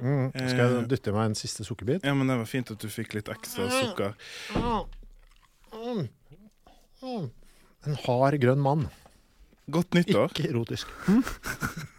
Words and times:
Mm. 0.00 0.30
Skal 0.32 0.60
jeg 0.64 0.88
dytte 0.90 1.12
i 1.12 1.16
meg 1.16 1.30
en 1.30 1.36
siste 1.38 1.64
sukkerbit? 1.66 2.04
Ja, 2.06 2.14
men 2.16 2.30
det 2.30 2.38
var 2.40 2.48
fint 2.48 2.72
at 2.72 2.80
du 2.80 2.88
fikk 2.92 3.14
litt 3.18 3.28
ekstra 3.32 3.68
sukker. 3.72 4.16
En 7.86 7.96
hard, 8.06 8.36
grønn 8.42 8.60
mann. 8.64 8.88
Godt 9.70 9.94
nyttår. 9.96 10.32
Ikke 10.34 10.50
erotisk. 10.50 10.90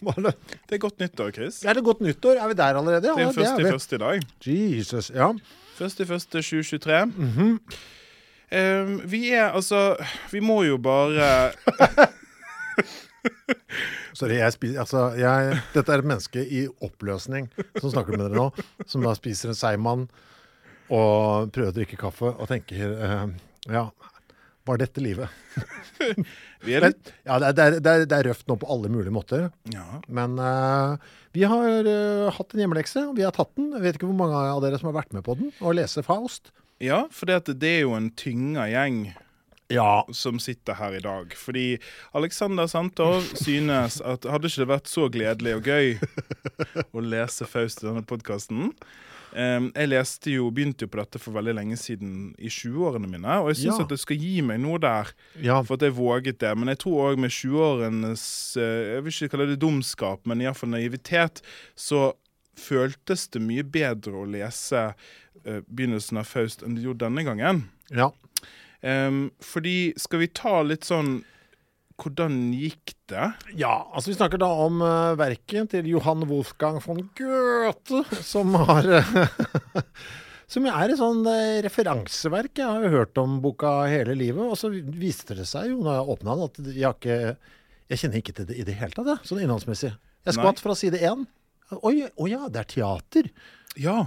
Er 0.00 0.16
det? 0.24 0.32
Er 0.72 0.78
godt 0.82 0.98
nyttår, 0.98 1.30
Chris. 1.36 1.60
Er 1.64 1.76
det 1.78 1.84
godt 1.84 2.00
nyttår? 2.02 2.40
Er 2.42 2.48
vi 2.50 2.54
der 2.58 2.78
allerede? 2.80 3.02
Det 3.02 3.10
er 3.10 3.20
jo 3.22 3.28
Ja, 3.28 3.32
første 3.32 3.62
i 3.62 3.70
første 3.70 3.94
i 3.94 3.98
dag. 3.98 4.22
Jesus, 4.46 5.10
ja. 5.14 5.28
Første 5.78 6.02
i 6.02 6.06
første 6.06 6.42
2023. 6.42 7.60
Eh, 8.50 9.10
vi 9.10 9.30
er 9.30 9.52
altså 9.54 9.96
Vi 10.32 10.40
må 10.40 10.62
jo 10.66 10.76
bare 10.82 11.52
Sorry, 14.18 14.38
jeg 14.40 14.54
spiser 14.56 14.82
Altså, 14.82 15.04
jeg 15.18 15.60
Dette 15.74 15.94
er 15.94 16.02
et 16.02 16.08
menneske 16.08 16.42
i 16.44 16.64
oppløsning 16.82 17.48
som 17.78 17.90
snakker 17.92 18.16
med 18.16 18.26
dere 18.26 18.38
nå, 18.38 18.66
som 18.88 19.04
da 19.04 19.14
spiser 19.18 19.52
en 19.52 19.58
seigmann 19.58 20.06
og 20.90 21.52
prøver 21.54 21.70
å 21.70 21.76
drikke 21.76 21.98
kaffe 22.00 22.32
og 22.32 22.48
tenker 22.50 22.96
eh, 22.96 23.26
Ja, 23.70 23.86
var 24.66 24.80
dette 24.80 25.02
livet? 25.02 25.30
Vi 26.66 26.74
er 26.76 26.88
litt 26.88 27.12
ja, 27.24 27.38
det 27.40 27.50
er, 27.50 27.54
det, 27.78 27.92
er, 27.92 28.04
det, 28.04 28.16
er, 28.16 28.28
røft 28.30 28.50
nå 28.50 28.56
på 28.60 28.68
alle 28.70 28.90
mulige 28.92 29.14
måter. 29.14 29.46
Ja. 29.72 30.00
Men 30.12 30.36
eh, 30.42 31.12
vi 31.32 31.46
har 31.48 31.86
eh, 31.88 32.26
hatt 32.36 32.52
en 32.52 32.60
hjemmelekse, 32.64 33.06
og 33.08 33.14
vi 33.16 33.24
har 33.24 33.32
tatt 33.36 33.52
den. 33.56 33.70
Jeg 33.76 33.84
vet 33.84 33.98
ikke 33.98 34.10
hvor 34.10 34.18
mange 34.18 34.42
av 34.50 34.60
dere 34.64 34.80
som 34.80 34.90
har 34.90 34.98
vært 34.98 35.14
med 35.16 35.24
på 35.26 35.38
den 35.38 35.54
og 35.60 35.78
leser 35.78 36.04
Faust. 36.04 36.52
ja, 36.82 37.04
for 37.14 37.30
det, 37.30 37.54
det 37.62 37.72
er 37.78 37.82
jo 37.86 37.96
en 37.96 38.10
tynga 38.18 38.66
gjeng 38.72 39.04
Ja. 39.70 40.04
som 40.12 40.38
sitter 40.42 40.74
her 40.78 40.96
i 40.98 41.02
dag. 41.04 41.34
Fordi 41.38 41.78
Alexander 42.18 42.66
Santov 42.70 43.22
synes 43.44 44.00
at 44.02 44.26
hadde 44.28 44.50
ikke 44.50 44.64
det 44.64 44.72
vært 44.72 44.90
så 44.90 45.06
gledelig 45.12 45.54
og 45.60 45.70
gøy 45.70 45.94
å 46.96 47.04
lese 47.04 47.46
Faust 47.48 47.84
i 47.84 47.88
denne 47.90 48.02
podkasten 48.06 48.72
Jeg 49.30 49.86
leste 49.86 50.32
jo, 50.34 50.48
begynte 50.50 50.82
jo 50.82 50.90
på 50.90 50.98
dette 50.98 51.20
for 51.22 51.36
veldig 51.36 51.52
lenge 51.54 51.76
siden, 51.78 52.32
i 52.42 52.48
20-årene 52.50 53.06
mine. 53.06 53.36
Og 53.44 53.52
jeg 53.52 53.60
syns 53.60 53.78
Ja. 53.78 53.84
at 53.84 53.92
det 53.94 54.00
skal 54.02 54.18
gi 54.18 54.40
meg 54.42 54.58
noe 54.58 54.80
der, 54.82 55.12
ja. 55.38 55.60
for 55.62 55.76
at 55.78 55.84
jeg 55.86 55.94
våget 55.94 56.40
det. 56.42 56.50
Men 56.58 56.72
jeg 56.72 56.80
tror 56.82 57.12
òg 57.12 57.20
med 57.22 57.30
20-årenes 57.30 58.24
eh, 58.58 58.96
Jeg 58.96 59.04
vil 59.06 59.14
ikke 59.14 59.28
kalle 59.36 59.46
det 59.52 59.60
dumskap, 59.62 60.26
men 60.26 60.42
iallfall 60.42 60.72
naivitet, 60.74 61.44
så 61.78 62.08
føltes 62.58 63.28
det 63.30 63.40
mye 63.46 63.62
bedre 63.64 64.18
å 64.18 64.26
lese 64.28 64.80
uh, 64.90 65.60
begynnelsen 65.70 66.18
av 66.20 66.26
Faust 66.28 66.64
enn 66.66 66.74
det 66.76 66.82
gjorde 66.84 67.06
denne 67.06 67.22
gangen. 67.24 67.62
ja. 67.94 68.10
Em, 68.80 69.28
fordi 69.44 69.92
Skal 70.00 70.22
vi 70.22 70.30
ta 70.32 70.62
litt 70.64 70.86
sånn 70.88 71.20
Hvordan 72.00 72.38
gikk 72.56 72.94
det? 73.12 73.26
Ja, 73.60 73.74
altså 73.92 74.08
vi 74.08 74.16
snakker 74.16 74.40
da 74.40 74.48
om 74.64 74.80
uh, 74.80 75.12
verket 75.20 75.74
til 75.74 75.90
Johan 75.90 76.24
Wolfgang 76.30 76.78
von 76.80 77.02
Goethe, 77.18 78.00
som 78.24 78.56
har 78.56 78.88
Som 80.50 80.64
er 80.66 80.90
et 80.90 80.98
sånn 80.98 81.20
eh, 81.30 81.60
referanseverk. 81.62 82.56
Jeg 82.58 82.66
har 82.66 82.82
jo 82.82 82.88
hørt 82.96 83.18
om 83.22 83.36
boka 83.44 83.84
hele 83.86 84.16
livet, 84.18 84.42
og 84.42 84.56
så 84.58 84.70
viste 84.72 85.36
det 85.38 85.44
seg 85.46 85.68
jo 85.70 85.76
når 85.84 85.98
jeg 85.98 86.14
åpna 86.16 86.34
den, 86.34 86.48
at 86.48 86.72
jeg 86.74 86.96
ikke 86.96 87.18
Jeg 87.92 88.00
kjenner 88.00 88.22
ikke 88.22 88.34
til 88.38 88.48
det 88.48 88.56
i 88.58 88.64
det 88.66 88.78
hele 88.80 88.96
tatt, 88.96 89.28
sånn 89.28 89.44
innholdsmessig. 89.44 89.92
Jeg 90.26 90.36
skvatt 90.36 90.64
fra 90.64 90.74
side 90.78 90.98
én. 91.06 91.22
Oi, 91.86 92.00
å 92.18 92.26
ja, 92.26 92.48
det 92.50 92.64
er 92.64 92.72
teater. 92.72 93.30
Ja, 93.78 94.00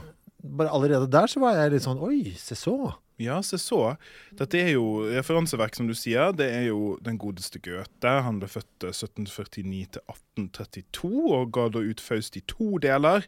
Bare 0.44 0.74
allerede 0.76 1.08
der 1.08 1.30
så 1.32 1.40
var 1.40 1.56
jeg 1.56 1.72
litt 1.72 1.86
sånn 1.86 2.02
Oi, 2.04 2.34
se 2.36 2.58
så. 2.60 2.76
Ja, 3.22 3.38
se 3.46 3.58
så. 3.62 3.96
Dette 4.40 4.58
er 4.58 4.72
jo 4.74 5.04
referanseverk, 5.14 5.76
som 5.78 5.88
du 5.90 5.94
sier. 5.98 6.32
Det 6.36 6.48
er 6.50 6.64
jo 6.72 6.96
den 7.06 7.20
godeste 7.22 7.60
Goethe. 7.64 8.14
Han 8.26 8.40
ble 8.42 8.50
født 8.50 8.88
eh, 8.88 8.94
1749 8.96 9.92
til 9.94 10.02
1832 10.02 11.12
og 11.38 11.52
ga 11.54 11.68
da 11.76 11.84
ut 11.86 12.02
Faust 12.04 12.38
i 12.40 12.44
to 12.50 12.80
deler. 12.84 13.26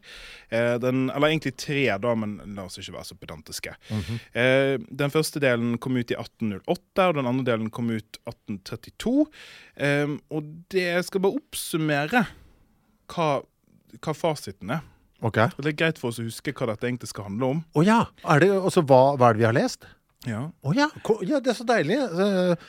Eh, 0.50 0.74
den, 0.82 1.06
eller 1.14 1.30
egentlig 1.30 1.54
tre, 1.62 1.84
da, 2.02 2.14
men 2.18 2.38
la 2.56 2.66
oss 2.66 2.80
ikke 2.82 2.96
være 2.96 3.10
så 3.12 3.18
pedantiske. 3.20 3.76
eh, 4.34 4.74
den 4.90 5.14
første 5.14 5.42
delen 5.42 5.76
kom 5.78 5.96
ut 5.96 6.10
i 6.10 6.18
1808, 6.18 7.06
og 7.06 7.20
den 7.20 7.30
andre 7.30 7.46
delen 7.52 7.70
kom 7.70 7.92
ut 7.94 8.18
1832. 8.26 9.28
Eh, 9.76 10.16
og 10.34 10.50
det 10.74 10.88
jeg 10.88 11.08
skal 11.08 11.24
bare 11.24 11.38
oppsummere 11.40 12.26
hva, 13.14 13.30
hva 14.02 14.16
fasiten 14.18 14.74
er. 14.74 14.84
Ok. 15.24 15.38
Og 15.56 15.60
Det 15.64 15.72
er 15.72 15.78
greit 15.84 16.00
for 16.00 16.12
oss 16.12 16.20
å 16.20 16.26
huske 16.26 16.52
hva 16.56 16.72
dette 16.72 16.88
egentlig 16.88 17.08
skal 17.12 17.30
handle 17.30 17.52
om. 17.56 17.62
Å 17.76 17.84
ja. 17.86 18.00
Er 18.28 18.42
det, 18.42 18.50
også, 18.56 18.82
hva, 18.86 19.14
hva 19.16 19.30
er 19.30 19.36
det 19.38 19.44
vi 19.44 19.48
har 19.48 19.56
lest? 19.56 19.86
Ja. 20.26 20.48
Å 20.62 20.74
ja. 20.76 20.90
ja, 21.24 21.38
det 21.40 21.52
er 21.52 21.56
så 21.56 21.64
deilig. 21.68 21.96
Eh, 21.96 22.66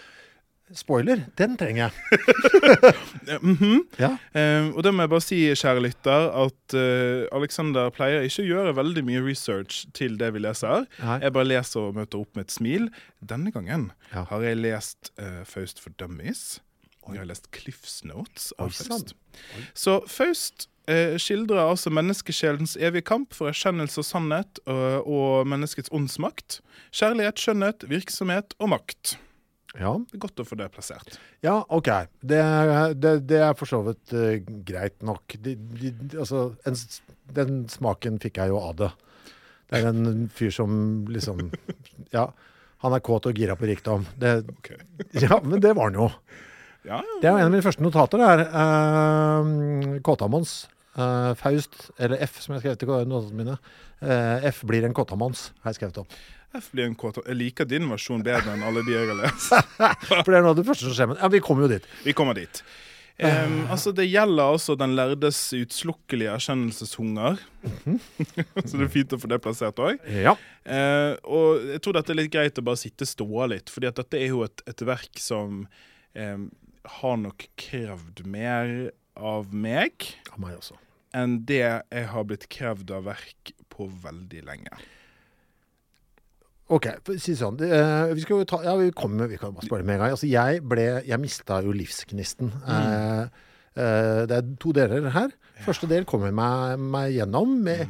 spoiler, 0.77 1.23
den 1.39 1.55
trenger 1.59 1.87
jeg. 1.87 2.19
mhm. 3.41 3.81
Ja. 3.99 4.09
uh, 4.35 4.69
og 4.75 4.81
det 4.83 4.91
må 4.93 5.05
jeg 5.05 5.11
bare 5.13 5.23
si, 5.25 5.39
kjære 5.55 5.83
lytter, 5.85 6.27
at 6.43 6.75
uh, 6.75 7.23
Alexander 7.37 7.91
pleier 7.95 8.27
ikke 8.27 8.43
å 8.43 8.49
gjøre 8.51 8.75
veldig 8.77 9.03
mye 9.07 9.23
research 9.25 9.85
til 9.97 10.17
det 10.19 10.33
vi 10.35 10.43
leser. 10.43 10.87
Nei. 11.01 11.19
Jeg 11.23 11.35
bare 11.37 11.49
leser 11.49 11.87
og 11.89 11.99
møter 11.99 12.21
opp 12.21 12.35
med 12.37 12.47
et 12.47 12.55
smil. 12.55 12.89
Denne 13.23 13.53
gangen 13.55 13.89
Ja. 14.13 14.25
har 14.31 14.43
jeg 14.47 14.59
lest 14.61 15.11
uh, 15.19 15.43
Faust 15.47 15.79
for 15.83 15.95
Dummies. 15.99 16.59
Og 17.07 17.15
jeg 17.15 17.23
har 17.23 17.29
lest 17.29 17.47
Cliffs 17.55 18.01
Notes 18.03 18.49
av. 18.59 18.73
Faust. 18.75 19.13
Så 19.71 20.01
Faust 20.11 20.67
eh, 20.89 21.15
skildrer 21.21 21.63
altså 21.67 21.91
menneskesjelens 21.93 22.77
evige 22.79 23.05
kamp 23.11 23.35
for 23.37 23.51
erkjennelse 23.51 24.01
og 24.01 24.07
sannhet 24.07 24.61
og, 24.65 25.07
og 25.07 25.47
menneskets 25.51 25.93
åndsmakt. 25.95 26.61
Kjærlighet, 26.95 27.39
skjønnhet, 27.43 27.87
virksomhet 27.91 28.57
og 28.59 28.73
makt. 28.75 29.17
Ja. 29.77 29.93
Det 30.09 30.17
er 30.17 30.23
godt 30.23 30.41
å 30.41 30.45
få 30.47 30.57
det 30.57 30.69
plassert. 30.73 31.17
Ja, 31.45 31.59
OK. 31.73 31.89
Det, 32.21 32.39
det, 32.97 33.13
det 33.29 33.41
er 33.45 33.53
for 33.57 33.69
så 33.69 33.81
vidt 33.85 34.13
uh, 34.15 34.37
greit 34.65 34.97
nok. 35.05 35.37
De, 35.43 35.53
de, 35.77 35.91
altså, 36.17 36.49
en, 36.67 36.77
den 37.37 37.59
smaken 37.71 38.17
fikk 38.23 38.41
jeg 38.41 38.53
jo 38.53 38.61
av 38.61 38.77
det. 38.81 38.91
Det 39.67 39.81
er 39.81 39.89
en 39.91 40.27
fyr 40.33 40.53
som 40.55 40.71
liksom 41.11 41.49
Ja, 42.15 42.29
han 42.83 42.93
er 42.93 43.03
kåt 43.03 43.27
og 43.29 43.37
gira 43.37 43.57
på 43.59 43.69
rikdom. 43.69 44.07
Det, 44.17 44.39
Ok. 44.57 44.71
ja, 45.25 45.41
men 45.43 45.61
det 45.61 45.75
var 45.77 45.91
han 45.91 45.99
jo. 45.99 46.09
Ja, 46.87 47.01
Det 47.21 47.27
er 47.27 47.35
en 47.35 47.49
av 47.49 47.51
mine 47.51 47.65
første 47.65 47.83
notater. 47.83 48.21
Det 48.21 48.27
er 48.31 48.43
uh, 48.47 50.01
Kåtamons. 50.05 50.57
Eh, 50.97 51.33
Faust, 51.39 51.77
eller 51.97 52.23
F, 52.25 52.41
som 52.43 52.55
jeg 52.55 52.65
skrev 52.65 52.79
til 52.81 52.91
notatene 53.09 53.37
mine. 53.37 53.59
Uh, 53.97 54.43
F 54.51 54.61
blir 54.69 54.85
en 54.85 54.93
kåtamanns, 54.93 55.51
har 55.63 55.73
jeg 55.73 55.79
skrevet 55.79 56.01
opp. 56.03 56.17
F 56.57 56.71
blir 56.73 56.87
en 56.87 56.97
kåta... 56.97 57.23
Jeg 57.27 57.37
liker 57.37 57.67
din 57.69 57.87
versjon 57.91 58.23
bedre 58.25 58.53
enn 58.53 58.65
alle 58.65 58.83
de 58.85 58.93
jeg 58.93 59.09
har 59.09 59.17
lest. 59.19 59.49
For 60.09 60.29
det 60.31 60.39
er 60.39 60.45
noe 60.45 60.53
av 60.53 60.59
det 60.59 60.67
første 60.67 60.87
som 60.87 60.95
skjer. 60.95 61.09
Men 61.11 61.19
ja, 61.21 61.31
vi 61.33 61.41
kommer 61.43 61.65
jo 61.65 61.71
dit. 61.75 61.89
Vi 62.05 62.15
kommer 62.17 62.37
dit. 62.37 62.61
Um, 63.17 63.63
altså 63.73 63.89
Det 63.97 64.05
gjelder 64.05 64.51
altså 64.53 64.75
den 64.77 64.93
lærdes 64.93 65.39
utslukkelige 65.57 66.35
erkjennelseshunger. 66.35 67.39
Så 68.67 68.77
det 68.77 68.85
er 68.85 68.93
fint 68.93 69.15
å 69.15 69.19
få 69.21 69.31
det 69.31 69.41
plassert 69.41 69.81
òg. 69.81 69.97
Ja. 70.13 70.35
Uh, 70.61 71.17
og 71.25 71.65
jeg 71.73 71.81
tror 71.81 71.97
dette 71.97 72.13
er 72.13 72.21
litt 72.21 72.33
greit 72.33 72.61
å 72.61 72.65
bare 72.67 72.79
sitte 72.79 73.09
ståa 73.09 73.49
litt, 73.49 73.73
fordi 73.73 73.89
at 73.89 73.97
dette 74.03 74.21
er 74.21 74.29
jo 74.29 74.43
et, 74.45 74.61
et 74.69 74.85
verk 74.85 75.21
som 75.21 75.63
um, 75.65 76.47
har 77.01 77.21
nok 77.23 77.49
krevd 77.59 78.21
mer 78.29 78.91
av 79.17 79.49
meg 79.49 80.11
Av 80.29 80.37
meg 80.41 80.59
også. 80.59 80.77
Enn 81.17 81.41
det 81.49 81.63
jeg 81.65 82.05
har 82.13 82.29
blitt 82.29 82.47
krevd 82.53 82.93
av 82.95 83.09
verk 83.09 83.53
på 83.73 83.89
veldig 84.05 84.45
lenge. 84.47 84.77
OK, 86.67 86.87
si 87.15 87.31
det 87.31 87.39
sånn. 87.39 87.59
eh, 87.63 88.09
vi 88.11 88.23
skal 88.25 88.41
jo 88.41 88.47
ta 88.47 88.57
Ja, 88.65 88.73
vi 88.75 88.89
kommer 88.91 89.29
Vi 89.31 89.37
kan 89.39 89.53
bare 89.55 89.67
spørre 89.69 89.85
med 89.87 89.95
en 89.95 90.01
gang. 90.03 90.15
Altså, 90.17 90.27
jeg 90.27 90.63
ble 90.67 90.87
Jeg 91.07 91.19
mista 91.23 91.61
jo 91.63 91.71
livsgnisten. 91.71 92.51
Mm. 92.51 92.67
Uh, 92.67 93.45
uh, 93.79 94.23
det 94.27 94.35
er 94.35 94.49
to 94.59 94.73
deler 94.75 95.07
her. 95.15 95.31
Første 95.63 95.87
del 95.87 96.03
kommer 96.05 96.33
meg, 96.35 96.75
meg 96.77 97.15
gjennom 97.15 97.55
med 97.63 97.87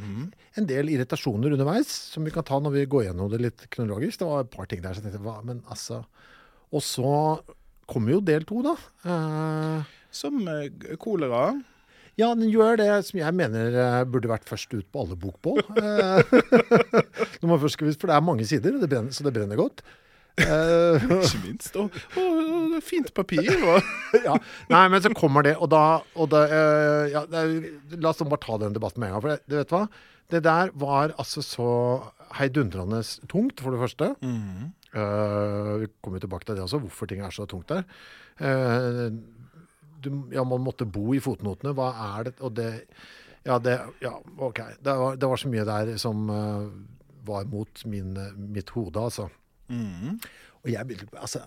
en 0.56 0.66
del 0.66 0.88
irritasjoner 0.94 1.52
underveis, 1.52 1.90
som 2.14 2.24
vi 2.24 2.32
kan 2.32 2.46
ta 2.46 2.56
når 2.62 2.72
vi 2.78 2.86
går 2.88 3.08
gjennom 3.08 3.28
det 3.32 3.42
litt 3.42 3.66
kronologisk. 3.74 4.22
Det 4.22 4.28
var 4.30 4.46
et 4.46 4.54
par 4.54 4.70
ting 4.70 4.80
der 4.84 4.96
som 4.96 5.04
jeg 5.04 5.12
tenkte, 5.12 5.26
hva, 5.26 5.42
men 5.44 5.60
altså 5.68 6.04
Og 6.72 6.80
så 6.84 7.10
kommer 7.88 8.14
jo 8.14 8.22
del 8.24 8.46
to, 8.48 8.62
da. 8.64 8.74
Som 10.12 10.48
kolera. 11.00 11.50
Ja, 12.18 12.32
den 12.34 12.50
gjør 12.50 12.80
det 12.80 12.88
som 13.08 13.20
jeg 13.20 13.36
mener 13.36 13.76
eh, 13.78 14.02
burde 14.10 14.30
vært 14.30 14.48
først 14.48 14.74
ut 14.74 14.86
på 14.92 15.04
alle 15.04 15.18
bokbål. 15.18 15.62
Eh, 15.78 17.48
for 17.48 18.10
det 18.10 18.14
er 18.14 18.24
mange 18.24 18.46
sider, 18.48 18.76
det 18.80 18.90
brenner, 18.90 19.14
så 19.14 19.24
det 19.26 19.32
brenner 19.36 19.58
godt. 19.58 19.82
Eh, 20.38 21.06
Ikke 21.18 21.40
minst. 21.44 21.78
Og, 21.78 21.94
og, 22.18 22.38
og 22.42 22.76
fint 22.84 23.12
papir. 23.14 23.48
Og. 23.54 23.92
ja. 24.24 24.36
Nei, 24.72 24.84
men 24.92 25.02
så 25.04 25.12
kommer 25.16 25.46
det, 25.46 25.56
og 25.58 25.70
da, 25.72 25.84
og 26.18 26.30
da 26.34 26.44
ja, 27.10 27.24
det 27.30 27.44
La 27.98 28.12
oss 28.12 28.22
bare 28.24 28.42
ta 28.44 28.58
den 28.60 28.76
debatten 28.76 29.02
med 29.02 29.10
en 29.10 29.16
gang. 29.16 29.24
For 29.24 29.34
det, 29.34 29.40
du 29.46 29.58
vet 29.60 29.74
hva? 29.74 29.84
Det 30.28 30.42
der 30.44 30.74
var 30.76 31.14
altså 31.16 31.40
så 31.44 31.70
heidundrende 32.36 33.00
tungt, 33.30 33.62
for 33.64 33.72
det 33.72 33.80
første. 33.80 34.10
Eh, 34.96 35.72
vi 35.82 35.88
kommer 36.00 36.20
tilbake 36.22 36.48
til 36.48 36.56
det 36.56 36.64
også, 36.64 36.80
hvorfor 36.80 37.08
ting 37.08 37.20
er 37.24 37.34
så 37.34 37.46
tungt 37.48 37.68
der. 37.68 37.84
Eh, 38.40 39.08
du, 40.00 40.10
ja, 40.34 40.44
man 40.46 40.62
måtte 40.64 40.86
bo 40.88 41.12
i 41.16 41.22
fotnotene. 41.22 41.74
Hva 41.76 41.88
er 42.18 42.28
det 42.28 42.34
Og 42.44 42.54
det 42.58 42.70
Ja, 43.46 43.58
det, 43.62 43.78
ja 44.02 44.14
OK. 44.36 44.60
Det 44.82 44.94
var, 45.00 45.16
det 45.16 45.28
var 45.30 45.40
så 45.40 45.48
mye 45.48 45.64
der 45.68 45.94
som 46.02 46.28
uh, 46.30 46.68
var 47.28 47.46
mot 47.48 47.84
min, 47.88 48.12
mitt 48.52 48.70
hode, 48.74 49.00
altså. 49.00 49.28
Og 50.64 50.70
jeg 50.72 50.98
Altså, 51.12 51.44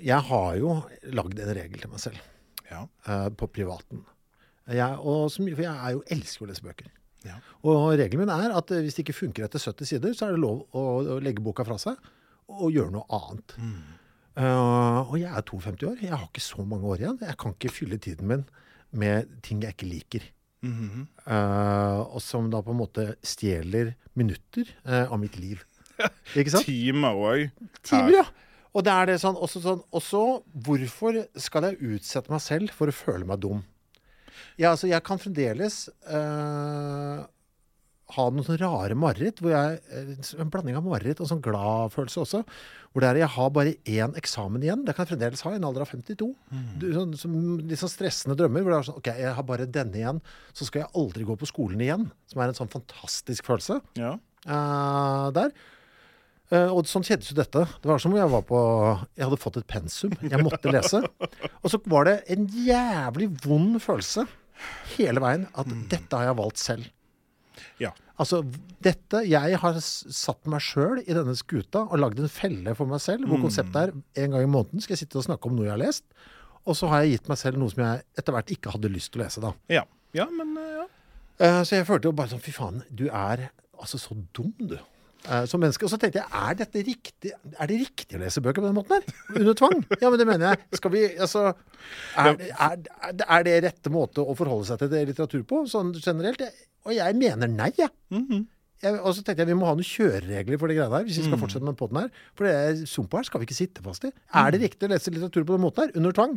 jeg 0.00 0.20
har 0.30 0.56
jo 0.56 0.76
lagd 1.12 1.38
en 1.38 1.54
regel 1.58 1.80
til 1.82 1.90
meg 1.92 2.00
selv 2.00 2.22
Ja. 2.70 2.86
uh, 3.08 3.28
på 3.30 3.46
privaten. 3.46 4.04
Jeg, 4.66 4.98
og 4.98 5.30
for 5.30 5.62
jeg 5.62 5.70
er 5.70 5.92
jo 5.94 6.02
elsker 6.10 6.46
å 6.46 6.48
lese 6.50 6.64
bøker. 6.64 6.88
Ja. 7.26 7.36
Og 7.66 7.92
regelen 7.98 8.24
min 8.24 8.32
er 8.34 8.54
at 8.54 8.70
eh, 8.74 8.82
hvis 8.84 8.96
det 8.98 9.04
ikke 9.06 9.20
funker 9.20 9.46
etter 9.46 9.62
70 9.62 9.90
sider, 9.90 10.14
så 10.14 10.26
er 10.26 10.34
det 10.34 10.42
lov 10.42 10.64
å, 10.74 10.82
å 11.16 11.18
legge 11.22 11.42
boka 11.44 11.66
fra 11.66 11.78
seg 11.80 11.98
og 12.46 12.70
gjøre 12.74 12.94
noe 12.94 13.06
annet. 13.14 13.54
Eh, 14.36 15.00
og 15.08 15.16
jeg 15.20 15.32
er 15.32 15.44
52 15.48 15.88
år. 15.88 16.00
Jeg 16.04 16.14
har 16.14 16.28
ikke 16.28 16.44
så 16.44 16.64
mange 16.64 16.88
år 16.88 17.02
igjen. 17.02 17.20
Jeg 17.24 17.36
kan 17.40 17.54
ikke 17.56 17.72
fylle 17.72 17.98
tiden 18.02 18.28
min 18.28 18.46
med 18.96 19.28
ting 19.44 19.62
jeg 19.64 19.76
ikke 19.76 19.88
liker. 19.90 20.26
Eh, 20.66 22.00
og 22.10 22.18
som 22.22 22.50
da 22.50 22.62
på 22.64 22.74
en 22.74 22.80
måte 22.80 23.06
stjeler 23.26 23.94
minutter 24.16 24.68
uh, 24.88 25.04
av 25.12 25.18
mitt 25.20 25.36
liv. 25.38 25.62
Ikke 26.38 26.52
sant? 26.52 26.66
Timer 26.66 27.18
òg. 27.20 27.44
Timer, 27.84 28.14
ja. 28.14 28.24
Og 28.76 28.84
det 28.84 28.92
er 28.92 29.10
det 29.10 29.16
sånn, 29.22 29.36
også 29.40 29.62
sånn 29.64 29.82
også, 29.96 30.22
hvorfor 30.66 31.22
skal 31.40 31.68
jeg 31.68 31.94
utsette 31.96 32.32
meg 32.32 32.42
selv 32.44 32.74
for 32.76 32.92
å 32.92 32.96
føle 32.96 33.28
meg 33.28 33.40
dum? 33.44 33.62
Ja, 34.60 34.72
altså, 34.72 34.88
jeg 34.90 35.00
kan 35.04 35.20
fremdeles 35.20 35.86
ha 38.14 38.24
noen 38.30 38.44
sånne 38.46 38.62
rare 38.62 38.94
mareritt, 38.98 39.40
hvor 39.42 39.50
jeg 39.50 39.78
eh, 39.90 40.10
En 40.38 40.50
blanding 40.52 40.76
av 40.78 40.84
mareritt 40.86 41.18
og 41.22 41.26
sånn 41.30 41.42
glad-følelse 41.42 42.20
også. 42.22 42.42
Hvor 42.92 43.02
det 43.02 43.08
er 43.10 43.18
jeg 43.24 43.32
har 43.34 43.50
bare 43.52 43.72
én 43.90 44.14
eksamen 44.20 44.62
igjen. 44.62 44.84
Det 44.86 44.94
kan 44.94 45.04
jeg 45.04 45.14
fremdeles 45.14 45.42
ha 45.42 45.52
i 45.52 45.58
en 45.58 45.66
alder 45.68 45.82
av 45.84 45.90
52. 45.90 46.28
Du, 46.80 46.86
sånn, 46.94 47.16
som, 47.18 47.34
litt 47.66 47.82
sånn 47.82 47.92
stressende 47.92 48.38
drømmer. 48.38 48.62
Hvor 48.62 48.72
det 48.72 48.78
er 48.78 48.88
sånn 48.88 49.00
OK, 49.02 49.10
jeg 49.20 49.34
har 49.38 49.48
bare 49.50 49.66
denne 49.68 49.98
igjen. 49.98 50.22
Så 50.56 50.68
skal 50.68 50.84
jeg 50.84 50.92
aldri 51.02 51.26
gå 51.28 51.36
på 51.40 51.50
skolen 51.50 51.82
igjen. 51.82 52.06
Som 52.30 52.44
er 52.44 52.52
en 52.52 52.60
sånn 52.62 52.72
fantastisk 52.72 53.50
følelse 53.50 53.80
Ja. 53.98 54.14
uh, 54.46 55.26
der. 55.34 55.50
Uh, 56.46 56.70
og 56.70 56.86
sånn 56.86 57.04
kjedes 57.04 57.32
jo 57.32 57.40
dette. 57.40 57.66
Det 57.82 57.90
var 57.90 57.98
som 57.98 58.14
om 58.14 58.20
jeg 58.20 58.30
var 58.30 58.46
på 58.46 58.58
Jeg 59.18 59.26
hadde 59.26 59.42
fått 59.42 59.58
et 59.58 59.66
pensum 59.66 60.14
jeg 60.22 60.46
måtte 60.46 60.70
lese. 60.70 61.02
Og 61.64 61.72
så 61.74 61.82
var 61.90 62.06
det 62.06 62.20
en 62.32 62.46
jævlig 62.46 63.32
vond 63.42 63.80
følelse 63.82 64.28
hele 64.94 65.20
veien 65.20 65.48
at 65.58 65.68
dette 65.90 66.16
har 66.16 66.30
jeg 66.30 66.38
valgt 66.38 66.62
selv. 66.62 66.86
Ja. 67.82 67.92
Altså, 68.16 68.38
dette 68.80 69.20
Jeg 69.28 69.58
har 69.60 69.76
satt 69.82 70.46
meg 70.48 70.62
sjøl 70.64 71.02
i 71.02 71.12
denne 71.12 71.34
skuta 71.36 71.82
og 71.84 71.98
lagd 72.00 72.20
en 72.22 72.30
felle 72.32 72.72
for 72.78 72.88
meg 72.88 73.02
selv, 73.04 73.26
hvor 73.28 73.42
konseptet 73.42 73.76
er 73.90 74.24
en 74.24 74.32
gang 74.32 74.46
i 74.46 74.48
måneden 74.48 74.80
skal 74.80 74.94
jeg 74.96 75.02
sitte 75.04 75.18
og 75.20 75.26
snakke 75.26 75.50
om 75.50 75.56
noe 75.58 75.66
jeg 75.68 75.74
har 75.74 75.82
lest. 75.82 76.06
Og 76.66 76.78
så 76.78 76.88
har 76.90 77.04
jeg 77.04 77.18
gitt 77.18 77.28
meg 77.28 77.38
selv 77.38 77.60
noe 77.60 77.70
som 77.74 77.82
jeg 77.84 78.06
etter 78.18 78.32
hvert 78.34 78.52
ikke 78.56 78.72
hadde 78.72 78.90
lyst 78.90 79.12
til 79.12 79.20
å 79.20 79.24
lese, 79.26 79.42
da. 79.44 79.52
Ja. 79.70 79.84
ja, 80.16 80.26
men 80.32 80.56
eh, 80.62 80.72
ja. 80.80 80.86
Eh, 81.36 81.60
Så 81.68 81.76
jeg 81.76 81.86
følte 81.86 82.08
jo 82.08 82.16
bare 82.16 82.32
sånn 82.32 82.42
Fy 82.42 82.54
faen, 82.56 82.80
du 82.88 83.04
er 83.10 83.50
altså 83.76 84.00
så 84.00 84.16
dum, 84.34 84.54
du. 84.58 84.78
Eh, 85.24 85.44
Som 85.50 85.60
menneske. 85.64 85.86
Og 85.86 85.90
så 85.92 85.98
tenkte 86.02 86.20
jeg, 86.22 86.28
er 86.32 86.58
dette 86.60 86.82
riktig 86.86 87.32
Er 87.60 87.70
det 87.70 87.78
riktig 87.82 88.18
å 88.18 88.22
lese 88.22 88.42
bøker 88.44 88.62
på 88.62 88.68
den 88.68 88.76
måten 88.76 88.98
her? 88.98 89.16
Under 89.40 89.54
tvang? 89.58 89.80
Ja, 90.02 90.10
men 90.12 90.18
det 90.20 90.26
mener 90.28 90.52
jeg. 90.52 90.60
Skal 90.80 90.92
vi 90.94 91.04
Altså 91.16 91.46
Er, 92.16 92.36
det- 92.36 92.50
er, 92.52 92.76
er- 93.28 93.46
det 93.48 93.56
rette 93.64 93.90
måte 93.94 94.22
å 94.24 94.36
forholde 94.38 94.66
seg 94.68 94.78
til 94.82 94.92
det 94.92 95.06
litteratur 95.12 95.42
på, 95.48 95.64
sånn 95.70 95.94
generelt? 95.98 96.42
Og 96.86 96.92
jeg 96.94 97.16
mener 97.18 97.48
nei, 97.50 97.72
jeg. 97.78 97.90
jeg. 98.82 98.98
Og 99.00 99.14
så 99.16 99.22
tenkte 99.24 99.42
jeg 99.42 99.48
vi 99.50 99.56
må 99.58 99.66
ha 99.66 99.74
noen 99.74 99.86
kjøreregler 99.86 100.58
for 100.60 100.68
det 100.70 100.76
greiene 100.78 100.94
her, 101.00 101.06
hvis 101.08 101.16
vi 101.18 101.24
skal 101.26 101.40
fortsette 101.40 101.64
med 101.64 101.72
den 101.74 101.80
podden 101.80 101.98
her. 102.04 102.10
For 102.38 102.46
det 102.46 102.86
sumpa 102.90 103.18
her 103.18 103.26
skal 103.26 103.40
vi 103.42 103.48
ikke 103.48 103.56
sitte 103.58 103.82
fast 103.82 104.04
i. 104.06 104.12
Er 104.36 104.52
det 104.54 104.60
riktig 104.62 104.86
å 104.86 104.92
lese 104.92 105.10
litteratur 105.10 105.42
på 105.48 105.56
den 105.56 105.64
måten 105.64 105.86
her? 105.86 105.96
Under 105.98 106.12
tvang? 106.14 106.36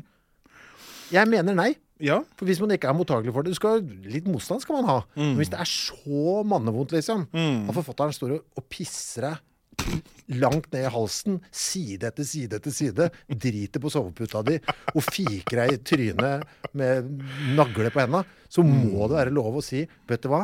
Jeg 1.13 1.29
mener 1.29 1.53
nei. 1.57 1.73
Ja. 1.99 2.21
For 2.39 2.47
hvis 2.47 2.59
man 2.63 2.71
ikke 2.75 2.87
er 2.89 2.95
mottagelig 2.95 3.33
for 3.35 3.43
det 3.43 3.55
skal, 3.57 3.83
Litt 4.07 4.27
motstand 4.31 4.63
skal 4.63 4.79
man 4.79 4.87
ha. 4.89 4.97
Men 5.17 5.37
hvis 5.41 5.51
det 5.51 5.59
er 5.59 5.69
så 5.69 6.39
mannevondt, 6.47 6.93
liksom, 6.95 7.25
at 7.33 7.75
forfatteren 7.75 8.15
står 8.15 8.37
og 8.39 8.65
pisser 8.71 9.27
deg 9.27 9.45
langt 10.39 10.67
ned 10.73 10.83
i 10.85 10.91
halsen, 10.91 11.37
side 11.55 12.07
etter 12.09 12.25
side 12.27 12.57
etter 12.59 12.73
side, 12.75 13.07
driter 13.31 13.81
på 13.81 13.89
soveputa 13.89 14.41
di 14.45 14.57
og 14.93 15.01
fiker 15.07 15.63
deg 15.63 15.71
i 15.73 15.79
trynet 15.87 16.43
med 16.77 17.07
nagle 17.57 17.89
på 17.91 18.03
henda, 18.03 18.23
så 18.51 18.61
må 18.65 19.07
det 19.07 19.17
være 19.19 19.33
lov 19.33 19.59
å 19.59 19.63
si 19.65 19.85
Vet 20.09 20.23
du 20.25 20.29
hva? 20.33 20.43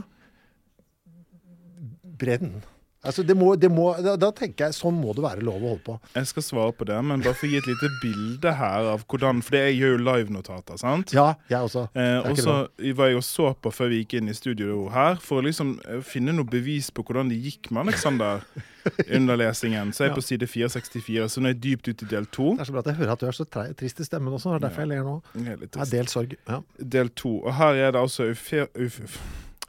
Brenn. 2.15 2.61
Altså, 3.05 3.23
det 3.23 3.35
må, 3.37 3.51
det 3.55 3.69
må, 3.71 3.91
da, 4.01 4.15
da 4.19 4.31
tenker 4.35 4.65
jeg 4.67 4.75
sånn 4.77 4.95
må 4.97 5.13
det 5.15 5.23
være 5.23 5.43
lov 5.45 5.61
å 5.61 5.69
holde 5.75 5.83
på. 5.85 5.95
Jeg 6.15 6.29
skal 6.31 6.45
svare 6.47 6.73
på 6.75 6.87
det, 6.89 6.97
men 7.05 7.21
bare 7.23 7.35
for 7.37 7.47
å 7.47 7.51
gi 7.51 7.59
et 7.61 7.69
lite 7.69 7.89
bilde 8.01 8.53
her 8.57 8.89
av 8.95 9.03
hvordan 9.11 9.43
For 9.45 9.55
det 9.57 9.61
jeg 9.69 9.77
gjør 9.79 9.93
jo 9.95 10.01
livenotater, 10.09 10.79
sant? 10.81 11.13
Ja, 11.15 11.27
jeg 11.51 11.59
også. 11.69 11.85
Eh, 11.93 12.17
og 12.31 12.39
så 12.41 12.55
var 12.97 13.11
jeg 13.13 13.19
og 13.21 13.25
så 13.27 13.51
på 13.61 13.71
før 13.75 13.91
vi 13.93 14.01
gikk 14.03 14.17
inn 14.19 14.31
i 14.33 14.35
studio 14.37 14.87
her, 14.93 15.19
for 15.21 15.39
å 15.41 15.45
liksom 15.45 15.75
eh, 15.85 16.01
finne 16.05 16.33
noe 16.35 16.49
bevis 16.49 16.89
på 16.95 17.05
hvordan 17.05 17.29
det 17.31 17.37
gikk 17.45 17.71
med 17.75 17.85
Alexander 17.87 18.41
under 19.17 19.37
lesingen. 19.39 19.93
Så 19.93 20.05
jeg 20.05 20.11
er 20.13 20.17
på 20.17 20.25
side 20.25 20.49
464, 20.49 21.29
så 21.35 21.41
nå 21.41 21.49
er 21.51 21.55
jeg 21.55 21.61
dypt 21.69 21.91
ute 21.93 22.05
i 22.07 22.11
del 22.15 22.27
to. 22.33 22.51
Det 22.57 22.65
er 22.65 22.69
så 22.71 22.75
bra 22.75 22.83
at 22.85 22.91
jeg 22.91 22.99
hører 23.03 23.15
at 23.15 23.23
du 23.23 23.29
er 23.29 23.37
så 23.37 23.45
trist 23.53 24.01
i 24.01 24.07
stemmen 24.07 24.33
også. 24.37 24.53
Det 24.53 24.59
er 24.59 24.65
derfor 24.67 24.85
jeg 24.85 24.91
ler 24.95 25.05
nå. 25.07 25.15
Jeg 25.37 25.47
er 25.55 25.61
litt 25.63 25.71
Det 25.71 25.79
er 25.79 25.81
trist. 25.83 25.95
del 25.97 26.11
sorg. 26.13 26.35
Ja. 26.49 26.59
Del 26.97 27.09
to. 27.21 27.35
Og 27.45 27.53
her 27.61 27.81
er 27.87 27.95
det 27.95 28.01
altså 28.01 28.29
eufe- 28.31 28.67
euf- 28.73 29.19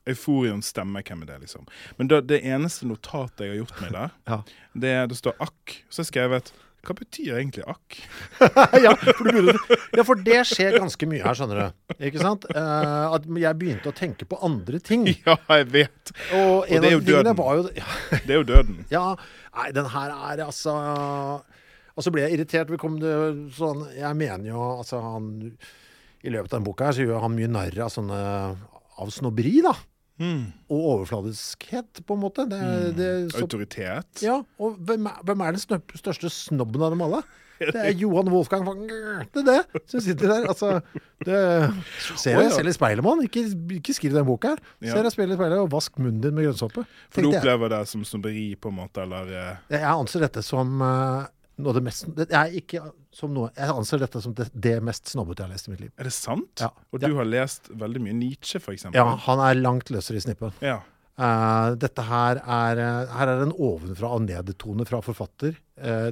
Euforions 0.06 0.68
stemme. 0.72 1.02
Hvem 1.06 1.24
er 1.24 1.32
det, 1.34 1.40
liksom? 1.46 1.66
Men 1.98 2.08
det, 2.12 2.22
det 2.30 2.42
eneste 2.46 2.86
notatet 2.88 3.42
jeg 3.46 3.54
har 3.56 3.58
gjort 3.64 3.80
meg 3.82 3.96
der, 3.96 4.14
Ja. 4.30 4.38
det, 4.74 4.94
det 5.12 5.18
står 5.18 5.36
akk. 5.42 5.80
Så 5.90 6.00
har 6.02 6.06
jeg 6.06 6.12
skrevet 6.12 6.52
Hva 6.86 6.94
betyr 6.94 7.32
egentlig 7.40 7.64
akk? 7.66 7.96
ja, 8.84 8.92
ja, 8.94 10.04
for 10.06 10.20
det 10.22 10.36
skjer 10.46 10.76
ganske 10.78 11.08
mye 11.10 11.24
her, 11.24 11.34
skjønner 11.34 11.58
du. 11.58 11.96
Ikke 12.06 12.20
sant? 12.22 12.46
Uh, 12.54 13.10
at 13.16 13.26
jeg 13.26 13.58
begynte 13.58 13.90
å 13.90 13.96
tenke 13.96 14.28
på 14.30 14.38
andre 14.46 14.78
ting. 14.78 15.08
Ja, 15.26 15.34
jeg 15.58 15.66
vet. 15.74 16.12
Og 16.38 16.68
en 16.70 16.84
det 16.86 16.92
er 16.92 17.00
de 17.02 17.10
jo 17.10 17.24
ja, 17.74 17.90
Det 18.22 18.30
er 18.30 18.38
jo 18.38 18.46
døden. 18.46 18.78
ja, 18.94 19.02
nei, 19.58 19.66
den 19.74 19.90
her 19.96 20.14
er 20.30 20.44
altså 20.46 20.76
Og 21.96 22.06
så 22.06 22.12
ble 22.14 22.22
jeg 22.28 22.36
irritert. 22.38 22.70
Det, 22.70 23.16
sånn, 23.58 23.82
jeg 23.96 24.14
mener 24.22 24.46
jo 24.52 24.62
altså 24.76 25.02
han 25.02 25.28
I 26.22 26.30
løpet 26.30 26.52
av 26.52 26.58
denne 26.60 26.68
boka 26.70 26.86
her 26.92 26.96
så 27.00 27.08
gjør 27.08 27.26
han 27.26 27.34
mye 27.34 27.50
narr 27.50 27.82
av 27.82 27.90
sånne 27.98 28.22
Av 29.02 29.10
snobberi, 29.12 29.58
da. 29.66 29.74
Og 30.20 30.76
overfladiskhet, 30.94 32.00
på 32.06 32.14
en 32.16 32.22
måte. 32.22 32.46
Det, 32.50 32.60
det, 32.96 33.08
så, 33.34 33.42
Autoritet. 33.44 34.22
ja, 34.24 34.38
og 34.58 34.78
hvem 34.88 35.06
er, 35.10 35.18
hvem 35.28 35.42
er 35.44 35.56
den 35.58 35.60
snø- 35.60 35.98
største 36.00 36.30
snobben 36.32 36.82
av 36.86 36.94
dem 36.94 37.04
alle? 37.04 37.20
Det 37.56 37.72
er 37.80 37.94
Johan 37.96 38.28
Wolfgang 38.28 38.66
von 38.66 38.82
er 38.84 39.24
det, 39.32 39.60
som 39.88 40.00
sitter 40.04 40.28
der. 40.28 40.42
Altså, 40.50 40.74
det, 41.24 41.38
ser 42.20 42.36
deg 42.36 42.50
selv 42.52 42.68
i 42.68 42.74
speilet, 42.76 43.04
mann. 43.04 43.22
Ikke, 43.24 43.46
ikke 43.78 43.94
skriv 43.96 44.12
den 44.12 44.26
boka 44.28 44.50
her. 44.54 44.60
Ser 44.84 45.00
deg 45.06 45.14
selv 45.14 45.32
i 45.32 45.38
speilet, 45.38 45.62
og 45.64 45.70
vask 45.72 45.96
munnen 46.00 46.20
din 46.20 46.36
med 46.36 46.44
grønnsåpe. 46.50 46.84
For 47.12 47.24
du 47.24 47.30
opplever 47.32 47.72
det 47.72 47.80
som 47.88 48.04
snobberi, 48.04 48.50
på 48.60 48.68
en 48.72 48.76
måte, 48.82 49.06
eller 49.06 49.32
eh, 49.32 49.62
Jeg 49.72 49.88
anser 49.88 50.26
dette 50.26 50.44
som 50.44 50.76
eh, 50.84 51.24
noe 51.58 51.72
av 51.72 51.76
det 51.78 51.82
mest 51.86 52.08
det 52.16 52.26
er 52.36 52.52
ikke 52.58 52.82
som 53.16 53.32
noe, 53.32 53.50
Jeg 53.56 53.72
anser 53.72 54.02
dette 54.02 54.20
som 54.20 54.34
det, 54.36 54.50
det 54.52 54.74
mest 54.84 55.08
snobbete 55.08 55.40
jeg 55.42 55.48
har 55.48 55.54
lest 55.54 55.68
i 55.68 55.72
mitt 55.72 55.80
liv. 55.86 55.92
Er 55.96 56.04
det 56.04 56.12
sant? 56.12 56.60
Ja. 56.60 56.68
Og 56.92 57.00
Ja. 57.00 57.08
du 57.08 57.16
har 57.16 57.24
lest 57.24 57.70
veldig 57.72 58.02
mye 58.04 58.12
Nietzsche, 58.18 58.60
eksempel? 58.60 58.94
Ja, 59.00 59.16
han 59.16 59.40
er 59.40 59.54
langt 59.60 59.88
løsere 59.90 60.20
i 60.20 60.24
snippen. 60.26 60.52
Ja. 60.60 60.82
Uh, 61.16 61.72
dette 61.80 62.02
her 62.04 62.42
er 62.44 62.76
eh, 62.76 63.12
Her 63.16 63.30
er 63.32 63.42
en 63.46 63.52
ovenfra 63.56 64.10
og 64.12 64.26
ned-tone 64.26 64.84
fra 64.84 65.00
forfatter 65.00 65.56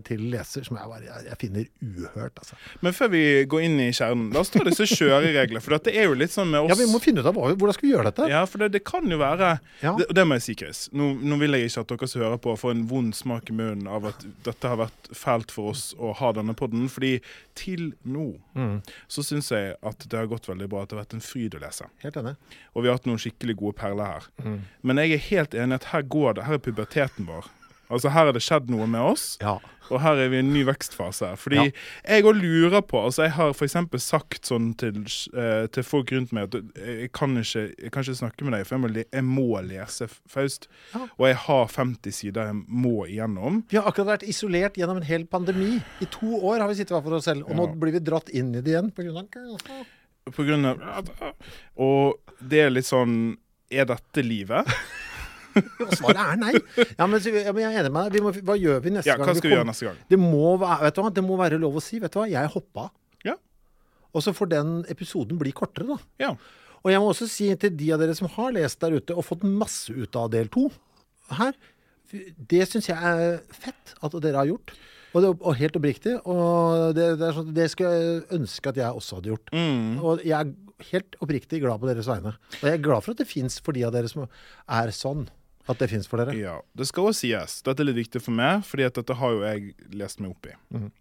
til 0.05 0.21
leser 0.31 0.65
som 0.67 0.77
jeg, 0.77 0.89
bare, 0.91 1.23
jeg, 1.25 1.37
finner 1.41 1.65
uhørt. 1.81 2.37
Altså. 2.43 2.57
Men 2.85 2.93
før 2.93 3.09
vi 3.15 3.23
går 3.49 3.63
inn 3.65 3.79
i 3.81 3.87
kjernen, 3.97 4.27
la 4.35 4.43
oss 4.45 4.51
ta 4.53 4.61
disse 4.67 4.85
kjøreregler. 4.91 5.63
For 5.65 5.79
det 5.79 5.95
er 5.97 6.05
jo 6.11 6.17
litt 6.21 6.35
sånn 6.35 6.51
med 6.53 6.61
oss 6.67 6.75
Ja, 6.75 6.77
Vi 6.83 6.91
må 6.93 7.01
finne 7.01 7.23
ut 7.25 7.29
av 7.31 7.35
hvordan 7.39 7.73
skal 7.77 7.89
vi 7.89 7.93
gjøre 7.95 8.11
dette. 8.11 8.29
Ja, 8.29 8.43
for 8.51 8.61
det, 8.65 8.73
det 8.77 8.83
kan 8.85 9.09
jo 9.09 9.17
være 9.23 9.55
Ja. 9.81 9.95
det, 9.97 10.09
det 10.15 10.27
må 10.29 10.37
jeg 10.37 10.45
si, 10.49 10.55
Chris. 10.61 10.83
Nå, 10.93 11.15
nå 11.25 11.39
vil 11.41 11.57
jeg 11.57 11.71
ikke 11.71 11.81
at 11.87 11.95
dere 11.95 12.09
som 12.13 12.23
hører 12.27 12.43
på, 12.45 12.57
får 12.61 12.75
en 12.77 12.85
vond 12.91 13.15
smak 13.17 13.49
i 13.51 13.57
munnen 13.57 13.89
av 13.89 14.05
at 14.13 14.27
dette 14.45 14.69
har 14.69 14.77
vært 14.85 15.11
fælt 15.17 15.51
for 15.55 15.73
oss 15.73 15.87
å 15.99 16.13
ha 16.21 16.33
denne 16.37 16.55
podden. 16.59 16.87
Fordi 16.93 17.15
til 17.55 17.93
nå 18.05 18.35
Mm. 18.55 18.83
så 19.11 19.23
syns 19.27 19.49
jeg 19.51 19.75
at 19.83 20.05
det 20.09 20.15
har 20.19 20.27
gått 20.31 20.47
veldig 20.47 20.69
bra. 20.71 20.83
At 20.85 20.91
det 20.93 20.97
har 20.99 21.05
vært 21.05 21.15
en 21.17 21.25
fryd 21.25 21.57
å 21.57 21.61
lese. 21.65 21.89
Helt 22.05 22.15
enig. 22.21 22.37
Og 22.75 22.83
vi 22.85 22.89
har 22.89 22.99
hatt 23.01 23.07
noen 23.09 23.19
skikkelig 23.19 23.57
gode 23.59 23.77
perler 23.81 24.05
her. 24.13 24.29
Mm. 24.45 24.61
Men 24.83 24.97
jeg 25.03 25.13
er 25.17 25.25
helt 25.31 25.55
enig 25.55 25.75
at 25.81 25.85
her 25.91 26.03
går 26.03 26.35
det, 26.39 26.45
her 26.47 26.55
er 26.55 26.63
puberteten 26.63 27.27
vår. 27.27 27.49
Altså 27.93 28.11
Her 28.15 28.29
er 28.31 28.33
det 28.33 28.43
skjedd 28.43 28.71
noe 28.73 28.87
med 28.89 29.01
oss, 29.01 29.37
Ja. 29.43 29.59
og 29.91 30.01
her 30.01 30.17
er 30.17 30.29
vi 30.33 30.37
i 30.37 30.41
en 30.41 30.53
ny 30.55 30.63
vekstfase. 30.65 31.37
Fordi 31.37 31.57
Ja. 31.57 31.71
jeg 32.09 32.25
òg 32.25 32.41
lurer 32.41 32.81
på 32.83 33.03
altså 33.05 33.23
Jeg 33.25 33.33
har 33.33 33.51
f.eks. 33.53 33.75
sagt 34.03 34.47
sånn 34.49 34.75
til, 34.77 35.03
uh, 35.37 35.67
til 35.67 35.83
folk 35.85 36.11
rundt 36.13 36.33
meg 36.33 36.49
at 36.55 36.63
jeg 36.77 37.13
kan, 37.13 37.37
ikke, 37.37 37.75
jeg 37.83 37.93
kan 37.93 38.03
ikke 38.03 38.17
snakke 38.17 38.45
med 38.45 38.53
deg, 38.57 38.67
for 38.67 38.77
jeg 38.77 38.83
må, 38.83 39.05
jeg 39.13 39.25
må 39.25 39.61
lese 39.69 40.09
Faust. 40.27 40.69
Ja. 40.95 41.07
Og 41.19 41.27
jeg 41.29 41.37
har 41.37 41.67
50 41.69 42.13
sider 42.13 42.47
jeg 42.47 42.55
må 42.69 43.05
igjennom. 43.07 43.63
Vi 43.69 43.77
har 43.77 43.85
akkurat 43.91 44.19
vært 44.21 44.29
isolert 44.29 44.75
gjennom 44.81 44.97
en 44.97 45.03
hel 45.11 45.27
pandemi. 45.27 45.83
I 46.01 46.07
to 46.07 46.41
år 46.41 46.61
har 46.61 46.69
vi 46.69 46.75
sittet 46.81 46.97
hver 46.97 47.03
for 47.05 47.15
oss 47.21 47.25
selv, 47.29 47.45
og 47.49 47.55
nå 47.57 47.69
blir 47.79 47.93
vi 47.93 48.01
dratt 48.01 48.31
inn 48.33 48.55
i 48.55 48.61
det 48.65 48.73
igjen 48.73 48.91
pga. 48.97 49.27
På 50.33 50.43
grunn 50.47 50.65
av 50.65 51.11
Og 51.77 52.15
det 52.41 52.61
er 52.65 52.71
litt 52.71 52.87
sånn 52.89 53.37
Er 53.71 53.85
dette 53.85 54.23
livet? 54.25 54.65
Og 55.85 55.95
svaret 55.95 56.21
er 56.25 56.41
nei. 56.41 56.53
Ja, 56.99 57.07
men, 57.07 57.21
ja, 57.21 57.53
jeg 57.53 57.69
er 57.69 57.81
enig 57.85 57.93
med 57.95 58.09
deg. 58.09 58.17
Vi 58.17 58.23
må, 58.25 58.33
hva 58.49 58.57
gjør 58.59 58.83
vi 58.85 58.95
neste 58.97 59.11
Ja, 59.11 59.17
gang? 59.21 59.31
hva 59.31 59.37
skal 59.39 59.49
vi 59.49 59.53
vi 59.53 59.59
gjøre 59.59 59.71
neste 59.71 59.89
gang? 59.89 60.03
Det 60.11 60.19
må, 60.21 60.55
være, 60.63 60.81
vet 60.87 60.99
du 60.99 61.03
hva? 61.05 61.13
det 61.19 61.25
må 61.27 61.39
være 61.41 61.61
lov 61.63 61.79
å 61.81 61.85
si. 61.85 62.01
Vet 62.03 62.15
du 62.15 62.21
hva? 62.21 62.29
Jeg 62.31 62.53
hoppa. 62.55 62.89
Ja. 63.27 63.37
Og 64.15 64.27
så 64.27 64.35
får 64.37 64.53
den 64.55 64.75
episoden 64.93 65.41
bli 65.41 65.55
kortere, 65.57 65.95
da. 65.95 65.99
Ja. 66.27 66.33
Og 66.85 66.93
jeg 66.93 67.01
må 67.01 67.13
også 67.13 67.29
si 67.31 67.49
til 67.61 67.73
de 67.79 67.93
av 67.95 68.03
dere 68.03 68.17
som 68.17 68.29
har 68.35 68.53
lest 68.55 68.83
der 68.85 68.99
ute 68.99 69.15
og 69.17 69.25
fått 69.25 69.47
masse 69.49 69.95
ut 69.95 70.19
av 70.21 70.29
del 70.35 70.51
to 70.53 70.67
her, 71.33 71.55
det 72.13 72.67
syns 72.69 72.91
jeg 72.91 72.99
er 72.99 73.39
fett 73.51 73.95
at 74.05 74.19
dere 74.23 74.43
har 74.43 74.51
gjort. 74.51 74.75
Og, 75.15 75.23
det, 75.23 75.31
og 75.31 75.57
helt 75.59 75.79
oppriktig. 75.79 76.17
Og 76.27 76.93
det, 76.97 77.07
det, 77.21 77.29
er 77.29 77.37
sånn, 77.37 77.53
det 77.55 77.69
skulle 77.73 77.95
jeg 77.95 78.23
ønske 78.37 78.71
at 78.73 78.81
jeg 78.83 78.99
også 79.01 79.21
hadde 79.21 79.31
gjort. 79.31 79.53
Mm. 79.55 79.91
Og 80.03 80.25
jeg 80.27 80.35
er 80.37 80.89
helt 80.91 81.19
oppriktig 81.23 81.63
glad 81.63 81.81
på 81.81 81.89
deres 81.89 82.11
vegne. 82.11 82.35
Og 82.59 82.67
jeg 82.67 82.77
er 82.79 82.85
glad 82.85 83.05
for 83.07 83.15
at 83.15 83.23
det 83.23 83.29
fins 83.31 83.61
for 83.65 83.77
de 83.77 83.85
av 83.87 83.95
dere 83.95 84.11
som 84.11 84.27
er 84.27 84.95
sånn. 84.95 85.29
At 85.69 85.79
det 85.81 85.89
fins 85.91 86.07
for 86.07 86.21
dere. 86.21 86.35
Ja, 86.37 86.59
Det 86.77 86.87
skal 86.87 87.07
også 87.09 87.21
sies. 87.25 87.63
Dette 87.65 87.81
er 87.81 87.87
litt 87.89 87.97
viktig 87.97 88.21
for 88.21 88.33
meg, 88.37 88.65
fordi 88.69 88.85
at 88.85 88.95
dette 88.99 89.15
har 89.17 89.31
jo 89.33 89.41
jeg 89.47 89.75
lest 89.97 90.21
meg 90.21 90.31
opp 90.35 90.47
i. 90.51 90.53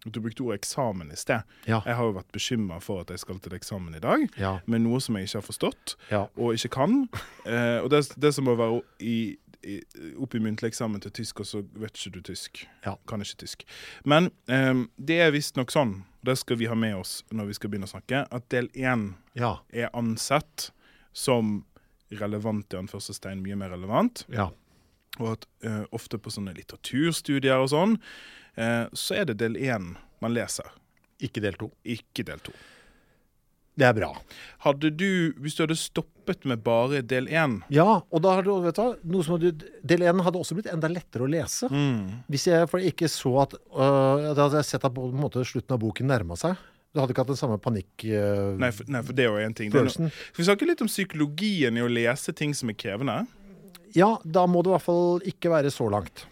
Du 0.08 0.20
brukte 0.24 0.40
ordet 0.46 0.62
eksamen 0.62 1.10
i 1.12 1.16
sted. 1.20 1.42
Ja. 1.68 1.82
Jeg 1.84 1.94
har 1.98 2.04
jo 2.08 2.14
vært 2.16 2.32
bekymra 2.32 2.80
for 2.80 3.00
at 3.04 3.10
jeg 3.12 3.18
skal 3.20 3.38
til 3.44 3.52
eksamen 3.58 3.94
i 3.94 4.00
dag, 4.00 4.24
Ja. 4.40 4.58
med 4.66 4.80
noe 4.80 5.00
som 5.00 5.16
jeg 5.16 5.26
ikke 5.28 5.40
har 5.42 5.48
forstått 5.48 5.96
Ja. 6.10 6.22
og 6.36 6.54
ikke 6.54 6.70
kan. 6.70 7.08
Eh, 7.46 7.78
og 7.84 7.90
det, 7.90 8.08
det 8.16 8.30
som 8.34 8.44
må 8.48 8.54
være 8.56 8.80
i, 9.04 9.36
i, 9.68 9.74
opp 10.16 10.32
i 10.34 10.38
muntlig 10.40 10.70
eksamen 10.72 10.98
til 11.04 11.10
tysk, 11.12 11.40
og 11.40 11.46
så 11.46 11.60
vet 11.76 11.92
ikke 12.00 12.14
du 12.14 12.20
tysk. 12.22 12.62
Ja. 12.86 12.94
Kan 13.06 13.20
ikke 13.20 13.36
tysk. 13.44 13.64
Men 14.04 14.30
eh, 14.48 14.72
det 14.96 15.18
er 15.20 15.30
visstnok 15.34 15.68
sånn, 15.70 16.06
det 16.24 16.38
skal 16.40 16.56
vi 16.56 16.64
ha 16.72 16.74
med 16.74 16.96
oss 16.96 17.18
når 17.30 17.50
vi 17.50 17.52
skal 17.58 17.68
begynne 17.68 17.84
å 17.84 17.92
snakke, 17.92 18.24
at 18.32 18.48
del 18.48 18.68
én 18.72 19.10
Ja. 19.36 19.58
er 19.74 19.90
ansett 19.92 20.70
som 21.12 21.66
relevant 22.10 22.74
i 22.74 22.80
anførselstegn, 22.82 23.42
mye 23.44 23.56
mer 23.56 23.74
relevant. 23.76 24.26
ja. 24.32 24.50
Og 25.22 25.28
at 25.36 25.44
uh, 25.62 25.84
ofte 25.94 26.18
på 26.18 26.26
sånne 26.34 26.50
litteraturstudier 26.56 27.60
og 27.62 27.68
sånn, 27.70 27.92
uh, 28.58 28.86
så 28.90 29.14
er 29.20 29.28
det 29.28 29.36
del 29.38 29.54
én 29.62 29.92
man 30.18 30.32
leser, 30.34 30.66
Ikke 31.22 31.38
del 31.40 31.54
to. 31.54 31.68
ikke 31.84 32.24
del 32.26 32.40
to. 32.42 32.50
Det 33.78 33.86
er 33.86 33.94
bra. 33.94 34.08
Hadde 34.62 34.90
du, 34.94 35.32
hvis 35.42 35.54
du 35.54 35.62
hadde 35.64 35.76
stoppet 35.78 36.44
med 36.46 36.60
bare 36.66 37.00
del 37.02 37.26
én 37.30 37.60
Ja, 37.74 38.02
og 38.06 38.22
da 38.22 38.34
har 38.36 38.42
du, 38.46 38.52
vet 38.62 38.74
du 38.78 39.06
noe 39.10 39.22
som 39.26 39.34
hadde, 39.34 39.54
del 39.82 40.02
1 40.02 40.22
hadde 40.26 40.38
også 40.38 40.54
blitt 40.58 40.70
enda 40.70 40.90
lettere 40.90 41.26
å 41.26 41.30
lese. 41.30 41.70
mm. 41.70 42.26
Hvis 42.30 42.46
jeg 42.50 42.68
for 42.70 42.82
ikke 42.82 43.08
så 43.10 43.32
at 43.42 43.54
øh, 43.54 44.34
Da 44.34 44.44
hadde 44.48 44.60
jeg 44.62 44.70
sett 44.70 44.84
at 44.86 44.94
på 44.94 45.08
en 45.10 45.18
måte 45.18 45.42
slutten 45.46 45.74
av 45.74 45.82
boken 45.82 46.06
nærma 46.10 46.38
seg. 46.38 46.54
Du 46.94 47.00
hadde 47.02 47.10
ikke 47.10 47.24
hatt 47.24 47.32
den 47.32 47.38
samme 47.40 47.56
panikk... 47.58 47.90
Uh, 48.06 48.54
nei, 48.62 48.68
for, 48.70 48.86
nei, 48.86 49.00
for 49.02 49.16
det 49.18 49.24
er 49.26 49.32
jo 49.32 49.40
én 49.48 49.54
ting. 49.58 49.72
No- 49.74 49.90
Skal 49.90 50.12
vi 50.38 50.44
snakke 50.46 50.68
litt 50.68 50.82
om 50.84 50.90
psykologien 50.90 51.74
i 51.74 51.82
å 51.82 51.88
lese 51.90 52.30
ting 52.38 52.54
som 52.54 52.70
er 52.70 52.76
krevende? 52.78 53.16
Ja, 53.98 54.12
da 54.22 54.44
må 54.50 54.62
det 54.62 54.70
i 54.70 54.74
hvert 54.76 54.86
fall 54.86 55.26
ikke 55.26 55.50
være 55.50 55.72
så 55.74 55.88
langt. 55.90 56.24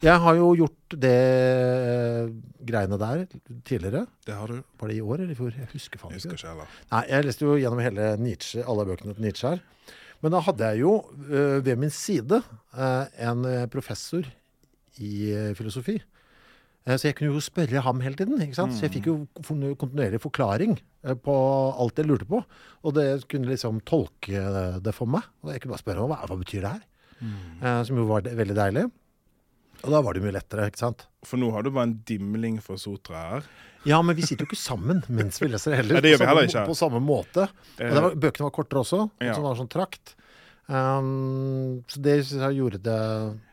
Jeg 0.00 0.16
har 0.24 0.36
jo 0.38 0.50
gjort 0.56 0.94
det 0.96 1.16
øh, 1.16 2.30
greiene 2.64 2.96
der 3.00 3.24
tidligere. 3.68 4.06
Det 4.24 4.36
har 4.36 4.48
du. 4.48 4.62
Var 4.80 4.88
det 4.92 4.96
i 4.96 5.02
år 5.04 5.20
eller 5.24 5.34
i 5.34 5.36
fjor? 5.36 5.50
Jeg 5.56 5.68
husker 5.74 6.00
faen 6.00 6.14
Jeg 6.16 6.22
ikke. 6.24 6.38
heller. 6.48 6.70
Nei, 6.92 7.02
jeg 7.10 7.26
leste 7.28 7.44
jo 7.44 7.56
gjennom 7.60 7.82
hele 7.84 8.06
Nietzsche, 8.20 8.64
alle 8.64 8.86
bøkene 8.88 9.12
til 9.16 9.26
Nietzsche 9.26 9.52
her. 9.52 9.60
Men 10.24 10.32
da 10.36 10.40
hadde 10.44 10.70
jeg 10.72 10.82
jo 10.86 10.94
øh, 11.28 11.58
ved 11.64 11.76
min 11.80 11.92
side 11.92 12.40
en 12.76 13.44
professor 13.72 14.24
i 15.00 15.12
filosofi. 15.56 15.98
Eh, 16.86 16.96
Så 16.96 17.08
jeg 17.10 17.16
kunne 17.18 17.34
jo 17.34 17.40
spørre 17.44 17.82
ham 17.84 18.00
hele 18.00 18.16
tiden. 18.16 18.40
ikke 18.40 18.54
sant? 18.56 18.72
Så 18.72 18.86
jeg 18.88 18.94
fikk 18.96 19.06
jo 19.10 19.16
kontinuerlig 19.42 20.20
forklaring 20.22 20.78
eh, 21.04 21.14
på 21.14 21.34
alt 21.78 21.96
jeg 22.00 22.06
lurte 22.08 22.28
på. 22.28 22.42
Og 22.84 22.94
det 22.96 23.28
kunne 23.28 23.50
liksom 23.50 23.80
tolke 23.84 24.80
det 24.80 24.94
for 24.96 25.06
meg. 25.06 25.22
Og 25.44 25.52
jeg 25.52 25.60
kunne 25.62 25.74
bare 25.76 25.84
spørre 25.84 26.06
hva, 26.08 26.22
hva 26.26 26.38
betyr 26.40 26.64
det 26.64 26.72
her? 26.76 26.86
Mm. 27.20 27.84
Som 27.84 27.98
jo 28.00 28.06
var 28.08 28.22
veldig 28.24 28.56
deilig. 28.56 28.86
Og 29.84 29.90
da 29.92 30.00
var 30.04 30.12
det 30.16 30.22
mye 30.24 30.32
lettere, 30.36 30.66
ikke 30.68 30.80
sant. 30.80 31.06
For 31.24 31.36
nå 31.40 31.50
har 31.52 31.62
du 31.64 31.70
bare 31.72 31.88
en 31.88 31.98
dimling 32.08 32.58
for 32.64 32.76
Sotra 32.80 33.20
her. 33.30 33.44
Ja, 33.88 34.00
men 34.04 34.16
vi 34.16 34.22
sitter 34.28 34.44
jo 34.44 34.50
ikke 34.50 34.60
sammen 34.60 35.02
mens 35.18 35.38
vi 35.40 35.48
leser 35.48 35.72
heller. 35.76 35.96
Nei, 35.96 36.02
det 36.04 36.10
gjør 36.14 36.20
vi 36.24 36.28
heller 36.28 36.48
ikke. 36.48 36.64
på 36.68 36.76
samme 36.76 37.00
måte. 37.00 37.46
Og 37.80 37.94
var, 37.96 38.16
bøkene 38.24 38.44
var 38.48 38.52
kortere 38.56 38.82
også, 38.84 39.02
Ja. 39.24 39.34
som 39.36 39.44
var 39.44 39.56
sånn 39.60 39.70
trakt. 39.72 40.14
Um, 40.68 41.82
så 41.90 42.00
det 42.04 42.18
gjorde 42.56 42.78
det 42.84 42.98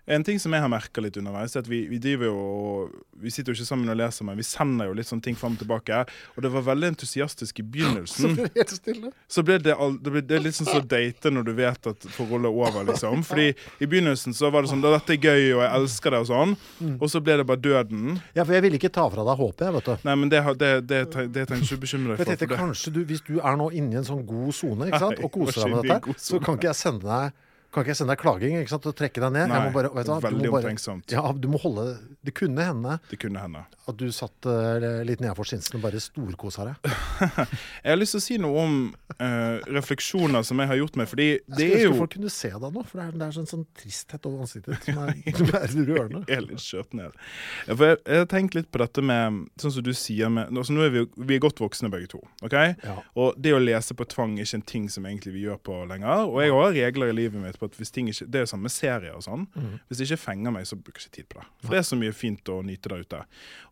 En 0.08 0.24
ting 0.24 0.40
som 0.40 0.54
jeg 0.56 0.64
har 0.64 0.72
merka 0.72 1.02
litt 1.04 1.18
underveis, 1.20 1.56
er 1.56 1.66
at 1.66 1.68
vi, 1.68 1.82
vi 1.92 1.98
driver 2.00 2.30
jo 2.30 2.36
og 2.38 2.94
Vi 3.20 3.32
sitter 3.34 3.52
jo 3.52 3.58
ikke 3.58 3.68
sammen 3.68 3.90
og 3.90 3.98
leser, 3.98 4.24
men 4.28 4.38
vi 4.38 4.46
sender 4.46 4.88
jo 4.88 4.94
litt 4.96 5.10
sånne 5.10 5.26
ting 5.26 5.36
fram 5.36 5.56
og 5.58 5.62
tilbake. 5.64 6.04
Og 6.36 6.44
det 6.46 6.52
var 6.54 6.64
veldig 6.68 6.92
entusiastisk 6.94 7.60
i 7.60 7.64
Så 7.68 7.72
begynnelsen. 7.74 8.36
ble 8.38 8.46
det 8.46 8.62
helt 8.62 8.74
stille. 8.76 9.12
Så 9.28 9.44
ble 9.44 9.58
det, 9.66 9.74
all, 9.74 9.98
det, 9.98 10.14
ble, 10.14 10.22
det 10.22 10.38
er 10.38 10.44
litt 10.46 10.58
sånn 10.58 10.70
som 10.70 10.84
å 10.84 10.86
date 10.86 11.32
når 11.34 11.48
du 11.48 11.54
vet 11.58 11.90
at 11.92 12.08
forholdet 12.14 12.52
er 12.52 12.60
over, 12.62 12.86
liksom. 12.92 13.26
Fordi 13.28 13.48
i 13.52 13.90
begynnelsen 13.90 14.38
så 14.38 14.52
var 14.54 14.64
det 14.64 14.72
sånn 14.72 14.86
'Dette 14.86 15.18
er 15.18 15.20
gøy, 15.20 15.44
og 15.58 15.64
jeg 15.66 15.72
elsker 15.80 16.14
det', 16.14 16.22
og 16.24 16.30
sånn. 16.30 16.56
Og 17.02 17.10
så 17.12 17.24
ble 17.24 17.40
det 17.42 17.48
bare 17.50 17.64
døden. 17.66 18.22
Ja, 18.38 18.46
for 18.46 18.54
jeg 18.54 18.68
ville 18.68 18.80
ikke 18.80 18.94
ta 18.94 19.10
fra 19.10 19.26
deg 19.28 19.42
håpet, 19.42 19.66
jeg, 19.66 19.76
vet 19.80 19.90
du. 19.90 20.08
Nei, 20.08 20.16
men 20.22 20.32
det, 20.32 20.44
det, 20.62 20.72
det, 20.88 21.02
det, 21.34 21.48
trenger 21.50 21.66
du 21.66 21.74
ikke 21.74 21.84
bekymre 21.84 22.14
deg 22.14 22.22
for. 22.22 22.32
for 22.32 22.46
det. 22.46 22.62
kanskje 22.62 22.94
du, 22.94 23.02
Hvis 23.10 23.26
du 23.26 23.36
er 23.42 23.60
nå 23.60 23.72
inne 23.74 23.98
i 23.98 24.00
en 24.04 24.08
sånn 24.08 24.24
god 24.30 24.54
sone 24.56 24.94
og 24.94 25.32
koser 25.34 25.66
deg 25.66 25.76
med 25.76 25.90
dette, 25.90 26.18
så 26.22 26.40
kan 26.40 26.56
ikke 26.56 26.72
jeg 26.72 26.82
sende 26.86 27.10
deg 27.10 27.44
kan 27.78 27.86
ikke 27.86 27.94
jeg 27.94 28.00
sende 28.02 28.16
deg 28.16 28.22
klaging 28.26 28.58
ikke 28.60 28.74
sant, 28.74 28.88
og 28.90 28.98
trekke 28.98 29.22
deg 29.24 29.36
ned. 29.38 29.48
Nei, 29.52 29.62
jeg 29.62 29.70
må 29.70 29.76
bare, 29.78 29.94
vet 29.94 30.10
du, 30.10 30.12
du 30.18 30.26
veldig 30.28 30.44
må 30.50 30.54
bare, 30.58 30.64
omtenksomt. 30.66 31.14
ja, 31.14 31.24
du 31.38 31.48
må 31.54 31.62
holde 31.62 31.86
Det 32.26 32.34
kunne 32.36 32.66
hende 32.66 32.98
Det 33.12 33.20
kunne 33.22 33.40
hende. 33.46 33.62
at 33.88 33.96
du 34.02 34.08
satt 34.12 34.48
uh, 34.50 35.04
litt 35.08 35.22
nedenfor 35.24 35.48
skinsen 35.48 35.78
og 35.78 35.86
bare 35.86 36.02
storkosa 36.04 36.66
deg. 36.68 36.90
Jeg 37.86 37.92
har 37.94 38.00
lyst 38.02 38.18
til 38.18 38.20
å 38.20 38.26
si 38.26 38.38
noe 38.42 38.64
om 38.66 38.74
uh, 39.22 39.62
refleksjoner 39.78 40.44
som 40.44 40.60
jeg 40.60 40.68
har 40.74 40.80
gjort 40.82 40.98
meg, 41.00 41.08
fordi 41.08 41.28
Jeg 41.30 41.44
det 41.48 41.56
skulle 41.56 41.68
er 41.68 41.78
ønske 41.78 41.94
jo 41.94 42.00
folk 42.02 42.14
kunne 42.18 42.32
se 42.34 42.50
deg 42.52 42.76
nå, 42.76 42.84
for 42.90 43.00
det 43.00 43.06
er, 43.06 43.14
det 43.22 43.28
er 43.28 43.36
sånn, 43.38 43.48
sånn 43.50 43.64
tristhet 43.78 44.28
over 44.28 44.44
ansiktet 44.44 44.88
som 44.90 45.00
er, 45.06 45.14
som 45.40 45.54
er 45.62 45.76
rørende. 45.88 46.24
er 46.34 46.44
litt 46.44 46.64
skjørt 46.64 46.98
ned. 46.98 47.16
Ja, 47.68 47.78
For 47.78 47.86
jeg, 47.94 48.00
jeg 48.04 48.24
har 48.24 48.30
tenkt 48.34 48.58
litt 48.58 48.72
på 48.74 48.82
dette 48.82 49.04
med 49.06 49.40
Sånn 49.62 49.74
som 49.78 49.84
du 49.86 49.92
sier 49.98 50.30
med 50.34 50.52
altså 50.58 50.74
Nå 50.76 50.84
er 50.86 50.92
vi, 50.94 51.02
vi 51.30 51.36
er 51.38 51.42
godt 51.44 51.60
voksne 51.62 51.90
begge 51.94 52.10
to. 52.12 52.20
ok? 52.46 52.56
Ja. 52.84 52.98
Og 53.20 53.38
det 53.42 53.54
å 53.56 53.62
lese 53.62 53.96
på 53.98 54.06
tvang 54.10 54.36
er 54.40 54.46
ikke 54.48 54.60
en 54.60 54.66
ting 54.74 54.86
som 54.92 55.06
egentlig 55.08 55.34
vi 55.36 55.46
gjør 55.46 55.60
på 55.64 55.78
lenger. 55.90 56.26
Og 56.28 56.40
jeg 56.44 56.54
har 56.56 56.76
regler 56.78 57.12
i 57.12 57.16
livet 57.18 57.42
mitt 57.44 57.60
på 57.62 57.67
at 57.68 57.78
hvis 57.80 57.94
ting 57.94 58.10
ikke 58.12 58.28
Det 58.28 58.40
er 58.40 58.46
jo 58.46 58.50
samme 58.52 58.68
med 58.68 58.74
serier 58.74 59.16
og 59.18 59.24
sånn. 59.26 59.46
Mm. 59.54 59.78
Hvis 59.88 60.00
det 60.00 60.08
ikke 60.08 60.24
fenger 60.24 60.54
meg, 60.56 60.68
så 60.70 60.78
bruker 60.80 61.04
jeg 61.04 61.12
ikke 61.12 61.18
tid 61.18 61.30
på 61.32 61.40
det. 61.40 61.48
For 61.64 61.76
det 61.76 61.80
er 61.80 61.88
så 61.90 62.00
mye 62.00 62.16
fint 62.16 62.52
å 62.54 62.60
nyte 62.66 62.92
der 62.92 63.06
ute. 63.06 63.24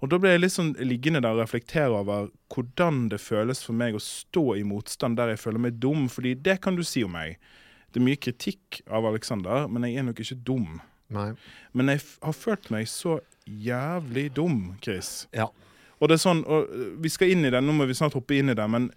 Og 0.01 0.11
da 0.11 0.19
ble 0.21 0.33
jeg 0.33 0.43
litt 0.43 0.55
sånn 0.55 0.73
liggende 0.83 1.23
der 1.25 1.37
og 1.37 1.43
reflektere 1.43 1.99
over 1.99 2.31
hvordan 2.53 3.05
det 3.13 3.21
føles 3.23 3.63
for 3.65 3.77
meg 3.77 3.97
å 3.97 4.03
stå 4.03 4.45
i 4.59 4.65
motstand 4.67 5.19
der 5.19 5.33
jeg 5.33 5.43
føler 5.43 5.65
meg 5.67 5.79
dum. 5.83 6.09
Fordi 6.11 6.35
det 6.45 6.59
kan 6.65 6.77
du 6.77 6.83
si 6.87 7.05
om 7.07 7.15
meg. 7.15 7.39
Det 7.91 8.01
er 8.01 8.07
mye 8.09 8.19
kritikk 8.19 8.81
av 8.91 9.07
Alexander, 9.07 9.69
men 9.71 9.87
jeg 9.87 10.01
er 10.01 10.09
nok 10.09 10.19
ikke 10.19 10.41
dum. 10.47 10.81
Nei. 11.15 11.29
Men 11.71 11.93
jeg 11.93 12.01
har 12.21 12.35
følt 12.35 12.71
meg 12.73 12.89
så 12.91 13.19
jævlig 13.45 14.31
dum, 14.35 14.75
Chris. 14.83 15.29
Ja. 15.35 15.47
Og 16.01 16.09
det 16.09 16.17
er 16.17 16.23
sånn, 16.25 16.43
øh, 16.43 17.01
Vi 17.01 17.09
skal 17.09 17.31
inn 17.31 17.45
i 17.45 17.51
det, 17.53 17.61
nå 17.63 17.71
må 17.75 17.87
vi 17.87 17.95
snart 17.95 18.17
hoppe 18.17 18.35
inn 18.35 18.51
i 18.51 18.57
det, 18.57 18.65
men 18.69 18.89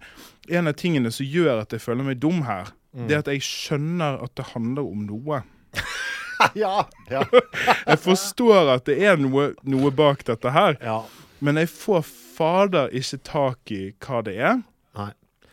en 0.49 0.67
av 0.67 0.75
tingene 0.75 1.11
som 1.15 1.25
gjør 1.25 1.61
at 1.61 1.71
jeg 1.71 1.83
føler 1.83 2.03
meg 2.03 2.19
dum 2.19 2.41
her, 2.43 2.73
det 2.93 3.15
er 3.15 3.23
at 3.23 3.31
jeg 3.31 3.45
skjønner 3.45 4.19
at 4.25 4.33
det 4.37 4.47
handler 4.53 4.87
om 4.89 5.05
noe. 5.05 5.41
ja. 6.57 6.85
Ja. 7.11 7.23
Jeg 7.89 7.99
forstår 8.01 8.71
at 8.75 8.85
det 8.89 8.95
er 9.05 9.19
noe, 9.19 9.51
noe 9.67 9.91
bak 9.93 10.23
dette 10.25 10.51
her, 10.53 10.77
ja. 10.81 11.01
men 11.43 11.59
jeg 11.59 11.69
får 11.69 12.03
fader 12.07 12.93
ikke 12.95 13.19
tak 13.27 13.73
i 13.75 13.81
hva 14.01 14.21
det 14.25 14.35
er. 14.37 14.61
Nei. 14.97 15.11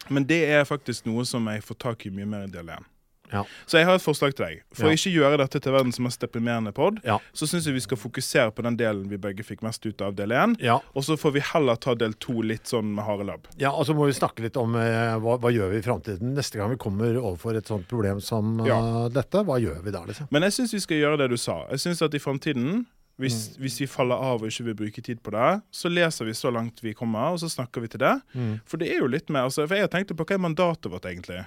Men 0.09 0.29
det 0.29 0.43
er 0.47 0.65
faktisk 0.69 1.09
noe 1.09 1.25
som 1.27 1.49
jeg 1.51 1.65
får 1.67 1.81
tak 1.83 2.07
i 2.07 2.13
mye 2.15 2.29
mer 2.31 2.47
i 2.47 2.53
del 2.53 2.71
1. 2.71 2.87
Ja. 3.33 3.45
Så 3.67 3.79
jeg 3.79 3.87
har 3.87 3.95
et 3.99 4.03
forslag 4.05 4.35
til 4.35 4.47
deg. 4.47 4.63
For 4.73 4.87
Ja. 4.87 4.91
å 4.91 4.95
ikke 4.97 5.13
gjøre 5.15 5.39
dette 5.39 5.61
til 5.61 5.73
verdens 5.73 5.99
mest 6.01 6.21
deprimerende 6.21 6.73
pod, 6.75 7.01
Ja. 7.05 7.19
så 7.35 7.47
syns 7.47 7.65
jeg 7.67 7.75
vi 7.75 7.81
skal 7.81 7.97
fokusere 7.99 8.53
på 8.55 8.63
den 8.63 8.77
delen 8.77 9.09
vi 9.09 9.17
begge 9.17 9.45
fikk 9.45 9.63
mest 9.63 9.85
ut 9.87 10.01
av 10.03 10.15
del 10.15 10.29
én. 10.31 10.57
Og 10.95 11.03
så 11.05 11.17
får 11.17 11.33
vi 11.33 11.41
heller 11.41 11.77
ta 11.77 11.95
del 11.95 12.13
to 12.15 12.41
litt 12.43 12.65
sånn 12.65 12.95
med 12.95 13.05
harde 13.05 13.25
labb. 13.27 13.47
Ja, 13.59 13.71
og 13.71 13.87
så 13.87 13.95
må 13.95 14.07
vi 14.07 14.13
snakke 14.13 14.43
litt 14.43 14.57
om 14.57 14.75
eh, 14.77 15.17
hva, 15.19 15.39
hva 15.39 15.51
gjør 15.53 15.71
vi 15.73 15.79
i 15.79 15.83
framtiden. 15.83 16.35
Neste 16.35 16.57
gang 16.59 16.71
vi 16.71 16.77
kommer 16.77 17.15
overfor 17.17 17.57
et 17.57 17.67
sånt 17.67 17.89
problem 17.89 18.21
som 18.21 18.65
Ja. 18.67 19.09
dette, 19.09 19.45
hva 19.45 19.61
gjør 19.61 19.83
vi 19.83 19.91
da, 19.91 20.05
liksom? 20.05 20.29
Men 20.31 20.43
jeg 20.43 20.53
syns 20.53 20.73
vi 20.73 20.81
skal 20.81 20.97
gjøre 20.99 21.19
det 21.19 21.31
du 21.31 21.37
sa. 21.37 21.65
Jeg 21.71 21.79
synes 21.79 22.03
at 22.03 22.15
i 22.15 22.19
framtiden 22.19 22.87
hvis, 23.19 23.57
hvis 23.57 23.79
vi 23.81 23.87
faller 23.87 24.15
av 24.15 24.43
og 24.43 24.49
ikke 24.51 24.65
vil 24.67 24.75
bruke 24.75 25.03
tid 25.03 25.23
på 25.23 25.31
det, 25.33 25.63
så 25.73 25.89
leser 25.89 26.27
vi 26.27 26.33
så 26.37 26.53
langt 26.53 26.83
vi 26.83 26.93
kommer, 26.93 27.33
og 27.33 27.39
så 27.41 27.49
snakker 27.49 27.81
vi 27.81 27.89
til 27.89 27.99
det. 28.01 28.21
For 28.67 28.77
det 28.77 28.91
er 28.93 28.99
jo 29.01 29.07
litt 29.09 29.31
mer 29.31 29.45
altså, 29.49 29.67
For 29.67 29.75
jeg 29.75 29.89
tenkte 29.91 30.15
på 30.15 30.27
hva 30.27 30.35
er 30.35 30.39
mandatet 30.45 30.91
vårt, 30.93 31.07
egentlig? 31.09 31.47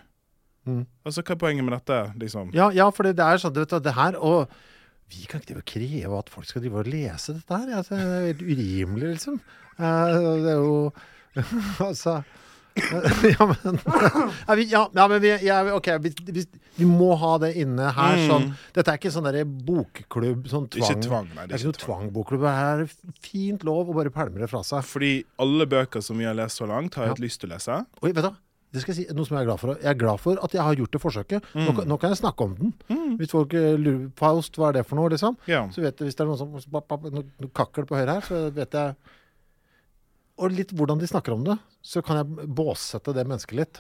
Mm. 0.70 0.82
Altså, 1.06 1.24
Hva 1.26 1.36
er 1.36 1.42
poenget 1.44 1.66
med 1.68 1.76
dette? 1.78 2.00
liksom? 2.22 2.52
Ja, 2.56 2.70
ja 2.76 2.90
for 2.94 3.10
det, 3.10 3.18
er 3.20 3.42
sånn, 3.42 3.56
vet, 3.58 3.72
du, 3.74 3.80
det 3.86 3.96
her, 3.98 4.18
og 4.20 4.52
vi 5.10 5.26
kan 5.30 5.42
ikke 5.42 5.64
kreve 5.66 6.20
at 6.20 6.30
folk 6.30 6.46
skal 6.50 6.62
drive 6.62 6.84
og 6.84 6.90
lese 6.92 7.34
dette 7.40 7.62
her. 7.62 7.72
Altså, 7.80 7.98
det 7.98 8.20
er 8.20 8.28
helt 8.30 8.46
urimelig, 8.46 9.16
liksom. 9.16 9.40
Eh, 9.80 10.20
det 10.46 10.54
er 10.54 10.60
jo 10.60 10.76
Altså 11.88 12.20
ja, 13.40 13.46
men, 13.46 13.80
ja, 14.48 14.56
vi, 14.56 14.64
ja, 14.72 15.08
men 15.08 15.22
vi, 15.22 15.46
ja, 15.46 15.64
vi- 15.64 15.72
OK, 15.72 15.88
vi, 16.00 16.46
vi, 16.78 16.86
må 16.86 17.14
ha 17.20 17.34
det 17.42 17.54
inne 17.60 17.90
her. 17.96 18.18
Mm. 18.20 18.28
Sånn. 18.30 18.46
Dette 18.76 18.94
er 18.94 19.00
ikke 19.02 19.12
sånn 19.14 19.28
der 19.28 19.42
bokklubb, 19.44 20.48
sånn 20.52 20.68
tvang. 20.72 20.86
Ikke 20.86 21.08
tvang, 21.08 21.30
nei, 21.36 21.48
det 21.50 21.58
er 21.58 21.64
ikke 21.64 21.74
noe 21.74 21.82
tvangboklubb. 21.84 22.46
Det 22.46 22.54
er 22.54 23.18
fint 23.26 23.66
lov 23.68 23.90
å 23.92 23.98
bare 23.98 24.14
pælme 24.14 24.40
det 24.44 24.52
fra 24.52 24.62
seg. 24.64 24.86
Fordi 24.88 25.12
alle 25.42 25.68
bøker 25.70 26.04
som 26.06 26.22
vi 26.22 26.30
har 26.30 26.38
lest 26.38 26.62
så 26.62 26.70
langt, 26.70 26.96
har 26.96 27.10
jeg 27.10 27.18
hatt 27.18 27.26
lyst 27.26 27.44
til 27.44 27.52
å 27.52 27.58
lese. 27.58 27.82
Oi, 28.04 28.14
vet 28.14 28.30
du? 28.30 28.32
Det 28.72 28.82
skal 28.84 28.94
jeg 28.96 29.08
si 29.08 29.14
noe 29.18 29.26
som 29.26 29.36
jeg 29.38 29.42
er 29.44 29.50
glad 29.50 29.60
for. 29.60 29.76
Jeg 29.82 29.90
er 29.90 29.98
glad 29.98 30.20
for 30.22 30.38
at 30.46 30.52
jeg 30.54 30.62
har 30.62 30.76
gjort 30.76 30.92
det 30.92 31.02
forsøket. 31.02 31.44
Nå, 31.56 31.70
Mm. 31.72 31.76
kan- 31.76 31.88
nå 31.90 31.98
kan 32.00 32.10
jeg 32.12 32.20
snakke 32.20 32.42
om 32.46 32.56
den. 32.56 32.74
Hvis 33.18 33.32
folk 33.32 33.54
eh, 33.54 33.76
lurer 33.78 34.12
Faust, 34.16 34.56
hva 34.56 34.70
er 34.70 34.74
det 34.74 34.86
for 34.86 34.96
noe, 34.96 35.10
liksom? 35.10 35.38
Ja. 35.48 35.68
Så 35.70 35.82
vet 35.82 35.98
jeg, 35.98 36.06
hvis 36.08 36.16
det 36.16 36.22
er 36.22 36.30
noen 36.30 36.38
som 36.38 36.52
noe, 36.52 37.24
noe 37.40 37.50
kakkel 37.54 37.86
på 37.86 37.96
høyre 37.98 38.14
her, 38.14 38.22
så 38.22 38.52
vet 38.54 38.72
jeg 38.72 38.96
Og 40.40 40.52
litt 40.52 40.70
hvordan 40.72 40.98
de 41.00 41.06
snakker 41.06 41.34
om 41.34 41.44
det, 41.44 41.58
så 41.84 42.02
kan 42.02 42.16
jeg 42.16 42.48
båssette 42.56 43.14
det 43.14 43.26
mennesket 43.28 43.58
litt. 43.58 43.80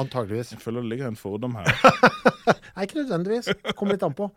Antageligvis. 0.00 0.52
Jeg 0.54 0.62
føler 0.62 0.84
det 0.84 0.92
ligger 0.92 1.10
en 1.10 1.18
fordom 1.18 1.56
her. 1.58 1.68
Nei, 2.74 2.86
ikke 2.86 3.02
nødvendigvis. 3.02 3.50
Kommer 3.76 3.96
litt 3.96 4.04
an 4.06 4.14
på. 4.16 4.28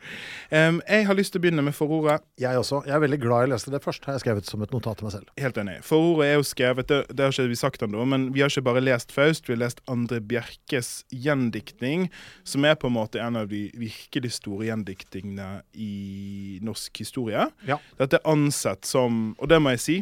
Um, 0.51 0.81
jeg 0.83 1.07
har 1.07 1.17
lyst 1.17 1.33
til 1.33 1.41
å 1.41 1.45
begynne 1.45 1.63
med 1.65 1.75
forordet. 1.77 2.19
Jeg 2.41 2.59
også. 2.59 2.81
Jeg 2.87 2.95
er 2.97 3.03
veldig 3.03 3.19
glad 3.23 3.45
jeg 3.45 3.51
leste 3.53 3.73
det 3.73 3.81
først. 3.83 4.05
Har 4.07 4.17
jeg 4.17 4.25
skrevet 4.25 4.49
som 4.49 4.65
et 4.65 4.75
notat 4.75 4.99
til 4.99 5.07
meg 5.07 5.15
selv. 5.15 5.31
Helt 5.41 5.59
enig. 5.61 5.77
Forordet 5.87 6.27
er 6.27 6.35
jo 6.35 6.47
skrevet, 6.47 6.89
det, 6.91 7.01
det 7.11 7.25
har 7.25 7.35
ikke 7.35 7.53
vi 7.53 7.59
sagt 7.59 7.85
ennå, 7.85 8.05
men 8.11 8.27
vi 8.35 8.43
har 8.43 8.51
ikke 8.51 8.65
bare 8.67 8.83
lest 8.83 9.15
Faust, 9.15 9.47
vi 9.47 9.55
har 9.55 9.63
lest 9.63 9.81
André 9.91 10.19
Bjerkes 10.19 10.91
gjendiktning, 11.13 12.09
som 12.47 12.67
er 12.67 12.75
på 12.79 12.91
en 12.91 12.97
måte 12.97 13.21
en 13.23 13.39
av 13.39 13.49
de 13.51 13.67
virkelig 13.79 14.35
store 14.39 14.69
gjendiktningene 14.69 15.61
i 15.73 16.59
norsk 16.65 17.03
historie. 17.03 17.47
Ja. 17.69 17.79
Dette 18.01 18.19
er 18.19 18.29
ansett 18.29 18.87
som, 18.89 19.33
og 19.39 19.51
det 19.51 19.61
må 19.63 19.75
jeg 19.75 19.83
si, 19.85 19.97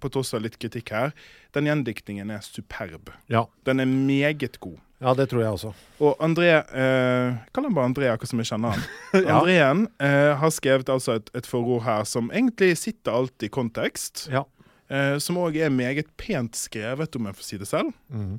på 0.00 0.10
tross 0.12 0.34
av 0.36 0.42
litt 0.44 0.58
kritikk 0.60 0.92
her, 0.94 1.14
den 1.56 1.68
gjendiktningen 1.70 2.30
er 2.34 2.44
superb. 2.44 3.10
Ja. 3.32 3.46
Den 3.64 3.80
er 3.80 3.88
meget 3.88 4.58
god. 4.60 4.78
ja, 5.00 5.14
det 5.14 5.28
tror 5.30 5.42
jeg 5.42 5.54
også. 5.56 5.72
Og 6.02 6.18
André 6.24 6.50
eh, 6.58 7.38
Kall 7.54 7.68
han 7.68 7.74
bare 7.76 7.88
André, 7.90 8.10
akkurat 8.12 8.32
som 8.32 8.42
jeg 8.42 8.50
kjenner 8.50 8.76
han. 8.76 8.84
Ja. 9.28 9.38
Andreen 9.38 9.86
eh, 10.02 10.34
har 10.40 10.52
skrevet 10.52 10.90
altså 10.92 11.18
et, 11.20 11.30
et 11.38 11.46
forord 11.48 11.84
her 11.86 12.04
som 12.08 12.32
egentlig 12.34 12.76
sitter 12.80 13.14
alt 13.14 13.46
i 13.46 13.50
kontekst. 13.52 14.26
Ja. 14.32 14.44
Eh, 14.88 15.16
som 15.22 15.38
òg 15.40 15.56
er 15.60 15.72
meget 15.72 16.12
pent 16.20 16.56
skrevet, 16.56 17.16
om 17.16 17.28
jeg 17.28 17.38
får 17.38 17.48
si 17.48 17.58
det 17.60 17.68
selv. 17.68 17.92
Mm. 18.08 18.38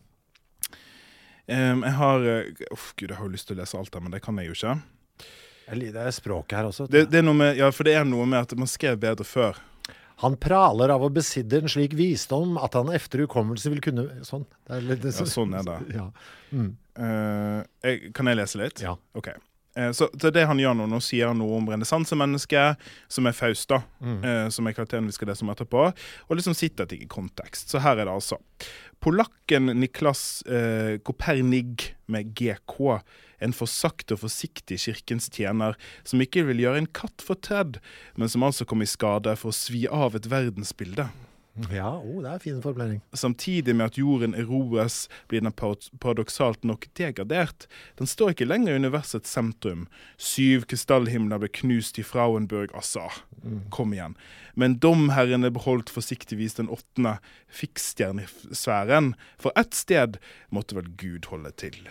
Eh, 1.49 1.75
jeg 1.85 1.95
har 1.97 2.29
eh, 2.29 2.63
Uff, 2.73 2.93
gud, 2.95 3.09
jeg 3.09 3.17
har 3.17 3.25
jo 3.25 3.33
lyst 3.33 3.49
til 3.49 3.57
å 3.57 3.61
lese 3.61 3.77
alt 3.77 3.93
her, 3.93 4.03
men 4.05 4.13
det 4.13 4.21
kan 4.25 4.37
jeg 4.41 4.49
jo 4.51 4.57
ikke. 4.57 4.77
Det 5.69 6.01
er 6.01 6.13
språket 6.13 6.57
her 6.57 6.67
også. 6.71 6.87
Det, 6.89 7.05
det 7.11 7.19
er 7.21 7.25
noe 7.27 7.37
med, 7.37 7.57
ja, 7.59 7.69
for 7.73 7.85
det 7.85 7.93
er 7.99 8.07
noe 8.07 8.25
med 8.25 8.41
at 8.41 8.55
man 8.57 8.69
skrev 8.69 8.97
bedre 9.01 9.25
før. 9.27 9.57
Han 10.19 10.35
praler 10.41 10.91
av 10.91 11.03
å 11.05 11.11
besidde 11.13 11.61
en 11.61 11.71
slik 11.71 11.93
visdom 11.97 12.57
at 12.59 12.75
han 12.75 12.91
efter 12.91 13.23
hukommelse 13.23 13.71
vil 13.71 13.83
kunne 13.83 14.07
Sånn. 14.27 14.45
Det 14.67 14.75
er 14.75 14.87
litt, 14.87 15.05
Ja, 15.07 15.27
sånn 15.27 15.55
er 15.55 15.67
det. 15.67 15.77
Ja. 15.99 16.09
Eh, 16.99 17.59
jeg, 17.85 18.11
kan 18.17 18.27
jeg 18.27 18.39
lese 18.41 18.59
litt? 18.59 18.83
Ja. 18.83 18.97
Ok. 19.15 19.31
Uh, 19.77 19.91
så, 19.95 20.09
så 20.19 20.31
det 20.33 20.43
han 20.49 20.59
gjør 20.59 20.75
nå, 20.75 20.87
nå 20.89 20.99
sier 21.03 21.29
han 21.29 21.39
noe 21.39 21.59
om 21.59 21.67
renessansemennesket, 21.69 22.81
som 23.07 23.29
er 23.29 23.35
Faust, 23.37 23.69
da. 23.69 23.83
Uh, 24.01 24.49
som 24.51 24.67
er 24.67 24.75
karakteren 24.75 25.07
vi 25.07 25.15
skal 25.15 25.29
lese 25.31 25.45
om 25.45 25.53
etterpå. 25.53 25.85
Og 26.27 26.39
liksom 26.39 26.57
sitter 26.57 26.89
det 26.89 26.99
i 27.05 27.09
kontekst. 27.09 27.69
Så 27.71 27.83
her 27.83 27.99
er 27.99 28.09
det 28.09 28.15
altså. 28.17 28.39
Polakken 28.99 29.71
Niklas 29.79 30.41
eh, 30.43 30.97
Kopernig 30.99 31.95
med 32.11 32.33
GK, 32.35 32.99
en 33.39 33.55
forsagt 33.55 34.11
og 34.11 34.19
forsiktig 34.25 34.81
kirkens 34.83 35.29
tjener, 35.31 35.77
som 36.03 36.19
ikke 36.19 36.43
vil 36.49 36.65
gjøre 36.65 36.83
en 36.83 36.91
katt 36.91 37.23
fortredd, 37.23 37.79
men 38.19 38.31
som 38.31 38.43
altså 38.43 38.67
kom 38.67 38.83
i 38.83 38.89
skade 38.89 39.37
for 39.39 39.53
å 39.53 39.55
svi 39.55 39.85
av 39.87 40.19
et 40.19 40.27
verdensbilde. 40.27 41.07
Ja 41.73 41.89
oh, 41.97 42.21
det 42.23 42.29
er 42.29 42.33
en 42.37 42.43
fin 42.43 42.61
formulering. 42.63 43.01
Samtidig 43.13 43.75
med 43.75 43.89
at 43.89 43.97
jorden 43.99 44.35
eroes, 44.37 45.07
blir 45.27 45.43
den 45.43 45.51
parad- 45.51 45.89
paradoksalt 45.99 46.63
nok 46.63 46.87
degradert. 46.97 47.67
Den 47.99 48.07
står 48.07 48.33
ikke 48.33 48.47
lenger 48.47 48.73
i 48.73 48.81
universets 48.83 49.33
sentrum. 49.33 49.87
Syv 50.17 50.67
krystallhimler 50.69 51.41
ble 51.41 51.51
knust 51.61 51.99
i 51.99 52.05
Frauenburg, 52.05 52.71
altså. 52.73 53.09
Kom 53.73 53.93
igjen. 53.95 54.15
Men 54.55 54.77
domherrene 54.79 55.51
beholdt 55.51 55.91
forsiktigvis 55.91 56.59
den 56.59 56.71
åttende 56.71 57.17
fiksstjernesfæren. 57.47 59.13
For 59.39 59.55
ett 59.59 59.75
sted 59.75 60.19
måtte 60.55 60.79
vel 60.79 60.91
Gud 60.99 61.31
holde 61.31 61.51
til. 61.59 61.89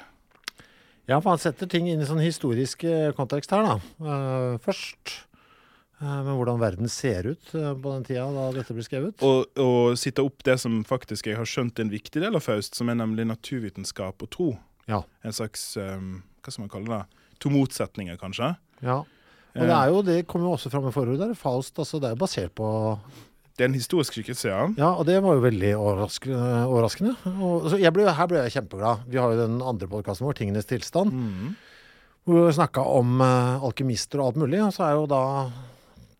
Ja, 1.08 1.22
for 1.22 1.32
han 1.32 1.40
setter 1.40 1.68
ting 1.70 1.88
inn 1.88 2.02
i 2.04 2.08
sånn 2.08 2.20
historisk 2.20 2.84
eh, 2.84 3.14
kontekst 3.16 3.52
her, 3.54 3.64
da. 3.64 3.78
Uh, 3.96 4.58
først 4.60 5.27
eh, 6.00 6.20
med 6.26 6.32
hvordan 6.38 6.60
verden 6.62 6.90
ser 6.92 7.30
ut 7.32 7.52
eh, 7.54 7.74
på 7.74 7.92
den 7.94 8.06
tida 8.06 8.26
da 8.34 8.48
dette 8.56 8.76
ble 8.76 8.86
skrevet. 8.86 9.26
Og, 9.26 9.60
og 9.60 9.98
sitte 10.00 10.24
opp 10.24 10.42
det 10.46 10.58
som 10.62 10.80
faktisk 10.88 11.30
jeg 11.30 11.38
har 11.40 11.48
skjønt 11.48 11.78
er 11.78 11.88
en 11.88 11.94
viktig 11.94 12.22
del 12.24 12.38
av 12.38 12.44
Faust, 12.44 12.78
som 12.78 12.90
er 12.90 12.98
nemlig 13.00 13.28
naturvitenskap 13.28 14.24
og 14.24 14.32
tro. 14.34 14.48
Ja. 14.88 15.02
En 15.26 15.36
slags 15.36 15.70
um, 15.76 16.22
Hva 16.40 16.54
skal 16.54 16.64
man 16.64 16.72
kalle 16.72 16.90
det? 16.94 17.22
To 17.44 17.52
motsetninger, 17.52 18.18
kanskje. 18.18 18.54
ja. 18.82 19.04
Og 19.58 19.64
det 19.66 19.74
er 19.74 19.88
jo, 19.90 20.02
det 20.06 20.18
kommer 20.28 20.48
jo 20.48 20.56
også 20.56 20.70
fram 20.70 20.86
i 20.88 20.92
forordet. 20.94 21.32
Faust, 21.38 21.78
altså 21.80 21.98
det 21.98 22.10
er 22.10 22.14
jo 22.14 22.20
basert 22.20 22.52
på 22.58 22.68
Det 23.56 23.64
er 23.64 23.70
en 23.72 23.74
historisk 23.74 24.14
skikkelse, 24.14 24.50
ja. 24.52 24.66
Ja, 24.78 24.90
og 24.92 25.06
det 25.08 25.16
var 25.24 25.34
jo 25.34 25.42
veldig 25.42 25.72
overraskende. 25.74 26.50
overraskende. 26.68 27.14
Og, 27.32 27.70
så 27.72 27.80
jeg 27.80 27.90
ble, 27.96 28.04
her 28.06 28.28
ble 28.30 28.44
jeg 28.44 28.54
kjempeglad. 28.54 29.08
Vi 29.10 29.18
har 29.18 29.32
jo 29.32 29.40
den 29.40 29.56
andre 29.58 29.88
podkasten 29.90 30.28
vår, 30.28 30.36
'Tingenes 30.38 30.68
tilstand', 30.68 31.10
mm. 31.10 31.48
hvor 32.28 32.46
vi 32.46 32.54
snakka 32.54 32.84
om 33.00 33.18
uh, 33.18 33.64
alkymister 33.66 34.22
og 34.22 34.28
alt 34.28 34.40
mulig. 34.44 34.62
Og 34.62 34.70
så 34.76 34.86
er 34.86 34.94
jo 34.94 35.08
da 35.10 35.22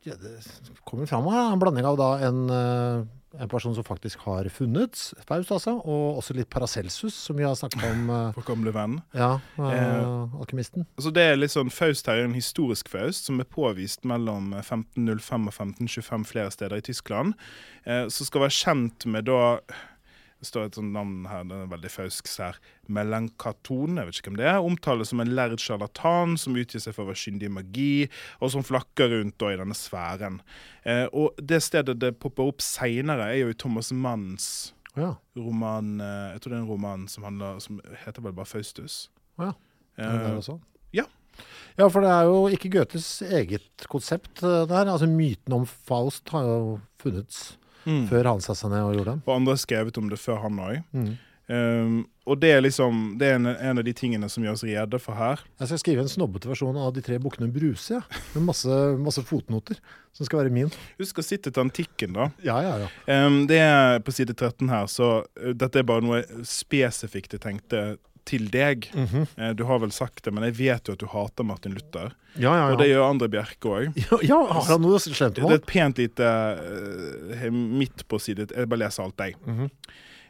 ja, 0.09 0.17
Det 0.19 0.83
kommer 0.89 1.07
fram 1.07 1.29
her 1.31 1.53
en 1.53 1.61
blanding 1.63 1.87
av 1.89 1.97
da 2.01 2.09
en, 2.27 2.43
eh, 2.51 3.07
en 3.39 3.49
person 3.53 3.75
som 3.77 3.85
faktisk 3.85 4.23
har 4.25 4.49
funnet 4.51 4.97
Faust, 5.29 5.51
altså, 5.53 5.75
og 5.85 6.17
også 6.23 6.35
litt 6.35 6.49
Paracelsus, 6.51 7.15
som 7.27 7.37
vi 7.37 7.45
har 7.45 7.55
snakket 7.55 7.85
om. 7.91 8.07
For 8.33 8.39
Vår 8.41 8.47
gamle 8.55 8.73
venn. 8.75 8.97
ja, 9.15 9.35
eh, 9.59 9.75
Eh, 9.79 10.39
alkymisten. 10.41 10.87
Så 10.99 11.13
det 11.13 11.27
er 11.29 11.37
litt 11.37 11.53
sånn 11.53 11.71
Faust 11.71 12.09
her 12.09 12.23
er 12.23 12.25
en 12.25 12.35
historisk 12.39 12.89
Faust 12.89 13.29
som 13.29 13.39
er 13.41 13.45
påvist 13.45 14.05
mellom 14.09 14.55
1505 14.57 15.47
og 15.47 15.53
1525 15.55 16.25
flere 16.33 16.51
steder 16.51 16.81
i 16.81 16.87
Tyskland. 16.89 17.35
Eh, 17.85 18.09
som 18.09 18.27
skal 18.27 18.47
være 18.47 18.57
kjent 18.59 19.07
med 19.07 19.29
da 19.29 19.59
Det 20.39 20.47
står 20.47 20.69
et 20.69 20.77
sånt 20.79 20.95
navn 20.95 21.27
her, 21.27 21.43
det 21.51 21.57
er 21.57 21.71
veldig 21.73 21.91
fausks 21.91 22.37
her. 22.39 22.59
Melankaton, 22.95 23.99
jeg 23.99 24.07
vet 24.07 24.21
ikke 24.21 24.31
hvem 24.31 24.39
det 24.39 24.47
er. 24.47 24.61
Omtales 24.63 25.11
som 25.11 25.23
en 25.23 25.33
lærd 25.35 25.59
sjarlatan 25.63 26.37
som 26.39 26.57
utgir 26.59 26.83
seg 26.85 26.95
for 26.95 27.03
å 27.05 27.11
være 27.11 27.23
kyndig 27.25 27.49
i 27.51 27.55
magi, 27.57 27.93
og 28.39 28.53
som 28.55 28.67
flakker 28.67 29.11
rundt 29.17 29.39
da 29.43 29.51
i 29.51 29.59
denne 29.59 29.77
sfæren. 29.77 30.41
Eh, 30.87 31.07
og 31.11 31.39
det 31.43 31.59
stedet 31.67 31.99
det 31.99 32.15
popper 32.23 32.53
opp 32.53 32.63
seinere, 32.63 33.33
er 33.33 33.43
jo 33.43 33.51
i 33.51 33.59
Thomas 33.59 33.91
Manns 33.91 34.49
ja. 34.99 35.13
roman 35.37 35.99
eh, 36.03 36.33
Jeg 36.35 36.43
tror 36.43 36.53
det 36.53 36.57
er 36.59 36.63
en 36.63 36.71
roman 36.71 37.07
som, 37.11 37.27
handler, 37.27 37.59
som 37.63 37.83
heter 38.05 38.25
vel 38.25 38.37
bare 38.39 38.51
Faustus. 38.51 39.07
Å 39.39 39.51
ja. 39.51 39.55
Er 39.99 40.19
det 40.23 40.35
Eh, 40.39 40.59
ja. 40.95 41.05
Ja, 41.79 41.87
for 41.91 42.03
det 42.03 42.11
er 42.11 42.27
jo 42.27 42.49
ikke 42.55 42.71
Goethes 42.71 43.07
eget 43.23 43.87
konsept 43.91 44.43
det 44.43 44.69
der. 44.71 44.91
Altså 44.91 45.09
Myten 45.11 45.55
om 45.55 45.67
Faust 45.67 46.31
har 46.35 46.47
jo 46.47 46.77
funnets 47.03 47.57
Mm. 47.89 48.05
før 48.11 48.35
han 48.35 48.45
satte 48.45 48.61
seg 48.61 48.75
ned 48.75 48.85
og 48.85 48.99
gjorde 48.99 49.15
den. 49.15 49.25
Og 49.25 49.35
andre 49.39 49.57
har 49.57 49.65
skrevet 49.65 49.99
om 50.01 50.13
det 50.13 50.21
før 50.21 50.45
han 50.45 50.61
òg. 50.61 50.85
Mm. 50.93 51.17
Um, 51.49 52.01
og 52.29 52.37
det 52.43 52.51
er 52.53 52.59
liksom 52.61 53.15
Det 53.17 53.25
er 53.25 53.39
en, 53.39 53.49
en 53.49 53.81
av 53.81 53.85
de 53.87 53.93
tingene 53.97 54.29
som 54.29 54.45
gjør 54.45 54.59
oss 54.59 54.65
rede 54.69 54.99
for 55.01 55.17
her. 55.17 55.41
Jeg 55.57 55.71
skal 55.71 55.81
skrive 55.81 56.03
en 56.05 56.11
snobbete 56.13 56.51
versjon 56.51 56.77
av 56.77 56.91
De 56.93 57.01
tre 57.05 57.17
bukkene 57.25 57.49
Bruse, 57.49 57.97
ja. 57.97 58.03
med 58.35 58.45
masse, 58.51 58.81
masse 59.01 59.25
fotnoter, 59.25 59.81
som 60.13 60.29
skal 60.29 60.43
være 60.43 60.53
min. 60.53 60.69
Husk 61.01 61.23
å 61.23 61.25
sitte 61.25 61.49
til 61.49 61.65
antikken, 61.65 62.13
da. 62.19 62.29
Ja, 62.45 62.59
ja, 62.67 62.75
ja. 62.85 62.91
Um, 63.09 63.47
det 63.49 63.63
er 63.65 64.05
på 64.05 64.13
side 64.13 64.37
13 64.37 64.69
her, 64.69 64.85
så 64.93 65.09
uh, 65.25 65.55
dette 65.57 65.81
er 65.81 65.89
bare 65.89 66.05
noe 66.05 66.21
spesifikt 66.45 67.39
jeg 67.39 67.45
tenkte 67.47 67.87
til 68.29 68.51
deg. 68.53 68.91
Mm 68.95 69.07
-hmm. 69.07 69.55
du 69.57 69.65
har 69.65 69.79
vel 69.79 69.93
sagt 69.93 70.25
det, 70.25 70.33
men 70.35 70.45
jeg 70.45 70.59
vet 70.59 70.89
jo 70.89 70.93
at 70.93 71.01
du 71.01 71.07
hater 71.07 71.45
Martin 71.45 71.73
Luther. 71.73 72.13
Ja, 72.35 72.55
ja, 72.55 72.57
ja. 72.57 72.73
Og 72.73 72.79
det 72.79 72.89
gjør 72.89 73.09
andre 73.11 73.29
Bjerke 73.29 73.69
òg. 73.69 73.97
Ja, 74.23 74.39
har 74.53 74.69
han 74.69 74.83
noe 74.83 74.99
slemt 75.01 75.35
Det 75.35 75.45
er 75.45 75.55
et 75.55 75.67
pent 75.67 75.99
lite 75.99 76.29
uh, 76.29 77.51
midt 77.51 78.05
på 78.09 78.19
side 78.19 78.47
Jeg 78.55 78.69
bare 78.69 78.85
leser 78.85 79.03
alt, 79.03 79.19
jeg. 79.19 79.35
Mhm. 79.47 79.71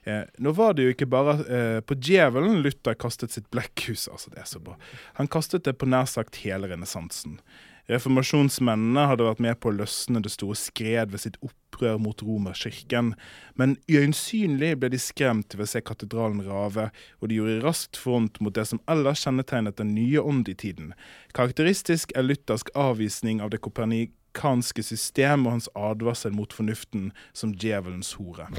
Eh, 0.08 0.24
nå 0.38 0.52
var 0.56 0.72
det 0.74 0.86
jo 0.86 0.92
ikke 0.94 1.08
bare 1.10 1.34
eh, 1.52 1.80
på 1.84 1.96
djevelen 2.00 2.62
Luther 2.64 2.94
kastet 2.96 3.34
sitt 3.34 3.50
blekkhus. 3.52 4.06
altså 4.08 4.30
det 4.32 4.40
er 4.40 4.46
så 4.48 4.60
bra. 4.62 4.78
Han 5.18 5.28
kastet 5.28 5.66
det 5.66 5.74
på 5.76 5.88
nær 5.90 6.06
sagt 6.08 6.40
hele 6.44 6.70
renessansen. 6.70 7.40
Reformasjonsmennene 7.88 9.06
hadde 9.08 9.24
vært 9.24 9.40
med 9.40 9.56
på 9.62 9.70
å 9.70 9.76
løsne 9.78 10.20
det 10.20 10.34
store 10.34 10.56
skred 10.60 11.14
ved 11.14 11.22
sitt 11.22 11.38
opprør 11.40 11.96
mot 12.04 12.20
romerkirken, 12.20 13.14
men 13.56 13.78
øyensynlig 13.88 14.74
ble 14.82 14.90
de 14.92 15.00
skremt 15.00 15.56
ved 15.56 15.64
å 15.64 15.70
se 15.72 15.80
katedralen 15.80 16.42
rave, 16.44 16.90
og 17.22 17.30
de 17.30 17.38
gjorde 17.38 17.62
raskt 17.64 17.96
front 17.96 18.36
mot 18.44 18.52
det 18.52 18.66
som 18.68 18.82
ellers 18.92 19.24
kjennetegnet 19.24 19.80
den 19.80 19.94
nye 19.96 20.20
ånd 20.20 20.52
i 20.52 20.56
tiden. 20.58 20.92
Karakteristisk 21.38 22.12
er 22.12 22.28
luthersk 22.28 22.68
avvisning 22.76 23.40
av 23.40 23.54
det 23.54 23.62
kopernikanske 23.64 24.84
system 24.84 25.48
og 25.48 25.56
hans 25.56 25.72
advarsel 25.72 26.36
mot 26.36 26.52
fornuften 26.52 27.08
som 27.32 27.56
djevelens 27.56 28.12
hore. 28.20 28.50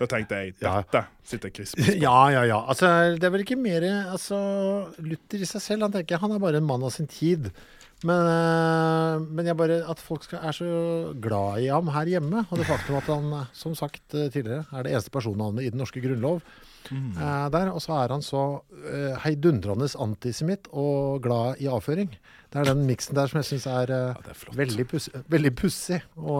Da 0.00 0.06
tenkte 0.08 0.38
jeg 0.38 0.54
dette 0.62 1.02
sitter 1.28 1.50
Kristus 1.52 1.82
på. 1.82 1.98
Ja, 2.00 2.30
ja, 2.32 2.46
ja. 2.48 2.62
Altså, 2.72 2.88
det 3.18 3.26
er 3.26 3.34
vel 3.34 3.42
ikke 3.44 3.58
mer 3.60 3.84
altså, 4.14 4.38
Luther 4.96 5.42
i 5.42 5.48
seg 5.48 5.60
selv. 5.60 5.84
Han 5.84 5.92
tenker 5.92 6.22
han 6.22 6.32
er 6.32 6.40
bare 6.40 6.62
en 6.62 6.70
mann 6.70 6.86
av 6.86 6.94
sin 6.94 7.10
tid. 7.10 7.50
Men, 8.08 8.24
eh, 8.24 9.26
men 9.28 9.50
jeg 9.50 9.58
bare, 9.58 9.82
at 9.92 10.00
folk 10.00 10.24
skal, 10.24 10.40
er 10.48 10.56
så 10.56 10.70
glad 11.20 11.60
i 11.60 11.68
ham 11.68 11.90
her 11.92 12.08
hjemme, 12.08 12.46
og 12.48 12.60
det 12.60 12.68
faktum 12.68 12.96
at 12.96 13.10
han, 13.12 13.30
eh, 13.36 13.50
som 13.52 13.76
sagt 13.76 14.16
eh, 14.16 14.30
tidligere, 14.32 14.64
er 14.72 14.86
det 14.86 14.94
eneste 14.94 15.12
personnavnet 15.12 15.66
i 15.66 15.72
den 15.72 15.82
norske 15.82 16.00
grunnlov 16.00 16.40
eh, 16.88 17.46
der, 17.52 17.72
og 17.74 17.82
så 17.84 17.98
er 18.00 18.14
han 18.16 18.24
så 18.24 18.44
heidundrende 19.20 19.90
antisemitt 20.00 20.70
og 20.72 21.20
glad 21.26 21.60
i 21.60 21.68
avføring. 21.68 22.08
Det 22.50 22.58
er 22.58 22.70
den 22.72 22.86
miksen 22.88 23.14
der 23.14 23.30
som 23.30 23.38
jeg 23.38 23.46
syns 23.50 23.66
er, 23.70 23.92
det 24.18 24.32
er 24.32 24.56
veldig, 24.58 24.86
puss, 24.90 25.10
veldig 25.30 25.52
pussig 25.54 26.00
å 26.16 26.38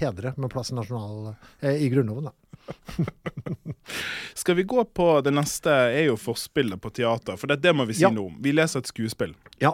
hedre 0.00 0.32
med 0.34 0.50
plass 0.50 0.72
i, 0.72 0.78
nasjonal, 0.78 1.34
eh, 1.60 1.84
i 1.84 1.90
Grunnloven. 1.92 2.30
Da. 2.30 2.41
Skal 4.34 4.54
vi 4.54 4.62
gå 4.62 4.84
på 4.84 5.06
det 5.24 5.32
neste, 5.34 5.70
er 5.70 6.06
jo 6.08 6.16
forspillet 6.20 6.80
på 6.82 6.90
teater. 6.94 7.36
For 7.40 7.50
det, 7.50 7.60
det 7.62 7.74
må 7.76 7.84
vi 7.88 7.94
si 7.98 8.02
Ja. 8.06 8.10
noe 8.10 8.26
om. 8.30 8.36
Vi 8.42 8.52
leser 8.52 8.78
et 8.82 8.86
skuespill, 8.90 9.34
Ja. 9.60 9.70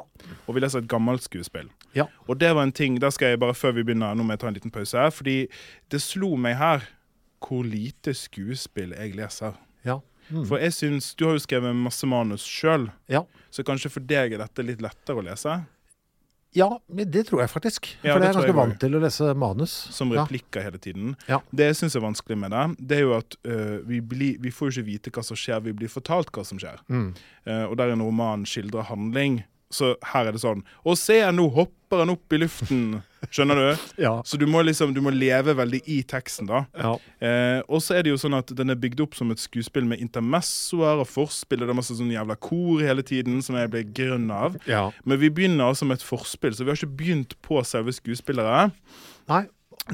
og 0.46 0.54
vi 0.54 0.60
leser 0.60 0.78
et 0.82 0.88
gammelt 0.88 1.22
skuespill. 1.22 1.68
Ja. 1.94 2.06
Og 2.28 2.38
det 2.38 2.54
var 2.54 2.62
en 2.62 2.72
ting, 2.72 2.98
da 3.00 3.10
skal 3.10 3.28
jeg 3.34 3.40
bare 3.40 3.54
før 3.54 3.72
vi 3.74 3.82
begynner, 3.84 4.14
nå 4.16 4.24
må 4.24 4.30
jeg 4.34 4.40
ta 4.40 4.48
en 4.48 4.54
liten 4.54 4.70
pause 4.74 4.98
her, 4.98 5.10
fordi 5.10 5.48
det 5.90 6.00
slo 6.02 6.36
meg 6.36 6.56
her 6.56 6.82
hvor 7.40 7.64
lite 7.64 8.14
skuespill 8.14 8.92
jeg 8.96 9.14
leser. 9.16 9.54
ja. 9.84 10.00
Mm. 10.30 10.44
For 10.46 10.58
jeg 10.58 10.72
syns, 10.72 11.14
Du 11.16 11.24
har 11.24 11.32
jo 11.32 11.38
skrevet 11.38 11.74
masse 11.74 12.04
manus 12.06 12.42
sjøl, 12.44 12.90
ja. 13.08 13.22
så 13.50 13.64
kanskje 13.64 13.90
for 13.90 14.00
deg 14.00 14.34
er 14.34 14.38
dette 14.38 14.62
litt 14.62 14.82
lettere 14.82 15.16
å 15.16 15.24
lese? 15.24 15.66
Ja, 16.56 16.80
det 16.88 17.26
tror 17.28 17.42
jeg 17.42 17.50
faktisk. 17.52 17.90
Ja, 18.02 18.14
For 18.14 18.20
det 18.22 18.28
jeg 18.28 18.32
er 18.32 18.32
jeg 18.32 18.34
ganske 18.34 18.46
jeg 18.48 18.56
vant 18.56 18.78
til 18.80 18.96
å 18.96 19.00
lese 19.02 19.34
manus. 19.36 19.72
Som 19.94 20.12
Ja. 20.12 20.24
replikker 20.24 20.62
hele 20.64 20.78
tiden. 20.78 21.16
Ja. 21.28 21.40
Det 21.52 21.66
jeg 21.68 21.76
syns 21.76 21.96
er 21.96 22.00
vanskelig 22.00 22.38
med 22.38 22.50
det, 22.50 22.64
det 22.88 22.96
er 22.98 23.02
jo 23.04 23.12
at 23.18 23.36
uh, 23.46 23.78
vi, 23.86 24.00
blir, 24.00 24.38
vi 24.40 24.50
får 24.50 24.70
jo 24.70 24.80
ikke 24.80 24.86
vite 24.88 25.10
hva 25.10 25.22
som 25.24 25.36
skjer, 25.36 25.60
vi 25.60 25.72
blir 25.76 25.88
fortalt 25.92 26.32
hva 26.32 26.44
som 26.44 26.58
skjer. 26.58 26.80
Mm. 26.88 27.14
Uh, 27.46 27.64
og 27.68 27.76
der 27.76 27.92
en 27.92 28.02
roman 28.02 28.46
skildrer 28.48 28.88
handling, 28.88 29.42
så 29.70 29.92
her 30.12 30.28
er 30.28 30.32
det 30.36 30.40
sånn 30.40 30.62
Å, 30.84 30.94
se, 30.96 31.18
nå 31.34 31.44
hopper 31.52 32.02
han 32.02 32.12
opp 32.14 32.32
i 32.32 32.40
luften! 32.40 33.02
Skjønner 33.34 33.58
du? 33.58 33.84
Ja. 34.06 34.12
Så 34.24 34.38
du 34.40 34.46
må 34.48 34.62
liksom, 34.64 34.92
du 34.94 35.00
må 35.04 35.10
leve 35.12 35.54
veldig 35.58 35.80
i 35.90 35.98
teksten, 36.08 36.48
da. 36.48 36.62
ja. 36.78 36.92
Eh, 37.24 37.60
og 37.66 37.82
så 37.84 37.98
er 37.98 38.06
det 38.06 38.12
jo 38.12 38.20
sånn 38.20 38.36
at 38.38 38.52
den 38.56 38.72
er 38.72 38.78
bygd 38.80 39.02
opp 39.04 39.18
som 39.18 39.32
et 39.34 39.42
skuespill 39.42 39.88
med 39.90 40.00
intermessoer 40.04 41.02
og 41.02 41.08
forspill, 41.10 41.60
og 41.62 41.68
det 41.68 41.74
er 41.74 41.80
masse 41.80 41.98
sånn 41.98 42.14
jævla 42.14 42.38
kor 42.40 42.84
hele 42.84 43.04
tiden 43.06 43.42
som 43.44 43.58
jeg 43.58 43.72
ble 43.74 43.84
grønn 43.96 44.30
av. 44.32 44.56
ja. 44.70 44.86
Men 45.04 45.20
vi 45.20 45.32
begynner 45.34 45.68
altså 45.72 45.88
med 45.88 45.98
et 45.98 46.06
forspill, 46.06 46.54
så 46.54 46.64
vi 46.64 46.72
har 46.72 46.78
ikke 46.80 46.98
begynt 47.00 47.36
på 47.44 47.60
selve 47.66 47.92
skuespillere. 47.96 48.68
Nei. 49.28 49.44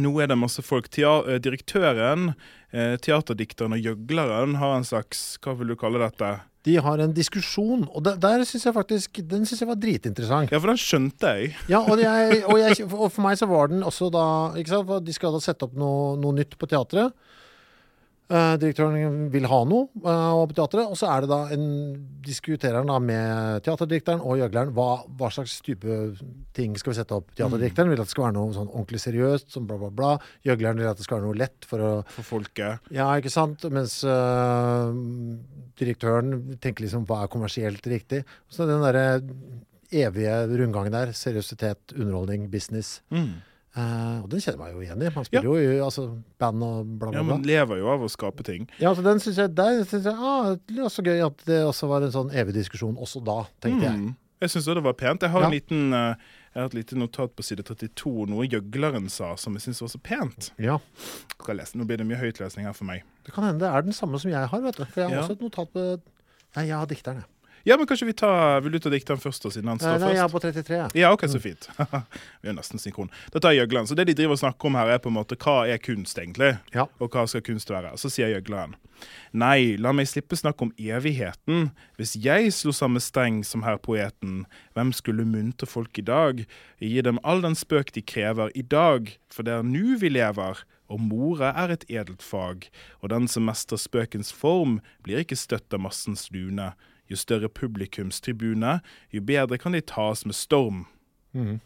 Nå 0.00 0.10
er 0.22 0.30
det 0.30 0.37
masse 0.40 0.62
folk. 0.64 0.88
Tea 0.92 1.10
eh, 1.28 1.38
direktøren, 1.42 2.32
eh, 2.74 2.96
teaterdikteren 3.02 3.76
og 3.76 3.84
gjøgleren 3.84 4.56
har 4.58 4.76
en 4.78 4.87
slags 4.87 5.37
Hva 5.44 5.54
vil 5.58 5.70
du 5.72 5.76
kalle 5.78 6.02
dette? 6.02 6.37
De 6.64 6.79
har 6.81 7.00
en 7.05 7.12
diskusjon, 7.12 7.83
og 7.92 8.05
der, 8.07 8.16
der 8.16 8.44
syns 8.48 8.64
jeg 8.64 8.72
faktisk 8.72 9.18
Den 9.29 9.44
syns 9.44 9.61
jeg 9.61 9.68
var 9.68 9.77
dritinteressant. 9.81 10.53
Ja, 10.53 10.61
for 10.62 10.72
den 10.72 10.81
skjønte 10.81 11.33
jeg. 11.37 11.50
Ja, 11.68 11.83
og, 11.83 12.00
jeg, 12.00 12.40
og, 12.48 12.57
jeg, 12.62 12.87
og 13.03 13.11
for 13.12 13.24
meg 13.27 13.37
så 13.40 13.48
var 13.50 13.68
den 13.72 13.85
også 13.85 14.09
da 14.14 14.27
ikke 14.61 14.72
sant? 14.72 14.88
for 14.88 15.05
De 15.05 15.16
skal 15.16 15.37
da 15.37 15.42
sette 15.44 15.68
opp 15.68 15.77
noe, 15.77 16.14
noe 16.20 16.37
nytt 16.38 16.57
på 16.61 16.68
teatret. 16.70 17.12
Eh, 18.24 18.54
direktøren 18.56 19.26
vil 19.28 19.44
ha 19.50 19.58
noe 19.68 19.84
uh, 20.00 20.44
på 20.48 20.54
teatret, 20.56 20.88
og 20.88 20.96
så 20.96 21.10
er 21.12 21.24
det 21.24 21.28
da 21.28 21.40
en 21.52 21.66
diskuterer 22.24 22.78
han 22.78 22.88
da 22.88 22.96
med 22.96 23.64
teaterdirektøren 23.66 24.22
og 24.24 24.38
gjøgleren 24.40 24.72
hva, 24.72 25.02
hva 25.18 25.28
slags 25.34 25.58
type 25.66 25.98
ting 26.56 26.72
skal 26.80 26.94
vi 26.94 26.96
sette 27.02 27.18
opp. 27.18 27.34
Teaterdirektøren 27.37 27.92
vil 27.92 28.00
at 28.00 28.08
det 28.08 28.14
skal 28.14 28.30
være 28.30 28.37
noe 28.38 28.56
sånn 28.56 28.70
ordentlig 28.70 29.02
seriøst, 29.04 29.50
sånn 29.52 29.68
bla, 29.68 29.76
bla, 29.82 29.92
bla. 29.92 30.14
Gjøgleren 30.48 30.80
vil 30.80 30.88
at 30.88 31.02
det 31.02 31.04
skal 31.04 31.20
være 31.20 31.28
noe 31.28 31.40
lett 31.42 31.68
for 31.68 31.84
å 31.84 31.92
For 32.14 32.30
folket. 32.30 32.88
Ja, 32.96 33.10
ikke 33.20 33.34
sant? 33.34 33.68
Mens 33.74 33.98
uh, 34.08 34.88
direktøren 35.76 36.56
tenker 36.64 36.87
liksom 36.87 37.04
hva 37.10 37.26
er 37.26 37.32
kommersielt 37.34 37.84
riktig. 37.92 38.24
Så 38.48 38.64
den 38.70 38.84
derre 38.88 39.20
evige 39.94 40.38
rundgangen 40.48 40.96
der, 40.96 41.12
seriøsitet, 41.12 41.92
underholdning, 41.92 42.48
business. 42.50 43.02
Mm. 43.12 43.34
Eh, 43.74 44.18
og 44.22 44.28
den 44.30 44.38
kjenner 44.38 44.68
jeg 44.68 44.76
jo 44.76 44.82
igjen 44.84 45.00
i. 45.02 45.08
Man 45.14 45.24
spiller 45.26 45.48
jo 45.48 45.54
i 45.58 45.78
altså, 45.82 46.04
band 46.38 46.62
og 46.62 46.84
bla, 46.87 47.08
bla, 47.08 47.10
bla, 47.10 47.18
Ja, 47.18 47.24
Man 47.26 47.42
lever 47.48 47.80
jo 47.80 47.88
av 47.90 48.04
å 48.06 48.10
skape 48.12 48.46
ting. 48.46 48.68
Ja, 48.78 48.92
så 48.94 49.02
den 49.02 49.18
syns 49.22 49.40
jeg 49.42 49.54
der 49.58 49.80
synes 49.82 50.06
jeg, 50.06 50.14
ah, 50.14 50.54
Det 50.54 50.78
var 50.78 50.92
så 50.94 51.02
gøy 51.02 51.24
at 51.26 51.42
det 51.48 51.58
også 51.66 51.88
var 51.90 52.06
en 52.06 52.14
sånn 52.14 52.30
evig 52.30 52.54
diskusjon 52.54 52.94
også 52.94 53.24
da, 53.26 53.40
tenkte 53.64 53.88
jeg. 53.88 53.98
Mm. 53.98 54.12
Jeg 54.44 54.52
syns 54.52 54.70
det 54.70 54.84
var 54.84 54.96
pent. 54.98 55.22
Jeg 55.26 55.30
har, 55.32 55.40
Ja. 55.40 55.46
en 55.48 55.54
liten, 55.56 55.92
uh, 55.94 56.14
jeg 56.54 56.60
har 56.60 56.66
et 56.70 56.74
lite 56.74 56.96
notat 57.00 57.34
på 57.34 57.42
side 57.42 57.64
32, 57.64 58.26
noe 58.30 58.46
gjøgleren 58.46 59.08
sa 59.10 59.34
som 59.40 59.54
jeg 59.54 59.62
syns 59.66 59.80
var 59.80 59.88
så 59.88 59.98
pent. 59.98 60.50
Ja. 60.58 60.78
Nå 61.74 61.84
blir 61.88 61.98
det 61.98 62.06
mye 62.06 62.20
høytlesning 62.20 62.66
her 62.66 62.74
for 62.76 62.84
meg. 62.84 63.02
Det 63.24 63.32
kan 63.34 63.44
hende 63.44 63.58
det 63.64 63.70
er 63.72 63.82
den 63.82 63.96
samme 63.96 64.20
som 64.20 64.30
jeg 64.30 64.46
har, 64.52 64.60
vet 64.60 64.76
du. 64.76 64.84
For 64.84 65.00
jeg 65.00 65.10
har 65.10 65.16
Ja. 65.16 65.22
også 65.22 65.32
et 65.32 65.40
notat 65.40 65.72
på 65.72 66.00
Nei, 66.54 66.66
jeg 66.68 66.76
har 66.78 66.87
dikteren, 66.87 67.16
jeg. 67.16 67.24
Ja, 67.64 67.77
men 67.81 67.87
kanskje 67.88 68.07
vi 68.11 68.12
tar 68.12 68.61
Vil 68.61 68.74
du 68.77 68.79
ta 68.79 68.90
dikteren 68.92 69.20
først, 69.20 69.46
siden 69.48 69.70
han 69.72 69.79
Nei, 69.81 69.94
først? 69.94 70.05
nei, 70.05 70.12
jeg 70.18 70.24
er 70.24 70.33
på 70.33 70.40
33, 70.42 70.77
Ja, 70.77 70.88
Ja, 71.00 71.12
OK, 71.16 71.24
så 71.33 71.40
fint. 71.40 71.68
vi 72.42 72.50
er 72.53 72.57
nesten 72.57 72.81
synkron. 72.83 73.09
Da 73.33 73.40
tar 73.40 73.55
jeg 73.55 73.64
gjøgleren. 73.64 73.88
Så 73.88 73.96
det 73.96 74.07
de 74.11 74.16
driver 74.18 74.37
og 74.37 74.42
snakker 74.42 74.68
om 74.68 74.77
her, 74.79 74.92
er 74.94 75.00
på 75.00 75.09
en 75.12 75.16
måte 75.16 75.38
hva 75.40 75.57
er 75.68 75.81
kunst, 75.81 76.18
egentlig? 76.20 76.55
Ja. 76.77 76.87
Og 77.00 77.09
hva 77.14 77.24
skal 77.31 77.44
kunst 77.46 77.72
være? 77.72 77.94
Så 78.00 78.12
sier 78.12 78.33
gjøgleren. 78.35 78.77
Nei, 79.33 79.74
la 79.81 79.92
meg 79.96 80.09
slippe 80.09 80.37
snakk 80.38 80.61
om 80.62 80.72
evigheten. 80.79 81.70
Hvis 81.98 82.14
jeg 82.20 82.53
slo 82.55 82.72
samme 82.77 83.03
streng 83.03 83.42
som 83.46 83.64
herr 83.66 83.81
poeten, 83.83 84.44
hvem 84.77 84.92
skulle 84.96 85.27
muntre 85.29 85.68
folk 85.68 85.98
i 85.98 86.07
dag? 86.07 86.44
Gi 86.85 87.00
dem 87.05 87.20
all 87.24 87.42
den 87.44 87.57
spøk 87.59 87.92
de 87.96 88.05
krever 88.05 88.53
i 88.55 88.62
dag, 88.62 89.11
for 89.33 89.46
det 89.46 89.57
er 89.59 89.66
nu 89.66 89.96
vi 90.00 90.12
lever. 90.12 90.62
Og 90.92 91.00
more 91.00 91.48
er 91.57 91.72
et 91.72 91.85
edelt 91.88 92.22
fag, 92.22 92.68
og 93.00 93.09
den 93.09 93.24
som 93.31 93.46
mestrer 93.48 93.81
spøkens 93.81 94.31
form, 94.37 94.79
blir 95.03 95.22
ikke 95.24 95.38
støtt 95.38 95.72
av 95.72 95.81
massens 95.81 96.29
lune. 96.35 96.74
Jo 97.12 97.18
større 97.20 97.50
publikumstribune, 97.52 98.78
jo 99.12 99.24
bedre 99.24 99.58
kan 99.60 99.76
de 99.76 99.82
tas 99.84 100.24
med 100.24 100.36
storm. 100.36 100.86
Mm. 101.36 101.58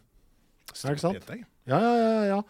Det 0.73 0.99
sant? 1.01 1.31
Ja, 1.69 1.79
ja, 1.79 1.95
ja, 1.95 2.25
ja. 2.27 2.41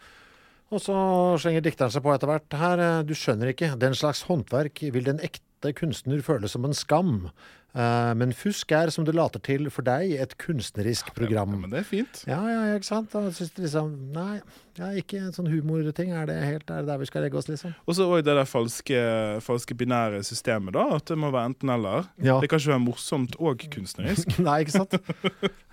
Og 0.69 0.81
så 0.83 0.95
slenger 1.41 1.63
dikteren 1.65 1.93
seg 1.93 2.03
på 2.05 2.13
etter 2.13 2.29
hvert. 2.29 2.57
Her, 2.61 2.81
eh, 2.81 3.03
du 3.05 3.15
skjønner 3.17 3.53
ikke, 3.53 3.73
den 3.81 3.95
slags 3.97 4.23
håndverk 4.29 4.83
vil 4.93 5.07
den 5.07 5.21
ekte 5.25 5.73
kunstner 5.77 6.21
føle 6.25 6.49
som 6.49 6.65
en 6.65 6.77
skam. 6.77 7.29
Eh, 7.77 8.11
men 8.17 8.31
fusk 8.33 8.71
er, 8.73 8.89
som 8.89 9.05
det 9.05 9.13
later 9.13 9.41
til, 9.45 9.67
for 9.73 9.85
deg 9.85 10.15
et 10.17 10.33
kunstnerisk 10.41 11.11
program. 11.13 11.53
Ja, 11.53 11.59
men 11.61 11.73
det 11.73 11.83
er 11.83 11.85
fint. 11.85 12.23
Ja, 12.29 12.39
ja, 12.49 12.63
ikke 12.73 12.87
sant? 12.87 13.11
Da 13.13 13.29
synes 13.29 13.53
det 13.53 13.67
liksom 13.67 13.91
Nei, 14.15 14.39
ja, 14.79 14.89
ikke 14.97 15.19
en 15.21 15.35
sånn 15.35 15.49
humorting. 15.51 16.13
Er 16.15 16.29
det 16.29 16.39
helt 16.41 16.65
er 16.73 16.81
det 16.81 16.89
der 16.89 17.01
vi 17.01 17.09
skal 17.09 17.25
legge 17.27 17.37
oss, 17.37 17.49
liksom? 17.51 17.75
Og 17.85 17.97
så 17.97 18.09
òg 18.09 18.23
det 18.25 18.33
der 18.39 18.49
falske, 18.49 19.03
falske 19.45 19.77
binære 19.77 20.23
systemet, 20.25 20.73
da. 20.77 20.87
At 20.97 21.11
det 21.11 21.19
må 21.21 21.29
være 21.35 21.53
enten-eller. 21.53 22.09
Ja. 22.17 22.39
Det 22.41 22.49
kan 22.49 22.61
ikke 22.61 22.73
være 22.73 22.85
morsomt 22.87 23.37
og 23.37 23.65
kunstnerisk. 23.75 24.33
nei, 24.47 24.61
ikke 24.65 24.79
sant? 24.79 24.97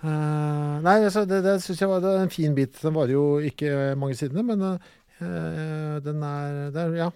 uh, 0.05 0.77
nei, 0.85 0.99
altså, 1.01 1.25
det, 1.29 1.41
det 1.47 1.59
syns 1.65 1.81
jeg 1.81 1.89
var 1.89 2.05
det 2.05 2.13
er 2.13 2.27
en 2.27 2.33
fin 2.33 2.57
bit. 2.57 2.77
Den 2.83 2.97
varer 2.97 3.17
jo 3.17 3.29
ikke 3.41 3.95
mange 3.97 4.19
sidene, 4.19 4.45
men 4.45 4.67
uh, 4.69 5.97
den 6.05 6.21
er, 6.29 6.67
det 6.75 6.83
er 6.83 6.99
ja, 7.07 7.09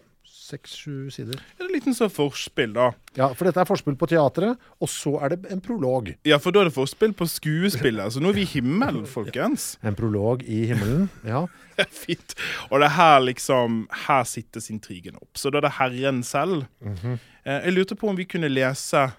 seks-sju 0.52 1.10
sider. 1.16 1.40
Det 1.58 1.64
er 1.66 1.70
en 1.70 1.76
liten 1.76 1.96
sånn 1.98 2.12
forspill, 2.14 2.74
da. 2.78 2.92
Ja, 3.18 3.32
for 3.36 3.48
dette 3.50 3.60
er 3.64 3.68
forspill 3.68 3.98
på 4.00 4.08
teatret, 4.12 4.60
og 4.80 4.92
så 4.92 5.18
er 5.24 5.34
det 5.36 5.52
en 5.52 5.64
prolog. 5.64 6.14
Ja, 6.28 6.38
for 6.40 6.52
da 6.56 6.62
er 6.64 6.70
det 6.70 6.76
forspill 6.78 7.16
på 7.18 7.28
skuespillet. 7.28 8.14
Så 8.16 8.22
nå 8.24 8.30
er 8.32 8.40
vi 8.42 8.46
i 8.48 8.52
himmelen, 8.58 9.08
folkens. 9.18 9.74
En 9.84 9.96
prolog 10.00 10.44
i 10.48 10.66
himmelen. 10.72 11.10
Ja. 11.32 11.46
Fint. 11.90 12.36
Og 12.70 12.82
det 12.82 12.86
er 12.92 12.94
her 12.94 13.20
liksom 13.24 13.78
Her 14.06 14.26
sittes 14.30 14.68
intrigen 14.70 15.16
opp. 15.18 15.32
Så 15.40 15.50
da 15.50 15.58
er 15.58 15.66
det 15.66 15.72
Herren 15.80 16.20
selv. 16.24 16.66
Mm 16.84 16.96
-hmm. 16.96 17.16
jeg 17.46 17.74
lurte 17.74 17.96
på 17.96 18.10
om 18.10 18.16
vi 18.16 18.24
kunne 18.26 18.48
lese 18.50 19.12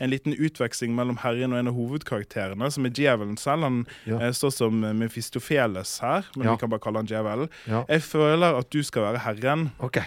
en 0.00 0.10
liten 0.10 0.32
utveksling 0.32 0.94
mellom 0.94 1.16
Herren 1.16 1.52
og 1.52 1.58
en 1.58 1.68
av 1.68 1.74
hovedkarakterene, 1.74 2.70
som 2.70 2.86
er 2.86 2.90
djevelen 2.90 3.36
selv. 3.36 3.62
Han 3.62 3.86
Ja. 4.06 4.20
eh, 4.20 4.32
står 4.32 4.50
som 4.52 4.80
Mefistofeles 4.98 5.98
her, 6.00 6.22
men 6.36 6.46
Ja. 6.46 6.52
vi 6.52 6.58
kan 6.60 6.70
bare 6.70 6.80
kalle 6.80 6.98
han 6.98 7.06
djevel. 7.06 7.48
Ja. 7.66 7.84
Jeg 7.88 8.02
føler 8.02 8.58
at 8.58 8.70
du 8.70 8.82
skal 8.82 9.02
være 9.02 9.18
Herren. 9.18 9.70
OK. 9.80 9.98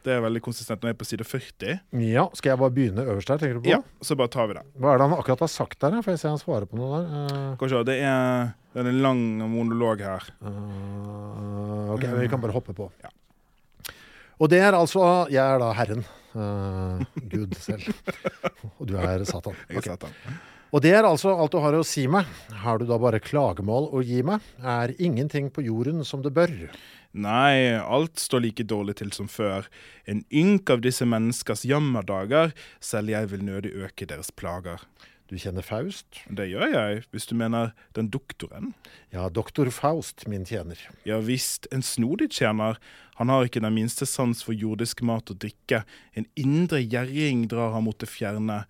Det 0.00 0.12
er 0.14 0.22
veldig 0.24 0.40
konsistent 0.44 0.80
når 0.80 0.90
jeg 0.90 0.96
er 0.96 1.00
på 1.00 1.06
side 1.08 1.26
40. 1.28 1.80
Ja, 2.06 2.24
Skal 2.38 2.54
jeg 2.54 2.60
bare 2.62 2.72
begynne 2.72 3.04
øverst 3.04 3.28
der, 3.28 3.40
tenker 3.42 3.58
du 3.58 3.64
på? 3.64 3.72
Ja, 3.72 3.80
så 4.00 4.16
bare 4.16 4.32
tar 4.32 4.48
vi 4.48 4.56
det. 4.56 4.62
Hva 4.80 4.94
er 4.94 5.00
det 5.00 5.08
han 5.08 5.16
akkurat 5.18 5.44
har 5.44 5.52
sagt 5.52 5.80
der? 5.82 5.98
Får 6.00 6.14
jeg 6.14 6.22
se 6.22 6.30
han 6.32 6.40
svarer 6.40 6.68
på 6.70 6.78
noe 6.80 6.90
der? 6.94 7.10
Uh... 7.10 7.50
Kanskje, 7.60 7.82
det, 7.90 7.96
er, 8.08 8.52
det 8.72 8.80
er 8.80 8.88
en 8.92 9.02
lang 9.04 9.20
monolog 9.52 10.04
her. 10.06 10.30
Uh, 10.40 11.92
ok, 11.96 12.06
vi 12.16 12.30
kan 12.32 12.40
bare 12.40 12.56
hoppe 12.56 12.76
på. 12.76 12.88
Ja. 13.04 13.12
Og 14.40 14.48
det 14.48 14.62
er 14.64 14.72
altså 14.72 15.04
Jeg 15.28 15.44
er 15.44 15.60
da 15.60 15.74
Herren. 15.76 16.06
Uh, 16.32 17.02
Gud 17.28 17.58
selv. 17.60 17.90
Og 18.78 18.88
du 18.88 18.96
er 18.96 19.26
Satan. 19.28 19.58
Jeg 19.68 19.82
er 19.82 19.90
Satan. 19.92 20.16
Og 20.70 20.84
det 20.84 20.92
er 20.94 21.02
altså 21.02 21.32
alt 21.34 21.50
du 21.50 21.58
har 21.58 21.74
å 21.74 21.82
si 21.84 22.04
meg. 22.06 22.28
Har 22.62 22.78
du 22.78 22.86
da 22.86 22.96
bare 23.02 23.18
klagemål 23.20 23.90
å 23.90 24.04
gi 24.06 24.22
meg? 24.24 24.44
Er 24.62 24.94
ingenting 25.02 25.50
på 25.50 25.64
jorden 25.66 26.04
som 26.06 26.22
det 26.22 26.30
bør? 26.36 26.52
Nei, 27.10 27.74
alt 27.74 28.20
står 28.22 28.44
like 28.44 28.64
dårlig 28.70 29.00
til 29.00 29.10
som 29.14 29.26
før. 29.30 29.66
En 30.06 30.22
ynk 30.30 30.70
av 30.70 30.84
disse 30.84 31.06
menneskers 31.08 31.64
jammerdager, 31.66 32.54
selv 32.78 33.10
jeg 33.10 33.32
vil 33.32 33.42
nødig 33.46 33.72
øke 33.74 34.06
deres 34.06 34.30
plager. 34.30 34.84
Du 35.30 35.36
kjenner 35.38 35.62
Faust? 35.62 36.24
Det 36.26 36.48
gjør 36.50 36.72
jeg, 36.74 37.02
hvis 37.14 37.28
du 37.30 37.36
mener 37.38 37.70
den 37.94 38.08
doktoren. 38.10 38.72
Ja, 39.14 39.28
doktor 39.30 39.68
Faust, 39.70 40.24
min 40.26 40.42
tjener. 40.46 40.78
Ja 41.06 41.20
visst, 41.22 41.68
en 41.70 41.82
snodig 41.86 42.32
tjener. 42.34 42.78
Han 43.18 43.30
har 43.30 43.46
ikke 43.46 43.62
den 43.62 43.76
minste 43.76 44.08
sans 44.10 44.42
for 44.42 44.54
jordisk 44.54 45.04
mat 45.06 45.30
og 45.30 45.38
drikke. 45.42 45.84
En 46.18 46.26
indre 46.34 46.82
gjerring 46.82 47.44
drar 47.50 47.76
ham 47.76 47.86
mot 47.86 47.98
det 48.02 48.10
fjerne. 48.10 48.64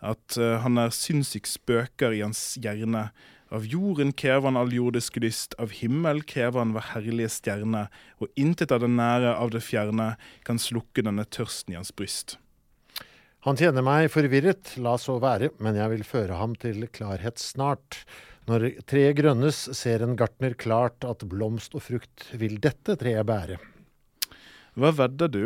At 0.00 0.36
uh, 0.40 0.56
han 0.64 0.80
er 0.80 0.92
sinnssyk 0.92 1.48
spøker 1.48 2.16
i 2.16 2.24
hans 2.24 2.56
hjerne. 2.64 3.10
Av 3.54 3.66
jorden 3.66 4.10
krever 4.12 4.48
han 4.48 4.58
all 4.58 4.72
jordisk 4.74 5.20
lyst, 5.22 5.54
av 5.62 5.70
himmel 5.70 6.24
krever 6.26 6.58
han 6.58 6.72
hver 6.74 6.88
herlige 6.96 7.30
stjerne, 7.30 7.84
og 8.18 8.32
intet 8.34 8.74
av 8.74 8.82
det 8.82 8.90
nære 8.90 9.36
av 9.38 9.52
det 9.54 9.62
fjerne 9.62 10.14
kan 10.46 10.58
slukke 10.58 11.04
denne 11.06 11.24
tørsten 11.30 11.76
i 11.76 11.78
hans 11.78 11.94
bryst. 11.94 12.38
Han 13.46 13.54
tjener 13.54 13.84
meg 13.86 14.08
forvirret, 14.10 14.72
la 14.82 14.96
så 14.98 15.20
være, 15.22 15.52
men 15.62 15.78
jeg 15.78 15.92
vil 15.92 16.02
føre 16.08 16.40
ham 16.40 16.56
til 16.58 16.88
klarhet 16.90 17.38
snart. 17.38 18.00
Når 18.50 18.72
treet 18.90 19.14
grønnes, 19.20 19.60
ser 19.78 20.02
en 20.02 20.18
gartner 20.18 20.58
klart 20.58 21.06
at 21.06 21.22
blomst 21.30 21.78
og 21.78 21.84
frukt 21.86 22.26
vil 22.34 22.58
dette 22.62 22.98
treet 22.98 23.26
bære. 23.26 23.60
Hva 24.76 24.90
vedder 24.92 25.30
du? 25.30 25.44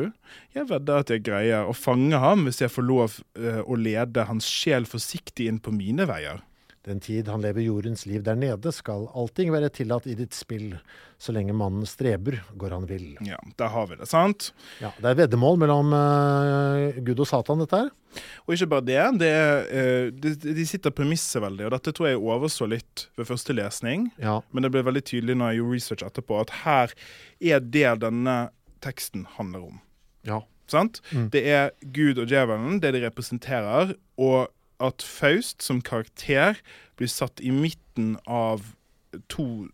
Jeg 0.56 0.66
vedder 0.72 1.04
at 1.04 1.12
jeg 1.12 1.22
greier 1.28 1.68
å 1.68 1.76
fange 1.76 2.18
ham 2.18 2.48
hvis 2.48 2.64
jeg 2.64 2.72
får 2.72 2.86
lov 2.88 3.20
eh, 3.38 3.60
å 3.62 3.76
lede 3.78 4.24
hans 4.26 4.48
sjel 4.48 4.88
forsiktig 4.90 5.46
inn 5.46 5.60
på 5.62 5.70
mine 5.76 6.08
veier. 6.08 6.40
Den 6.88 7.00
tid 7.04 7.28
han 7.28 7.42
lever 7.44 7.60
jordens 7.60 8.06
liv 8.08 8.22
der 8.24 8.38
nede, 8.40 8.70
skal 8.72 9.04
allting 9.12 9.50
være 9.52 9.68
tillatt 9.76 10.06
i 10.08 10.14
ditt 10.16 10.32
spill. 10.32 10.72
Så 11.20 11.34
lenge 11.36 11.52
mannen 11.52 11.84
streber, 11.84 12.38
går 12.56 12.72
han 12.72 12.86
vill. 12.88 13.10
Ja, 13.26 13.36
der 13.60 13.68
har 13.68 13.90
vi 13.90 13.98
det, 14.00 14.06
sant? 14.08 14.46
Ja, 14.80 14.88
det 14.96 15.10
er 15.10 15.18
veddemål 15.18 15.58
mellom 15.60 15.92
uh, 15.92 16.96
Gud 17.04 17.20
og 17.20 17.28
Satan, 17.28 17.60
dette 17.60 17.82
her. 17.82 17.90
Og 18.46 18.54
ikke 18.54 18.70
bare 18.72 18.86
det, 18.88 19.00
det 19.20 19.28
er, 19.28 19.66
uh, 19.68 20.06
de, 20.24 20.32
de 20.56 20.64
sitter 20.66 20.94
premisset 20.96 21.44
veldig, 21.44 21.66
og 21.68 21.74
dette 21.76 21.92
tror 21.92 22.08
jeg 22.08 22.22
overså 22.22 22.70
litt 22.72 23.04
ved 23.20 23.28
første 23.28 23.56
lesning. 23.58 24.08
Ja. 24.22 24.38
Men 24.48 24.64
det 24.64 24.72
ble 24.72 24.86
veldig 24.88 25.04
tydelig 25.12 25.36
når 25.36 25.52
jeg 25.52 25.60
gjorde 25.60 25.76
research 25.76 26.06
etterpå, 26.08 26.40
at 26.46 26.54
her 26.62 26.96
er 27.52 27.60
det 27.60 27.92
denne 28.06 28.38
teksten 28.80 29.28
handler 29.36 29.68
om. 29.68 29.84
ja. 30.24 30.40
Sant? 30.70 31.00
Det 31.34 31.40
er 31.50 31.72
Gud 31.82 32.20
og 32.22 32.30
djevelen, 32.30 32.76
det 32.78 32.92
de 32.94 33.00
representerer, 33.02 33.90
og 34.22 34.52
at 34.80 35.04
Faust 35.04 35.62
som 35.62 35.82
karakter 35.84 36.60
blir 36.98 37.10
satt 37.10 37.40
i 37.40 37.52
midten 37.54 38.16
av 38.26 38.72
to 39.32 39.68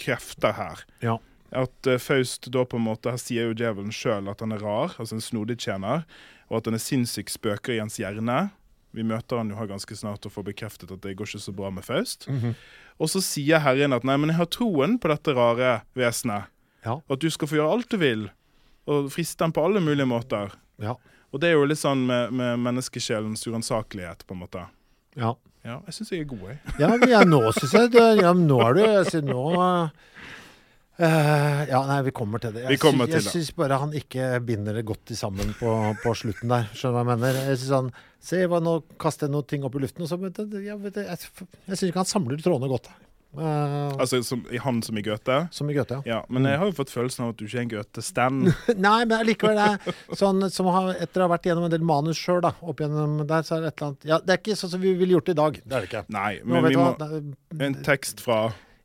krefter 0.00 0.54
her. 0.56 0.84
Ja. 1.04 1.18
At 1.50 1.86
uh, 1.86 1.98
Faust 1.98 2.50
da 2.54 2.64
på 2.66 2.78
en 2.78 2.86
måte, 2.86 3.10
Her 3.10 3.20
sier 3.20 3.50
jo 3.50 3.56
djevelen 3.58 3.94
sjøl 3.94 4.30
at 4.30 4.42
han 4.42 4.54
er 4.54 4.62
rar, 4.62 4.94
altså 4.98 5.16
en 5.16 5.24
snodig 5.24 5.58
tjener, 5.62 6.06
og 6.50 6.60
at 6.60 6.70
han 6.70 6.78
er 6.78 6.82
sinnssyk 6.82 7.30
spøker 7.30 7.76
i 7.76 7.80
hans 7.82 7.98
hjerne. 7.98 8.48
Vi 8.94 9.06
møter 9.06 9.38
han 9.38 9.50
jo 9.50 9.58
her 9.58 9.70
ganske 9.70 9.94
snart 9.94 10.26
og 10.26 10.34
får 10.34 10.48
bekreftet 10.50 10.90
at 10.90 11.02
det 11.04 11.14
går 11.18 11.30
ikke 11.30 11.42
så 11.42 11.54
bra 11.54 11.70
med 11.74 11.86
Faust. 11.86 12.26
Og 13.00 13.10
så 13.10 13.22
sier 13.22 13.62
Herren 13.62 13.94
at 13.94 14.06
nei, 14.06 14.16
men 14.18 14.32
jeg 14.32 14.40
har 14.40 14.50
troen 14.50 14.98
på 15.00 15.10
dette 15.12 15.34
rare 15.36 15.76
vesenet. 15.98 16.50
Ja. 16.84 16.98
At 16.98 17.22
du 17.22 17.28
skal 17.30 17.48
få 17.50 17.60
gjøre 17.60 17.76
alt 17.76 17.92
du 17.92 18.00
vil, 18.00 18.26
og 18.90 19.12
friste 19.14 19.46
ham 19.46 19.54
på 19.54 19.62
alle 19.62 19.82
mulige 19.84 20.08
måter. 20.10 20.56
Ja. 20.82 20.96
Og 21.30 21.42
det 21.42 21.50
er 21.50 21.58
jo 21.58 21.68
litt 21.68 21.80
sånn 21.80 22.02
med, 22.08 22.34
med 22.34 22.60
menneskesjelens 22.64 23.44
uransakelighet, 23.46 24.24
på 24.26 24.36
en 24.36 24.44
måte. 24.46 24.66
ja. 25.18 25.36
Ja, 25.60 25.74
jeg 25.84 25.92
syns 25.92 26.10
jeg 26.14 26.22
er 26.24 26.28
god, 26.30 26.44
jeg. 26.48 26.58
Ja, 26.80 26.88
men 26.88 27.10
ja, 27.10 27.18
nå 27.28 27.40
syns 27.52 27.74
jeg 27.76 27.90
det, 27.92 28.04
ja, 28.22 28.30
Nå 28.32 28.56
er 28.64 28.76
du 28.76 28.78
jeg 28.80 29.10
synes, 29.10 29.26
Nå 29.28 29.42
uh, 29.60 29.90
Ja, 31.68 31.82
nei, 31.84 31.98
vi 32.06 32.14
kommer 32.16 32.40
til 32.40 32.54
det. 32.56 32.62
Jeg 32.64 32.80
til 32.80 33.18
Jeg 33.18 33.26
syns 33.26 33.50
bare 33.58 33.76
han 33.82 33.92
ikke 33.96 34.30
binder 34.46 34.78
det 34.80 34.86
godt 34.88 35.12
sammen 35.18 35.52
på, 35.60 35.74
på 36.00 36.14
slutten 36.16 36.52
der. 36.52 36.64
Skjønner 36.72 36.94
du 36.96 36.96
hva 36.96 37.04
jeg 37.04 37.22
mener? 37.26 37.42
Jeg 37.50 37.60
synes 37.60 37.76
han 37.76 37.92
Se, 38.20 38.40
hva, 38.48 38.60
nå 38.64 38.78
kaster 39.00 39.28
jeg 39.28 39.32
noen 39.32 39.46
ting 39.48 39.62
opp 39.64 39.76
i 39.76 39.84
luften, 39.84 40.04
og 40.04 40.10
så 40.10 40.18
vet 40.20 40.40
Jeg, 40.40 40.80
jeg 41.04 41.76
syns 41.76 41.86
ikke 41.88 42.02
han 42.02 42.08
samler 42.08 42.40
trådene 42.40 42.72
godt. 42.72 42.88
Eh, 43.38 43.92
Altså 44.00 44.18
som, 44.26 44.40
han 44.64 44.80
som 44.82 44.96
i 44.98 45.02
Goethe. 45.06 45.36
som 45.54 45.68
i 45.70 45.74
Goethe, 45.76 46.00
ja. 46.04 46.16
Ja, 46.16 46.20
men 46.28 46.48
jeg 46.48 46.58
har 46.58 46.66
jo 46.66 46.74
fått 46.74 46.90
følelsen 46.90 47.24
av 47.24 47.30
at 47.34 47.36
du 47.38 47.44
ikke 47.46 47.58
er 47.60 47.62
en 47.66 47.70
Goethe-stand. 47.74 48.48
Nei, 48.86 49.04
men 49.06 49.22
likevel 49.28 49.60
det 49.60 49.66
er 49.76 50.16
sånn 50.18 50.42
som 50.50 50.66
har, 50.74 50.90
etter 50.98 51.22
å 51.22 51.28
ha 51.28 51.32
vært 51.36 51.46
gjennom 51.46 51.68
en 51.68 51.74
del 51.74 51.84
manus 51.86 52.18
sjøl, 52.18 52.40
da, 52.42 52.50
opp 52.60 52.82
gjennom 52.82 53.20
der, 53.28 53.44
så 53.46 53.58
er 53.58 53.66
det 53.66 53.70
et 53.70 53.78
eller 53.78 53.92
annet 53.92 54.08
Ja, 54.10 54.18
det 54.24 54.34
er 54.34 54.42
ikke 54.42 54.56
sånn 54.58 54.72
som 54.74 54.82
vi 54.82 54.94
ville 54.98 55.14
gjort 55.18 55.30
i 55.30 55.36
dag. 55.38 55.60
Det 55.62 55.76
er 55.78 55.86
det 55.86 55.90
ikke. 55.92 56.02
Nei, 56.16 56.32
men 56.42 56.58
Nå, 56.58 56.64
vi 56.68 56.80
må 56.80 56.88
hva? 56.98 57.22
En 57.68 57.78
tekst 57.86 58.24
fra 58.24 58.40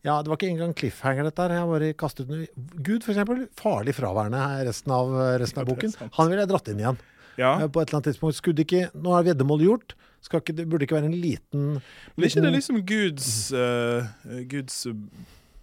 Ja, 0.06 0.20
det 0.22 0.30
var 0.30 0.38
ikke 0.38 0.52
engang 0.54 0.76
cliffhanger 0.78 1.26
dette 1.32 1.42
her. 1.42 1.56
Jeg 1.58 1.64
har 1.66 1.72
bare 1.74 1.92
kastet 1.98 2.30
noe 2.30 2.46
Gud, 2.86 3.02
for 3.02 3.16
eksempel. 3.16 3.48
Farlig 3.58 3.96
fraværende 3.98 4.38
her 4.46 4.66
resten 4.70 4.94
av, 4.94 5.10
resten 5.42 5.64
av 5.64 5.66
Ja, 5.66 5.74
boken. 5.74 5.96
Han 6.20 6.30
ville 6.30 6.44
jeg 6.46 6.52
dratt 6.54 6.70
inn 6.70 6.84
igjen. 6.86 7.00
Ja. 7.42 7.56
Eh, 7.64 7.68
På 7.68 7.82
et 7.82 7.90
eller 7.90 7.98
annet 8.04 8.12
tidspunkt. 8.14 8.38
Skulle 8.38 8.62
ikke 8.64 8.86
Nå 8.94 9.16
er 9.18 9.26
veddemålet 9.32 9.66
gjort. 9.72 9.96
Ikke, 10.26 10.56
det 10.58 10.66
burde 10.70 10.88
ikke 10.88 10.98
være 10.98 11.10
en 11.12 11.18
liten 11.22 11.66
Men 11.78 12.24
er 12.26 12.32
ikke 12.32 12.44
det 12.46 12.54
liksom 12.56 12.80
Guds, 12.90 13.28
uh, 13.54 14.08
Guds 14.50 14.80
eh, 14.90 14.96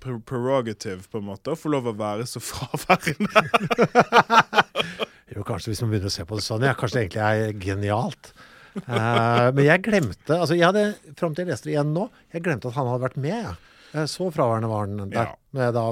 prerogative, 0.03 1.03
på 1.11 1.18
en 1.18 1.27
måte, 1.33 1.53
å 1.53 1.59
få 1.59 1.72
lov 1.75 1.90
å 1.90 1.96
være 1.98 2.27
så 2.31 2.42
fraværende? 2.51 3.42
Jo, 5.33 5.42
kanskje 5.48 5.72
hvis 5.72 5.83
man 5.83 5.92
begynner 5.92 6.12
å 6.12 6.14
se 6.14 6.25
på 6.29 6.38
det 6.38 6.44
sånn. 6.46 6.64
Ja, 6.66 6.77
kanskje 6.79 7.01
det 7.01 7.05
egentlig 7.07 7.25
er 7.27 7.61
genialt. 7.62 8.33
Uh, 8.87 9.51
men 9.53 9.66
jeg 9.66 9.83
glemte 9.85 10.33
altså 10.33 10.57
jeg 10.57 10.64
hadde, 10.64 10.94
Fram 11.18 11.35
til 11.37 11.44
jeg 11.44 11.51
leste 11.51 11.68
det 11.68 11.75
igjen 11.75 11.90
nå, 11.92 12.07
jeg 12.33 12.40
glemte 12.46 12.70
at 12.70 12.77
han 12.79 12.88
hadde 12.88 13.05
vært 13.05 13.18
med. 13.20 13.51
jeg. 13.92 14.09
Så 14.09 14.31
fraværende 14.33 14.70
var 14.70 14.87
han 14.87 15.12
der. 15.12 15.33
Ja. 15.33 15.37
Men 15.53 15.66
jeg 15.66 15.77
da 15.77 15.87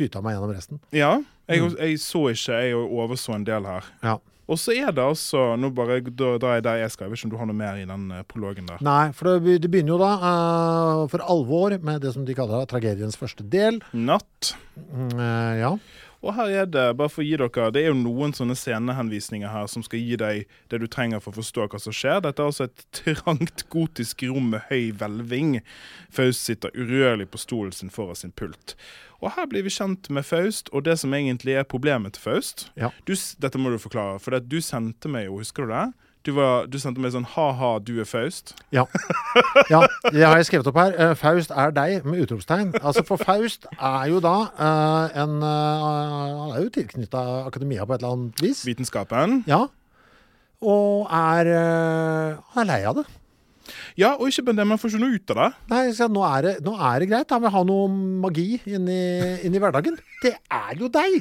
tyta 0.00 0.22
meg 0.24 0.36
gjennom 0.36 0.54
resten. 0.54 0.80
Ja. 0.96 1.12
Jeg, 1.50 1.72
jeg 1.74 1.98
så 2.00 2.28
ikke, 2.30 2.60
jeg 2.62 2.78
overså 2.78 3.34
en 3.36 3.46
del 3.48 3.66
her. 3.68 3.88
Ja. 4.06 4.16
Og 4.50 4.58
så 4.58 4.74
er 4.74 4.90
det 4.94 5.02
altså 5.04 5.54
Nå 5.60 5.70
bare 5.74 6.00
da, 6.02 6.34
er 6.34 6.58
jeg 6.58 6.66
der 6.66 6.82
jeg 6.82 6.94
skal. 6.94 7.06
Jeg 7.06 7.12
vet 7.12 7.20
ikke 7.20 7.28
om 7.28 7.34
du 7.34 7.38
har 7.40 7.50
noe 7.50 7.60
mer 7.60 7.78
i 7.78 7.86
den 7.86 8.08
eh, 8.16 8.26
prologen 8.26 8.66
der. 8.66 8.82
Nei, 8.84 9.12
for 9.16 9.30
det, 9.30 9.60
det 9.62 9.70
begynner 9.70 9.94
jo 9.94 10.00
da 10.00 10.10
uh, 10.18 11.04
for 11.12 11.22
alvor 11.22 11.76
med 11.78 12.02
det 12.02 12.14
som 12.16 12.26
de 12.26 12.36
kaller 12.36 12.66
tragediens 12.70 13.18
første 13.18 13.46
del. 13.46 13.78
Natt. 13.94 14.54
Mm, 14.76 15.14
eh, 15.14 15.60
ja. 15.62 15.74
Og 16.20 16.34
her 16.36 16.50
er 16.52 16.66
det, 16.68 16.84
bare 16.98 17.08
for 17.08 17.22
å 17.22 17.26
gi 17.26 17.36
dere, 17.40 17.70
det 17.72 17.80
er 17.80 17.88
jo 17.88 17.96
noen 17.96 18.34
sånne 18.36 18.56
scenehenvisninger 18.58 19.48
her 19.48 19.68
som 19.72 19.84
skal 19.84 20.02
gi 20.02 20.18
deg 20.20 20.50
det 20.68 20.80
du 20.82 20.86
trenger 20.90 21.22
for 21.24 21.32
å 21.32 21.40
forstå 21.40 21.68
hva 21.72 21.80
som 21.80 21.96
skjer. 21.96 22.20
Dette 22.26 22.44
er 22.44 22.50
altså 22.50 22.66
et 22.68 22.84
trangt, 22.98 23.64
gotisk 23.72 24.26
rom 24.28 24.52
med 24.54 24.66
høy 24.68 24.90
hvelving. 25.00 25.60
Faust 26.12 26.44
sitter 26.44 26.76
urørlig 26.76 27.30
på 27.32 27.40
stolen 27.40 27.72
sin 27.76 27.92
foran 27.94 28.20
sin 28.20 28.36
pult. 28.36 28.76
Og 29.20 29.34
her 29.36 29.48
blir 29.48 29.64
vi 29.64 29.72
kjent 29.72 30.08
med 30.12 30.24
Faust, 30.24 30.68
og 30.72 30.84
det 30.86 30.96
som 31.00 31.12
egentlig 31.16 31.56
er 31.60 31.68
problemet 31.68 32.16
til 32.16 32.24
Faust. 32.24 32.68
Ja. 32.80 32.92
Du, 33.08 33.12
dette 33.16 33.60
må 33.60 33.72
du 33.72 33.80
forklare, 33.80 34.20
for 34.20 34.36
du 34.40 34.60
sendte 34.64 35.12
meg 35.12 35.28
jo, 35.28 35.40
husker 35.40 35.68
du 35.68 35.74
det? 35.74 35.88
Du, 36.26 36.34
var, 36.36 36.66
du 36.68 36.76
sendte 36.76 37.00
meg 37.00 37.14
sånn 37.14 37.24
ha-ha, 37.32 37.70
du 37.80 37.94
er 38.02 38.08
Faust. 38.08 38.52
Ja. 38.76 38.82
ja, 39.72 39.80
det 40.12 40.20
har 40.20 40.36
jeg 40.36 40.50
skrevet 40.50 40.68
opp 40.68 40.76
her. 40.76 40.92
Eh, 40.92 41.14
Faust 41.16 41.54
er 41.56 41.72
deg, 41.72 42.04
med 42.04 42.20
utropstegn. 42.26 42.74
Altså, 42.82 43.04
For 43.08 43.20
Faust 43.20 43.64
er 43.72 44.10
jo 44.12 44.20
da 44.20 44.34
uh, 44.52 45.16
en 45.16 45.38
eh, 45.40 45.86
Han 46.42 46.52
er 46.58 46.66
jo 46.66 46.72
tilknytta 46.74 47.22
akademia 47.46 47.88
på 47.88 47.96
et 47.96 48.04
eller 48.04 48.18
annet 48.18 48.44
vis. 48.44 48.66
Vitenskapen. 48.68 49.40
Ja. 49.48 49.62
Og 50.60 51.08
er 51.08 51.48
er 51.56 52.68
lei 52.68 52.82
av 52.84 53.00
det. 53.00 53.06
Ja, 54.00 54.14
og 54.16 54.30
ikke 54.30 54.46
bare 54.48 54.60
det, 54.60 54.66
man 54.70 54.80
får 54.80 54.94
ikke 54.94 55.02
noe 55.02 55.16
ut 55.18 55.32
av 55.34 55.40
det. 55.40 55.48
Nei, 55.72 55.82
nå 56.16 56.22
er 56.30 56.46
det, 56.46 56.54
nå 56.64 56.74
er 56.90 57.02
det 57.02 57.08
greit. 57.10 57.34
Han 57.36 57.44
vil 57.44 57.54
ha 57.56 57.62
noe 57.68 57.88
magi 58.24 58.46
inn 58.64 58.88
i, 58.88 59.00
inn 59.46 59.56
i 59.56 59.60
hverdagen. 59.62 59.98
Det 60.22 60.34
er 60.40 60.80
jo 60.80 60.88
deg! 60.92 61.20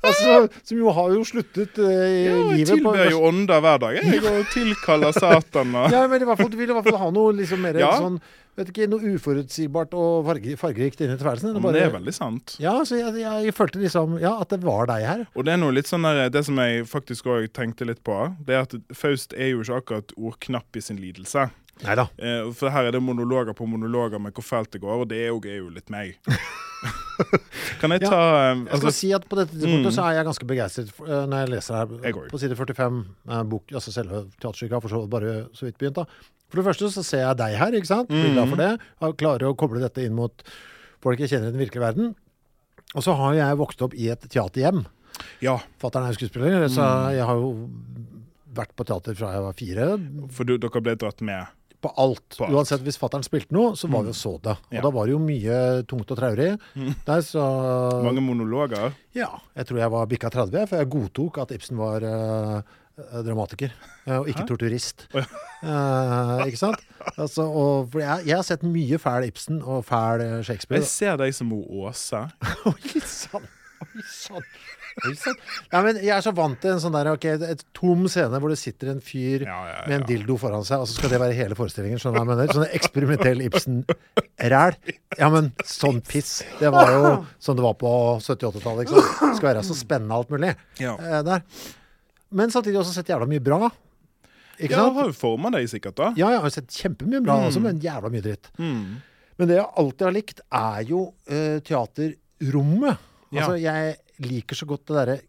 Altså, 0.00 0.36
som 0.64 0.78
jo 0.80 0.92
har 0.96 1.10
jo 1.12 1.24
sluttet 1.28 1.76
eh, 1.82 2.04
Ja, 2.24 2.36
jeg 2.54 2.62
livet 2.62 2.70
på 2.70 2.92
tilber 2.94 3.10
jo 3.12 3.24
ånder 3.28 3.60
hver 3.64 3.82
dag. 3.82 3.98
Jeg 4.00 4.22
og 4.30 4.46
tilkaller 4.54 5.12
Satan 5.20 5.74
og 5.76 5.92
Ja, 5.92 6.06
men 6.08 6.22
i 6.22 6.28
hvert 6.28 6.40
fall, 6.40 6.52
du 6.52 6.56
vil 6.60 6.72
i 6.72 6.76
hvert 6.78 6.88
fall 6.88 7.02
ha 7.02 7.10
noe 7.14 7.34
liksom 7.36 7.60
mer 7.66 7.76
Ja. 7.80 7.96
sånn 8.00 8.16
Vet 8.58 8.72
ikke, 8.72 8.88
noe 8.90 9.12
uforutsigbart 9.14 9.92
og 9.96 10.26
fargerikt 10.58 11.00
inn 11.00 11.12
i 11.14 11.16
Det, 11.16 11.52
Men 11.54 11.72
det 11.72 11.84
er 11.86 11.92
veldig 11.94 12.12
sant. 12.12 12.56
Ja, 12.60 12.74
så 12.84 12.98
jeg, 12.98 13.14
jeg, 13.22 13.44
jeg 13.46 13.54
følte 13.56 13.80
liksom 13.80 14.18
Ja, 14.20 14.34
at 14.42 14.50
det 14.52 14.58
var 14.66 14.90
deg 14.90 15.06
her. 15.06 15.22
Og 15.38 15.46
det 15.46 15.54
er 15.54 15.60
noe 15.62 15.72
litt 15.76 15.88
sånn 15.88 16.04
der, 16.04 16.26
det 16.34 16.42
som 16.48 16.58
jeg 16.60 16.84
faktisk 16.90 17.30
òg 17.30 17.46
tenkte 17.56 17.86
litt 17.88 18.02
på, 18.04 18.16
det 18.44 18.58
er 18.58 18.66
at 18.66 18.74
Faust 18.96 19.32
er 19.38 19.52
jo 19.54 19.62
ikke 19.62 19.78
akkurat 19.80 20.12
ordknapp 20.18 20.76
i 20.76 20.82
sin 20.84 21.00
lidelse. 21.00 21.46
Nei 21.84 21.94
da. 21.96 22.08
Eh, 22.20 22.50
for 22.56 22.70
her 22.70 22.84
er 22.88 22.92
det 22.92 23.00
monologer 23.02 23.54
på 23.56 23.66
monologer 23.68 24.20
med 24.20 24.32
hvor 24.36 24.44
fælt 24.44 24.70
det 24.72 24.80
går, 24.82 25.00
og 25.04 25.08
det 25.08 25.18
er 25.24 25.28
jo, 25.32 25.40
er 25.44 25.60
jo 25.62 25.68
litt 25.72 25.88
meg. 25.90 26.16
kan 27.80 27.92
jeg 27.92 28.00
ta 28.06 28.16
ja, 28.16 28.54
Jeg 28.54 28.66
skal 28.66 28.76
altså, 28.78 28.92
si 28.96 29.10
at 29.12 29.24
på 29.28 29.36
dette 29.36 29.52
tidspunktet 29.52 29.90
Mm. 29.90 29.96
så 29.96 30.04
er 30.08 30.14
jeg 30.16 30.24
ganske 30.30 30.46
begeistret 30.48 30.92
for- 30.96 31.06
eh, 31.10 31.26
når 31.28 31.42
jeg 31.42 31.48
leser 31.54 31.74
her 31.76 31.86
Jeg 32.06 32.14
på 32.30 32.38
side 32.40 32.56
45, 32.56 33.04
eh, 33.28 33.42
bok, 33.42 33.64
altså 33.72 33.92
selve 33.92 34.22
teaterstykket 34.40 34.72
har 34.76 34.80
for 34.80 34.88
så 34.88 35.00
vidt 35.02 35.10
bare 35.10 35.34
så 35.52 35.66
vidt 35.68 35.78
begynt. 35.78 35.94
da. 36.00 36.04
For 36.50 36.56
det 36.62 36.64
første 36.66 36.88
så 36.90 37.04
ser 37.04 37.20
jeg 37.26 37.36
deg 37.36 37.56
her, 37.58 37.72
ikke 37.72 37.86
sant? 37.86 38.08
Blir 38.08 38.32
glad 38.34 38.48
for 38.48 38.56
det. 38.56 38.70
Jeg 39.00 39.16
klarer 39.20 39.46
å 39.50 39.56
koble 39.56 39.80
dette 39.80 40.02
inn 40.04 40.14
mot 40.16 40.42
folk 41.00 41.18
jeg 41.20 41.28
kjenner 41.30 41.48
i 41.48 41.52
den 41.52 41.60
virkelige 41.60 41.84
verden. 41.84 42.14
Og 42.94 43.02
så 43.04 43.14
har 43.16 43.34
jeg 43.34 43.56
vokst 43.60 43.82
opp 43.82 43.94
i 43.94 44.08
et 44.10 44.20
teaterhjem. 44.28 44.84
Ja, 45.40 45.58
Fatter'n 45.78 46.08
er 46.08 46.12
jo 46.12 46.18
skuespiller, 46.18 46.66
så 46.68 46.80
Mm. 46.82 47.12
jeg 47.14 47.24
har 47.26 47.34
jo 47.36 47.70
vært 48.54 48.74
på 48.74 48.84
teater 48.88 49.14
fra 49.14 49.32
jeg 49.32 49.42
var 49.42 49.52
fire. 49.52 50.28
for 50.32 50.44
du, 50.44 50.56
dere 50.58 50.80
ble 50.82 50.96
dratt 50.96 51.20
med. 51.20 51.46
På 51.80 51.88
alt. 51.96 52.36
På 52.36 52.44
alt. 52.44 52.52
Uansett, 52.52 52.82
hvis 52.84 52.98
fatter'n 53.00 53.24
spilte 53.24 53.54
noe, 53.56 53.72
så 53.78 53.88
var 53.88 54.02
vi 54.04 54.12
og 54.12 54.16
så 54.18 54.34
det. 54.44 54.52
Og 54.68 54.74
Ja. 54.76 54.82
da 54.84 54.90
var 54.92 55.06
det 55.08 55.14
jo 55.14 55.20
mye 55.22 55.54
tungt 55.88 56.10
og 56.12 56.18
traurig 56.18 56.50
der, 57.06 57.22
så 57.24 57.44
Mange 58.04 58.20
monologer. 58.20 58.92
Ja. 59.16 59.30
Jeg 59.56 59.66
tror 59.66 59.78
jeg 59.80 59.90
var 59.90 60.06
bikka 60.10 60.30
30, 60.30 60.66
for 60.68 60.76
jeg 60.76 60.90
godtok 60.92 61.38
at 61.40 61.54
Ibsen 61.56 61.78
var 61.80 62.04
uh, 62.04 62.60
dramatiker, 63.24 63.72
eh, 64.06 64.18
og 64.18 64.28
ikke 64.28 64.44
torturist. 64.46 65.06
uh, 65.14 66.44
ikke 66.44 66.60
sant? 66.60 66.84
Altså, 67.16 67.46
og, 67.48 67.96
jeg, 67.96 68.26
jeg 68.28 68.36
har 68.36 68.44
sett 68.44 68.62
mye 68.62 68.98
fæl 69.00 69.28
Ibsen 69.30 69.62
og 69.64 69.86
fæl 69.88 70.44
Shakespeare. 70.44 70.82
Jeg 70.84 70.92
ser 70.92 71.16
deg 71.16 71.32
som 71.34 71.52
Åse. 71.56 72.26
Oi 72.68 73.00
sann! 73.08 73.48
Oi 73.80 74.04
sann! 74.04 74.44
Ja, 75.72 75.80
men 75.84 75.98
jeg 76.00 76.10
er 76.16 76.22
så 76.24 76.32
vant 76.34 76.58
til 76.62 76.72
en 76.74 76.80
sånn 76.82 76.94
der, 76.96 77.10
ok, 77.14 77.24
et 77.46 77.64
tom 77.76 78.06
scene 78.10 78.40
hvor 78.42 78.50
det 78.52 78.58
sitter 78.60 78.90
en 78.92 79.00
fyr 79.04 79.44
Ja, 79.46 79.58
ja, 79.70 79.80
med 79.88 79.96
en 80.00 80.06
dildo 80.08 80.36
foran 80.40 80.64
seg, 80.66 80.82
og 80.82 80.88
så 80.90 80.96
skal 80.98 81.12
det 81.14 81.20
være 81.22 81.36
hele 81.38 81.56
forestillingen. 81.58 82.00
Skjønner 82.02 82.20
du 82.20 82.22
hva 82.24 82.36
jeg 82.36 82.40
mener? 82.40 82.54
Sånn 82.58 82.76
eksperimentell 82.80 83.42
Ibsen-ræl. 83.46 84.78
Ja, 85.18 85.28
men 85.32 85.52
sånn 85.66 86.00
piss. 86.06 86.40
Det 86.60 86.70
var 86.74 86.90
jo 86.94 87.12
sånn 87.42 87.58
det 87.60 87.66
var 87.66 87.76
på 87.80 87.92
70-80-tallet. 88.24 88.86
ikke 88.88 88.96
sant? 89.04 89.20
Det 89.30 89.36
skal 89.40 89.50
være 89.52 89.66
så 89.70 89.76
spennende 89.78 90.16
alt 90.18 90.32
mulig 90.34 90.54
Ja. 90.82 90.96
eh, 90.98 91.22
der. 91.26 91.44
Men 92.30 92.50
samtidig 92.54 92.78
også 92.82 92.94
sett 92.94 93.08
jævla 93.10 93.26
mye 93.30 93.42
bra. 93.42 93.70
Ikke 94.60 94.74
Ja, 94.76 94.82
sant? 94.84 94.96
har 94.98 95.06
jo 95.08 95.12
forma 95.16 95.50
deg 95.54 95.64
sikkert, 95.72 95.96
da. 95.96 96.10
Ja, 96.20 96.28
jeg 96.34 96.40
har 96.44 96.50
sett 96.52 96.68
kjempemye 96.76 97.22
bra 97.24 97.38
også, 97.48 97.62
men 97.64 97.80
jævla 97.80 98.10
mye 98.12 98.22
dritt. 98.26 98.50
Mm. 98.60 98.98
Men 99.40 99.48
det 99.48 99.56
jeg 99.56 99.66
alltid 99.80 100.04
har 100.04 100.12
likt, 100.12 100.40
er 100.52 100.82
jo 100.84 101.00
uh, 101.32 101.58
teaterrommet. 101.64 102.98
Ja. 103.32 103.46
Altså, 103.46 103.54
jeg 103.62 103.96
liker 104.20 104.58
så 104.58 104.66
godt 104.68 104.86
det 104.90 104.96
derre 105.00 105.20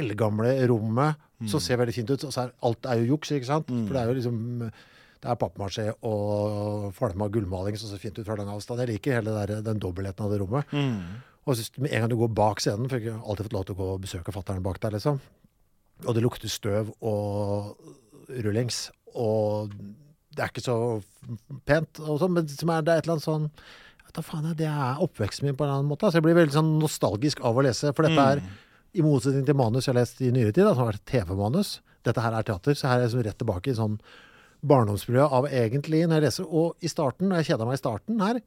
eldgamle 0.00 0.54
rommet 0.70 1.26
Mm. 1.40 1.48
som 1.48 1.60
ser 1.60 1.78
veldig 1.80 1.94
fint 1.96 2.10
ut. 2.12 2.24
Og 2.28 2.32
så 2.34 2.42
er, 2.42 2.50
alt 2.68 2.84
er 2.84 2.98
jo 3.00 3.14
juks, 3.14 3.30
ikke 3.32 3.48
sant? 3.48 3.70
For 3.70 3.94
det 3.96 4.00
er 4.02 4.10
jo 4.10 4.16
liksom 4.18 4.40
det 5.20 5.28
er 5.28 5.36
pappmasjé 5.40 5.86
og 6.08 6.94
falma 6.96 7.28
gullmaling 7.32 7.76
som 7.80 7.88
ser 7.88 8.00
fint 8.00 8.18
ut 8.18 8.26
fra 8.26 8.36
lang 8.36 8.48
avstand. 8.52 8.80
Jeg 8.80 8.90
liker 8.94 9.18
hele 9.18 9.32
der, 9.36 9.62
den 9.64 9.80
dobbeltheten 9.80 10.24
av 10.24 10.30
det 10.32 10.40
rommet. 10.40 10.68
Mm. 10.72 11.20
Og 11.46 11.56
så 11.56 11.64
med 11.80 11.92
en 11.92 12.00
gang 12.04 12.10
du 12.12 12.16
går 12.20 12.32
bak 12.36 12.60
scenen, 12.60 12.88
for 12.88 13.00
jeg 13.00 13.12
har 13.12 13.24
alltid 13.24 13.48
fått 13.48 13.56
lov 13.56 13.64
til 13.68 13.74
å 13.74 13.80
gå 13.80 13.88
og 13.94 14.00
besøke 14.04 14.32
fatter'n 14.36 14.62
bak 14.64 14.80
der, 14.80 14.96
liksom. 14.96 15.20
Og 16.06 16.14
det 16.16 16.22
lukter 16.24 16.48
støv 16.52 16.92
og 17.00 17.76
rullings, 18.28 18.90
og 19.16 19.72
det 20.36 20.44
er 20.44 20.52
ikke 20.52 20.64
så 20.64 20.76
pent, 21.68 22.00
og 22.04 22.20
sånn, 22.20 22.36
men 22.36 22.46
det 22.46 22.60
er 22.60 23.00
et 23.00 23.08
eller 23.08 23.16
annet 23.16 23.24
sånn 23.24 23.48
da 24.16 24.24
faen, 24.24 24.48
jeg, 24.50 24.58
Det 24.62 24.70
er 24.70 25.04
oppveksten 25.04 25.46
min 25.48 25.58
på 25.58 25.66
en 25.66 25.74
annen 25.74 25.90
måte. 25.90 26.06
Altså, 26.06 26.20
jeg 26.20 26.26
blir 26.26 26.38
veldig 26.38 26.56
sånn 26.56 26.72
nostalgisk 26.80 27.42
av 27.46 27.58
å 27.58 27.64
lese. 27.66 27.92
For 27.96 28.06
dette 28.06 28.26
er, 28.34 28.42
i 28.96 29.04
motsetning 29.06 29.44
til 29.46 29.58
manus 29.58 29.86
jeg 29.86 29.94
har 29.94 30.00
lest 30.00 30.20
i 30.24 30.32
nyere 30.34 30.54
tid, 30.54 30.64
da, 30.66 30.74
som 30.74 30.84
har 30.84 30.94
vært 30.94 31.06
TV-manus, 31.06 31.76
dette 32.06 32.24
her 32.24 32.34
er 32.34 32.46
teater. 32.48 32.74
Så 32.74 32.88
her 32.88 32.98
er 32.98 33.04
jeg 33.04 33.12
liksom 33.12 33.26
rett 33.28 33.40
tilbake 33.42 33.72
i 33.72 33.78
sånn 33.78 34.00
barndomsmiljø 34.70 35.26
av 35.38 35.46
egentlig 35.48 36.02
når 36.04 36.18
jeg 36.18 36.26
leser. 36.26 36.48
Og 36.48 36.82
i 36.84 36.90
starten, 36.90 37.30
når 37.30 37.42
jeg 37.42 37.52
kjeda 37.52 37.68
meg 37.68 37.78
i 37.78 37.82
starten 37.82 38.24
her, 38.24 38.42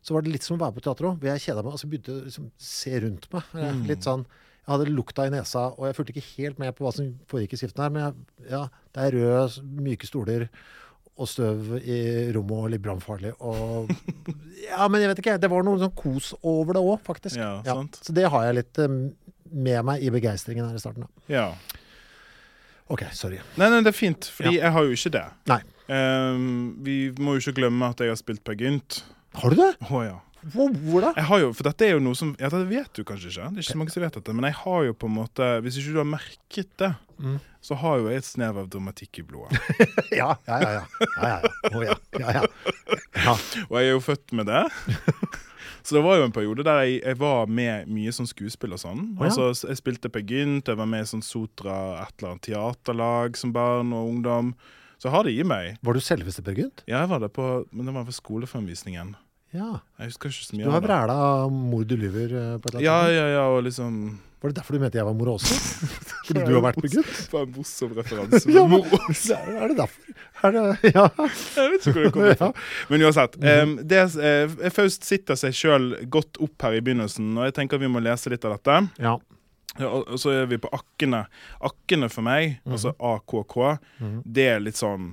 så 0.00 0.16
var 0.16 0.24
det 0.24 0.32
litt 0.32 0.46
som 0.46 0.56
å 0.56 0.62
være 0.62 0.76
på 0.76 0.84
teater 0.84 1.08
òg. 1.10 1.24
Jeg 1.28 1.44
kjeda 1.44 1.64
meg 1.64 1.74
og 1.76 1.80
så 1.80 1.90
begynte 1.90 2.12
jeg 2.12 2.20
å 2.20 2.28
liksom 2.28 2.50
se 2.70 3.00
rundt 3.04 3.26
meg. 3.34 3.54
Mm. 3.56 3.82
Litt 3.90 4.06
sånn, 4.06 4.24
jeg 4.60 4.70
hadde 4.72 4.92
lukta 4.92 5.26
i 5.26 5.32
nesa, 5.34 5.66
og 5.74 5.88
jeg 5.88 5.96
fulgte 5.96 6.14
ikke 6.14 6.30
helt 6.36 6.60
med 6.62 6.76
på 6.76 6.86
hva 6.86 6.92
som 6.96 7.08
foregikk 7.30 7.56
i 7.56 7.60
skriften 7.62 7.84
her. 7.84 7.94
Men 7.94 8.06
jeg, 8.06 8.50
ja, 8.52 8.62
det 8.94 9.06
er 9.06 9.16
røde, 9.18 9.64
myke 9.88 10.08
stoler 10.08 10.46
og 11.20 11.28
støv 11.28 11.74
i 11.80 11.98
rommet 12.34 12.56
og 12.56 12.70
litt 12.72 12.84
brannfarlig. 12.84 13.34
Og 13.44 13.90
Ja, 14.70 14.86
men 14.88 15.02
jeg 15.02 15.10
vet 15.12 15.22
ikke. 15.22 15.36
Det 15.40 15.50
var 15.50 15.64
noe 15.66 15.80
sånn 15.80 15.92
kos 15.96 16.32
over 16.46 16.76
det 16.76 16.84
òg, 16.84 16.98
faktisk. 17.06 17.38
Ja, 17.40 17.58
sant. 17.66 18.00
Så 18.04 18.14
det 18.16 18.28
har 18.32 18.46
jeg 18.48 18.58
litt 18.60 18.80
eh, 18.80 18.96
med 19.50 19.86
meg 19.88 20.04
i 20.04 20.12
begeistringen 20.14 20.68
her 20.68 20.76
i 20.76 20.82
starten. 20.82 21.06
Da. 21.06 21.24
Ja. 21.32 21.46
OK, 22.90 23.04
sorry. 23.14 23.38
Nei, 23.60 23.68
nei, 23.70 23.84
det 23.86 23.92
er 23.92 23.96
fint, 23.96 24.26
fordi 24.34 24.56
jeg 24.58 24.74
har 24.74 24.86
jo 24.86 24.96
ikke 24.96 25.12
det. 25.14 25.26
Nei. 25.50 25.60
Um, 25.90 26.76
vi 26.86 26.96
må 27.18 27.36
jo 27.36 27.44
ikke 27.44 27.60
glemme 27.62 27.90
at 27.90 28.02
jeg 28.02 28.12
har 28.12 28.18
spilt 28.18 28.42
Per 28.46 28.58
Gynt. 28.58 29.00
Har 29.38 29.54
du 29.54 29.62
det? 29.62 29.72
Å 29.90 30.02
ja. 30.02 30.18
Hvor, 30.40 30.72
hvor 30.72 31.04
da? 31.04 31.10
Jeg 31.18 31.28
har 31.28 31.42
jo, 31.42 31.50
for 31.52 31.68
dette 31.68 31.84
er 31.84 31.90
jo 31.92 32.00
noe 32.00 32.16
som 32.16 32.30
Ja, 32.40 32.48
det 32.48 32.62
vet 32.70 32.88
du 32.96 33.02
kanskje 33.04 33.28
ikke. 33.28 33.48
Det 33.52 33.60
er 33.60 33.66
ikke 33.66 33.74
så 33.74 33.80
mange 33.82 33.92
som 33.92 34.04
vet 34.04 34.14
dette. 34.16 34.34
Men 34.36 34.46
jeg 34.48 34.56
har 34.62 34.86
jo 34.86 34.94
på 34.96 35.10
en 35.10 35.16
måte 35.18 35.48
Hvis 35.60 35.76
ikke 35.82 35.92
du 35.92 35.98
har 36.00 36.08
merket 36.08 36.70
det, 36.80 36.90
Mm. 37.20 37.36
så 37.60 37.76
har 37.76 37.98
jo 38.00 38.08
jeg 38.08 38.22
et 38.22 38.24
snev 38.24 38.58
av 38.62 38.70
dramatikk 38.72 39.20
i 39.20 39.26
blodet. 39.28 39.60
Ja, 40.20 40.32
ja, 40.48 40.58
ja. 40.64 40.82
ja. 41.20 41.36
ja, 42.18 42.32
ja. 42.40 42.44
Og 43.68 43.76
jeg 43.76 43.86
er 43.86 43.92
jo 43.92 44.02
født 44.02 44.32
med 44.36 44.48
det. 44.50 44.64
Så 45.82 45.96
det 45.96 46.02
var 46.04 46.18
jo 46.18 46.26
en 46.26 46.34
periode 46.34 46.64
der 46.66 46.82
jeg, 46.84 46.98
jeg 47.00 47.16
var 47.20 47.48
med 47.48 47.88
mye 47.88 48.12
sånn 48.12 48.28
skuespill 48.28 48.74
og 48.76 48.82
sånn. 48.82 49.00
Oh, 49.16 49.24
ja. 49.24 49.30
Altså, 49.30 49.68
Jeg 49.70 49.80
spilte 49.80 50.10
Per 50.12 50.24
Gynt, 50.28 50.68
jeg 50.68 50.76
var 50.76 50.88
med 50.90 51.06
i 51.06 51.08
sånn 51.08 51.24
Sotra 51.24 51.78
et 52.02 52.12
eller 52.18 52.34
annet 52.34 52.44
teaterlag 52.50 53.40
som 53.40 53.54
barn 53.56 53.94
og 53.96 54.10
ungdom. 54.12 54.52
Så 55.00 55.08
jeg 55.08 55.14
har 55.14 55.24
det 55.24 55.32
i 55.32 55.46
meg. 55.48 55.78
Var 55.80 55.96
du 55.96 56.04
selveste 56.04 56.44
Per 56.44 56.58
Gynt? 56.58 56.84
Ja, 56.84 57.00
jeg 57.00 57.10
var 57.14 57.24
det 57.24 57.32
på, 57.32 57.48
men 57.72 57.88
det 57.88 57.96
var 57.96 58.04
på 58.08 58.12
skolefremvisningen. 58.12 59.14
Ja. 59.56 59.80
Jeg 59.98 60.12
husker 60.12 60.30
ikke 60.30 60.46
så 60.46 60.58
mye 60.58 60.66
Du 60.68 60.70
har 60.70 60.82
av 60.82 60.86
vræla 60.86 61.14
mor 61.50 61.86
du 61.88 61.96
lyver 61.98 62.34
eh, 62.38 62.50
på 62.60 62.68
et 62.70 62.74
eller 62.76 62.78
annet 62.78 62.86
Ja, 62.86 62.98
ja, 63.10 63.24
ja, 63.34 63.46
og 63.50 63.64
liksom 63.66 63.96
Var 64.40 64.52
det 64.52 64.56
derfor 64.56 64.76
du 64.76 64.80
mente 64.80 64.96
jeg 64.96 65.04
var 65.04 65.16
mor 65.16 65.34
også? 65.34 65.56
Fordi 66.26 66.44
du 66.46 66.54
har 66.54 66.62
vært 66.64 66.78
med 66.80 66.94
gutt? 66.94 67.08
Det 67.12 67.34
var 67.34 67.42
en 67.44 67.50
morsom 67.58 67.90
referanse. 67.98 68.40
Ja, 68.56 68.62
men 68.70 68.86
Er 68.86 69.68
det 69.68 69.76
derfor? 69.76 70.14
Er 70.40 70.54
det, 70.56 70.62
ja. 70.96 71.04
Jeg 71.56 71.72
vet 71.74 71.88
ikke 71.90 71.92
hvor 71.92 72.06
det 72.06 72.12
kommer 72.14 72.38
fra. 72.40 72.48
Men 72.88 73.04
uansett. 73.04 73.36
Um, 73.36 73.74
det, 73.90 74.04
uh, 74.16 74.70
Faust 74.72 75.04
sitter 75.04 75.36
seg 75.36 75.56
sjøl 75.56 75.90
godt 76.08 76.40
opp 76.40 76.64
her 76.64 76.78
i 76.78 76.80
begynnelsen, 76.84 77.34
og 77.36 77.50
jeg 77.50 77.58
tenker 77.58 77.82
vi 77.82 77.90
må 77.92 78.00
lese 78.04 78.32
litt 78.32 78.46
av 78.48 78.56
dette. 78.56 78.80
ja. 79.02 79.18
Ja, 79.78 79.86
og 79.86 80.16
så 80.18 80.32
er 80.34 80.48
vi 80.50 80.56
på 80.58 80.66
akkene. 80.74 81.20
Akkene 81.62 82.08
for 82.10 82.26
meg, 82.26 82.56
mm. 82.64 82.72
altså 82.74 82.90
AKK, 82.98 83.54
det 84.26 84.48
er 84.56 84.64
litt 84.64 84.80
sånn 84.80 85.12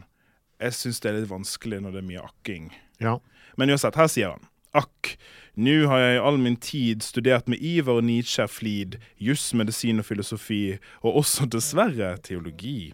Jeg 0.58 0.74
syns 0.74 0.98
det 1.04 1.12
er 1.12 1.20
litt 1.20 1.30
vanskelig 1.30 1.78
når 1.84 1.94
det 1.94 2.02
er 2.02 2.08
mye 2.08 2.24
akking. 2.26 2.72
ja. 3.04 3.20
Men 3.58 3.74
uansett, 3.74 3.96
her 3.98 4.10
sier 4.10 4.34
han 4.34 4.50
Akk, 4.78 5.16
nå 5.58 5.88
har 5.90 6.04
jeg 6.04 6.18
i 6.18 6.22
all 6.30 6.38
min 6.38 6.60
tid 6.62 7.02
studert 7.02 7.48
med 7.50 7.64
iver 7.66 7.98
og 7.98 8.06
nidkjær 8.06 8.52
flid 8.52 9.00
juss, 9.18 9.50
medisin 9.58 10.04
og 10.04 10.06
filosofi, 10.06 10.78
og 11.02 11.24
også 11.24 11.48
dessverre 11.50 12.14
teologi. 12.22 12.94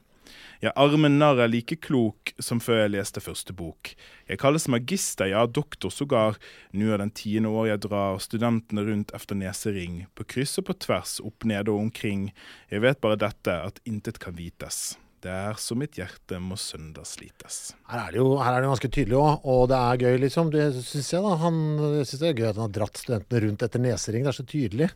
Jeg 0.63 0.71
arme 0.79 1.09
narr 1.11 1.41
er 1.43 1.49
like 1.51 1.75
klok 1.83 2.31
som 2.39 2.61
før 2.63 2.85
jeg 2.85 2.93
leste 2.93 3.19
første 3.19 3.51
bok. 3.51 3.91
Jeg 4.31 4.39
kalles 4.39 4.69
magister, 4.71 5.27
ja, 5.27 5.43
doktor 5.43 5.91
sågar. 5.91 6.39
Nå 6.71 6.87
er 6.87 7.03
den 7.03 7.11
tiende 7.11 7.51
år 7.51 7.73
jeg 7.73 7.83
drar 7.89 8.23
studentene 8.23 8.87
rundt 8.87 9.11
efter 9.11 9.35
nesering, 9.35 10.05
på 10.15 10.23
kryss 10.23 10.55
og 10.63 10.69
på 10.71 10.79
tvers, 10.87 11.17
opp, 11.19 11.43
nede 11.43 11.67
og 11.67 11.89
omkring. 11.89 12.29
Jeg 12.71 12.87
vet 12.87 13.03
bare 13.03 13.19
dette, 13.27 13.59
at 13.59 13.83
intet 13.83 14.23
kan 14.23 14.39
vites. 14.39 14.93
Det 15.23 15.31
er 15.31 15.59
som 15.61 15.79
mitt 15.79 15.95
hjerte 15.95 16.35
må 16.43 16.57
søndagslites. 16.59 17.59
Her 17.87 18.01
er 18.01 18.15
det 18.15 18.19
jo 18.19 18.27
her 18.41 18.57
er 18.57 18.65
det 18.65 18.71
ganske 18.73 18.89
tydelig 18.91 19.19
òg, 19.21 19.45
og 19.53 19.61
det 19.71 19.79
er 19.79 20.01
gøy, 20.03 20.17
liksom. 20.25 20.49
Det 20.51 20.65
syns 20.81 21.11
jeg, 21.13 21.23
da. 21.23 21.35
Han, 21.45 21.59
jeg 22.01 22.09
synes 22.09 22.23
det 22.23 22.29
er 22.29 22.39
gøy 22.41 22.47
at 22.49 22.59
han 22.59 22.65
har 22.65 22.73
dratt 22.79 22.99
studentene 22.99 23.43
rundt 23.45 23.63
etter 23.63 23.83
nesering. 23.83 24.25
Det 24.25 24.33
er 24.33 24.39
så 24.41 24.47
tydelig. 24.51 24.89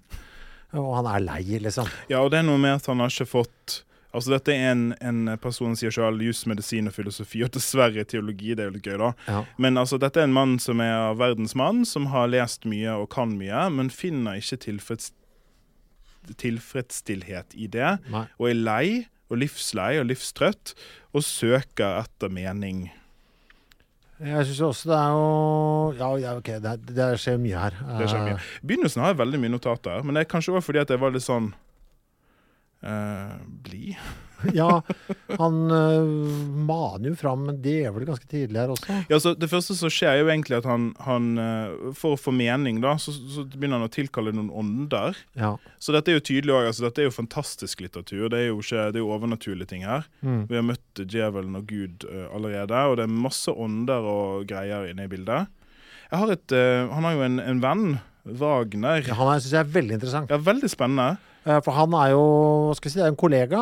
Og 0.76 0.90
han 0.98 1.08
er 1.08 1.24
lei, 1.24 1.44
liksom. 1.64 1.88
Ja, 2.12 2.20
og 2.20 2.34
det 2.34 2.42
er 2.42 2.48
noe 2.50 2.60
med 2.60 2.76
at 2.82 2.90
han 2.92 3.04
har 3.04 3.14
ikke 3.14 3.30
fått 3.38 3.84
Altså 4.16 4.32
Dette 4.32 4.54
er 4.56 4.72
en, 4.72 4.86
en 5.04 5.34
person 5.44 5.76
sier 5.78 5.92
selv 5.94 6.24
jus, 6.24 6.40
medisin 6.50 6.88
og 6.90 6.96
filosofi, 6.96 7.44
og 7.46 7.52
dessverre 7.54 8.06
teologi. 8.08 8.56
Det 8.56 8.64
er 8.64 8.70
jo 8.72 8.76
litt 8.78 8.88
gøy, 8.88 8.96
da. 9.02 9.10
Ja. 9.28 9.42
Men 9.62 9.78
altså, 9.78 10.00
dette 10.02 10.24
er 10.24 10.30
en 10.30 10.34
mann 10.34 10.56
som 10.64 10.82
er 10.82 11.12
verdensmann, 11.20 11.84
som 11.86 12.08
har 12.14 12.32
lest 12.32 12.66
mye 12.66 12.96
og 12.98 13.12
kan 13.14 13.36
mye, 13.38 13.68
men 13.76 13.92
finner 13.94 14.40
ikke 14.40 14.58
tilfreds, 14.64 15.12
tilfredsstillhet 16.40 17.54
i 17.60 17.70
det. 17.76 17.92
Nei. 18.16 18.24
Og 18.40 18.50
er 18.50 18.58
lei 18.58 18.88
og 19.28 19.42
livslei 19.42 19.98
og 20.02 20.08
livstrøtt, 20.10 20.74
og 21.16 21.26
søker 21.26 22.02
etter 22.04 22.32
mening. 22.32 22.88
Jeg 24.18 24.48
syns 24.48 24.62
også 24.66 24.90
det 24.90 24.98
er 24.98 25.10
jo 25.14 25.26
Ja, 26.00 26.08
ja 26.18 26.32
OK, 26.40 26.50
det, 26.64 26.74
det 26.90 27.10
skjer 27.22 27.38
mye 27.42 27.66
her. 27.68 27.76
Det 28.00 28.10
skjer 28.10 28.24
mye. 28.26 28.38
I 28.38 28.70
begynnelsen 28.70 29.04
har 29.04 29.14
jeg 29.14 29.22
veldig 29.22 29.42
mye 29.44 29.54
notater, 29.54 30.06
men 30.06 30.18
det 30.18 30.24
er 30.24 30.32
kanskje 30.32 30.56
også 30.56 30.70
fordi 30.72 30.82
at 30.82 30.94
jeg 30.94 31.02
var 31.04 31.14
litt 31.14 31.26
sånn 31.26 31.52
uh, 32.82 33.36
blid. 33.66 33.94
Ja, 34.54 34.82
han 35.38 35.72
uh, 35.72 36.04
maner 36.68 37.10
jo 37.12 37.16
fram 37.18 37.48
en 37.50 37.60
djevel 37.64 38.06
ganske 38.08 38.28
tidlig 38.30 38.60
her 38.62 38.74
også. 38.74 38.98
Ja, 39.10 39.20
så 39.22 39.34
Det 39.38 39.50
første 39.52 39.76
som 39.78 39.92
skjer, 39.92 40.14
er 40.14 40.22
jo 40.22 40.32
egentlig 40.32 40.60
at 40.60 40.68
han, 40.70 40.90
han 41.04 41.30
eh, 41.42 41.94
For 41.98 42.16
å 42.16 42.20
få 42.20 42.34
mening, 42.36 42.80
da, 42.84 42.96
så, 43.02 43.14
så 43.14 43.46
begynner 43.48 43.82
han 43.82 43.90
å 43.90 43.94
tilkalle 43.94 44.34
noen 44.36 44.52
ånder. 44.52 45.18
Ja. 45.38 45.56
Så 45.84 45.96
dette 45.96 46.12
er 46.12 46.20
jo 46.20 46.26
tydelig 46.30 46.54
også, 46.54 46.72
altså 46.72 46.88
Dette 46.88 47.04
er 47.04 47.10
jo 47.10 47.16
fantastisk 47.16 47.84
litteratur. 47.86 48.28
Det 48.34 48.42
er 48.42 48.50
jo, 48.50 48.60
ikke, 48.64 48.90
det 48.94 49.02
er 49.02 49.06
jo 49.06 49.14
overnaturlige 49.16 49.72
ting 49.72 49.86
her. 49.88 50.08
Mm. 50.22 50.44
Vi 50.50 50.60
har 50.60 50.68
møtt 50.68 51.04
djevelen 51.04 51.58
og 51.60 51.70
Gud 51.70 52.08
uh, 52.10 52.28
allerede, 52.36 52.84
og 52.90 53.00
det 53.00 53.08
er 53.08 53.16
masse 53.28 53.54
ånder 53.54 54.12
og 54.12 54.46
greier 54.50 54.90
inne 54.92 55.08
i 55.08 55.12
bildet. 55.12 55.50
Jeg 56.08 56.22
har 56.22 56.36
et, 56.38 56.54
uh, 56.56 56.94
Han 56.94 57.10
har 57.10 57.18
jo 57.18 57.26
en, 57.28 57.42
en 57.44 57.64
venn, 57.64 57.88
Wagner. 58.28 59.06
Ja, 59.08 59.16
han 59.16 59.40
syns 59.40 59.54
jeg 59.56 59.64
er 59.64 59.72
veldig 59.72 59.98
interessant. 59.98 60.32
Ja, 60.32 60.40
Veldig 60.44 60.70
spennende. 60.72 61.16
For 61.64 61.72
han 61.72 61.94
er 61.96 62.10
jo 62.12 62.24
skal 62.76 62.90
vi 62.90 62.92
si, 62.92 63.00
det 63.00 63.06
er 63.06 63.14
en 63.14 63.20
kollega 63.20 63.62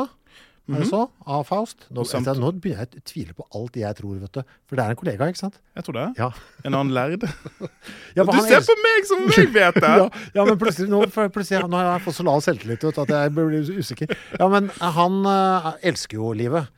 er 0.73 0.81
det 0.81 0.87
så? 0.89 1.01
Av 1.29 1.43
Faust. 1.45 1.83
Nå, 1.93 2.01
altså, 2.01 2.33
nå 2.41 2.49
begynner 2.57 2.87
jeg 2.87 3.01
å 3.01 3.05
tvile 3.05 3.33
på 3.37 3.45
alt 3.53 3.75
jeg 3.77 3.97
tror, 3.99 4.15
vet 4.23 4.37
du. 4.39 4.53
For 4.65 4.79
det 4.79 4.85
er 4.85 4.95
en 4.95 4.97
kollega, 4.97 5.27
ikke 5.29 5.41
sant? 5.43 5.59
Jeg 5.77 5.85
tror 5.85 5.97
det. 5.99 6.05
Ja. 6.17 6.29
En 6.65 6.73
annen 6.73 6.93
lærd. 6.95 7.27
Ja, 8.17 8.23
Du 8.23 8.31
ser 8.41 8.63
på 8.65 8.75
meg 8.79 9.05
som 9.09 9.25
om 9.25 9.33
jeg 9.35 9.51
vet 9.53 9.75
det! 9.77 9.91
ja, 10.01 10.07
ja, 10.37 10.45
men 10.47 10.57
plutselig 10.57 10.89
nå, 10.89 11.03
plutselig, 11.11 11.65
nå 11.69 11.77
har 11.77 11.91
jeg 11.91 12.05
fått 12.07 12.17
så 12.17 12.25
lav 12.25 12.39
selvtillit 12.45 12.85
vet 12.87 12.97
at 13.03 13.11
jeg 13.13 13.33
blir 13.35 13.69
usikker. 13.75 14.15
Ja, 14.39 14.47
men 14.49 14.71
han 14.79 15.21
uh, 15.27 15.69
elsker 15.85 16.17
jo 16.21 16.31
livet. 16.37 16.71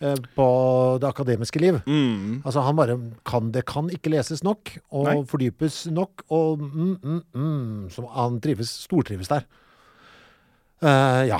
eh, 0.00 0.14
på 0.36 0.46
det 1.00 1.08
akademiske 1.08 1.60
liv. 1.60 1.78
Mm. 1.86 2.42
Altså 2.44 2.60
Han 2.60 2.76
bare 2.76 2.96
kan 3.24 3.50
Det 3.52 3.64
kan 3.66 3.88
ikke 3.90 4.10
leses 4.12 4.42
nok 4.44 4.78
og 4.92 5.04
Nei. 5.08 5.14
fordypes 5.24 5.86
nok, 5.90 6.22
og 6.30 6.60
mm, 6.60 6.96
mm, 7.02 7.22
mm, 7.34 7.90
så 7.90 8.04
han 8.14 8.40
trives, 8.40 8.68
stortrives 8.86 9.28
der. 9.32 9.46
Uh, 10.84 11.24
ja. 11.28 11.38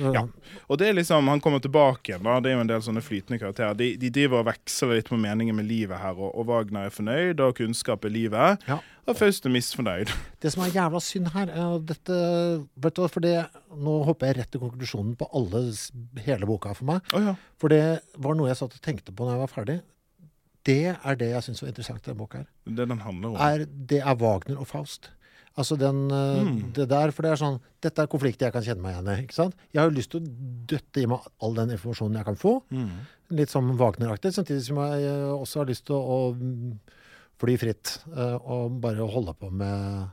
Ja. 0.00 0.24
Og 0.68 0.78
det 0.80 0.88
er 0.88 0.96
liksom, 0.96 1.28
Han 1.30 1.40
kommer 1.40 1.60
tilbake 1.62 2.10
igjen. 2.12 2.24
da, 2.26 2.40
Det 2.40 2.50
er 2.50 2.56
jo 2.56 2.64
en 2.64 2.70
del 2.70 2.82
sånne 2.82 3.02
flytende 3.04 3.38
karakterer. 3.38 3.76
De, 3.78 3.92
de 4.00 4.10
driver 4.10 4.40
og 4.42 4.48
veksler 4.48 4.96
litt 4.98 5.08
på 5.12 5.18
meningen 5.20 5.56
med 5.56 5.68
livet 5.68 6.00
her, 6.02 6.16
og, 6.18 6.32
og 6.34 6.48
Wagner 6.50 6.88
er 6.88 6.94
fornøyd, 6.94 7.40
og 7.40 7.54
kunnskap 7.60 8.04
er 8.04 8.14
livet. 8.14 8.66
Ja. 8.68 8.80
Og 9.06 9.16
Faust 9.18 9.44
er 9.46 9.52
misfornøyd. 9.52 10.10
Det 10.42 10.52
som 10.54 10.64
er 10.64 10.72
jævla 10.74 11.00
synd 11.04 11.30
her, 11.34 11.50
er 11.52 11.78
dette 11.84 12.18
vet 12.80 12.96
du, 12.96 13.06
for 13.12 13.20
det, 13.24 13.34
Nå 13.74 13.96
hopper 14.08 14.30
jeg 14.30 14.38
rett 14.38 14.50
til 14.54 14.62
konklusjonen 14.62 15.16
på 15.18 15.26
alle, 15.34 15.64
hele 16.24 16.46
boka 16.48 16.72
for 16.78 16.88
meg. 16.94 17.10
Oh, 17.12 17.20
ja. 17.32 17.34
For 17.60 17.72
det 17.74 17.82
var 18.22 18.38
noe 18.38 18.48
jeg 18.52 18.60
satt 18.60 18.76
og 18.78 18.84
tenkte 18.84 19.12
på 19.12 19.26
når 19.26 19.36
jeg 19.36 19.44
var 19.44 19.52
ferdig. 19.52 19.80
Det 20.64 20.78
er 20.96 21.18
det 21.20 21.26
jeg 21.34 21.44
syns 21.44 21.60
var 21.60 21.68
interessant 21.74 22.00
i 22.06 22.08
denne 22.08 22.20
boka. 22.22 22.38
her. 22.40 22.46
Er 22.70 22.78
det 22.78 22.86
den 22.88 23.02
handler 23.04 23.34
om. 23.34 23.36
Er, 23.36 23.66
det 23.92 24.00
er 24.00 24.16
Wagner 24.22 24.60
og 24.62 24.68
Faust. 24.70 25.10
Altså 25.56 25.76
den, 25.78 26.10
eh, 26.10 26.42
Mm. 26.42 26.72
det 26.74 26.88
der, 26.88 27.10
for 27.14 27.22
det 27.22 27.30
er 27.32 27.36
sånn 27.36 27.60
Dette 27.80 28.02
er 28.02 28.06
konflikter 28.10 28.46
jeg 28.48 28.52
kan 28.52 28.62
kjenne 28.62 28.82
meg 28.82 28.94
igjen 28.96 29.08
i. 29.12 29.22
ikke 29.22 29.34
sant? 29.36 29.54
Jeg 29.72 29.80
har 29.82 29.90
jo 29.90 29.96
lyst 29.96 30.10
til 30.10 30.20
å 30.20 30.26
døtte 30.66 31.02
i 31.02 31.06
meg 31.06 31.20
all 31.40 31.54
den 31.54 31.70
informasjonen 31.70 32.16
jeg 32.16 32.24
kan 32.24 32.34
få. 32.40 32.62
Mm. 32.72 32.90
Litt 33.30 33.48
sånn 33.52 33.76
Wagner-aktig. 33.78 34.32
Samtidig 34.34 34.62
som 34.66 34.76
jeg 34.82 35.04
eh, 35.04 35.30
også 35.30 35.60
har 35.62 35.66
lyst 35.66 35.84
til 35.86 35.94
å 35.94 36.02
å 36.34 36.78
fly 37.38 37.56
fritt. 37.58 37.98
eh, 38.16 38.38
Og 38.44 38.80
bare 38.80 39.06
holde 39.10 39.34
på 39.38 39.50
med 39.52 40.08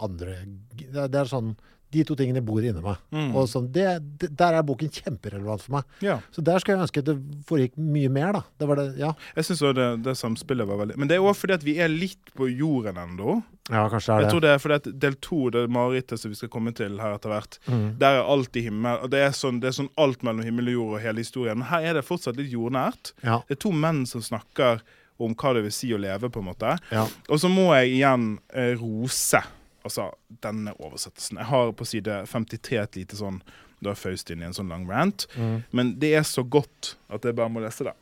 andre 0.00 0.38
Det 0.76 0.96
er, 0.96 1.08
det 1.08 1.20
er 1.20 1.24
sånn 1.28 1.56
De 1.90 2.04
to 2.06 2.14
tingene 2.14 2.38
bor 2.46 2.62
inni 2.62 2.80
meg. 2.84 2.98
Mm. 3.10 3.32
Og 3.34 3.48
sånn, 3.50 3.64
det, 3.74 3.86
det, 4.20 4.28
der 4.38 4.54
er 4.54 4.62
boken 4.62 4.90
kjemperelevant 4.94 5.62
for 5.64 5.72
meg. 5.78 5.84
Ja. 6.06 6.20
Så 6.30 6.42
der 6.46 6.60
skulle 6.62 6.76
jeg 6.78 6.84
ønske 6.86 7.02
at 7.02 7.08
det 7.08 7.16
foregikk 7.48 7.74
mye 7.82 8.08
mer, 8.14 8.32
da. 8.36 8.42
Det 8.62 8.68
var 8.70 8.78
det, 8.78 8.84
ja. 9.00 9.10
Jeg 9.34 9.48
syns 9.48 9.64
det, 9.74 9.88
det 10.06 10.14
samspillet 10.20 10.68
var 10.70 10.78
veldig 10.84 10.96
Men 11.02 11.10
det 11.10 11.16
er 11.18 11.26
òg 11.26 11.34
fordi 11.34 11.56
at 11.58 11.64
vi 11.66 11.74
er 11.82 11.90
litt 11.90 12.30
på 12.38 12.46
jorden 12.52 13.00
ennå. 13.02 13.40
ja, 13.70 13.88
kanskje 13.90 14.14
det 14.14 14.22
Jeg 14.22 14.28
er 14.28 14.30
tror 14.30 14.40
det. 14.40 14.48
det 14.48 14.54
er 14.54 14.62
fordi 14.62 14.78
at 14.80 15.00
del 15.06 15.14
to, 15.26 15.40
det 15.50 15.64
marerittet 15.70 16.20
som 16.22 16.30
vi 16.30 16.38
skal 16.38 16.48
komme 16.54 16.72
til 16.74 16.98
her 17.02 17.14
etter 17.18 17.34
hvert, 17.34 17.58
Mm. 17.66 17.98
der 17.98 18.20
er 18.20 18.30
alt 18.36 18.56
i 18.56 18.62
himmel. 18.68 19.02
Og 19.02 19.10
det 19.10 19.20
er, 19.26 19.30
sånn, 19.34 19.60
det 19.60 19.68
er 19.70 19.76
sånn 19.82 19.90
alt 19.98 20.22
mellom 20.22 20.42
himmel 20.46 20.68
og 20.70 20.72
jord 20.78 20.94
og 20.94 21.00
hele 21.04 21.18
historien. 21.26 21.58
Men 21.58 21.66
her 21.74 21.90
er 21.90 21.94
det 21.98 22.06
fortsatt 22.06 22.36
litt 22.38 22.50
jordnært. 22.54 23.12
Ja. 23.22 23.42
Det 23.48 23.58
er 23.58 23.62
to 23.66 23.72
menn 23.74 24.06
som 24.06 24.22
snakker 24.22 24.80
om 25.20 25.34
hva 25.34 25.52
det 25.54 25.62
vil 25.66 25.72
si 25.74 25.90
å 25.92 25.98
leve, 26.00 26.30
på 26.30 26.38
en 26.40 26.46
måte. 26.54 26.78
Ja. 26.90 27.02
Og 27.28 27.38
så 27.42 27.50
må 27.52 27.68
jeg 27.76 27.98
igjen 27.98 28.38
eh, 28.54 28.72
rose 28.80 29.42
altså, 29.84 30.10
denne 30.44 30.74
oversettelsen. 30.78 31.40
Jeg 31.40 31.50
har 31.50 31.72
på 31.76 31.88
side 31.88 32.22
53 32.30 32.78
et 32.82 33.00
lite 33.02 33.18
sånn 33.18 33.42
Da 33.80 33.94
er 33.94 33.96
Faust 33.96 34.28
inn 34.32 34.42
i 34.42 34.48
en 34.48 34.56
sånn 34.56 34.68
lang 34.68 34.82
rant. 34.90 35.24
Mm. 35.40 35.62
Men 35.72 35.92
det 36.02 36.12
er 36.18 36.24
så 36.28 36.44
godt 36.44 36.94
at 37.08 37.24
jeg 37.24 37.36
bare 37.38 37.52
må 37.52 37.62
lese 37.64 37.86
det. 37.88 37.94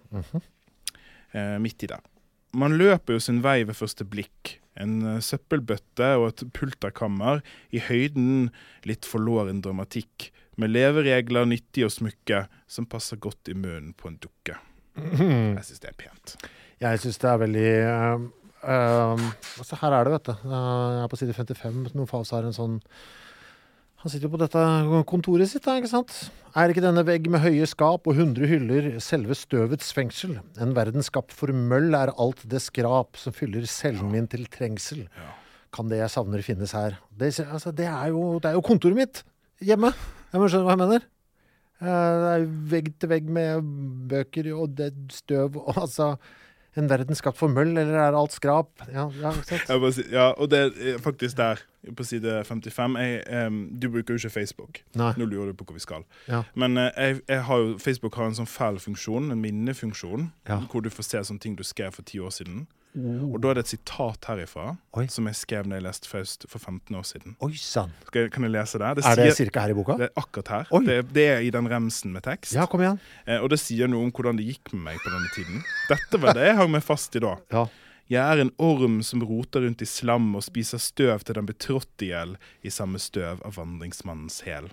eh, 1.32 1.58
midt 1.62 1.84
i 1.86 1.90
det. 1.92 2.00
Man 2.58 2.74
løper 2.80 3.14
jo 3.14 3.22
sin 3.22 3.42
vei 3.44 3.60
ved 3.68 3.78
første 3.78 4.06
blikk. 4.08 4.56
En 4.74 4.96
eh, 5.06 5.20
søppelbøtte 5.22 6.08
og 6.18 6.32
et 6.32 6.44
pulterkammer. 6.56 7.44
I 7.70 7.82
høyden 7.86 8.50
litt 8.88 9.06
forlåren 9.06 9.62
dramatikk. 9.62 10.32
Med 10.58 10.72
leveregler 10.74 11.46
nyttig 11.46 11.84
og 11.86 11.94
smykke, 11.94 12.46
som 12.66 12.88
passer 12.90 13.20
godt 13.22 13.50
i 13.50 13.54
munnen 13.54 13.92
på 13.94 14.10
en 14.10 14.18
dukke. 14.18 14.58
Jeg 14.98 15.62
syns 15.68 15.84
det 15.84 15.92
er 15.92 15.98
pent. 16.00 16.34
Jeg 16.82 17.02
syns 17.02 17.20
det 17.22 17.28
er 17.30 17.40
veldig 17.44 17.70
uh, 18.64 19.22
altså 19.60 19.78
Her 19.80 19.94
er 19.96 20.04
det, 20.08 20.12
vet 20.16 20.28
du. 20.28 20.34
Uh, 20.44 20.52
jeg 20.96 21.02
er 21.04 21.10
på 21.12 21.18
side 21.20 21.34
55. 21.36 21.80
Når 21.94 22.08
Faust 22.10 22.34
har 22.34 22.46
en 22.46 22.56
sånn 22.56 22.76
Han 24.02 24.12
sitter 24.12 24.28
jo 24.28 24.32
på 24.34 24.40
dette 24.40 24.62
kontoret 25.10 25.50
sitt, 25.50 25.64
da, 25.66 25.74
ikke 25.80 25.90
sant? 25.90 26.14
Er 26.54 26.70
ikke 26.70 26.84
denne 26.84 27.02
vegg 27.06 27.26
med 27.30 27.42
høye 27.42 27.66
skap 27.66 28.06
og 28.06 28.14
hundre 28.18 28.46
hyller 28.46 28.92
selve 29.02 29.34
støvets 29.34 29.90
fengsel? 29.94 30.36
En 30.62 30.76
verden 30.76 31.02
skapt 31.02 31.34
for 31.34 31.50
møll 31.50 31.90
er 31.98 32.14
alt 32.14 32.44
det 32.46 32.62
skrap 32.62 33.18
som 33.18 33.34
fyller 33.34 33.66
cellen 33.66 34.12
min 34.14 34.30
til 34.30 34.46
trengsel. 34.46 35.04
Kan 35.74 35.90
det 35.90 35.98
jeg 35.98 36.14
savner 36.14 36.46
finnes 36.46 36.72
her? 36.78 36.94
Det, 37.10 37.32
altså, 37.42 37.74
det, 37.74 37.90
er, 37.90 38.14
jo, 38.14 38.38
det 38.38 38.52
er 38.52 38.56
jo 38.56 38.64
kontoret 38.64 38.96
mitt 38.96 39.22
hjemme. 39.66 39.90
Jeg 40.30 40.40
må 40.40 40.48
skjønne 40.48 40.68
hva 40.68 40.76
jeg 40.76 40.84
mener. 40.84 41.08
Eh, 41.78 41.86
Det 42.22 42.30
er 42.36 42.46
vegg 42.72 42.88
til 42.98 43.12
vegg 43.12 43.28
med 43.34 43.68
bøker 44.10 44.48
og 44.54 44.76
det 44.78 44.92
støv 45.14 45.58
og 45.60 45.74
altså 45.84 46.12
En 46.76 46.88
verden 46.90 47.16
skapt 47.16 47.38
for 47.38 47.48
møll, 47.50 47.72
eller 47.76 47.96
er 47.96 48.16
alt 48.18 48.34
skrap? 48.36 48.70
Ja, 48.92 49.08
ja 49.22 49.32
ja, 50.12 50.28
og 50.36 50.50
det 50.52 50.60
er 50.68 50.98
faktisk 51.02 51.38
der, 51.38 51.62
på 51.96 52.04
side 52.04 52.44
55 52.44 52.96
jeg, 52.98 53.46
um, 53.46 53.58
Du 53.78 53.88
bruker 53.88 54.14
jo 54.16 54.18
ikke 54.22 54.30
Facebook. 54.40 54.80
Nei. 54.98 55.12
Nå 55.16 55.24
lurer 55.30 55.52
du 55.52 55.58
på 55.60 55.64
hvor 55.68 55.78
vi 55.78 55.84
skal. 55.84 56.02
Ja. 56.28 56.42
Men 56.58 56.76
uh, 56.76 56.88
jeg, 56.96 57.20
jeg 57.28 57.44
har 57.46 57.58
jo, 57.62 57.76
Facebook 57.78 58.14
har 58.18 58.26
en 58.30 58.34
sånn 58.38 58.50
fæl 58.50 58.80
funksjon, 58.82 59.30
en 59.32 59.40
minnefunksjon, 59.44 60.32
Ja. 60.48 60.58
hvor 60.70 60.82
du 60.82 60.90
får 60.90 61.02
se 61.06 61.22
sånne 61.30 61.40
ting 61.40 61.56
du 61.58 61.62
skrev 61.64 61.92
for 61.94 62.02
ti 62.02 62.18
år 62.18 62.30
siden. 62.34 62.66
Og 62.98 63.36
da 63.44 63.50
er 63.52 63.58
det 63.58 63.62
et 63.66 63.70
sitat 63.76 64.24
herifra 64.26 64.72
Oi. 64.98 65.04
som 65.12 65.26
jeg 65.28 65.36
skrev 65.38 65.66
når 65.68 65.76
jeg 65.76 65.84
leste 65.84 66.08
Faust 66.10 66.46
for 66.50 66.58
15 66.58 66.96
år 66.98 67.04
siden. 67.06 67.36
Oi 67.44 67.52
sann. 67.54 67.92
Kan 68.10 68.42
jeg 68.42 68.50
lese 68.50 68.80
det? 68.80 68.88
Det, 68.98 69.04
Er 69.06 69.14
det 69.20 69.26
sier, 69.36 69.36
cirka 69.46 69.60
her 69.62 69.70
i 69.70 69.76
boka? 69.76 69.94
det 70.00 70.08
er 70.08 70.18
akkurat 70.18 70.48
her. 70.48 70.80
Det, 70.88 70.96
det 71.14 71.26
er 71.36 71.44
i 71.46 71.50
den 71.54 71.68
remsen 71.70 72.10
med 72.16 72.24
tekst. 72.26 72.56
Ja, 72.56 72.64
kom 72.66 72.80
igjen. 72.82 72.98
Eh, 73.28 73.38
og 73.38 73.52
det 73.52 73.60
sier 73.62 73.86
noe 73.92 74.02
om 74.08 74.10
hvordan 74.10 74.40
det 74.40 74.48
gikk 74.48 74.72
med 74.72 74.82
meg 74.88 74.98
på 75.04 75.12
denne 75.14 75.30
tiden. 75.36 75.62
Dette 75.92 76.18
var 76.24 76.34
det 76.34 76.48
jeg 76.48 76.56
hang 76.58 76.72
meg 76.74 76.82
fast 76.82 77.14
i 77.14 77.22
da. 77.22 77.36
Ja. 77.54 77.66
Jeg 78.08 78.24
er 78.24 78.40
en 78.40 78.50
orm 78.56 79.00
som 79.04 79.20
roter 79.28 79.66
rundt 79.66 79.82
i 79.84 79.88
slam 79.88 80.30
og 80.38 80.44
spiser 80.46 80.80
støv 80.80 81.24
til 81.28 81.36
den 81.36 81.48
betrådte 81.48 82.06
ihjel 82.06 82.36
i 82.64 82.70
samme 82.72 82.96
støv 83.02 83.42
av 83.44 83.58
vandringsmannens 83.58 84.40
hæl. 84.46 84.70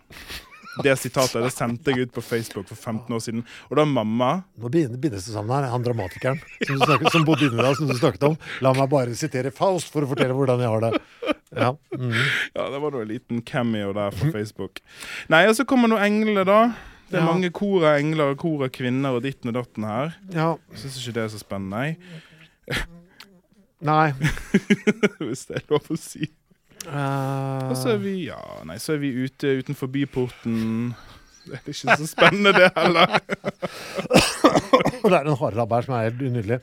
Det 0.83 0.91
sitatet 0.99 1.39
det 1.43 1.51
sendte 1.55 1.91
jeg 1.93 2.07
ut 2.07 2.13
på 2.15 2.23
Facebook 2.23 2.67
for 2.67 2.75
15 2.75 3.13
år 3.15 3.21
siden. 3.23 3.43
Og 3.69 3.77
da 3.79 3.85
mamma 3.87 4.29
Nå 4.59 4.67
bindes 4.71 5.27
det 5.27 5.31
sammen 5.35 5.53
her. 5.55 5.69
Han 5.71 5.83
dramatikeren 5.85 6.39
som, 6.67 6.79
snakket, 6.81 7.11
som 7.13 7.23
bodde 7.27 7.47
inni 7.47 7.61
deg, 7.63 7.77
som 7.79 7.87
du 7.87 7.95
snakket 7.95 8.25
om. 8.27 8.35
La 8.63 8.73
meg 8.75 8.89
bare 8.91 9.15
sitere 9.15 9.53
Faust 9.55 9.91
for 9.93 10.03
å 10.03 10.09
fortelle 10.11 10.35
hvordan 10.35 10.63
jeg 10.63 10.71
har 10.73 10.83
det. 10.87 10.99
Ja. 11.55 11.69
Mm. 11.95 12.11
Ja, 12.55 12.65
det 12.73 12.81
var 12.83 12.91
nå 12.91 13.03
en 13.05 13.11
liten 13.13 13.39
cameo 13.47 13.93
der 13.95 14.11
fra 14.15 14.31
Facebook. 14.35 14.81
Nei, 15.31 15.45
og 15.47 15.55
så 15.55 15.63
kommer 15.67 15.87
nå 15.91 15.99
englene, 16.03 16.43
da. 16.47 16.59
Det 17.07 17.21
er 17.21 17.23
Ja. 17.23 17.29
mange 17.31 17.51
kor 17.55 17.85
av 17.85 17.99
engler 18.01 18.33
og 18.33 18.39
kor 18.41 18.65
av 18.65 18.71
kvinner 18.75 19.15
og 19.15 19.23
ditten 19.23 19.51
og 19.53 19.55
datten 19.61 19.87
her. 19.87 20.15
ja. 20.33 20.49
Syns 20.75 20.99
ikke 20.99 21.13
det 21.19 21.23
er 21.23 21.31
så 21.37 21.39
spennende, 21.39 21.71
nei. 21.71 22.83
Nei. 23.83 24.13
Hvis 25.25 25.45
det 25.49 25.59
er 25.59 25.65
lov 25.73 25.91
å 25.91 25.99
si. 25.99 26.29
Uh... 26.85 27.71
Og 27.71 27.75
så 27.79 27.95
er 27.95 28.01
vi 28.03 28.15
ja, 28.27 28.39
nei, 28.67 28.77
så 28.81 28.95
er 28.95 29.01
vi 29.01 29.11
ute 29.25 29.57
utenfor 29.59 29.89
byporten. 29.91 30.93
Det 31.45 31.59
er 31.59 31.71
ikke 31.71 31.97
så 31.97 32.09
spennende, 32.09 32.53
det 32.57 32.69
heller. 32.77 33.19
Det 35.05 35.13
er 35.13 35.27
en 35.29 35.37
harelabb 35.37 35.73
her 35.75 35.85
som 35.85 35.93
er 35.93 36.07
helt 36.07 36.21
unydelig. 36.25 36.57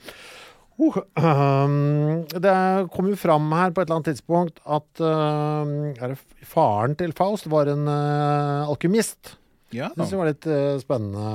Uh, 0.83 0.97
um, 1.23 2.25
det 2.27 2.55
kom 2.95 3.11
jo 3.11 3.19
fram 3.21 3.45
her 3.55 3.71
på 3.71 3.83
et 3.83 3.87
eller 3.87 4.01
annet 4.01 4.09
tidspunkt 4.11 4.59
at 4.65 5.03
uh, 5.05 5.93
er 5.93 6.15
det 6.15 6.49
faren 6.49 6.97
til 6.99 7.13
Faust 7.15 7.47
var 7.53 7.71
en 7.71 7.87
uh, 7.87 8.67
alkymist. 8.67 9.37
Ja. 9.73 9.93
Det 9.93 10.03
synes 10.03 10.15
jeg 10.17 10.23
var 10.23 10.31
litt 10.33 10.49
uh, 10.51 10.81
spennende 10.83 11.29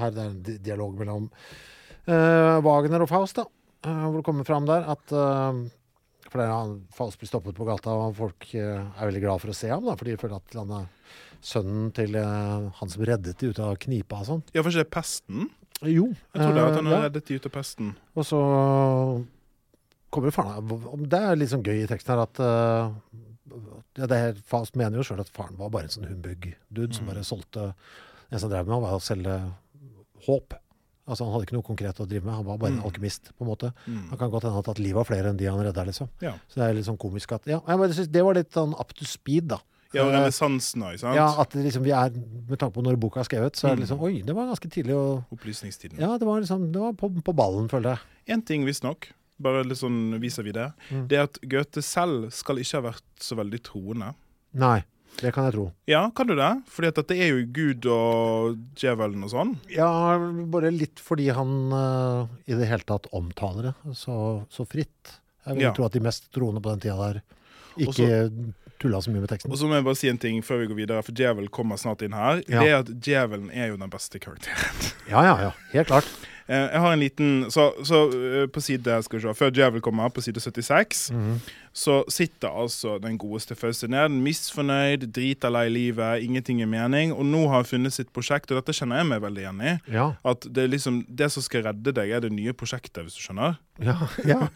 her. 0.00 0.14
Det 0.14 0.24
er 0.24 0.30
en 0.30 0.64
dialog 0.70 0.96
mellom 1.00 1.28
Wagner 2.04 3.00
og 3.00 3.08
Faust, 3.08 3.38
da. 3.38 3.46
Uh, 3.84 4.06
hvor 4.08 4.20
det 4.20 4.26
kommer 4.26 4.46
fram 4.48 4.68
der 4.68 4.86
at 4.88 5.12
uh, 5.12 5.58
For 6.30 6.40
det 6.40 6.46
er 6.46 6.54
han, 6.54 6.78
Faust 6.94 7.20
blir 7.20 7.28
stoppet 7.28 7.56
på 7.56 7.66
gata, 7.68 7.92
og 7.92 8.16
folk 8.16 8.46
uh, 8.56 8.80
er 8.96 9.10
veldig 9.10 9.22
glad 9.26 9.42
for 9.42 9.52
å 9.52 9.56
se 9.56 9.68
ham, 9.72 9.84
da, 9.84 9.96
fordi 10.00 10.14
de 10.14 10.20
føler 10.22 10.40
at 10.40 10.56
han 10.56 10.72
er 10.78 10.88
sønnen 11.44 11.90
til 11.92 12.16
han 12.16 12.88
som 12.88 13.04
reddet 13.04 13.36
de 13.36 13.50
ut 13.52 13.58
av 13.60 13.74
knipa 13.82 14.22
og 14.22 14.28
sånn. 14.30 14.42
ja, 14.54 14.62
for 14.62 14.72
ikke 14.72 14.80
det 14.80 14.86
er 14.86 14.94
pesten? 14.96 15.50
Jo. 15.84 16.06
Jeg 16.32 16.40
trodde 16.40 16.62
at 16.64 16.78
han 16.78 16.88
ja. 16.88 17.00
reddet 17.04 17.28
de 17.28 17.36
ut 17.36 17.48
av 17.50 17.52
pesten. 17.52 17.90
Og 18.16 18.24
så 18.24 18.40
kommer 20.14 20.32
faren 20.32 21.04
Det 21.10 21.20
er 21.20 21.36
litt 21.36 21.52
sånn 21.52 21.66
gøy 21.66 21.82
i 21.82 21.90
teksten 21.90 22.14
her 22.14 22.22
at 22.22 22.40
ja, 22.40 24.08
det 24.08 24.16
er, 24.16 24.40
Faust 24.48 24.78
mener 24.80 24.96
jo 24.96 25.04
sjøl 25.04 25.20
at 25.20 25.32
faren 25.34 25.58
var 25.60 25.74
bare 25.74 25.90
en 25.90 25.94
sånn 25.98 26.08
humbug-dude 26.08 26.96
som 26.96 27.10
bare 27.10 27.26
solgte 27.26 27.74
En 28.32 28.40
som 28.40 28.48
drev 28.48 28.64
med, 28.66 28.80
var 28.82 28.96
å 28.96 29.04
selge 29.04 29.36
håp. 30.24 30.56
Altså 31.06 31.24
Han 31.26 31.34
hadde 31.34 31.44
ikke 31.46 31.52
noe 31.58 31.62
konkret 31.66 31.98
å 32.00 32.06
drive 32.08 32.24
med, 32.24 32.34
han 32.34 32.44
var 32.44 32.56
bare 32.58 32.72
en 32.72 32.78
Mm. 32.80 32.84
alkymist. 32.88 33.32
på 33.36 33.42
en 33.44 33.48
måte. 33.48 33.72
Mm. 33.86 34.08
Han 34.10 34.18
kan 34.18 34.30
godt 34.30 34.42
hende 34.44 34.54
ha 34.54 34.62
tatt 34.62 34.78
livet 34.78 34.96
av 34.96 35.06
flere 35.06 35.28
enn 35.28 35.36
de 35.36 35.44
han 35.44 35.58
redda, 35.60 35.84
liksom. 35.84 36.08
Ja. 36.22 36.32
Så 36.48 36.54
det 36.56 36.64
er 36.70 36.74
litt 36.74 36.86
sånn 36.86 36.98
komisk 36.98 37.32
at 37.32 37.46
Ja, 37.46 37.60
jeg 37.66 37.78
synes 37.94 38.10
det 38.10 38.22
var 38.24 38.34
litt 38.34 38.50
sånn 38.52 38.72
up 38.80 38.92
to 38.94 39.04
speed, 39.04 39.48
da. 39.48 39.58
Ja, 39.92 40.02
og 40.06 40.12
Eh, 40.12 40.18
renessansen 40.18 40.82
òg, 40.82 40.98
sant? 40.98 41.14
ja, 41.14 41.28
at 41.40 41.50
liksom 41.52 41.82
vi 41.84 41.90
er 41.92 42.10
Med 42.48 42.58
tanke 42.58 42.72
på 42.74 42.82
når 42.82 42.96
boka 42.98 43.20
er 43.20 43.24
skrevet, 43.24 43.52
så 43.54 43.68
er 43.70 43.76
det 43.76 43.78
Mm. 43.78 43.82
liksom 43.86 44.00
Oi, 44.02 44.22
det 44.22 44.34
var 44.34 44.46
ganske 44.46 44.68
tidlig 44.70 44.94
å 44.94 45.24
Opplysningstiden. 45.30 45.98
Ja, 46.00 46.16
det 46.18 46.26
var 46.26 46.40
liksom 46.40 46.72
Det 46.72 46.80
var 46.80 46.92
på, 46.94 47.10
på 47.22 47.32
ballen, 47.34 47.68
føler 47.68 47.90
jeg. 47.94 47.98
En 48.26 48.42
ting 48.42 48.64
visstnok, 48.64 49.08
bare 49.40 49.62
litt 49.64 49.78
sånn 49.78 50.18
vis-à-vis 50.18 50.52
det, 50.54 50.72
Mm. 50.90 51.06
det 51.08 51.18
er 51.18 51.22
at 51.24 51.38
Goethe 51.46 51.82
selv 51.82 52.32
skal 52.32 52.56
ikke 52.56 52.82
ha 52.82 52.90
vært 52.90 53.02
så 53.20 53.36
veldig 53.36 53.60
troende. 53.62 54.14
Nei. 54.54 54.82
Det 55.20 55.30
kan 55.34 55.46
jeg 55.48 55.54
tro. 55.54 55.66
Ja, 55.88 56.02
kan 56.16 56.26
du 56.28 56.34
det? 56.38 56.50
Fordi 56.74 56.88
at 56.90 56.98
dette 56.98 57.16
er 57.16 57.30
jo 57.30 57.44
Gud 57.54 57.86
og 57.90 58.56
djevelen 58.80 59.22
og 59.26 59.30
sånn. 59.32 59.52
Ja, 59.72 59.88
bare 60.50 60.72
litt 60.74 61.00
fordi 61.02 61.28
han 61.34 61.54
uh, 61.72 62.26
i 62.50 62.56
det 62.58 62.66
hele 62.70 62.84
tatt 62.88 63.06
omtaler 63.14 63.70
det 63.70 63.94
så, 63.98 64.16
så 64.52 64.66
fritt. 64.68 65.14
Jeg 65.46 65.58
vil 65.58 65.66
Ja. 65.68 65.72
tro 65.76 65.86
at 65.86 65.92
de 65.96 66.00
mest 66.04 66.30
troende 66.34 66.60
på 66.64 66.72
den 66.74 66.82
tida 66.84 66.96
der 66.98 67.22
ikke 67.84 68.08
tulla 68.82 69.00
så 69.02 69.10
mye 69.12 69.22
med 69.22 69.30
teksten. 69.30 69.52
Og 69.52 69.58
så 69.60 69.68
må 69.70 69.78
jeg 69.78 69.86
bare 69.86 69.98
si 69.98 70.08
en 70.10 70.18
ting 70.20 70.42
før 70.44 70.60
vi 70.62 70.68
går 70.70 70.78
videre, 70.82 71.02
for 71.06 71.16
djevel 71.16 71.48
kommer 71.52 71.78
snart 71.80 72.02
inn 72.06 72.14
her. 72.16 72.42
Ja. 72.48 72.60
Det 72.60 72.68
er 72.70 72.78
at 72.82 72.92
djevelen 73.06 73.50
er 73.54 73.70
jo 73.72 73.78
den 73.80 73.90
beste 73.92 74.20
karakteren. 74.22 74.92
Ja, 75.10 75.22
ja, 75.26 75.34
ja. 75.48 75.50
Helt 75.72 75.90
klart. 75.90 76.08
Eh, 76.48 76.70
Jeg 76.74 76.80
har 76.80 76.92
en 76.92 77.00
liten 77.00 77.50
Så, 77.50 77.70
så 77.88 78.02
eh, 78.12 78.46
på 78.52 78.60
side 78.60 78.98
skal 79.06 79.18
vi 79.18 79.22
se, 79.24 79.32
før 79.38 79.50
djevel 79.54 79.80
kommer, 79.80 80.10
på 80.12 80.20
side 80.20 80.40
76, 80.40 81.10
Mhm. 81.14 81.38
så 81.72 82.04
sitter 82.08 82.48
altså 82.48 82.98
den 83.02 83.16
godeste 83.18 83.56
Fauste 83.56 83.88
ned, 83.88 84.08
misfornøyd, 84.10 85.06
drita 85.12 85.48
lei 85.50 85.68
livet, 85.72 86.22
ingenting 86.22 86.60
i 86.62 86.66
mening, 86.68 87.12
og 87.12 87.24
nå 87.26 87.46
har 87.48 87.62
han 87.62 87.64
funnet 87.64 87.92
sitt 87.96 88.12
prosjekt, 88.12 88.50
og 88.52 88.60
dette 88.60 88.76
kjenner 88.76 89.00
jeg 89.00 89.06
meg 89.08 89.22
veldig 89.24 89.42
igjen 89.42 89.62
i. 89.64 89.72
Ja. 89.96 90.12
At 90.24 90.46
det 90.52 90.64
er 90.64 90.68
liksom 90.68 91.00
Det 91.08 91.30
som 91.32 91.42
skal 91.42 91.64
redde 91.64 91.92
deg, 91.96 92.10
er 92.10 92.20
det 92.20 92.30
nye 92.32 92.52
prosjektet, 92.52 93.02
hvis 93.04 93.16
du 93.16 93.22
skjønner. 93.24 93.56
Ja. 93.82 93.96
ja. 94.24 94.48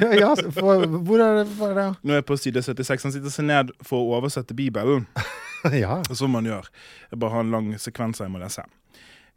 ja, 0.00 0.12
ja. 0.22 0.34
For, 0.56 0.86
hvor 0.86 1.20
er 1.20 1.42
det? 1.42 1.48
for, 1.58 1.70
er 1.70 1.74
det? 1.74 1.88
Nå 2.02 2.14
er 2.14 2.22
jeg 2.22 2.26
på 2.30 2.38
side 2.40 2.62
76. 2.62 3.02
Han 3.02 3.12
sitter 3.12 3.30
seg 3.34 3.44
ned 3.50 3.74
for 3.82 3.98
å 4.00 4.20
oversette 4.20 4.54
Bibelen. 4.54 5.06
Ja. 5.72 6.02
Som 6.12 6.34
man 6.36 6.44
gjør. 6.44 6.66
Jeg 7.10 7.18
bare 7.18 7.30
har 7.32 7.40
en 7.40 7.50
lang 7.50 7.70
sekvens 7.80 8.18
jeg 8.20 8.28
må 8.28 8.36
lese. 8.42 8.60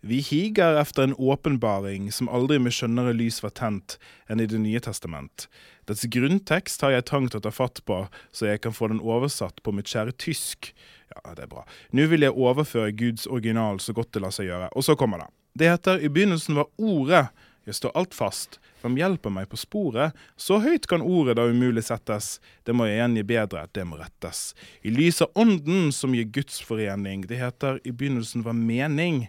Vi 0.07 0.19
higer 0.19 0.79
efter 0.79 1.03
en 1.03 1.15
åpenbaring 1.17 2.11
som 2.11 2.29
aldri 2.31 2.55
med 2.63 2.71
skjønnere 2.71 3.11
lys 3.11 3.41
var 3.43 3.51
tent 3.59 3.97
enn 4.31 4.39
i 4.39 4.45
Det 4.47 4.59
nye 4.63 4.79
testament. 4.79 5.49
Dets 5.83 6.05
grunntekst 6.07 6.85
har 6.85 6.93
jeg 6.93 7.05
trangt 7.09 7.35
å 7.35 7.41
ta 7.43 7.51
fatt 7.51 7.81
på, 7.83 7.97
så 8.31 8.47
jeg 8.47 8.61
kan 8.63 8.71
få 8.71 8.87
den 8.87 9.01
oversatt 9.03 9.59
på 9.63 9.73
mitt 9.75 9.91
kjære 9.91 10.15
tysk. 10.15 10.69
Ja, 11.11 11.33
det 11.35 11.43
er 11.43 11.51
bra. 11.51 11.65
Nå 11.91 12.07
vil 12.07 12.23
jeg 12.23 12.31
overføre 12.39 12.95
Guds 12.95 13.27
original 13.27 13.81
så 13.83 13.91
godt 13.97 14.13
det 14.15 14.23
lar 14.23 14.31
seg 14.31 14.47
gjøre. 14.47 14.71
Og 14.79 14.87
så 14.87 14.95
kommer 14.95 15.25
det. 15.25 15.27
Det 15.59 15.73
heter 15.73 15.99
I 15.99 16.07
begynnelsen 16.07 16.55
var 16.55 16.71
Ordet. 16.79 17.25
Jeg 17.67 17.75
står 17.75 17.95
alt 17.99 18.15
fast. 18.15 18.61
Hvem 18.81 18.97
hjelper 18.99 19.33
meg 19.33 19.47
på 19.49 19.57
sporet? 19.57 20.15
Så 20.37 20.59
høyt 20.61 20.85
kan 20.89 21.01
ordet 21.01 21.37
da 21.39 21.47
umulig 21.49 21.83
settes. 21.87 22.37
Det 22.67 22.75
må 22.77 22.85
jeg 22.85 22.99
gjengi 23.01 23.23
bedre, 23.27 23.65
det 23.73 23.85
må 23.89 23.97
rettes. 23.97 24.51
I 24.85 24.93
lys 24.93 25.23
av 25.25 25.33
ånden 25.39 25.89
som 25.95 26.13
gir 26.15 26.29
Guds 26.35 26.59
forening. 26.63 27.25
Det 27.29 27.39
heter 27.41 27.81
i 27.83 27.93
begynnelsen 27.93 28.45
var 28.45 28.57
mening. 28.57 29.25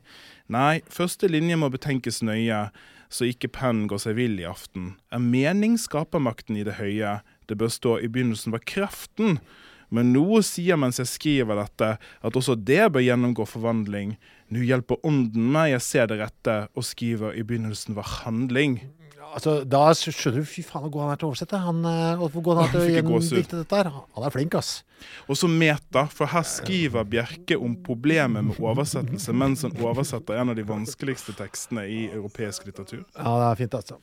Nei, 0.53 0.81
første 0.93 1.31
linje 1.31 1.57
må 1.61 1.71
betenkes 1.73 2.21
nøye, 2.25 2.69
så 3.09 3.29
ikke 3.29 3.51
pennen 3.57 3.89
går 3.89 4.05
seg 4.05 4.19
vill 4.19 4.37
i 4.41 4.49
aften. 4.49 4.95
Er 5.13 5.25
mening 5.25 5.79
skapermakten 5.81 6.61
i 6.61 6.67
det 6.69 6.77
høye? 6.81 7.19
Det 7.49 7.57
bør 7.57 7.73
stå 7.73 7.97
i 8.05 8.11
begynnelsen 8.13 8.53
var 8.53 8.65
kraften. 8.69 9.41
Men 9.91 10.13
noe 10.13 10.43
sier 10.45 10.77
mens 10.81 10.99
jeg 11.01 11.09
skriver 11.09 11.57
dette, 11.63 11.95
at 11.99 12.37
også 12.37 12.57
det 12.59 12.91
bør 12.93 13.05
gjennomgå 13.05 13.47
forvandling. 13.49 14.17
Nå 14.53 14.65
hjelper 14.65 15.01
ånden 15.05 15.49
meg, 15.53 15.73
jeg 15.77 15.85
ser 15.85 16.07
det 16.11 16.21
rette, 16.21 16.57
og 16.77 16.85
skriver 16.85 17.37
i 17.37 17.43
begynnelsen 17.45 17.97
var 17.97 18.09
handling. 18.25 18.81
Altså, 19.29 19.59
da 19.69 19.91
skjønner 19.93 20.41
du 20.41 20.49
Fy 20.49 20.63
faen, 20.65 20.87
hvor 20.87 20.93
god 20.95 21.03
han 21.05 21.11
er 21.13 21.19
til 21.21 21.27
å 21.27 21.31
oversette. 21.35 21.59
Han, 21.61 21.83
eh, 21.85 22.15
hvor 22.17 22.43
god 22.47 22.57
han 22.57 22.65
er 22.65 22.71
til 22.73 22.81
å 22.81 23.19
gjendikte 23.21 23.59
dette 23.61 23.77
her. 23.77 23.91
Han 24.17 24.25
er 24.25 24.33
flink, 24.33 24.55
ass. 24.57 24.71
Og 25.29 25.37
så 25.37 25.51
meta, 25.53 26.07
for 26.09 26.33
her 26.33 26.47
skriver 26.49 27.05
Bjerke 27.05 27.59
om 27.61 27.77
problemet 27.85 28.47
med 28.49 28.57
oversettelse 28.57 29.35
mens 29.37 29.67
han 29.67 29.77
oversetter 29.85 30.41
en 30.41 30.55
av 30.55 30.57
de 30.57 30.65
vanskeligste 30.67 31.37
tekstene 31.37 31.85
i 31.93 32.07
europeisk 32.09 32.65
litteratur. 32.71 33.05
Ja, 33.19 33.35
det 33.37 33.51
er 33.53 33.61
fint, 33.61 33.77
altså. 33.77 34.01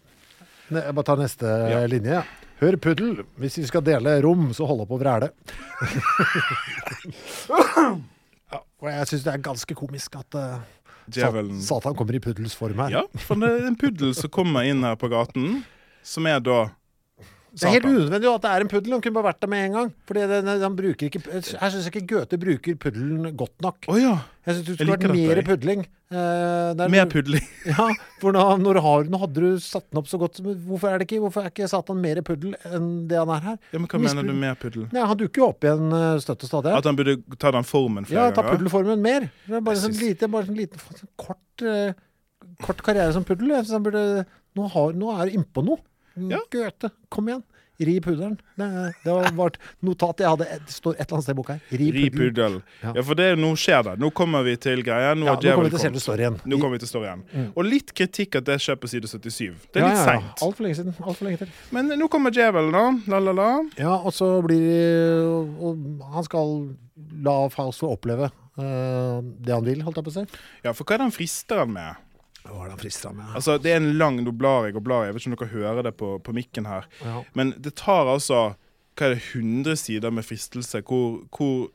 Jeg 0.69 0.93
bare 0.97 1.05
tar 1.09 1.17
neste 1.17 1.45
Ja. 1.73 1.81
linje. 1.89 2.21
Hør 2.61 2.77
puddel, 2.79 3.17
hvis 3.41 3.57
vi 3.59 3.65
skal 3.67 3.83
dele 3.83 4.15
rom, 4.23 4.47
så 4.55 4.67
hold 4.69 4.85
opp 4.85 4.93
å 4.95 4.99
vræle. 5.01 5.27
ja, 7.51 8.59
og 8.61 8.87
jeg 8.87 9.09
syns 9.11 9.25
det 9.25 9.33
er 9.33 9.43
ganske 9.43 9.75
komisk 9.75 10.15
at 10.21 10.37
uh, 10.39 10.63
Djevelen 11.11 11.59
Satan 11.61 11.97
kommer 11.99 12.15
i 12.15 12.21
puddels 12.23 12.55
form 12.55 12.79
her. 12.85 13.01
Ja, 13.01 13.03
for 13.27 13.39
det 13.41 13.51
er 13.51 13.67
en 13.67 13.77
puddel 13.79 14.15
som 14.15 14.31
kommer 14.33 14.63
inn 14.67 14.85
her 14.87 14.95
på 14.99 15.11
gaten, 15.11 15.65
som 16.05 16.31
er 16.31 16.39
da 16.43 16.69
Det 17.55 17.67
er 17.69 17.73
helt 17.77 17.85
unødvendig 17.87 18.27
at 18.35 18.43
det 18.43 18.51
er 18.51 18.63
en 18.65 18.69
puddel. 18.71 18.93
Han 18.97 19.01
kunne 19.03 19.15
bare 19.15 19.27
vært 19.29 19.41
der 19.45 19.49
med 19.51 19.65
en 19.65 19.75
gang. 19.77 19.91
Fordi 20.09 20.23
den, 20.27 20.49
den 20.59 20.73
bruker 20.75 21.07
ikke 21.07 21.21
Jeg 21.31 21.43
syns 21.71 21.85
ikke 21.87 22.01
Goethe 22.09 22.39
bruker 22.41 22.75
puddelen 22.83 23.29
godt 23.39 23.61
nok. 23.63 23.87
Oh, 23.87 23.95
ja. 23.99 24.17
Jeg 24.45 24.57
syns 24.57 24.65
det 24.67 24.75
skulle 24.75 24.97
vært 24.97 25.15
mer 25.15 25.41
pudling. 25.47 25.85
Eh, 26.11 26.83
mer 26.91 27.07
pudling. 27.09 27.45
Ja, 27.71 27.87
for 28.21 28.35
nå, 28.35 28.43
når 28.61 28.79
har, 28.85 29.07
nå 29.09 29.21
hadde 29.23 29.41
du 29.41 29.55
satt 29.63 29.87
den 29.89 30.01
opp 30.03 30.11
så 30.11 30.19
godt. 30.21 30.41
Hvorfor 30.43 30.91
er 30.91 30.99
det 31.01 31.07
ikke 31.07 31.21
Hvorfor 31.23 31.45
er 31.47 31.53
ikke 31.53 31.69
Satan 31.71 32.03
mer 32.03 32.19
puddel 32.27 32.53
enn 32.69 32.89
det 33.09 33.17
han 33.23 33.31
er 33.37 33.47
her? 33.47 33.57
Ja, 33.71 33.79
men 33.79 33.87
hva 33.89 34.03
Misbruk. 34.03 34.19
mener 34.19 34.29
du 34.35 34.39
med 34.43 34.59
puddel? 34.61 34.85
Nei, 34.93 35.07
Han 35.13 35.21
dukker 35.23 35.41
jo 35.45 35.47
opp 35.53 35.65
igjen 35.65 35.87
en 35.95 36.21
støtt 36.27 36.43
og 36.45 36.51
stadig. 36.51 36.75
At 36.77 36.91
han 36.91 36.99
burde 36.99 37.17
ta 37.41 37.55
den 37.55 37.65
formen 37.71 38.05
Ja, 38.11 38.27
ta 38.29 38.43
ganger? 38.43 38.51
puddelformen 38.59 39.01
mer. 39.07 39.29
Det 39.47 39.57
er 39.61 39.65
bare 39.65 39.79
en 39.79 39.85
sånn 39.87 39.97
lite, 40.03 40.29
bare 40.35 40.51
sånn 40.51 40.59
liten 40.59 40.83
sånn 40.91 41.09
kort, 41.17 41.65
eh, 41.65 41.95
kort 42.67 42.83
karriere 42.85 43.15
som 43.15 43.25
puddel. 43.27 43.55
Jeg 43.55 43.65
synes 43.65 43.79
han 43.79 43.87
burde 43.87 44.05
Nå, 44.55 44.69
har, 44.71 44.93
nå 44.95 45.09
er 45.11 45.27
du 45.27 45.33
innpå 45.39 45.63
noe. 45.67 45.81
Ja. 46.15 46.39
Goethe, 46.51 46.89
kom 47.09 47.27
igjen. 47.31 47.43
Ri 47.75 47.97
puddelen. 47.99 48.37
Det, 48.55 48.65
det 49.03 49.13
var 49.35 49.49
et 49.51 49.57
notat 49.83 50.21
jeg 50.23 50.29
hadde. 50.31 50.45
Det 50.63 50.71
står 50.71 50.93
et 50.95 51.01
eller 51.01 51.17
annet 51.17 51.25
sted 51.25 51.33
i 51.35 51.39
boka 51.41 51.55
her. 51.57 51.73
Ri 51.81 51.87
Ri 51.91 52.03
puddelen. 52.13 52.61
Ja. 52.79 52.93
Ja, 52.95 53.03
for 53.03 53.19
det, 53.19 53.25
nå 53.35 53.49
skjer 53.59 53.81
det. 53.89 53.95
Nå 53.99 54.13
kommer 54.15 54.45
vi 54.47 54.53
til 54.63 54.79
greia. 54.87 55.09
Nå 55.11 55.27
Ja, 55.27 55.33
nå 55.35 55.41
kommer 55.57 55.67
vi 55.67 55.73
til 55.73 55.83
selve 55.83 55.99
storyen. 55.99 56.37
Nå 56.47 56.55
kommer 56.61 56.77
vi 56.79 56.85
til 56.85 56.91
storyen. 56.93 57.25
Og 57.51 57.67
litt 57.67 57.91
kritikk 57.97 58.37
at 58.39 58.47
det 58.47 58.61
skjer 58.63 58.79
på 58.79 58.87
side 58.93 59.11
77. 59.11 59.67
Det 59.75 59.81
er 59.81 59.83
Ja, 59.83 59.89
litt 59.91 59.99
ja, 59.99 59.99
ja. 59.99 60.05
seint. 60.07 60.45
Altfor 60.47 60.63
lenge 60.69 60.79
siden. 60.79 60.95
Alt 61.03 61.19
for 61.19 61.27
lenge 61.27 61.41
til. 61.43 61.51
Men 61.75 61.91
nå 61.99 62.07
kommer 62.15 62.31
djevelen, 62.31 62.71
da. 62.71 62.85
La-la-la. 63.11 63.49
Ja, 63.83 63.97
og 64.07 64.15
så 64.15 64.31
blir 64.47 65.27
og 65.59 65.83
Han 66.15 66.23
skal 66.31 66.55
la 67.27 67.35
Faust 67.51 67.83
få 67.83 67.91
oppleve 67.97 68.31
uh, 68.31 69.19
det 69.19 69.51
han 69.51 69.67
vil, 69.67 69.83
holdt 69.83 69.99
jeg 69.99 70.07
på 70.07 70.13
å 70.13 70.19
si. 70.21 70.25
Ja, 70.63 70.71
for 70.71 70.87
hva 70.87 70.95
er 70.95 71.03
det 71.03 71.09
han 71.09 71.15
frister 71.19 71.59
han 71.65 71.75
med? 71.75 71.99
Hva 72.45 72.65
er 72.67 72.75
det 72.75 73.13
med? 73.15 73.25
Altså, 73.35 73.57
Det 73.61 73.71
er 73.71 73.77
en 73.81 73.93
lang 73.97 74.19
Nå 74.23 74.31
blar 74.37 74.65
jeg 74.67 74.75
og 74.75 74.83
blar. 74.83 75.05
Jeg 75.05 75.13
vet 75.15 75.25
ikke 75.25 75.31
om 75.33 75.37
dere 75.39 75.53
hører 75.53 75.83
det 75.83 75.95
på, 75.97 76.11
på 76.23 76.33
mikken 76.33 76.65
her. 76.69 76.85
Ja. 77.03 77.23
Men 77.33 77.53
det 77.57 77.75
tar 77.75 78.05
altså 78.11 78.55
hva 78.95 79.09
er 79.09 79.15
det, 79.17 79.23
100 79.35 79.75
sider 79.75 80.11
med 80.11 80.23
fristelse, 80.23 80.81
hvor, 80.87 81.25
hvor 81.35 81.71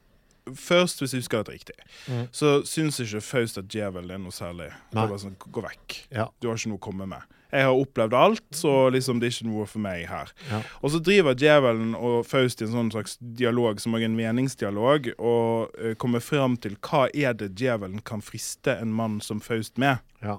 Først, 0.57 0.99
hvis 0.99 1.13
jeg 1.13 1.21
husker 1.21 1.43
det 1.45 1.53
riktig, 1.53 1.75
Mm. 2.09 2.27
så 2.33 2.63
syns 2.67 2.99
ikke 2.99 3.21
Faust 3.23 3.59
at 3.59 3.69
djevel 3.69 4.11
er 4.11 4.19
noe 4.19 4.33
særlig. 4.33 4.71
Det 4.91 4.97
Nei. 4.97 5.05
er 5.05 5.09
bare 5.13 5.19
sånn, 5.21 5.37
Gå 5.39 5.63
vekk. 5.63 5.99
Ja. 6.11 6.25
Du 6.41 6.49
har 6.49 6.57
ikke 6.57 6.71
noe 6.73 6.79
å 6.81 6.81
komme 6.81 7.07
med. 7.07 7.23
Jeg 7.53 7.67
har 7.67 7.75
opplevd 7.77 8.15
alt, 8.15 8.43
så 8.55 8.91
liksom 8.91 9.21
det 9.21 9.27
er 9.29 9.35
ikke 9.37 9.51
noe 9.51 9.67
for 9.67 9.79
meg 9.83 10.07
her. 10.09 10.33
Ja. 10.51 10.63
Og 10.83 10.91
så 10.95 11.01
driver 11.03 11.35
djevelen 11.35 11.95
og 11.99 12.25
Faust 12.27 12.63
i 12.63 12.65
en 12.65 12.73
sånn 12.73 12.91
slags 12.91 13.17
dialog 13.21 13.81
som 13.83 13.93
også 13.95 14.03
er 14.03 14.11
en 14.11 14.17
meningsdialog, 14.17 15.11
og 15.19 15.71
uh, 15.79 15.95
kommer 15.95 16.21
fram 16.25 16.57
til 16.57 16.77
hva 16.81 17.09
er 17.15 17.35
det 17.35 17.53
djevelen 17.59 18.01
kan 18.03 18.23
friste 18.23 18.77
en 18.81 18.93
mann 18.95 19.21
som 19.21 19.41
Faust 19.41 19.79
med. 19.79 19.99
Ja. 20.23 20.39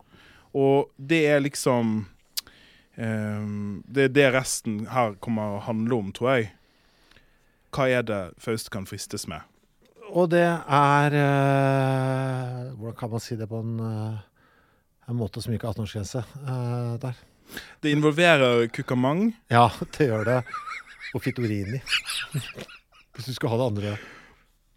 Og 0.57 0.91
det 0.97 1.21
er 1.31 1.43
liksom 1.43 1.93
um, 2.97 3.83
Det 3.87 4.07
er 4.07 4.15
det 4.15 4.27
resten 4.35 4.85
her 4.91 5.15
kommer 5.23 5.55
å 5.55 5.63
handle 5.67 6.01
om, 6.01 6.11
tror 6.15 6.35
jeg. 6.35 6.51
Hva 7.71 7.87
er 7.87 8.03
det 8.03 8.21
Faust 8.41 8.71
kan 8.73 8.87
fristes 8.89 9.27
med? 9.31 9.47
Og 10.11 10.27
det 10.33 10.43
er 10.43 11.15
uh, 11.15 12.71
Hvordan 12.75 12.97
kan 12.99 13.13
man 13.13 13.23
si 13.23 13.39
det 13.39 13.47
på 13.47 13.61
en, 13.63 13.77
uh, 13.79 14.19
en 15.07 15.19
måte 15.19 15.43
som 15.43 15.55
ikke 15.55 15.69
har 15.69 15.77
18-årsgrense 15.77 16.23
uh, 16.43 16.95
der? 16.99 17.19
Det 17.83 17.91
involverer 17.91 18.67
kukamang. 18.71 19.31
Ja, 19.51 19.69
det 19.97 20.07
gjør 20.07 20.27
det. 20.27 20.39
Og 21.15 21.23
Fitorini. 21.23 21.81
Hvis 23.15 23.27
du 23.27 23.33
skal 23.35 23.51
ha 23.51 23.59
det 23.59 23.69
andre 23.71 23.95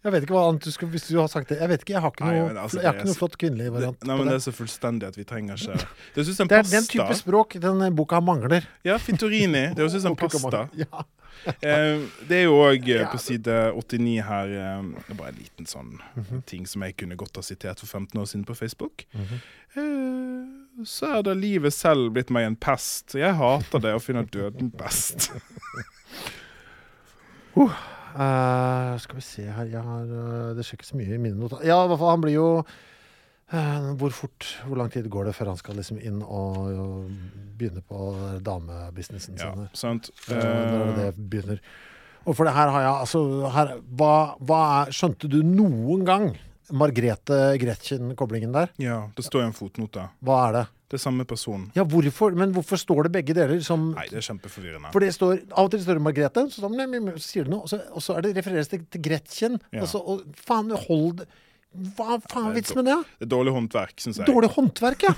Jeg 0.05 0.13
vet 0.13 0.25
ikke 0.27 0.35
hva 0.37 0.43
annet 0.51 0.61
du 0.67 0.71
skal 0.71 0.89
Hvis 0.93 1.07
du 1.09 1.15
har 1.17 1.27
sagt 1.31 1.49
det 1.49 1.57
Jeg 1.59 1.69
vet 1.71 1.81
ikke, 1.81 1.95
jeg 1.95 2.01
har 2.05 2.11
ikke 2.13 2.27
noe, 2.29 2.53
nei, 2.53 2.61
altså, 2.61 2.77
jeg 2.77 2.85
har 2.85 2.93
er 2.93 2.99
ikke 3.01 3.09
noe 3.09 3.17
flott 3.17 3.37
kvinnelig 3.41 3.71
variant. 3.73 4.03
nei, 4.05 4.15
men 4.19 4.27
det. 4.27 4.35
det 4.35 4.37
er 4.37 4.43
så 4.45 4.53
fullstendig 4.53 5.07
at 5.09 5.17
vi 5.17 5.25
trenger 5.25 5.57
ikke 5.57 5.75
Det 6.15 6.25
Det 6.25 6.29
er 6.29 6.47
pasta. 6.61 6.75
den 6.77 6.87
type 6.93 7.15
språk 7.17 7.57
den 7.63 7.95
boka 7.97 8.19
mangler. 8.21 8.67
Ja, 8.85 8.97
Fittorini. 9.01 9.65
Det 9.73 9.81
høres 9.81 9.95
ut 9.97 10.01
som 10.05 10.15
pasta. 10.15 10.67
Ja. 10.77 11.03
Eh, 11.45 11.99
det 12.29 12.37
er 12.37 12.43
jo 12.45 12.53
òg 12.63 12.85
på 13.11 13.17
side 13.19 13.55
89 13.75 14.21
her 14.23 14.47
eh, 14.55 14.85
Det 15.03 15.11
er 15.11 15.17
bare 15.19 15.33
en 15.33 15.41
liten 15.41 15.67
sånn 15.67 15.97
Mhm. 16.15 16.39
ting 16.47 16.65
som 16.65 16.81
jeg 16.81 16.95
kunne 16.97 17.17
godt 17.19 17.35
ha 17.35 17.41
sitert 17.43 17.77
for 17.83 17.87
15 17.91 18.17
år 18.21 18.25
siden 18.25 18.45
på 18.47 18.55
Facebook. 18.55 19.03
eh, 19.13 20.45
så 20.87 21.17
er 21.17 21.21
det 21.27 21.35
livet 21.37 21.73
selv 21.75 22.13
blitt 22.15 22.31
meg 22.31 22.45
en 22.47 22.55
pest. 22.55 23.13
Jeg 23.19 23.35
hater 23.35 23.79
det 23.83 23.93
og 23.93 24.01
finner 24.01 24.23
døden 24.23 24.71
best. 24.71 25.29
Eh, 28.15 28.91
skal 29.03 29.17
vi 29.19 29.23
se 29.27 29.43
her 29.51 29.67
jeg 29.67 29.81
har, 29.83 30.03
uh, 30.07 30.53
Det 30.55 30.63
skjer 30.63 30.77
ikke 30.79 30.87
så 30.87 30.95
mye 30.95 31.15
i 31.17 31.19
mine 31.19 31.35
notater. 31.35 31.65
Ja, 31.67 31.81
i 31.83 31.89
hvert 31.91 31.99
fall, 31.99 32.13
han 32.13 32.21
blir 32.23 32.35
jo 32.37 32.45
uh, 32.63 33.89
Hvor 33.99 34.13
fort, 34.15 34.47
hvor 34.65 34.79
lang 34.79 34.91
tid 34.93 35.09
går 35.11 35.27
det 35.27 35.33
før 35.35 35.51
han 35.51 35.59
skal 35.59 35.75
liksom 35.81 35.99
inn 35.99 36.21
og, 36.23 36.61
og 36.79 37.09
begynne 37.59 37.83
på 37.83 37.99
damebusinessen 38.45 39.35
Ja, 39.41 39.51
sin? 39.51 39.67
sant? 39.75 40.09
Når 40.31 40.95
det 41.01 41.09
begynner? 41.17 41.59
Og 42.25 42.33
for 42.39 42.47
det 42.47 42.55
her 42.55 42.71
har 42.73 42.81
jeg 42.87 42.93
altså 43.03 43.19
her, 43.53 43.75
hva, 43.99 44.13
hva 44.41 44.61
er, 44.79 44.95
Skjønte 44.95 45.27
du 45.29 45.41
noen 45.45 46.07
gang 46.07 46.31
Margrethe 46.73 47.37
Gretchen-koblingen 47.61 48.55
der? 48.55 48.71
ja, 48.81 49.03
det 49.13 49.27
står 49.27 49.43
i 49.43 49.49
en 49.51 49.53
fotnote. 49.53 50.07
Hva 50.25 50.39
er 50.47 50.55
det? 50.55 50.63
Det 50.85 50.99
er 50.99 51.01
samme 51.01 51.25
person. 51.25 51.63
Ja, 51.73 51.83
hvorfor? 51.89 52.35
Men 52.37 52.51
hvorfor 52.53 52.77
står 52.77 53.07
det 53.07 53.11
begge 53.15 53.33
deler 53.33 53.61
som 53.65 53.87
Nei, 53.95 54.05
det 54.11 54.19
er 54.19 54.25
kjempeforvirrende. 54.27 54.91
For 54.93 55.01
det 55.01 55.15
står, 55.15 55.39
Av 55.49 55.65
og 55.65 55.71
til 55.73 55.81
står 55.81 55.97
det 55.97 56.03
Margrethe, 56.05 56.43
så, 56.53 56.61
står 56.61 56.75
det, 56.77 57.01
så 57.15 57.25
sier 57.25 57.47
det 57.47 57.53
noe, 57.55 57.65
og 57.65 57.71
så, 57.71 57.79
og 57.89 58.05
så 58.05 58.17
er 58.19 58.27
det 58.27 58.35
refereres 58.37 58.69
til, 58.69 58.83
til 58.93 59.01
Gretchen. 59.07 59.57
Ja. 59.73 59.87
Så, 59.89 59.97
og, 59.97 60.21
faen, 60.37 60.69
hold. 60.85 61.25
Hva 61.97 62.19
faen 62.29 62.51
det 62.51 62.51
er 62.51 62.59
vitsen 62.59 62.81
med 62.81 62.91
det? 62.91 62.99
Det 63.17 63.27
er 63.27 63.31
dårlig 63.33 63.55
håndverk, 63.57 63.95
syns 64.03 64.21
jeg. 64.21 64.29
Dårlig 64.29 64.51
håndverk, 64.53 65.07
ja. 65.09 65.15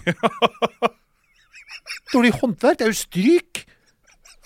Dårlig 2.15 2.31
håndverk, 2.39 2.79
det 2.79 2.87
er 2.87 2.93
jo 2.93 2.99
stryk. 3.01 3.65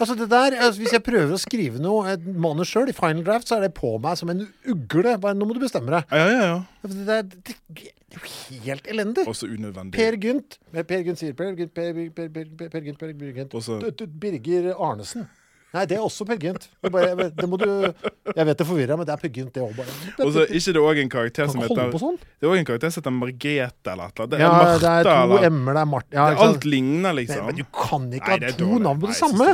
Altså 0.02 0.16
det 0.18 0.28
der, 0.32 0.56
altså 0.58 0.82
Hvis 0.82 0.94
jeg 0.96 1.04
prøver 1.06 1.32
å 1.36 1.40
skrive 1.40 1.80
noe, 1.84 2.16
et 2.16 2.24
manus 2.26 2.72
sjøl 2.74 2.90
i 2.90 2.96
final 2.98 3.24
draft, 3.28 3.48
så 3.48 3.60
er 3.60 3.68
det 3.68 3.74
på 3.78 3.94
meg 4.02 4.18
som 4.18 4.32
en 4.34 4.48
ugle. 4.66 5.16
Bare, 5.22 5.36
Nå 5.38 5.46
må 5.46 5.54
du 5.54 5.62
bestemme 5.62 5.94
deg. 5.94 6.10
Ja, 6.10 6.28
ja, 6.28 6.46
ja. 6.48 6.56
Det, 6.84 7.18
er- 7.20 7.28
det, 7.30 7.56
det 7.70 8.18
er 8.18 8.18
jo 8.18 8.64
helt 8.66 8.88
elendig. 8.92 9.28
Også 9.30 9.48
unødvendig. 9.48 9.94
Per 10.00 10.18
Gynt 10.24 10.58
Per 10.74 11.04
Gynt 11.06 11.22
sier 11.22 11.34
Per 11.38 11.54
Gynt, 11.56 11.74
Per, 11.78 11.94
Gynt, 11.94 12.16
per, 12.18 12.82
Gynt, 12.82 13.00
Per 13.00 13.14
Gynt. 13.38 13.54
Og 13.54 13.62
så- 13.64 13.80
Du- 13.80 13.92
du- 13.92 14.08
Birger 14.08 14.74
Arnesen. 14.76 15.30
Nei, 15.72 15.86
det 15.88 15.96
er 15.96 16.02
også 16.04 16.26
Per 16.28 16.36
Gynt. 16.42 16.66
Det 16.84 17.48
må 17.48 17.56
du 17.60 17.68
Jeg 17.72 18.46
vet 18.48 18.60
det 18.60 18.66
forvirrer, 18.68 18.98
men 19.00 19.08
det 19.08 19.14
er 19.14 19.22
Per 19.22 19.32
Gynt, 19.32 19.54
det 19.56 19.62
òg, 19.64 19.72
bare. 19.78 19.94
Og 20.26 20.34
så 20.36 20.44
ikke 20.52 20.74
det 20.76 20.82
òg 20.84 21.00
en 21.00 21.12
karakter 21.14 21.48
som 21.52 21.62
heter 21.64 21.96
sånn. 22.02 22.18
Det 22.20 22.44
er 22.44 22.52
også 22.52 22.60
en 22.60 22.68
karakter 22.68 22.92
som 22.92 23.00
heter 23.04 23.16
Margrethe 23.16 23.94
eller 23.94 24.10
annet. 24.10 24.22
Det 24.34 24.40
er 24.40 24.44
Ja, 24.44 24.50
Martha 24.52 24.80
det 24.82 24.92
er 24.92 25.08
to 25.08 25.38
eller 25.38 25.48
m-er, 25.56 25.78
det 25.78 25.84
er 25.86 25.90
Martin 25.94 26.20
ja? 26.20 26.26
Alt 26.48 26.68
ligner, 26.68 27.08
Nei, 27.08 27.14
liksom. 27.22 27.46
men 27.48 27.56
du 27.62 27.64
kan 27.72 28.10
ikke 28.20 28.34
Nei, 28.36 28.40
ha 28.52 28.52
to 28.52 28.66
dårlig. 28.66 28.84
navn 28.90 29.02
på 29.06 29.12
det 29.14 29.18
samme! 29.22 29.48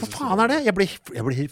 Hva 0.00 0.10
faen 0.16 0.44
er 0.44 0.52
det? 0.54 0.58
Jeg 0.66 0.76
ble, 0.80 0.88
jeg 1.20 1.28
ble 1.28 1.46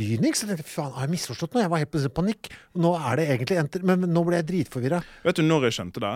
lynings. 0.00 0.44
Faen, 0.66 0.90
har 0.96 1.06
jeg 1.06 1.14
misforstått 1.14 1.54
noe? 1.54 1.62
Jeg 1.62 1.70
var 1.76 1.84
helt 1.84 1.94
på 1.94 2.02
panikk. 2.20 2.50
Nå 2.74 2.96
er 2.98 3.22
det 3.22 3.28
egentlig 3.36 3.62
enter, 3.62 3.86
men, 3.86 4.02
men 4.02 4.10
nå 4.16 4.26
ble 4.26 4.42
jeg 4.42 4.50
dritforvirra. 4.50 5.02
Vet 5.24 5.38
du 5.38 5.46
når 5.46 5.68
jeg 5.70 5.78
skjønte 5.78 6.02
det? 6.02 6.14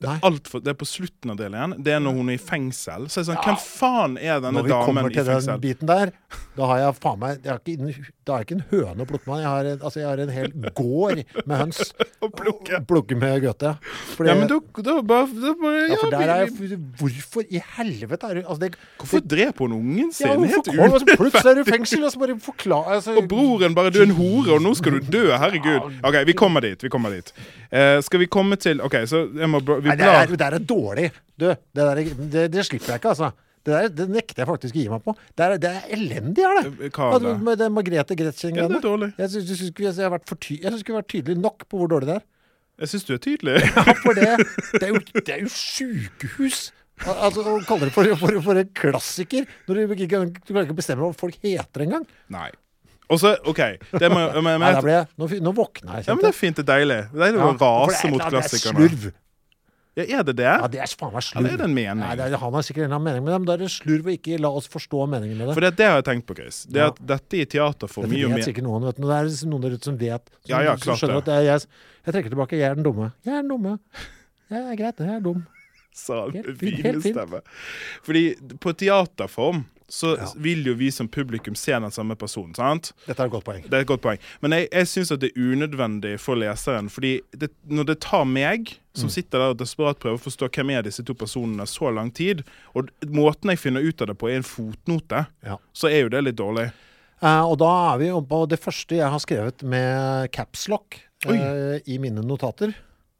Nei. 0.00 0.14
Alt 0.24 0.48
for, 0.48 0.62
det 0.64 0.72
er 0.72 0.76
på 0.80 0.86
slutten 0.88 1.30
av 1.34 1.36
del 1.36 1.52
én. 1.52 1.74
Det 1.84 1.92
er 1.92 2.00
når 2.00 2.14
hun 2.16 2.30
er 2.32 2.38
i 2.38 2.40
fengsel. 2.40 3.02
Så 3.12 3.20
er 3.20 3.24
jeg 3.24 3.28
sånn, 3.34 3.42
Hvem 3.44 3.58
faen 3.60 4.14
er 4.16 4.38
denne 4.40 4.62
damen 4.64 4.64
i 4.64 4.70
fengsel? 4.70 4.70
Når 4.70 4.70
vi 4.70 4.86
kommer 4.86 5.10
til 5.12 5.26
den 5.50 5.60
biten 5.60 5.90
der, 5.90 6.12
da 6.56 6.68
har 6.70 6.78
jeg 6.80 6.94
faen 7.02 7.18
meg 7.20 7.42
jeg 7.44 7.52
har 7.52 7.60
ikke, 7.60 8.06
Da 8.24 8.32
har 8.32 8.40
jeg 8.40 8.46
ikke 8.46 8.56
en 8.56 8.64
høne 8.70 9.04
å 9.04 9.08
plukke 9.10 9.26
med. 9.28 9.40
Jeg 9.42 9.50
har, 9.50 9.64
en- 9.74 9.80
altså, 9.84 9.98
jeg 10.00 10.08
har 10.08 10.18
en 10.24 10.32
hel 10.32 10.50
gård 10.80 11.20
med 11.46 11.56
høns 11.58 11.80
Å 12.24 12.28
plukke. 12.32 12.80
plukke 12.88 13.16
med 13.20 13.42
Goethe. 13.44 13.74
Fordi- 14.16 14.28
Ja, 14.30 14.34
men 14.40 14.48
da, 14.48 14.58
da 14.88 14.96
bare, 15.02 15.26
da 15.44 15.52
bare 15.60 15.84
ja, 15.90 15.96
for 16.00 16.10
der 16.16 16.32
er 16.36 16.44
jeg, 16.46 16.78
Hvorfor 17.00 17.44
i 17.50 17.62
helvete 17.76 18.30
er 18.30 18.34
du 18.34 18.42
altså, 18.46 18.60
det, 18.64 18.74
Hvorfor 19.00 19.20
dreper 19.20 19.66
hun 19.68 19.76
ungen 19.82 20.12
sin? 20.16 20.28
ja, 20.28 20.36
Helt 20.54 20.64
kom, 20.70 20.80
altså. 20.96 21.06
Plutselig 21.20 21.50
er 21.50 21.54
du 21.54 21.60
i 21.60 21.70
fengsel, 21.70 22.04
og 22.08 22.12
så 22.12 22.18
bare 22.24 22.38
forklar 22.40 22.88
altså, 22.96 23.16
Og 23.20 23.28
broren 23.28 23.74
bare 23.76 23.90
'du 23.92 24.00
er 24.00 24.08
en 24.08 24.16
hore, 24.16 24.54
og 24.56 24.62
nå 24.62 24.74
skal 24.76 24.92
du 24.96 25.00
dø'. 25.12 25.36
Herregud. 25.36 25.92
OK, 26.04 26.24
vi 26.26 26.32
kommer 26.32 26.60
dit. 26.60 26.80
vi 26.82 26.88
kommer 26.88 27.10
dit 27.10 27.32
Uh, 27.70 28.00
Skal 28.02 28.18
vi 28.18 28.26
komme 28.26 28.56
til 28.58 28.80
OK, 28.82 28.96
så 29.06 29.28
jeg 29.38 29.46
må 29.48 29.60
Vi 29.62 29.89
Nei, 29.90 29.98
det 30.00 30.08
er, 30.08 30.34
det 30.40 30.48
er 30.48 30.66
dårlig. 30.72 31.06
Du, 31.34 31.46
det, 31.50 31.58
der, 31.80 32.02
det, 32.34 32.44
det 32.54 32.66
slipper 32.66 32.94
jeg 32.94 33.02
ikke, 33.02 33.14
altså. 33.14 33.30
Det, 33.60 33.72
der, 33.74 33.88
det 33.92 34.06
nekter 34.08 34.40
jeg 34.40 34.48
faktisk 34.48 34.76
å 34.76 34.80
gi 34.80 34.86
meg 34.88 35.02
på. 35.04 35.12
Det 35.36 35.44
er, 35.46 35.56
det 35.60 35.70
er 35.76 35.94
elendig, 35.98 36.44
er 36.48 36.60
det. 36.62 36.90
Hva 36.94 37.10
er 37.10 37.14
Altså, 37.18 37.24
det? 37.26 37.34
med 37.44 37.60
det 37.60 37.68
Margrethe 37.76 38.16
Gretchen-greiene. 38.16 39.10
jeg 39.18 39.32
syns 39.34 39.50
jeg 39.50 39.58
syns 39.60 39.66
jeg 39.68 40.20
ty- 40.40 40.60
jeg 40.62 40.72
jeg 40.80 40.94
vært 40.96 41.10
tydelig 41.12 41.36
nok 41.42 41.66
på 41.68 41.80
hvor 41.82 41.90
dårlig 41.92 42.08
det 42.14 42.16
er. 42.20 42.24
Jeg 42.80 42.88
syns 42.94 43.04
du 43.04 43.12
er 43.14 43.20
tydelig. 43.20 43.56
Ja, 43.76 43.84
for 44.00 44.16
det, 44.16 44.30
det, 44.80 44.82
er 44.86 44.94
jo, 44.94 45.02
det 45.20 45.34
er 45.34 45.42
jo 45.44 45.52
sjukehus! 45.52 46.70
Altså, 47.00 47.44
Å 47.44 47.60
kalle 47.68 47.88
det 47.88 47.94
for, 47.94 48.08
for, 48.20 48.40
for 48.44 48.58
en 48.60 48.72
klassiker 48.76 49.46
når 49.68 49.78
du 49.78 49.94
ikke 49.94 50.08
du 50.08 50.50
klarer 50.52 50.66
ikke 50.66 50.74
å 50.76 50.80
bestemme 50.80 51.06
hva 51.06 51.16
folk 51.16 51.38
heter 51.44 51.86
engang. 51.86 52.04
Nei. 52.32 52.48
Og 53.10 53.18
så, 53.18 53.32
OK 53.48 53.58
det 53.98 54.10
må, 54.12 54.20
men, 54.38 54.44
men, 54.44 54.60
Nei, 54.62 54.82
ble 54.84 54.92
jeg, 54.94 55.08
nå, 55.18 55.28
nå 55.48 55.52
våkna 55.56 55.98
jeg. 55.98 56.06
Ja, 56.06 56.14
men 56.14 56.22
det 56.24 56.30
er 56.30 56.36
fint. 56.36 56.60
Det 56.60 56.64
er 56.66 56.70
deilig. 56.78 56.98
Det 57.10 57.18
er 57.18 57.24
deilig 57.26 57.40
å 57.40 57.48
Ja, 57.48 57.70
rase 57.88 58.10
mot 58.12 58.22
er 58.24 58.34
klassikerne. 58.36 58.86
Slurv. 58.86 59.08
Ja, 59.98 60.04
er 60.20 60.22
det 60.28 60.36
det? 60.38 60.46
Ja, 60.46 60.68
det 60.70 60.78
er 60.84 60.92
faen 60.94 61.10
meg 61.16 61.24
slurv. 61.26 61.40
Eller 61.40 61.56
er 61.56 61.60
det 61.60 61.64
en 61.66 61.74
mening? 61.74 62.00
Nei, 62.04 62.12
det 62.16 62.26
er, 62.28 62.36
han 62.38 62.54
har 62.54 62.62
sikkert 62.62 62.84
en 62.84 62.86
eller 62.86 62.96
annen 63.00 63.08
mening 63.08 63.24
med 63.26 63.32
det, 63.32 63.38
men 63.42 63.48
da 63.48 63.56
er 63.56 63.62
det 63.64 63.70
slurv 63.74 64.06
å 64.06 64.12
ikke 64.14 64.38
la 64.38 64.50
oss 64.60 64.68
forstå 64.70 65.00
meningen 65.10 65.40
med 65.40 65.50
det. 65.50 65.56
For 65.58 65.66
det, 65.66 65.70
det 65.80 65.88
har 65.90 65.96
jeg 65.98 66.06
tenkt 66.06 66.26
på, 66.28 66.36
Chris. 66.38 66.60
Det 66.70 66.80
er 66.84 66.92
at 66.92 67.00
dette 67.10 67.40
i 67.40 67.46
teater 67.50 67.90
får 67.90 68.06
mye 68.12 68.28
og 68.28 68.36
vet 68.36 68.46
sikkert 68.46 68.66
noen, 68.68 68.86
vet 68.86 69.00
du. 69.00 69.02
Det 69.08 69.16
er 69.18 69.26
liksom 69.28 69.50
noen 69.50 69.64
der 69.66 69.74
ute 69.74 69.90
som 69.90 69.98
vet. 70.00 70.30
Som, 70.30 70.52
Ja, 70.52 70.62
ja, 70.68 70.76
som 70.76 70.84
klart 70.86 71.02
skjønner 71.02 71.18
det. 71.18 71.24
at 71.24 71.30
det 71.32 71.36
er 71.40 71.46
jeg, 71.48 71.66
jeg 72.06 72.16
trekker 72.16 72.34
tilbake. 72.36 72.60
Jeg 72.60 72.68
er 72.70 72.78
den 72.78 72.86
dumme. 72.86 73.10
Jeg 73.26 73.34
er 73.34 73.42
den 73.42 73.50
dumme. 73.50 73.74
Jeg 74.54 74.62
er 74.62 74.78
greit, 74.78 75.02
jeg 75.02 75.16
er 75.16 75.26
dum. 75.26 75.42
sa 76.04 76.20
han 76.22 76.38
Helt 76.38 76.46
med 76.52 76.62
fint, 76.62 76.86
helt 76.86 77.02
fint. 77.02 77.52
Fordi 78.06 78.24
på 78.62 78.72
teaterform 78.78 79.64
så 79.90 80.12
vil 80.38 80.62
jo 80.64 80.74
vi 80.78 80.88
som 80.94 81.08
publikum 81.10 81.56
se 81.58 81.72
den 81.72 81.90
samme 81.90 82.14
personen, 82.16 82.54
sant? 82.54 82.92
Dette 83.06 83.20
er 83.24 83.26
et 83.26 83.32
godt 83.32 83.44
poeng. 83.44 83.62
Det 83.66 83.74
er 83.74 83.80
et 83.84 83.88
godt 83.90 84.02
poeng. 84.04 84.18
Men 84.40 84.52
jeg, 84.54 84.68
jeg 84.70 84.86
syns 84.86 85.08
det 85.18 85.32
er 85.32 85.40
unødvendig 85.42 86.12
for 86.22 86.38
leseren. 86.38 86.88
Fordi 86.88 87.16
det, 87.36 87.50
når 87.68 87.84
det 87.90 87.98
tar 88.06 88.24
meg, 88.24 88.76
som 88.94 89.06
Mm. 89.08 89.14
sitter 89.14 89.38
der 89.38 89.50
og 89.54 89.58
desperat 89.58 89.98
prøver 90.02 90.18
å 90.18 90.22
forstå 90.24 90.48
hvem 90.50 90.70
er 90.78 90.82
disse 90.82 91.02
to 91.06 91.14
personene, 91.14 91.66
så 91.66 91.90
lang 91.94 92.10
tid, 92.14 92.42
og 92.74 92.88
måten 93.06 93.50
jeg 93.50 93.58
finner 93.58 93.80
ut 93.86 94.00
av 94.02 94.06
det 94.08 94.16
på, 94.18 94.30
er 94.30 94.36
en 94.40 94.42
fotnote, 94.46 95.26
Ja. 95.44 95.56
så 95.74 95.88
er 95.90 96.02
jo 96.02 96.08
det 96.08 96.24
litt 96.24 96.36
dårlig. 96.36 96.72
Eh, 97.22 97.42
og 97.44 97.58
da 97.58 97.94
er 97.94 97.98
vi 97.98 98.06
jo 98.08 98.20
på 98.22 98.48
det 98.48 98.58
første 98.60 98.96
jeg 98.96 99.10
har 99.10 99.18
skrevet 99.20 99.62
med 99.62 100.30
capslock 100.32 101.00
eh, 101.26 101.80
i 101.86 101.98
mine 101.98 102.22
notater. 102.24 102.74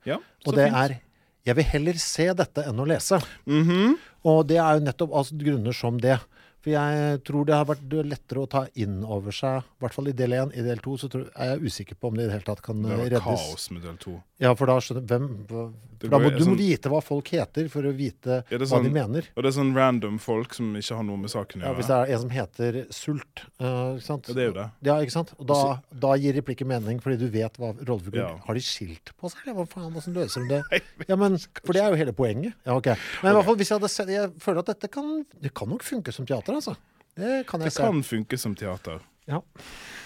Ja, 0.07 0.17
Og 0.47 0.55
det 0.55 0.71
fint. 0.73 0.77
er 0.77 1.01
'Jeg 1.47 1.57
vil 1.57 1.65
heller 1.65 1.93
se 1.95 2.33
dette 2.35 2.65
enn 2.69 2.77
å 2.77 2.87
lese'. 2.87 3.23
Mhm. 3.47 3.97
Og 4.25 4.47
det 4.47 4.59
er 4.59 4.79
jo 4.79 4.85
nettopp 4.85 5.13
av 5.15 5.27
grunner 5.33 5.73
som 5.75 5.97
det. 5.99 6.19
For 6.61 6.75
jeg 6.75 7.21
tror 7.25 7.47
det 7.49 7.55
har 7.57 7.65
vært 7.71 7.95
lettere 8.05 8.43
å 8.45 8.49
ta 8.51 8.67
inn 8.75 8.99
over 9.05 9.33
seg, 9.33 9.63
i 9.65 9.81
hvert 9.85 9.95
fall 9.97 10.11
i 10.11 10.17
del 10.17 10.35
1. 10.37 10.51
I 10.61 10.65
del 10.67 10.83
2 10.85 10.97
så 11.01 11.09
er 11.33 11.55
jeg 11.55 11.71
usikker 11.71 11.97
på 11.97 12.11
om 12.11 12.19
det 12.19 12.27
i 12.27 12.29
det 12.29 12.35
hele 12.37 12.49
tatt 12.51 12.61
kan 12.65 12.83
reddes. 12.85 13.09
Det 13.09 13.17
eh, 13.17 13.21
var 13.25 13.33
reddes. 13.33 13.47
kaos 13.49 13.71
med 13.73 13.87
del 13.87 13.97
2. 14.05 14.17
Ja, 14.41 14.55
for 14.57 14.71
da 14.71 14.77
skjønner 14.81 15.05
hvem 15.09 15.25
for 15.49 15.73
da 16.01 16.17
må, 16.17 16.31
Du 16.33 16.39
må 16.41 16.55
sånn- 16.55 16.57
vite 16.57 16.89
hva 16.89 17.03
folk 17.05 17.29
heter 17.29 17.69
for 17.69 17.85
å 17.85 17.93
vite 17.93 18.39
Ja, 18.49 18.57
er 18.57 18.59
hva 18.59 18.59
de 18.61 18.89
sånn- 18.89 18.93
mener. 18.93 19.27
Og 19.37 19.43
det 19.43 19.51
er 19.51 19.57
sånn 19.61 19.75
random 19.77 20.19
folk 20.19 20.55
som 20.57 20.73
ikke 20.77 20.97
har 20.97 21.05
noe 21.05 21.19
med 21.21 21.29
saken 21.31 21.61
å 21.61 21.65
Ja, 21.65 21.75
hvis 21.77 21.89
det 21.89 21.97
er 21.97 22.13
en 22.15 22.21
som 22.21 22.31
heter 22.31 22.87
Sult, 22.91 23.43
uh, 23.61 23.97
ikke 23.97 24.03
sant? 24.07 24.29
Ja, 24.29 24.35
det 24.35 24.43
er 24.43 24.49
jo 24.49 24.57
det. 24.57 24.71
Ja, 24.83 24.95
ikke 25.01 25.13
sant? 25.13 25.35
Og 25.39 25.47
da, 25.47 25.81
da 25.93 26.15
gir 26.17 26.33
replikken 26.33 26.67
mening, 26.67 27.01
fordi 27.01 27.19
du 27.19 27.29
vet 27.29 27.53
hva 27.61 27.75
rollefiguren 27.77 28.17
Ja. 28.17 28.37
Har 28.47 28.55
de 28.55 28.61
skilt 28.61 29.13
på 29.21 29.29
seg, 29.31 29.45
eller 29.47 29.61
hva 29.61 29.69
faen? 29.69 29.93
Hvordan 29.93 30.15
løser 30.17 30.49
de 30.49 30.61
det? 30.61 30.83
Ja, 31.11 31.17
men, 31.17 31.37
for 31.37 31.73
det 31.77 31.83
er 31.83 31.91
jo 31.91 31.97
hele 32.01 32.13
poenget. 32.17 32.55
Ja, 32.65 32.77
ok. 32.77 32.87
Men 33.23 33.33
i 33.33 33.37
hvert 33.37 33.45
fall, 33.45 33.57
hvis 33.57 33.69
jeg 33.69 33.79
hadde 33.81 33.91
sett 33.93 34.09
Jeg 34.09 34.33
føler 34.41 34.59
at 34.65 34.67
dette 34.73 34.89
kan 34.91 35.25
Det 35.41 35.53
kan 35.55 35.69
nok 35.69 35.83
funke 35.85 36.13
som 36.13 36.25
teater, 36.25 36.50
altså. 36.59 36.77
Det 37.17 37.47
kan 37.47 37.61
jeg 37.61 37.71
Det 37.71 37.73
se. 37.77 37.83
kan 37.83 38.03
funke 38.03 38.39
som 38.39 38.55
teater. 38.55 39.01
Ja. 39.27 39.41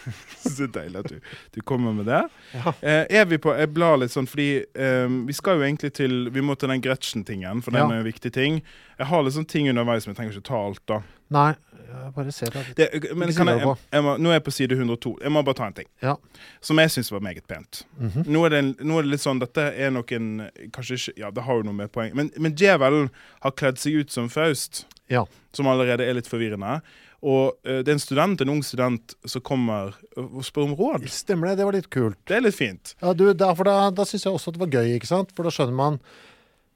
Så 0.45 0.67
deilig 0.69 0.99
at 1.01 1.09
du, 1.09 1.21
du 1.55 1.61
kommer 1.65 1.93
med 1.97 2.07
det. 2.07 2.23
Ja. 2.53 2.73
Eh, 2.83 3.07
er 3.21 3.25
vi 3.31 3.39
på 3.41 3.55
Jeg 3.57 3.71
blar 3.73 3.97
litt 3.97 4.13
sånn 4.13 4.27
fordi 4.29 4.49
eh, 4.75 5.07
vi 5.29 5.33
skal 5.37 5.57
jo 5.61 5.65
egentlig 5.65 5.95
til 5.97 6.29
Vi 6.35 6.43
må 6.45 6.57
til 6.61 6.69
den 6.69 6.83
Gretchen-tingen, 6.85 7.63
for 7.65 7.71
den 7.73 7.81
Ja. 7.87 7.95
er 7.95 8.03
en 8.03 8.09
viktig 8.09 8.33
ting. 8.37 8.59
Jeg 8.99 9.07
har 9.09 9.23
litt 9.25 9.35
sånn 9.37 9.47
ting 9.49 9.69
underveis, 9.73 10.05
men 10.07 10.13
jeg 10.15 10.21
trenger 10.21 10.37
ikke 10.37 10.49
ta 10.51 10.59
alt, 10.67 10.83
da. 10.91 10.99
Nei, 11.35 11.55
jeg 11.89 12.13
bare 12.15 12.33
ser 12.37 12.51
det. 12.53 12.65
Det, 12.77 13.15
men 13.17 13.33
kan 13.35 13.49
jeg, 13.49 13.63
jeg, 13.65 13.77
jeg 13.97 14.03
må, 14.05 14.17
nå 14.21 14.29
er 14.31 14.37
jeg 14.39 14.45
på 14.45 14.53
side 14.55 14.77
102. 14.77 15.15
Jeg 15.25 15.33
må 15.33 15.43
bare 15.47 15.57
ta 15.63 15.67
en 15.71 15.77
ting. 15.81 15.89
Ja. 16.05 16.17
Som 16.61 16.79
jeg 16.83 16.91
syns 16.93 17.11
var 17.15 17.21
meget 17.25 17.47
pent. 17.49 17.85
Mhm. 17.99 18.27
nå, 18.29 18.45
er 18.45 18.51
det 18.59 18.63
nå 18.85 18.99
er 18.99 19.03
det 19.09 19.15
litt 19.15 19.25
sånn 19.25 19.41
Dette 19.41 19.71
er 19.73 19.91
nok 19.95 20.13
en 20.13 20.29
Kanskje 20.75 20.99
ikke 21.01 21.17
Ja, 21.23 21.31
det 21.31 21.43
har 21.49 21.63
jo 21.63 21.63
noe 21.71 21.75
med 21.81 21.91
poeng, 21.95 22.13
men, 22.15 22.31
men 22.39 22.55
djevelen 22.55 23.09
har 23.41 23.57
kledd 23.57 23.79
seg 23.81 24.03
ut 24.05 24.13
som 24.13 24.29
Faust, 24.29 24.85
ja. 25.13 25.25
som 25.53 25.67
allerede 25.71 26.07
er 26.07 26.17
litt 26.17 26.29
forvirrende. 26.31 26.81
Og 27.25 27.55
uh, 27.65 27.79
det 27.81 27.89
er 27.89 27.95
en 27.97 28.03
student, 28.03 28.41
en 28.45 28.53
ung 28.53 28.63
student, 28.65 29.15
som 29.25 29.41
kommer 29.45 29.95
og 30.21 30.43
spør 30.45 30.67
om 30.67 30.75
råd. 30.77 31.07
Stemmer 31.09 31.49
det. 31.51 31.57
Det 31.63 31.67
var 31.69 31.77
litt 31.79 31.89
kult. 31.93 32.19
Det 32.29 32.37
er 32.37 32.45
litt 32.45 32.57
fint. 32.59 32.95
Ja, 33.01 33.15
du, 33.17 33.27
da, 33.33 33.49
for 33.57 33.65
da, 33.69 33.89
da 33.97 34.05
syns 34.09 34.27
jeg 34.27 34.37
også 34.37 34.53
at 34.53 34.59
det 34.59 34.65
var 34.67 34.75
gøy, 34.77 34.93
ikke 34.99 35.09
sant? 35.09 35.33
For 35.37 35.47
da 35.49 35.53
skjønner 35.55 35.79
man 35.79 35.97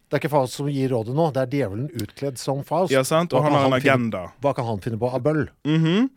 Det 0.09 0.17
er 0.17 0.23
ikke 0.23 0.33
Faust 0.33 0.57
som 0.57 0.71
gir 0.73 0.89
rådet 0.89 1.13
nå, 1.13 1.27
det 1.37 1.43
er 1.43 1.51
djevelen 1.53 1.91
utkledd 1.93 2.39
som 2.41 2.63
Faust. 2.65 2.95
Ja, 2.95 3.03
sant? 3.05 3.35
Og 3.37 3.45
han 3.45 3.53
har 3.53 3.67
en 3.67 3.75
finne- 3.75 3.83
agenda. 3.83 4.23
Hva 4.41 4.55
kan 4.57 4.65
han 4.65 4.81
finne 4.81 4.97
på 5.01 5.11
av 5.13 5.21
bøll? 5.27 5.49
Mhm. 5.69 6.09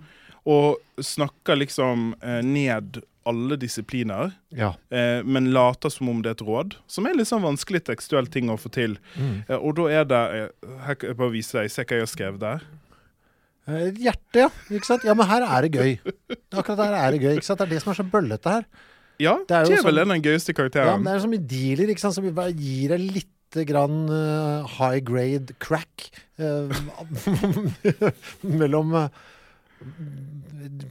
Og 0.48 0.80
snakker 0.98 1.60
liksom 1.60 2.16
eh, 2.24 2.40
ned 2.42 3.02
alle 3.26 3.58
disipliner, 3.58 4.32
Ja. 4.52 4.74
eh, 4.90 5.22
men 5.24 5.52
later 5.54 5.90
som 5.94 6.10
om 6.10 6.22
det 6.22 6.30
er 6.30 6.38
et 6.40 6.48
råd. 6.48 6.76
Som 6.88 7.06
er 7.06 7.14
litt 7.14 7.28
sånn 7.30 7.44
vanskelig 7.44 7.84
tekstuell 7.86 8.28
ting 8.32 8.50
å 8.50 8.58
få 8.58 8.72
til. 8.72 8.98
Mm. 9.16 9.44
Eh, 9.50 9.56
og 9.58 9.76
da 9.76 9.88
er 10.02 10.06
det 10.06 10.22
eh, 10.40 10.78
Her 10.88 10.96
kan 10.96 11.10
jeg 11.10 11.18
bare 11.18 11.32
vise 11.36 11.52
deg. 11.60 11.70
Se 11.72 11.84
hva 11.84 12.00
jeg 12.00 12.06
har 12.08 12.12
skrevet 12.16 12.40
der. 12.40 12.64
Eh, 13.68 13.88
Et 13.92 14.00
hjerte, 14.08 14.36
ja. 14.46 14.50
Ikke 14.74 14.86
sant? 14.90 15.04
Ja, 15.06 15.14
men 15.14 15.28
her 15.30 15.44
er 15.46 15.68
det 15.68 15.72
gøy. 15.78 16.00
Akkurat 16.52 16.82
her 16.86 16.94
er 16.98 17.12
det 17.12 17.22
gøy. 17.22 17.36
ikke 17.38 17.46
sant? 17.46 17.60
Det 17.62 17.68
er 17.68 17.74
det 17.76 17.82
som 17.84 17.92
er 17.94 18.00
så 18.02 18.08
bøllete 18.10 18.56
her. 18.58 18.66
Ja, 19.22 19.36
Det 19.48 19.52
er 19.54 19.66
jo 19.68 19.76
Djevel 19.76 19.94
sånn- 19.94 20.02
er 20.02 20.06
den 20.16 20.24
gøyeste 20.26 20.56
Ja, 20.74 20.98
men. 20.98 21.04
Det 21.06 21.14
er 21.14 21.20
som 21.20 21.34
i 21.34 21.38
dealer, 21.38 21.90
ikke 21.94 22.00
sant? 22.00 22.16
som 22.16 22.24
gir 22.26 22.90
deg 22.90 23.00
litt 23.00 23.28
grann 23.68 24.10
uh, 24.10 24.66
high 24.66 25.02
grade 25.04 25.52
crack 25.60 26.10
uh, 26.40 26.72
mellom 28.44 28.94
eh, 28.96 29.10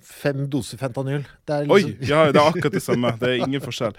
fem 0.02 0.44
doser 0.50 0.80
fentanyl. 0.80 1.24
Det 1.46 1.56
er 1.56 1.70
Oi! 1.70 1.80
liksom, 1.84 2.06
Ja, 2.08 2.24
det 2.32 2.40
er 2.40 2.50
akkurat 2.50 2.76
det 2.76 2.82
samme. 2.84 3.12
Det 3.20 3.30
er 3.30 3.42
ingen 3.46 3.64
forskjell. 3.64 3.96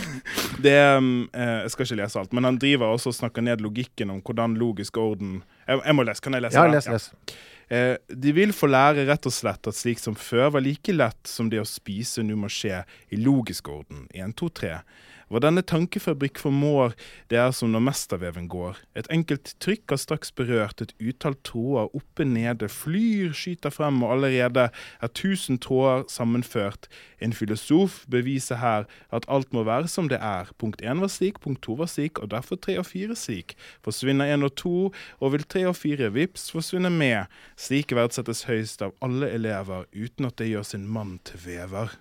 Det 0.62 0.74
um, 0.96 1.28
eh, 1.32 1.62
Jeg 1.64 1.72
skal 1.72 1.86
ikke 1.86 2.00
lese 2.02 2.20
alt, 2.20 2.34
men 2.36 2.44
han 2.44 2.58
driver 2.60 2.92
også 2.92 3.10
og 3.12 3.16
snakker 3.16 3.44
ned 3.44 3.64
logikken 3.64 4.12
om 4.12 4.20
hvordan 4.22 4.54
logisk 4.60 4.96
orden 5.00 5.40
Jeg, 5.66 5.94
må 5.96 6.04
lese. 6.06 6.22
Kan 6.22 6.36
jeg 6.36 6.44
lese? 6.46 6.58
Ja, 6.58 6.68
les, 6.70 6.88
les. 6.88 7.08
Ja. 7.72 7.96
de 8.24 8.32
vil 8.36 8.52
få 8.52 8.68
lære 8.68 9.06
rett 9.08 9.26
og 9.26 9.32
slett 9.32 9.66
at 9.70 9.76
slik 9.78 10.02
som 10.02 10.14
før 10.18 10.50
var 10.56 10.64
like 10.64 10.92
lett 10.92 11.28
som 11.28 11.48
det 11.48 11.62
å 11.62 11.68
spise 11.68 12.24
nå 12.26 12.36
må 12.36 12.50
skje 12.52 12.82
i 13.10 13.20
logisk 13.20 13.70
orden. 13.72 14.04
1, 14.12 14.34
2, 14.36 14.50
3. 14.60 14.74
Hva 15.32 15.40
denne 15.40 15.62
tankefabrikk 15.64 16.36
formår, 16.42 16.92
det 17.32 17.38
er 17.40 17.54
som 17.56 17.70
når 17.72 17.80
mesterveven 17.86 18.50
går. 18.52 18.76
Et 19.00 19.06
enkelt 19.14 19.54
trykk 19.64 19.94
har 19.94 20.00
straks 20.02 20.28
berørt, 20.36 20.82
et 20.84 20.92
utall 21.00 21.38
tråder 21.40 21.88
oppe 21.96 22.26
nede, 22.28 22.68
flyr, 22.68 23.32
skyter 23.32 23.72
frem, 23.72 24.02
og 24.04 24.18
allerede 24.18 24.66
er 24.68 25.12
tusen 25.16 25.56
tråder 25.56 26.04
sammenført. 26.12 26.90
En 27.16 27.32
filosof 27.32 28.02
beviser 28.12 28.60
her 28.60 28.84
at 29.08 29.24
alt 29.32 29.56
må 29.56 29.64
være 29.64 29.88
som 29.88 30.12
det 30.12 30.20
er. 30.20 30.52
Punkt 30.60 30.84
én 30.84 31.00
var 31.00 31.08
slik, 31.08 31.40
punkt 31.40 31.64
to 31.64 31.78
var 31.80 31.88
slik, 31.88 32.20
og 32.20 32.34
derfor 32.36 32.60
tre 32.60 32.76
og 32.82 32.90
fire 32.90 33.16
slik. 33.16 33.56
Forsvinner 33.80 34.34
én 34.36 34.44
og 34.44 34.52
to, 34.60 34.92
og 35.16 35.32
vil 35.32 35.48
tre 35.48 35.64
og 35.70 35.78
fire 35.80 36.12
vips 36.12 36.50
forsvinne 36.52 36.92
med. 36.92 37.24
Slik 37.56 37.96
verdsettes 37.96 38.44
høyst 38.52 38.84
av 38.84 38.92
alle 39.00 39.32
elever, 39.32 39.88
uten 39.96 40.28
at 40.28 40.36
det 40.36 40.52
gjør 40.52 40.72
sin 40.74 40.84
mann 40.84 41.22
til 41.24 41.40
vever. 41.48 41.96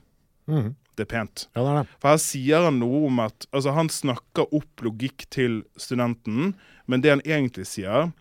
Mhm. 0.52 0.76
Det 1.00 1.06
er 1.06 1.12
pent. 1.14 1.46
Ja, 1.56 1.64
det 1.64 1.70
er 1.72 1.78
det. 1.82 1.98
For 2.04 2.12
her 2.12 2.20
sier 2.22 2.66
han 2.68 2.80
noe 2.82 3.06
om 3.08 3.22
at 3.24 3.48
Altså, 3.52 3.72
han 3.78 3.90
snakker 3.90 4.52
opp 4.52 4.84
logikk 4.84 5.26
til 5.32 5.62
studenten, 5.80 6.54
men 6.86 7.04
det 7.04 7.14
han 7.14 7.24
egentlig 7.26 7.66
sier, 7.70 8.12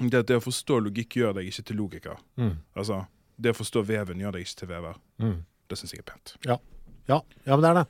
det 0.00 0.14
er 0.16 0.24
at 0.24 0.30
det 0.30 0.38
å 0.40 0.44
forstå 0.44 0.80
logikk 0.86 1.18
gjør 1.20 1.36
deg 1.36 1.50
ikke 1.50 1.66
til 1.68 1.80
logiker. 1.82 2.20
Mm. 2.40 2.54
Altså, 2.74 3.02
det 3.36 3.52
å 3.52 3.58
forstå 3.60 3.84
veven 3.88 4.20
gjør 4.22 4.36
deg 4.36 4.46
ikke 4.46 4.62
til 4.62 4.70
vever. 4.72 4.98
Mm. 5.20 5.38
Det 5.68 5.78
syns 5.78 5.92
jeg 5.94 6.02
er 6.02 6.08
pent. 6.08 6.34
Ja. 6.48 6.56
ja. 7.10 7.20
Ja, 7.44 7.56
men 7.56 7.64
det 7.66 7.72
er 7.72 7.80
det. 7.82 7.86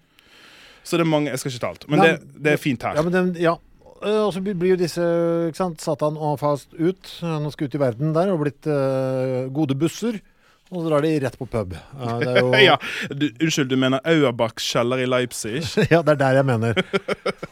Så 0.82 0.96
det 0.96 1.04
er 1.04 1.10
mange 1.12 1.28
Jeg 1.30 1.40
skal 1.42 1.52
ikke 1.52 1.62
ta 1.62 1.70
alt, 1.74 1.82
men 1.92 2.00
Nei, 2.00 2.06
det, 2.08 2.38
det 2.44 2.52
er 2.56 2.60
fint 2.60 2.86
her. 2.86 2.96
Ja, 2.98 3.04
men 3.06 3.14
det, 3.14 3.42
ja. 3.42 3.54
Eh, 4.00 4.20
Og 4.24 4.32
så 4.34 4.42
blir 4.42 4.72
jo 4.72 4.80
disse 4.80 5.04
ikke 5.50 5.60
sant, 5.60 5.84
Satan 5.84 6.18
og 6.18 6.38
fast 6.40 6.74
ut. 6.78 7.14
Han 7.22 7.50
skal 7.52 7.68
ut 7.68 7.76
i 7.76 7.82
verden 7.82 8.14
der 8.16 8.32
og 8.32 8.42
blitt 8.44 8.68
uh, 8.70 9.46
gode 9.54 9.76
busser. 9.78 10.20
Og 10.70 10.84
så 10.84 10.86
drar 10.86 11.02
de 11.02 11.10
rett 11.24 11.36
på 11.38 11.46
pub. 11.50 11.74
Eh, 11.74 12.16
det 12.22 12.34
jo 12.38 12.50
ja, 12.68 12.76
du, 13.10 13.26
unnskyld, 13.32 13.70
du 13.72 13.76
mener 13.80 14.02
Auerbachs 14.06 14.68
kjeller 14.70 15.02
i 15.02 15.08
Leipzig? 15.08 15.64
ja, 15.92 16.02
det 16.06 16.14
er 16.14 16.20
der 16.20 16.40
jeg 16.40 16.46
mener. 16.46 16.82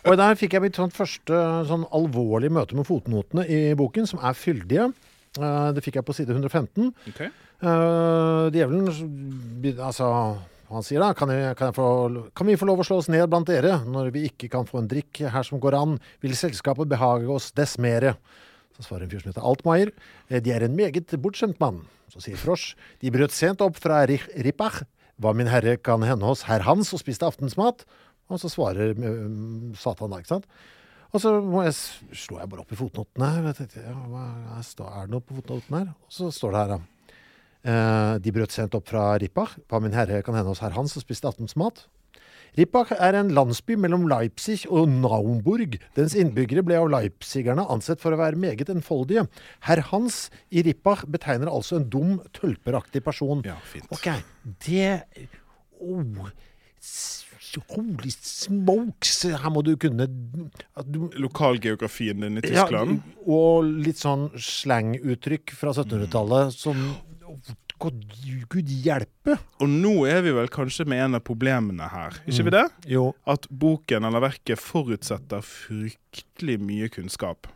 Og 0.04 0.18
der 0.20 0.38
fikk 0.38 0.54
jeg 0.54 0.64
mitt 0.68 0.78
sånn 0.78 0.94
første 0.94 1.40
sånn 1.68 1.86
alvorlige 1.94 2.54
møte 2.54 2.78
med 2.78 2.86
fotnotene 2.86 3.46
i 3.50 3.62
boken, 3.78 4.06
som 4.10 4.22
er 4.22 4.38
fyldige. 4.38 4.90
Eh, 5.38 5.70
det 5.74 5.82
fikk 5.84 5.98
jeg 5.98 6.06
på 6.06 6.14
side 6.16 6.36
115. 6.36 6.92
Okay. 7.10 7.34
Uh, 7.58 8.46
djevelen 8.54 8.86
Altså, 9.82 10.06
han 10.70 10.84
sier 10.86 11.02
da 11.02 11.08
kan, 11.18 11.32
jeg, 11.34 11.56
kan, 11.58 11.72
jeg 11.72 11.74
få, 11.74 11.86
kan 12.38 12.46
vi 12.46 12.54
få 12.60 12.68
lov 12.68 12.84
å 12.84 12.86
slå 12.86 13.00
oss 13.02 13.08
ned 13.10 13.24
blant 13.26 13.50
dere 13.50 13.80
når 13.82 14.12
vi 14.14 14.28
ikke 14.28 14.50
kan 14.52 14.68
få 14.68 14.78
en 14.78 14.90
drikk 14.90 15.24
her 15.32 15.46
som 15.46 15.58
går 15.58 15.74
an? 15.74 15.96
Vil 16.22 16.36
selskapet 16.38 16.86
behage 16.90 17.26
oss 17.34 17.50
dess 17.58 17.74
mere? 17.82 18.14
Så 18.78 18.86
svarer 18.86 19.06
en 19.06 19.10
fyr 19.12 19.22
som 19.22 19.32
heter 19.32 19.44
Altmaier. 19.44 19.92
«Eh, 20.30 20.40
De 20.40 20.52
er 20.54 20.64
en 20.64 20.76
meget 20.78 21.10
bortskjemt 21.18 21.58
mann. 21.60 21.82
Så 22.12 22.22
sier 22.24 22.38
Frosch. 22.40 22.76
De 23.02 23.10
brøt 23.12 23.34
sent 23.34 23.60
opp 23.60 23.76
fra 23.76 24.04
Rippach. 24.08 24.84
Hva 25.18 25.34
min 25.34 25.50
herre 25.50 25.76
kan 25.82 26.02
hende 26.06 26.24
hos 26.24 26.44
herr 26.46 26.62
Hans 26.62 26.92
og 26.94 27.02
spiste 27.02 27.26
aftensmat? 27.26 27.82
Og 28.30 28.38
så 28.38 28.50
svarer 28.52 28.94
um, 28.94 29.72
Satan 29.76 30.12
da, 30.12 30.20
ikke 30.22 30.36
sant? 30.36 30.46
Og 31.08 31.22
så 31.24 31.32
må 31.40 31.64
jeg, 31.64 31.74
slår 32.12 32.42
jeg 32.42 32.50
bare 32.52 32.62
opp 32.62 32.72
i 32.74 32.78
fotnotene. 32.78 33.28
Ja, 33.40 33.52
er 33.56 35.06
det 35.08 35.12
noe 35.14 35.24
på 35.24 35.38
fotnotene 35.40 35.80
her? 35.80 35.92
Og 36.04 36.12
så 36.12 36.28
står 36.34 36.54
det 36.54 36.60
her, 36.62 36.74
da. 36.74 37.14
Eh, 37.68 38.14
de 38.22 38.32
brøt 38.36 38.54
sent 38.54 38.76
opp 38.76 38.86
fra 38.92 39.10
Rippach. 39.20 39.56
Hva 39.68 39.80
min 39.82 39.96
herre 39.96 40.20
kan 40.22 40.36
hende 40.36 40.52
hos 40.52 40.60
herr 40.62 40.76
Hans 40.76 40.94
og 41.00 41.04
spiste 41.06 41.28
aftensmat? 41.30 41.86
Rippach 42.56 42.94
er 42.96 43.18
en 43.18 43.32
landsby 43.36 43.76
mellom 43.80 44.06
Leipzig 44.10 44.62
og 44.70 44.88
Naumburg. 44.88 45.78
Dens 45.98 46.16
innbyggere 46.18 46.64
ble 46.66 46.78
av 46.80 46.88
leipzigerne 46.92 47.66
ansett 47.68 48.02
for 48.02 48.14
å 48.14 48.20
være 48.20 48.40
meget 48.40 48.72
enfoldige. 48.72 49.26
Herr 49.68 49.82
Hans 49.90 50.26
i 50.48 50.64
Rippach 50.66 51.04
betegner 51.10 51.52
altså 51.52 51.78
en 51.78 51.88
dum, 51.92 52.18
tølperaktig 52.36 53.04
person. 53.06 53.44
Ja, 53.46 53.58
fint. 53.68 53.90
Ok, 53.94 54.10
det 54.66 55.02
oh, 55.80 56.30
Holy 57.68 58.10
smokes! 58.12 59.22
Her 59.40 59.50
må 59.50 59.62
du 59.64 59.72
kunne 59.80 60.06
du, 60.06 60.98
Lokalgeografien 61.18 62.20
din 62.22 62.38
i 62.38 62.44
Tyskland? 62.44 62.98
ja, 63.00 63.22
og 63.34 63.70
litt 63.86 64.00
sånn 64.00 64.28
slanguttrykk 64.36 65.54
fra 65.56 65.72
1700-tallet 65.72 66.54
som 66.54 66.82
God, 67.78 68.00
Gud 68.50 68.70
hjelpe! 68.84 69.36
Og 69.62 69.70
nå 69.70 69.92
er 70.10 70.22
vi 70.26 70.32
vel 70.34 70.50
kanskje 70.52 70.86
med 70.88 71.02
en 71.04 71.18
av 71.18 71.22
problemene 71.26 71.86
her, 71.92 72.16
ikke 72.26 72.48
vi 72.48 72.54
det? 72.56 72.64
Jo. 72.90 73.04
At 73.30 73.46
boken 73.50 74.06
eller 74.08 74.24
verket 74.24 74.58
forutsetter 74.62 75.44
fryktelig 75.46 76.58
mye 76.62 76.88
kunnskap. 76.92 77.46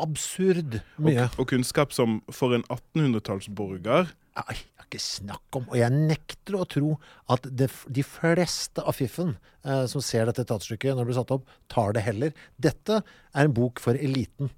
Absurd 0.00 0.78
Og, 0.98 1.06
mye. 1.08 1.28
og 1.40 1.46
kunnskap 1.48 1.94
som 1.96 2.18
for 2.28 2.52
en 2.52 2.64
1800-tallsborger 2.68 4.10
Nei, 4.36 4.52
jeg 4.52 4.76
har 4.82 4.84
ikke 4.90 5.00
snakk 5.00 5.56
om 5.56 5.70
Og 5.70 5.78
jeg 5.80 5.88
nekter 5.96 6.58
å 6.58 6.66
tro 6.68 6.90
at 7.32 7.46
det, 7.48 7.70
de 7.88 8.04
fleste 8.04 8.84
av 8.84 8.92
fiffen 8.98 9.30
eh, 9.64 9.86
som 9.88 10.04
ser 10.04 10.28
dette 10.28 10.44
teaterstykket 10.44 10.92
når 10.92 11.00
det 11.00 11.08
blir 11.08 11.16
satt 11.22 11.32
opp, 11.38 11.46
tar 11.72 11.96
det 11.96 12.04
heller. 12.04 12.34
Dette 12.60 12.98
er 13.00 13.48
en 13.48 13.56
bok 13.56 13.80
for 13.80 13.96
eliten. 13.96 14.52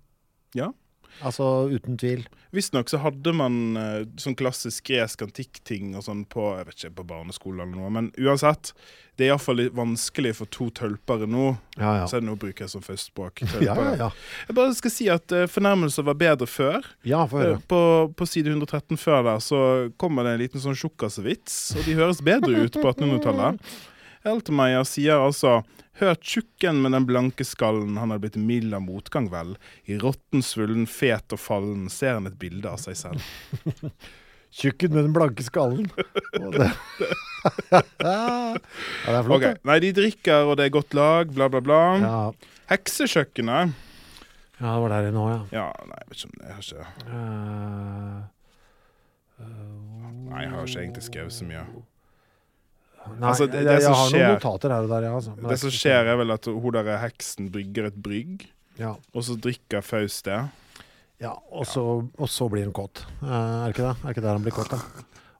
Ja. 0.58 0.72
Altså 1.22 1.68
uten 1.72 1.98
tvil. 2.00 2.22
Visstnok 2.54 2.88
så 2.88 3.00
hadde 3.02 3.32
man 3.36 3.76
eh, 3.76 4.06
sånn 4.20 4.36
klassisk 4.38 4.86
gresk 4.88 5.22
antikkting 5.26 5.92
og 5.98 6.06
sånn 6.06 6.22
på 6.30 6.46
jeg 6.56 6.68
vet 6.68 6.78
ikke, 6.78 6.94
på 7.00 7.06
barneskolen 7.10 7.64
eller 7.66 7.76
noe, 7.76 7.90
men 7.92 8.10
uansett. 8.16 8.72
Det 9.18 9.26
er 9.26 9.32
iallfall 9.32 9.64
vanskelig 9.74 10.36
for 10.38 10.50
to 10.54 10.68
tølpere 10.78 11.26
nå. 11.26 11.48
Ja, 11.74 11.96
ja. 11.98 12.06
Så 12.06 12.20
det 12.20 12.28
nå 12.28 12.36
bruker 12.38 12.64
jeg 12.64 12.72
som 12.76 12.84
førstespråk. 12.86 13.42
Ja, 13.66 13.74
ja, 13.74 13.94
ja. 13.98 14.08
Jeg 14.46 14.56
bare 14.56 14.76
skal 14.78 14.94
si 14.94 15.08
at 15.10 15.34
uh, 15.34 15.44
fornærmelser 15.50 16.06
var 16.06 16.16
bedre 16.20 16.46
før. 16.46 16.86
Ja, 17.02 17.24
for. 17.28 17.42
Eh, 17.42 17.60
På, 17.68 17.80
på 18.14 18.28
side 18.30 18.54
113 18.54 18.94
før 18.96 19.26
der 19.26 19.42
så 19.42 19.60
kommer 19.98 20.24
det 20.24 20.36
en 20.36 20.42
liten 20.46 20.62
sånn 20.62 20.78
tjukkasvits, 20.78 21.58
og 21.76 21.88
de 21.88 21.98
høres 21.98 22.22
bedre 22.24 22.62
ut 22.68 22.78
på 22.78 22.86
1800-tallet. 22.86 23.58
Eltemeyer 24.26 24.86
sier 24.88 25.20
altså 25.22 25.60
Hør 25.98 26.14
tjukken 26.22 26.78
med 26.84 26.94
den 26.94 27.08
blanke 27.08 27.42
skallen, 27.42 27.96
han 27.98 28.12
har 28.14 28.20
blitt 28.22 28.36
mild 28.38 28.70
av 28.76 28.84
motgang, 28.84 29.26
vel. 29.32 29.56
I 29.90 29.96
råtten, 29.98 30.44
svullen, 30.46 30.84
fet 30.86 31.34
og 31.34 31.40
fallen 31.42 31.88
ser 31.90 32.14
han 32.20 32.30
et 32.30 32.36
bilde 32.38 32.70
av 32.70 32.78
seg 32.78 32.94
selv. 33.00 33.88
Tjukken 34.60 34.94
med 34.94 35.08
den 35.08 35.16
blanke 35.16 35.42
skallen. 35.42 35.90
Det. 36.54 36.70
ja, 38.02 38.54
det 38.54 39.16
er 39.16 39.26
flott, 39.26 39.42
Ok, 39.42 39.60
Nei, 39.66 39.80
de 39.82 39.90
drikker, 39.98 40.46
og 40.46 40.56
det 40.58 40.68
er 40.68 40.72
godt 40.78 40.94
lag, 40.94 41.34
bla, 41.34 41.50
bla, 41.50 41.62
bla. 41.66 41.82
Ja. 42.02 42.22
Heksekjøkkenet 42.70 43.74
ja, 44.58 44.72
det 44.74 44.80
var 44.82 44.88
der 44.90 45.12
nå, 45.14 45.28
ja. 45.30 45.42
Ja, 45.54 45.66
nei, 45.86 45.98
jeg 46.00 46.08
vet 46.08 46.18
ikke 46.18 46.28
om 46.28 46.32
det 46.38 46.48
jeg 46.48 46.54
har 46.56 46.62
ikke 46.66 46.86
uh, 47.12 48.18
Nei, 50.28 50.40
jeg 50.42 50.50
har 50.50 50.66
ikke 50.66 50.80
egentlig 50.82 51.04
skrevet 51.06 51.34
så 51.36 51.46
mye. 51.46 51.62
Nei, 53.18 53.28
Altså, 53.30 53.46
det- 53.46 53.54
jeg, 53.54 53.64
det 53.64 53.72
jeg 53.72 53.82
som 53.82 53.94
har 53.94 54.10
skjer- 54.10 54.26
noen 54.28 54.38
notater 54.40 54.68
her 54.74 54.82
og 54.82 54.88
der, 54.92 55.02
ja. 55.08 55.12
Altså. 55.16 55.36
Men 55.36 55.48
Det 55.50 55.58
som 55.60 55.70
skjer, 55.70 56.04
er 56.12 56.16
vel 56.16 56.30
at 56.34 56.44
hun 56.44 56.72
der 56.72 56.98
heksen 56.98 57.50
brygger 57.50 57.86
et 57.86 58.02
brygg, 58.02 58.46
Ja, 58.78 58.94
og 59.14 59.22
så 59.24 59.34
drikker 59.40 59.82
Faust 59.82 60.24
det. 60.24 60.38
ja 61.20 61.32
og, 61.50 61.64
så, 61.66 61.82
og 62.18 62.28
så 62.28 62.48
blir 62.50 62.64
hun 62.64 62.72
kåt. 62.72 63.04
Eh, 63.22 63.26
er 63.28 63.66
det 63.72 63.74
ikke 63.76 63.86
det? 63.88 63.96
Er 63.96 64.06
det 64.06 64.16
ikke 64.16 64.22
der 64.22 64.32
han 64.36 64.42
blir 64.44 64.52
kåt, 64.52 64.68
da? 64.70 64.76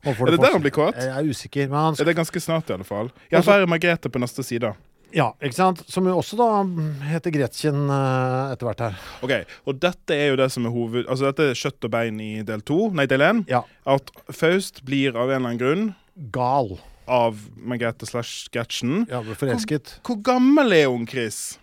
Er 0.04 0.14
det 0.14 0.16
første- 0.16 0.40
der 0.42 0.52
han 0.52 0.62
blir 0.62 0.70
kåt? 0.74 0.94
Jeg 0.96 1.08
er 1.08 1.28
usikker. 1.28 1.68
Men 1.68 1.78
han 1.78 1.94
Er 2.00 2.04
det 2.04 2.16
ganske 2.16 2.40
snart, 2.40 2.70
i 2.70 2.72
alle 2.72 2.84
fall? 2.84 3.10
Her 3.30 3.38
er 3.62 3.66
Margrethe 3.66 4.08
på 4.10 4.18
neste 4.18 4.42
side. 4.44 4.74
Ja, 5.14 5.32
ikke 5.40 5.54
sant? 5.54 5.84
Som 5.88 6.04
jo 6.04 6.16
også 6.18 6.36
da 6.36 6.62
heter 7.08 7.30
Gretchen 7.32 7.88
eh, 7.88 8.52
etter 8.52 8.66
hvert 8.66 8.78
her. 8.80 8.96
Ok, 9.22 9.46
Og 9.66 9.78
dette 9.80 10.10
er 10.12 10.28
jo 10.30 10.36
det 10.36 10.50
som 10.52 10.66
er 10.66 10.70
hoved... 10.70 11.06
Altså 11.08 11.32
dette 11.32 11.50
er 11.50 11.54
kjøtt 11.54 11.84
og 11.84 11.90
bein 11.90 12.20
i 12.20 12.42
del 12.42 12.60
to, 12.60 12.90
nei, 12.90 13.06
del 13.06 13.20
én. 13.20 13.44
Ja. 13.48 13.62
At 13.86 14.10
Faust 14.30 14.84
blir 14.84 15.16
av 15.16 15.30
en 15.30 15.36
eller 15.42 15.48
annen 15.48 15.58
grunn 15.58 15.94
Gal. 16.30 16.78
Av 17.08 17.40
Margrethe 17.56 18.06
slash 18.08 18.46
sketsjen. 18.48 19.06
Ja, 19.10 19.22
ble 19.24 19.34
forelsket. 19.38 19.96
Hvor 20.06 20.20
gammel 20.26 20.72
er 20.76 20.86
hun, 20.92 21.06
Chris? 21.08 21.58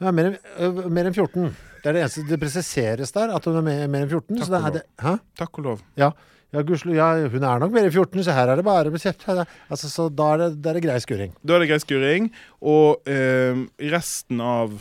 Ja, 0.00 0.10
mer, 0.16 0.30
enn, 0.32 0.38
ø, 0.58 0.88
mer 0.90 1.08
enn 1.10 1.14
14. 1.16 1.50
Det 1.80 1.88
er 1.88 1.96
det 1.96 2.02
eneste 2.04 2.26
det 2.28 2.38
presiseres 2.42 3.12
der, 3.16 3.32
at 3.36 3.46
hun 3.48 3.56
er 3.60 3.64
mer, 3.64 3.86
mer 3.88 4.04
enn 4.06 4.10
14. 4.12 4.36
Takk 4.36 4.46
så 4.46 4.52
det 4.52 4.60
og 4.60 4.68
er 4.70 4.76
det, 4.78 4.82
hæ? 5.04 5.14
Takk 5.40 5.58
og 5.62 5.64
lov. 5.70 5.82
Ja. 6.00 6.10
Ja, 6.50 6.64
gudskjelov. 6.66 6.96
Ja, 6.98 7.08
hun 7.30 7.44
er 7.46 7.60
nok 7.62 7.70
mer 7.76 7.86
enn 7.86 7.92
14, 7.94 8.24
så 8.26 8.34
her 8.34 8.50
er 8.50 8.58
det 8.58 8.64
bare 8.66 8.90
altså, 8.90 9.86
Så 9.88 10.08
da 10.10 10.32
er 10.34 10.38
det, 10.42 10.48
det 10.62 10.70
er 10.72 10.74
det 10.80 10.82
grei 10.82 10.96
skuring. 10.98 11.32
Da 11.46 11.54
er 11.54 11.62
det 11.62 11.68
grei 11.70 11.78
skuring. 11.78 12.30
Og 12.60 13.06
eh, 13.08 13.60
resten 13.92 14.40
av 14.42 14.80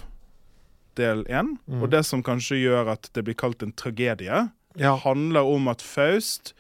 del 0.98 1.22
én, 1.30 1.58
Mm. 1.70 1.84
og 1.84 1.90
det 1.92 2.02
som 2.06 2.24
kanskje 2.24 2.58
gjør 2.64 2.90
at 2.92 3.10
det 3.14 3.24
blir 3.24 3.36
kalt 3.38 3.62
en 3.64 3.72
tragedie, 3.72 4.50
Ja. 4.78 4.96
handler 4.98 5.42
om 5.46 5.68
at 5.68 5.82
Faust 5.82 6.54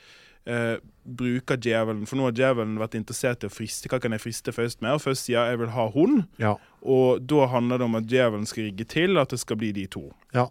eh, 0.45 0.77
bruker 1.17 1.57
djevelen. 1.57 2.05
For 2.09 2.19
nå 2.19 2.29
har 2.29 2.37
djevelen 2.37 2.77
vært 2.81 2.97
interessert 2.99 3.43
i 3.43 3.49
å 3.49 3.53
friste. 3.53 3.89
Hva 3.91 3.99
kan 4.01 4.11
jeg 4.15 4.23
friste 4.23 4.53
først 4.55 4.81
med? 4.81 4.93
Og 4.93 5.01
først 5.01 5.25
sier 5.27 5.49
'jeg 5.49 5.59
vil 5.59 5.69
ha 5.75 5.89
hun'. 5.89 6.27
Ja. 6.37 6.55
Og 6.83 7.25
da 7.27 7.47
handler 7.47 7.77
det 7.77 7.85
om 7.85 7.95
at 7.95 8.07
djevelen 8.07 8.45
skal 8.47 8.63
rigge 8.63 8.87
til 8.87 9.17
at 9.17 9.29
det 9.29 9.39
skal 9.39 9.57
bli 9.57 9.71
de 9.71 9.87
to. 9.87 10.13
ja. 10.33 10.47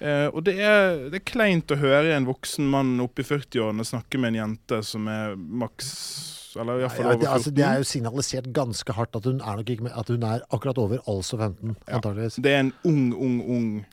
Eh, 0.00 0.30
og 0.32 0.44
det 0.44 0.54
er, 0.64 1.10
det 1.10 1.18
er 1.20 1.24
kleint 1.28 1.68
å 1.68 1.76
høre 1.76 2.14
en 2.16 2.24
voksen 2.24 2.64
mann 2.64 2.94
oppe 3.04 3.20
i 3.20 3.24
40-årene 3.24 3.84
snakke 3.84 4.16
med 4.16 4.32
en 4.32 4.38
jente 4.56 4.82
som 4.82 5.06
er 5.12 5.34
maks 5.36 6.56
Eller 6.56 6.80
iallfall 6.80 7.04
Ja, 7.04 7.10
over 7.12 7.20
det, 7.20 7.28
altså, 7.28 7.50
det 7.50 7.64
er 7.66 7.76
jo 7.76 7.84
signalisert 7.84 8.48
ganske 8.56 8.92
hardt 8.96 9.14
at 9.14 9.28
hun 9.28 9.42
er 9.44 9.60
med, 9.82 9.92
At 9.92 10.08
hun 10.08 10.22
er 10.22 10.40
akkurat 10.50 10.78
over, 10.78 11.02
altså 11.06 11.36
15, 11.36 11.76
Ja. 11.86 12.00
Det 12.00 12.46
er 12.50 12.60
en 12.60 12.72
ung, 12.82 13.12
ung, 13.12 13.40
ung 13.44 13.86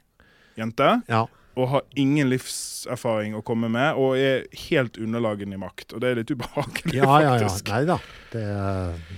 jente. 0.57 1.01
Ja. 1.09 1.25
Og 1.57 1.69
har 1.71 1.83
ingen 1.97 2.29
livserfaring 2.29 3.35
å 3.37 3.41
komme 3.45 3.69
med, 3.73 3.97
og 3.97 4.17
er 4.21 4.45
helt 4.67 4.99
underlagen 5.01 5.53
i 5.55 5.59
makt. 5.59 5.95
Og 5.95 6.03
det 6.03 6.11
er 6.11 6.21
litt 6.21 6.31
ubehagelig, 6.31 6.95
Ja, 6.99 7.09
ja, 7.09 7.19
ja. 7.25 7.35
faktisk. 7.41 7.71
Nei 7.73 7.83
da. 7.89 7.97
Det, 8.31 8.45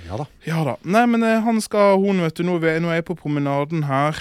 ja 0.08 0.20
da. 0.24 0.28
Ja 0.48 0.66
da. 0.72 0.76
Nei, 0.88 1.06
men 1.12 1.26
eh, 1.28 1.40
han 1.44 1.60
skal 1.64 1.98
Hun, 2.00 2.22
vet 2.24 2.40
du, 2.40 2.46
nå 2.48 2.58
er 2.64 2.80
nå 2.80 2.92
er 2.94 3.02
jeg 3.02 3.10
på 3.12 3.18
promenaden 3.20 3.84
her. 3.90 4.18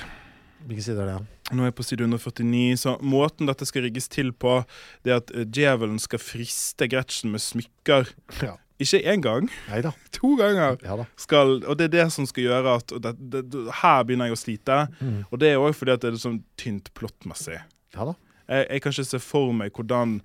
Hvilken 0.66 0.84
side 0.84 1.04
er 1.04 1.12
det? 1.14 1.18
Nå 1.54 1.64
er 1.64 1.70
jeg 1.70 1.78
på 1.78 1.86
side 1.86 2.04
149, 2.04 2.76
så 2.82 2.96
måten 3.00 3.48
dette 3.48 3.64
skal 3.68 3.86
rigges 3.86 4.10
til 4.12 4.34
på, 4.36 4.58
det 5.06 5.14
er 5.14 5.20
at 5.22 5.30
eh, 5.32 5.46
djevelen 5.46 6.00
skal 6.02 6.20
friste 6.20 6.90
Gretchen 6.90 7.34
med 7.34 7.44
smykker. 7.44 8.10
Ja. 8.48 8.56
Ikke 8.78 9.00
én 9.10 9.18
gang, 9.18 9.48
Neida. 9.66 9.90
to 10.14 10.36
ganger. 10.38 10.76
Ja. 10.86 11.02
Skal, 11.18 11.56
og 11.66 11.80
det 11.80 11.88
er 11.88 11.94
det 11.96 12.04
som 12.14 12.28
skal 12.30 12.44
gjøre 12.44 12.76
at 12.78 12.92
det, 13.02 13.10
det, 13.18 13.64
Her 13.80 14.04
begynner 14.06 14.30
jeg 14.30 14.36
å 14.36 14.38
slite. 14.38 14.76
Mm. 15.02 15.16
Og 15.32 15.40
det 15.42 15.50
er 15.50 15.58
òg 15.58 15.74
fordi 15.74 15.96
at 15.96 16.04
det 16.04 16.12
er 16.12 16.20
sånn 16.22 16.38
tynt 16.60 16.92
plottmessig. 16.94 17.58
Ja 17.98 18.06
da. 18.12 18.14
Jeg, 18.48 18.68
jeg 18.70 18.82
kan 18.84 18.94
ikke 18.94 19.08
se 19.10 19.20
for 19.20 19.50
meg 19.52 19.74
hvordan 19.76 20.20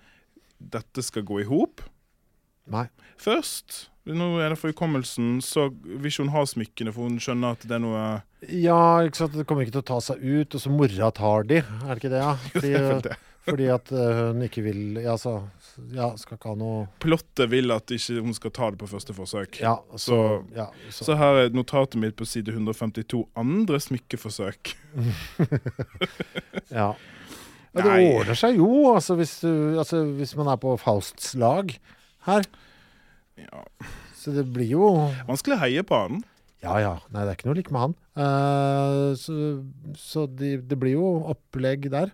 dette 0.73 1.03
skal 1.03 1.25
gå 1.27 1.41
i 1.43 1.47
hop. 1.49 1.81
Nei. 2.71 2.85
Først, 3.19 3.89
nå 4.07 4.29
er 4.39 4.53
det 4.53 4.59
for 4.61 4.71
hukommelsen, 4.71 5.41
så 5.43 5.65
vil 5.83 6.07
ikke 6.07 6.23
hun 6.23 6.31
ha 6.35 6.45
smykkene, 6.47 6.93
for 6.95 7.09
hun 7.09 7.17
skjønner 7.23 7.57
at 7.57 7.65
det 7.67 7.75
er 7.75 7.83
noe 7.83 8.05
Ja, 8.47 8.79
ikke 9.03 9.19
sant. 9.25 9.35
Det 9.35 9.43
kommer 9.49 9.65
ikke 9.65 9.75
til 9.75 9.83
å 9.83 9.89
ta 9.91 9.99
seg 10.05 10.23
ut, 10.23 10.55
og 10.55 10.63
så 10.63 10.71
mora 10.71 11.09
tar 11.15 11.43
de. 11.49 11.59
Er 11.59 11.91
det 11.91 11.99
ikke 11.99 12.13
det, 12.15 12.23
ja? 12.23 12.33
Fordi, 12.55 12.71
det 12.71 12.79
er 12.79 12.87
vel 12.93 13.03
det. 13.09 13.17
fordi 13.43 13.65
at 13.73 13.91
øh, 13.91 14.19
hun 14.31 14.45
ikke 14.47 14.61
vil 14.63 14.81
Ja, 15.03 15.17
så 15.19 15.33
Ja, 15.91 16.13
skal 16.15 16.37
ikke 16.37 16.53
ha 16.53 16.55
noe 16.55 16.85
Plottet 17.03 17.49
vil 17.51 17.73
at 17.75 17.91
ikke 17.91 18.21
hun 18.23 18.35
skal 18.37 18.53
ta 18.55 18.69
det 18.71 18.79
på 18.79 18.87
første 18.87 19.15
forsøk. 19.17 19.59
Ja, 19.59 19.73
så, 19.97 19.99
Så- 20.05 20.55
ja, 20.55 20.69
så. 20.87 21.09
Så 21.09 21.17
her 21.19 21.41
er 21.41 21.49
notatet 21.55 21.99
mitt 21.99 22.15
på 22.15 22.23
side 22.29 22.55
152. 22.55 23.25
Andre 23.35 23.81
smykkeforsøk. 23.83 24.75
Ja. 26.73 26.93
Ja 27.73 27.85
det 27.85 27.93
ordner 28.13 28.37
seg 28.37 28.59
jo, 28.59 28.69
altså 28.93 29.17
hvis, 29.17 29.39
du, 29.41 29.79
altså 29.81 30.03
hvis 30.19 30.35
man 30.37 30.51
er 30.53 30.59
på 30.61 30.75
Fausts 30.81 31.33
lag 31.39 31.73
her. 32.27 32.45
Ja. 33.39 33.63
Så 34.17 34.31
det 34.35 34.45
blir 34.53 34.69
jo 34.75 34.89
Vanskelig 35.27 35.57
å 35.57 35.63
heie 35.65 35.83
på 35.87 35.97
han. 35.97 36.21
Ja 36.63 36.77
ja, 36.79 36.93
nei 37.11 37.25
det 37.25 37.33
er 37.33 37.37
ikke 37.39 37.49
noe 37.49 37.57
like 37.57 37.73
med 37.75 37.87
han. 37.87 37.95
Uh, 38.15 39.09
så 39.19 39.33
så 39.99 40.27
det, 40.29 40.55
det 40.69 40.77
blir 40.79 40.95
jo 40.95 41.09
opplegg 41.33 41.89
der. 41.91 42.13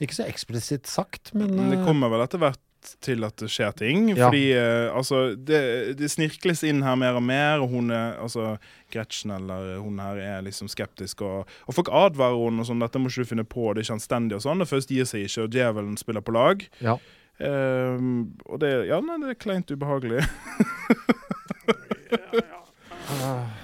Ikke 0.00 0.16
så 0.16 0.26
eksplisitt 0.28 0.88
sagt, 0.88 1.32
men 1.36 1.54
Men 1.54 1.72
det 1.72 1.80
eh, 1.80 1.86
kommer 1.86 2.12
vel 2.12 2.24
etter 2.24 2.40
hvert 2.42 2.60
til 3.04 3.24
at 3.26 3.36
det 3.40 3.50
skjer 3.52 3.74
ting. 3.76 4.08
Ja. 4.12 4.28
Fordi 4.28 4.42
uh, 4.56 4.96
altså, 4.96 5.22
det, 5.36 5.60
det 6.00 6.10
snirkles 6.12 6.64
inn 6.66 6.82
her 6.86 6.98
mer 7.00 7.18
og 7.18 7.24
mer, 7.26 7.62
og 7.64 7.72
hun 7.74 7.92
er 7.94 8.18
altså 8.20 8.56
Gretchen 8.90 9.34
eller 9.36 9.78
hun 9.82 10.00
her 10.02 10.18
er 10.18 10.42
liksom 10.46 10.70
skeptisk. 10.72 11.22
Og, 11.26 11.48
og 11.66 11.76
folk 11.76 11.92
advarer 11.92 12.38
henne 12.40 12.64
og 12.64 12.70
sånn, 12.70 12.82
dette 12.82 13.00
må 13.02 13.12
ikke 13.12 13.26
du 13.26 13.32
finne 13.32 13.46
på, 13.46 13.70
det 13.70 13.82
er 13.82 13.88
ikke 13.88 13.98
anstendig 14.00 14.40
og 14.40 14.44
sånn. 14.46 14.64
Og 14.64 14.70
først 14.70 14.92
gir 14.92 15.08
seg 15.08 15.28
ikke, 15.28 15.46
og 15.46 15.56
djevelen 15.56 15.96
spiller 16.00 16.24
på 16.24 16.36
lag. 16.36 16.66
Ja. 16.84 16.98
Ehm, 17.40 18.36
og 18.44 18.60
det, 18.60 18.70
ja, 18.90 19.00
nei, 19.04 19.16
det 19.22 19.34
er 19.34 19.40
kleint 19.40 19.72
ubehagelig. 19.72 20.24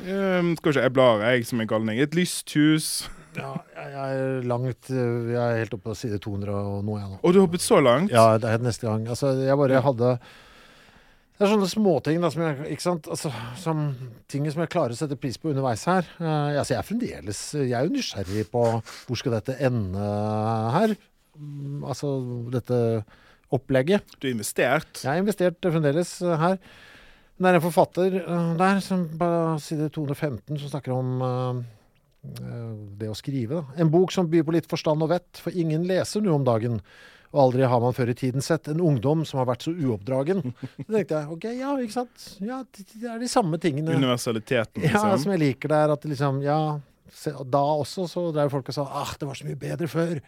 Ehm, 0.07 0.53
skal 0.59 0.71
ikke, 0.73 0.83
jeg 0.83 0.93
blar, 0.95 1.23
jeg, 1.23 1.47
som 1.47 1.61
en 1.63 1.69
galning. 1.71 1.99
Et 2.03 2.15
lysthus. 2.15 3.09
Ja, 3.37 3.53
jeg 3.77 4.17
er 4.17 4.49
langt 4.49 4.91
eh, 4.93 5.31
Jeg 5.33 5.43
er 5.43 5.61
helt 5.63 5.77
oppe 5.77 5.91
på 5.91 5.99
side 5.99 6.19
200 6.23 6.57
og 6.57 6.81
noe, 6.87 6.99
jeg 7.01 7.13
nå. 7.13 7.21
Og 7.21 7.35
du 7.35 7.39
har 7.41 7.47
hoppet 7.47 7.65
så 7.65 7.81
langt? 7.83 8.13
Ja, 8.15 8.37
det 8.41 8.51
er 8.51 8.65
neste 8.65 8.89
gang. 8.89 9.07
Altså, 9.13 9.33
jeg 9.43 9.59
bare 9.61 9.83
hadde 9.85 10.15
Det 11.37 11.45
er 11.45 11.53
sånne 11.53 11.69
småting 11.71 12.25
da, 12.25 12.31
som 12.33 12.47
jeg 12.47 12.73
Ikke 12.77 12.87
sant? 12.87 13.11
Altså, 13.13 13.33
som 13.61 13.85
ting 14.33 14.49
som 14.49 14.65
jeg 14.65 14.73
klarer 14.73 14.97
å 14.97 15.01
sette 15.01 15.19
pris 15.21 15.39
på 15.41 15.53
underveis 15.53 15.85
her. 15.89 16.09
Uh, 16.21 16.57
altså, 16.57 16.75
jeg 16.75 16.81
er 16.81 16.89
fremdeles 16.89 17.45
Jeg 17.61 17.77
er 17.77 17.87
jo 17.87 17.95
nysgjerrig 17.95 18.49
på 18.53 18.65
hvor 18.81 19.21
skal 19.21 19.39
dette 19.39 19.59
ende 19.69 20.11
her. 20.77 20.97
Mm, 21.37 21.85
altså 21.85 22.17
dette 22.53 22.81
opplegget. 23.53 24.17
Du 24.19 24.27
har 24.27 24.35
investert? 24.35 25.03
Jeg 25.05 25.13
har 25.13 25.23
investert 25.23 25.61
fremdeles 25.63 26.19
her. 26.25 26.61
Men 27.37 27.45
det 27.45 27.51
er 27.51 27.59
en 27.59 27.67
forfatter 27.69 28.21
uh, 28.25 28.53
der, 28.57 28.79
som 28.85 29.05
på 29.21 29.33
side 29.61 29.91
215, 29.93 30.57
som 30.57 30.71
snakker 30.73 30.97
om 30.97 31.67
det 33.01 33.09
å 33.11 33.17
skrive. 33.17 33.61
Da. 33.61 33.83
En 33.83 33.91
bok 33.93 34.13
som 34.15 34.29
byr 34.31 34.45
på 34.47 34.55
litt 34.57 34.69
forstand 34.71 35.03
og 35.05 35.13
vett, 35.13 35.41
for 35.43 35.55
ingen 35.57 35.85
leser 35.89 36.25
nå 36.25 36.35
om 36.37 36.45
dagen. 36.47 36.81
Og 37.35 37.41
aldri 37.43 37.67
har 37.69 37.81
man 37.83 37.93
før 37.97 38.13
i 38.13 38.17
tiden 38.17 38.45
sett 38.45 38.69
en 38.71 38.81
ungdom 38.81 39.25
som 39.29 39.41
har 39.43 39.49
vært 39.51 39.67
så 39.67 39.73
uoppdragen. 39.75 40.41
Så 40.79 40.87
tenkte 40.87 41.19
jeg 41.19 41.33
ok, 41.35 41.47
ja, 41.59 41.73
ikke 41.83 41.97
sant. 41.97 42.27
Ja, 42.41 42.63
det, 42.77 42.87
det 42.95 43.11
er 43.13 43.21
de 43.21 43.29
samme 43.29 43.59
tingene. 43.61 43.97
Universaliteten, 43.99 44.87
Ja, 44.87 44.93
liksom? 45.03 45.25
som 45.25 45.35
jeg 45.35 45.43
liker 45.43 45.75
der. 45.75 45.93
At 45.97 46.07
liksom, 46.09 46.39
ja, 46.47 46.59
Da 47.45 47.63
også 47.83 48.07
så 48.11 48.29
drev 48.35 48.51
folk 48.55 48.71
og 48.73 48.77
sa 48.79 48.87
ah, 49.03 49.13
det 49.19 49.29
var 49.29 49.39
så 49.39 49.49
mye 49.49 49.59
bedre 49.61 49.91
før. 49.91 50.23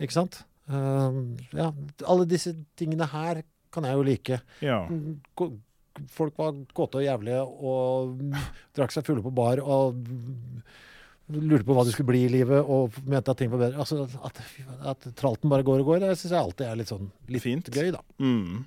Ikke 0.00 0.16
sant? 0.16 0.40
Uh, 0.70 1.34
ja, 1.52 1.68
alle 2.08 2.24
disse 2.30 2.54
tingene 2.78 3.10
her 3.12 3.42
kan 3.74 3.84
jeg 3.84 3.98
jo 3.98 4.06
like. 4.06 4.40
Ja. 4.64 4.78
Folk 6.14 6.38
var 6.40 6.56
kåte 6.74 7.02
og 7.02 7.04
jævlige 7.04 7.42
og 7.44 8.22
drakk 8.74 8.94
seg 8.94 9.04
fulle 9.06 9.22
på 9.26 9.34
bar 9.34 9.60
og 9.62 9.98
lurte 11.32 11.64
på 11.64 11.74
hva 11.76 11.84
du 11.86 11.92
skulle 11.94 12.10
bli 12.12 12.24
i 12.26 12.32
livet 12.32 12.60
og 12.68 12.98
mente 13.08 13.32
at 13.32 13.38
ting 13.40 13.50
var 13.52 13.62
bedre. 13.64 13.80
Altså, 13.80 14.04
at, 14.26 14.40
at 14.92 15.08
tralten 15.16 15.50
bare 15.52 15.64
går 15.66 15.80
og 15.80 15.90
går, 15.92 16.02
det 16.04 16.14
syns 16.20 16.34
jeg 16.34 16.40
alltid 16.40 16.66
er 16.68 16.78
litt 16.80 16.92
sånn 16.92 17.10
litt 17.32 17.44
Fint. 17.44 17.70
gøy, 17.72 17.90
da. 17.94 18.02
Mm. 18.20 18.64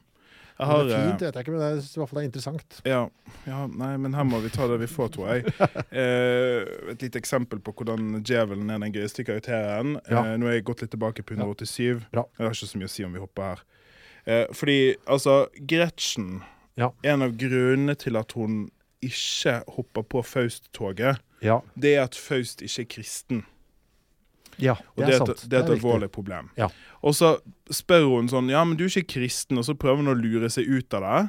Jeg 0.58 0.66
har, 0.72 0.80
det 0.88 0.94
er 0.96 0.98
eh, 0.98 1.08
fint, 1.12 1.22
vet 1.22 1.36
jeg 1.38 1.46
ikke, 1.46 1.54
men 1.54 1.62
jeg 1.62 1.74
synes 1.78 1.92
i 1.94 2.00
hvert 2.02 2.10
fall 2.10 2.18
det 2.18 2.22
er 2.24 2.28
interessant. 2.32 2.78
Ja, 2.90 3.02
ja, 3.46 3.60
nei, 3.70 3.92
men 4.02 4.16
her 4.18 4.26
må 4.26 4.40
vi 4.42 4.50
ta 4.50 4.66
det 4.72 4.80
vi 4.82 4.88
får, 4.90 5.12
tror 5.14 5.28
jeg. 5.36 5.52
Eh, 5.98 6.66
et 6.92 7.02
lite 7.02 7.18
eksempel 7.22 7.62
på 7.64 7.72
hvordan 7.78 8.20
djevelen 8.26 8.70
er 8.74 8.82
den 8.82 8.94
gøyeste 8.94 9.24
karakteren. 9.26 9.96
Ja. 10.10 10.24
Eh, 10.24 10.34
nå 10.42 10.50
har 10.50 10.58
jeg 10.58 10.66
gått 10.68 10.82
litt 10.84 10.92
tilbake 10.94 11.24
på 11.26 11.38
187. 11.38 12.08
Ja. 12.14 12.24
Jeg 12.26 12.44
har 12.44 12.58
ikke 12.58 12.70
så 12.70 12.82
mye 12.82 12.90
å 12.90 12.94
si 12.94 13.06
om 13.06 13.14
vi 13.16 13.22
hopper 13.22 13.52
her. 13.54 13.62
Eh, 14.28 14.44
fordi 14.58 14.80
altså, 15.06 15.38
Gretchen 15.70 16.42
Ja. 16.78 16.92
En 17.06 17.26
av 17.26 17.38
grunnene 17.40 17.96
til 17.98 18.18
at 18.20 18.34
hun 18.38 18.68
ikke 19.06 19.60
hopper 19.78 20.06
på 20.10 20.22
Faust-toget, 20.26 21.22
Ja, 21.44 21.60
det 21.76 21.96
er 21.96 22.04
at 22.08 22.16
Faust 22.18 22.62
ikke 22.66 22.82
er 22.82 22.90
kristen. 22.90 23.44
ja 24.58 24.74
det 24.96 25.04
det 25.04 25.04
er 25.06 25.14
er, 25.14 25.18
sant. 25.22 25.30
et, 25.30 25.50
det 25.50 25.58
er 25.58 25.64
et 25.64 25.70
riktig. 25.70 25.84
alvorlig 25.86 26.10
problem. 26.12 26.50
Ja. 26.58 26.70
Og 27.06 27.14
så 27.16 27.36
spør 27.70 28.08
hun 28.16 28.30
sånn 28.32 28.50
Ja, 28.50 28.64
men 28.66 28.78
du 28.78 28.86
er 28.88 28.90
ikke 28.90 29.20
kristen, 29.20 29.58
og 29.62 29.66
så 29.68 29.76
prøver 29.78 30.02
hun 30.02 30.14
å 30.14 30.18
lure 30.18 30.50
seg 30.50 30.66
ut 30.66 30.94
av 30.98 31.06
det. 31.06 31.20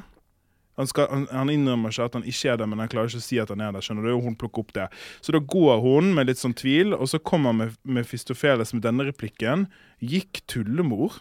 Han, 0.79 0.87
skal, 0.87 1.09
han, 1.11 1.27
han 1.35 1.49
innrømmer 1.51 1.91
ikke 1.91 2.05
at 2.07 2.13
han 2.15 2.23
ikke 2.23 2.53
er 2.53 2.57
det, 2.61 2.67
men 2.71 2.79
han 2.79 2.87
klarer 2.89 3.11
ikke 3.11 3.19
å 3.19 3.25
si 3.27 3.37
at 3.43 3.49
han 3.51 3.61
er 3.61 3.73
det. 3.75 3.81
skjønner 3.83 4.07
du, 4.07 4.13
og 4.15 4.23
hun 4.23 4.37
plukker 4.39 4.63
opp 4.63 4.73
det. 4.73 4.87
Så 5.21 5.35
da 5.35 5.41
går 5.43 5.81
hun 5.83 6.13
med 6.15 6.29
litt 6.31 6.39
sånn 6.39 6.55
tvil, 6.55 6.95
og 6.95 7.09
så 7.11 7.19
kommer 7.19 7.73
med 7.83 8.07
Fistofeles 8.07 8.71
med 8.73 8.85
denne 8.87 9.03
replikken. 9.09 9.67
Gikk 9.99 10.39
tullemor? 10.47 11.19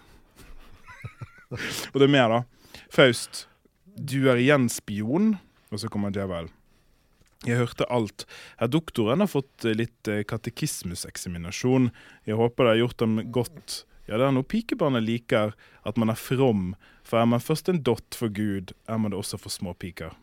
og 1.92 1.98
det 1.98 2.06
er 2.06 2.14
mer, 2.14 2.36
da. 2.38 2.78
Faust, 2.94 3.48
du 3.98 4.30
er 4.30 4.38
igjen 4.38 4.68
spion. 4.70 5.34
Og 5.74 5.82
så 5.82 5.90
kommer 5.92 6.14
djevel. 6.14 6.46
Jeg 7.46 7.60
hørte 7.60 7.86
alt. 7.92 8.24
Herr 8.58 8.70
doktoren 8.72 9.22
har 9.22 9.30
fått 9.30 9.64
eh, 9.64 9.76
litt 9.78 10.10
eh, 10.10 10.24
katekismuseksaminasjon. 10.26 11.90
Jeg 12.26 12.38
håper 12.40 12.66
det 12.66 12.72
har 12.74 12.80
gjort 12.82 13.02
dem 13.04 13.18
godt. 13.34 13.82
Ja, 14.08 14.16
det 14.16 14.26
er 14.26 14.34
noe 14.34 14.46
pikebarnet 14.48 15.04
liker, 15.04 15.52
at 15.86 16.00
man 16.00 16.10
er 16.10 16.18
from. 16.18 16.72
For 17.06 17.20
er 17.20 17.28
man 17.30 17.44
først 17.44 17.68
en 17.70 17.82
dott 17.86 18.16
for 18.16 18.32
Gud, 18.32 18.72
er 18.88 18.98
man 18.98 19.12
det 19.12 19.20
også 19.20 19.38
for 19.38 19.54
småpiker. 19.54 20.16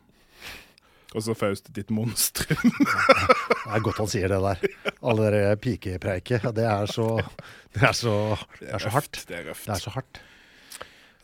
Og 1.14 1.22
så 1.24 1.36
Faust, 1.38 1.70
ditt 1.72 1.88
monstrum. 1.94 2.72
Det 3.66 3.74
er 3.74 3.82
godt 3.82 3.98
han 4.02 4.10
sier 4.10 4.30
det 4.30 4.38
der. 4.42 4.92
Alle 5.00 5.30
dere 5.32 5.56
pikepreiket. 5.58 6.44
Det 6.54 6.66
er 6.66 6.90
så 6.90 7.06
Det 7.72 7.82
er 7.82 7.94
så, 7.96 8.12
det 8.60 8.68
er 8.74 8.82
så 8.82 8.92
hardt. 8.92 9.22
Det 9.28 9.38
er 9.38 9.48
røft. 9.48 9.64
Det 9.66 9.74
er 9.74 9.82
så 9.86 9.94
hardt. 9.96 10.20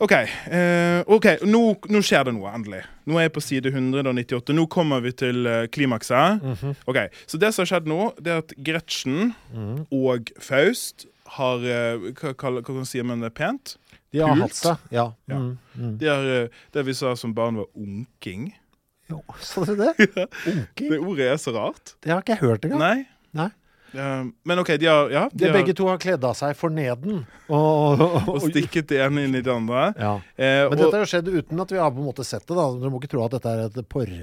OK, 0.00 0.12
Uh, 0.52 1.02
ok, 1.14 1.26
nå, 1.46 1.60
nå 1.92 2.00
skjer 2.02 2.24
det 2.26 2.32
noe, 2.34 2.50
endelig. 2.56 2.80
Nå 3.06 3.18
er 3.18 3.28
jeg 3.28 3.32
på 3.36 3.42
side 3.44 3.70
198. 3.70 4.54
Nå 4.56 4.64
kommer 4.72 5.00
vi 5.04 5.12
til 5.12 5.46
uh, 5.46 5.66
klimakset. 5.70 6.42
Mhm. 6.42 6.74
Ok, 6.90 6.98
Så 7.26 7.38
det 7.38 7.52
som 7.54 7.62
har 7.62 7.70
skjedd 7.70 7.86
nå, 7.90 8.00
det 8.18 8.32
er 8.32 8.38
at 8.42 8.54
Gretchen 8.58 9.34
Mhm. 9.52 9.86
og 9.92 10.32
Faust 10.42 11.06
har 11.36 11.56
uh, 11.62 12.10
Hva, 12.12 12.32
hva, 12.34 12.50
hva 12.58 12.64
kan 12.66 12.74
man 12.80 12.84
si 12.88 13.00
om 13.00 13.14
det 13.20 13.30
er 13.30 13.36
pent? 13.36 13.76
De 14.12 14.18
har 14.20 14.34
Pult. 14.34 14.42
hatt 14.42 14.62
det, 14.90 14.96
Ja. 14.98 15.06
Ja. 15.28 15.36
Mm, 15.38 15.58
mm. 15.78 15.98
De 15.98 16.06
har 16.10 16.26
det 16.74 16.84
vi 16.84 16.92
sa 16.94 17.14
som 17.16 17.32
barn 17.32 17.56
var 17.56 17.66
onking. 17.78 18.50
Jo, 19.08 19.22
Sa 19.40 19.64
dere 19.64 19.94
det? 19.96 20.26
Onking? 20.50 20.90
Det 20.90 20.98
ordet 21.00 21.30
er 21.32 21.36
så 21.40 21.54
rart. 21.54 21.94
Det 22.02 22.10
har 22.12 22.20
ikke 22.20 22.34
jeg 22.36 22.42
hørt 22.42 22.64
engang. 22.66 22.78
Nei. 22.80 23.06
Nei. 23.32 23.48
Eh, 23.94 24.22
men 24.48 24.58
OK, 24.62 24.70
de 24.80 24.86
har, 24.88 25.10
ja, 25.12 25.24
de 25.32 25.38
De 25.44 25.50
har 25.50 25.58
begge 25.58 25.74
to 25.76 25.86
har 25.90 25.98
kledd 26.02 26.24
av 26.24 26.34
seg 26.38 26.56
forneden. 26.56 27.24
Og, 27.48 28.00
og, 28.00 28.30
og 28.36 28.40
stikket 28.46 28.88
det 28.92 29.02
ene 29.04 29.26
inn 29.26 29.34
i 29.36 29.42
det 29.44 29.52
andre. 29.52 29.90
Ja. 30.00 30.14
Eh, 30.36 30.68
Men 30.70 30.78
dette 30.80 31.02
har 31.02 31.10
skjedd 31.10 31.28
uten 31.28 31.60
at 31.60 31.72
vi 31.74 31.78
har 31.82 31.90
på 31.92 32.00
en 32.02 32.08
måte 32.08 32.24
sett 32.24 32.46
det. 32.48 32.56
da 32.56 32.70
Dere 32.78 32.90
må 32.94 33.00
ikke 33.02 33.12
tro 33.12 33.24
at 33.26 33.36
dette 33.36 33.52
er 33.52 33.66
et 33.68 33.82
porr. 33.92 34.14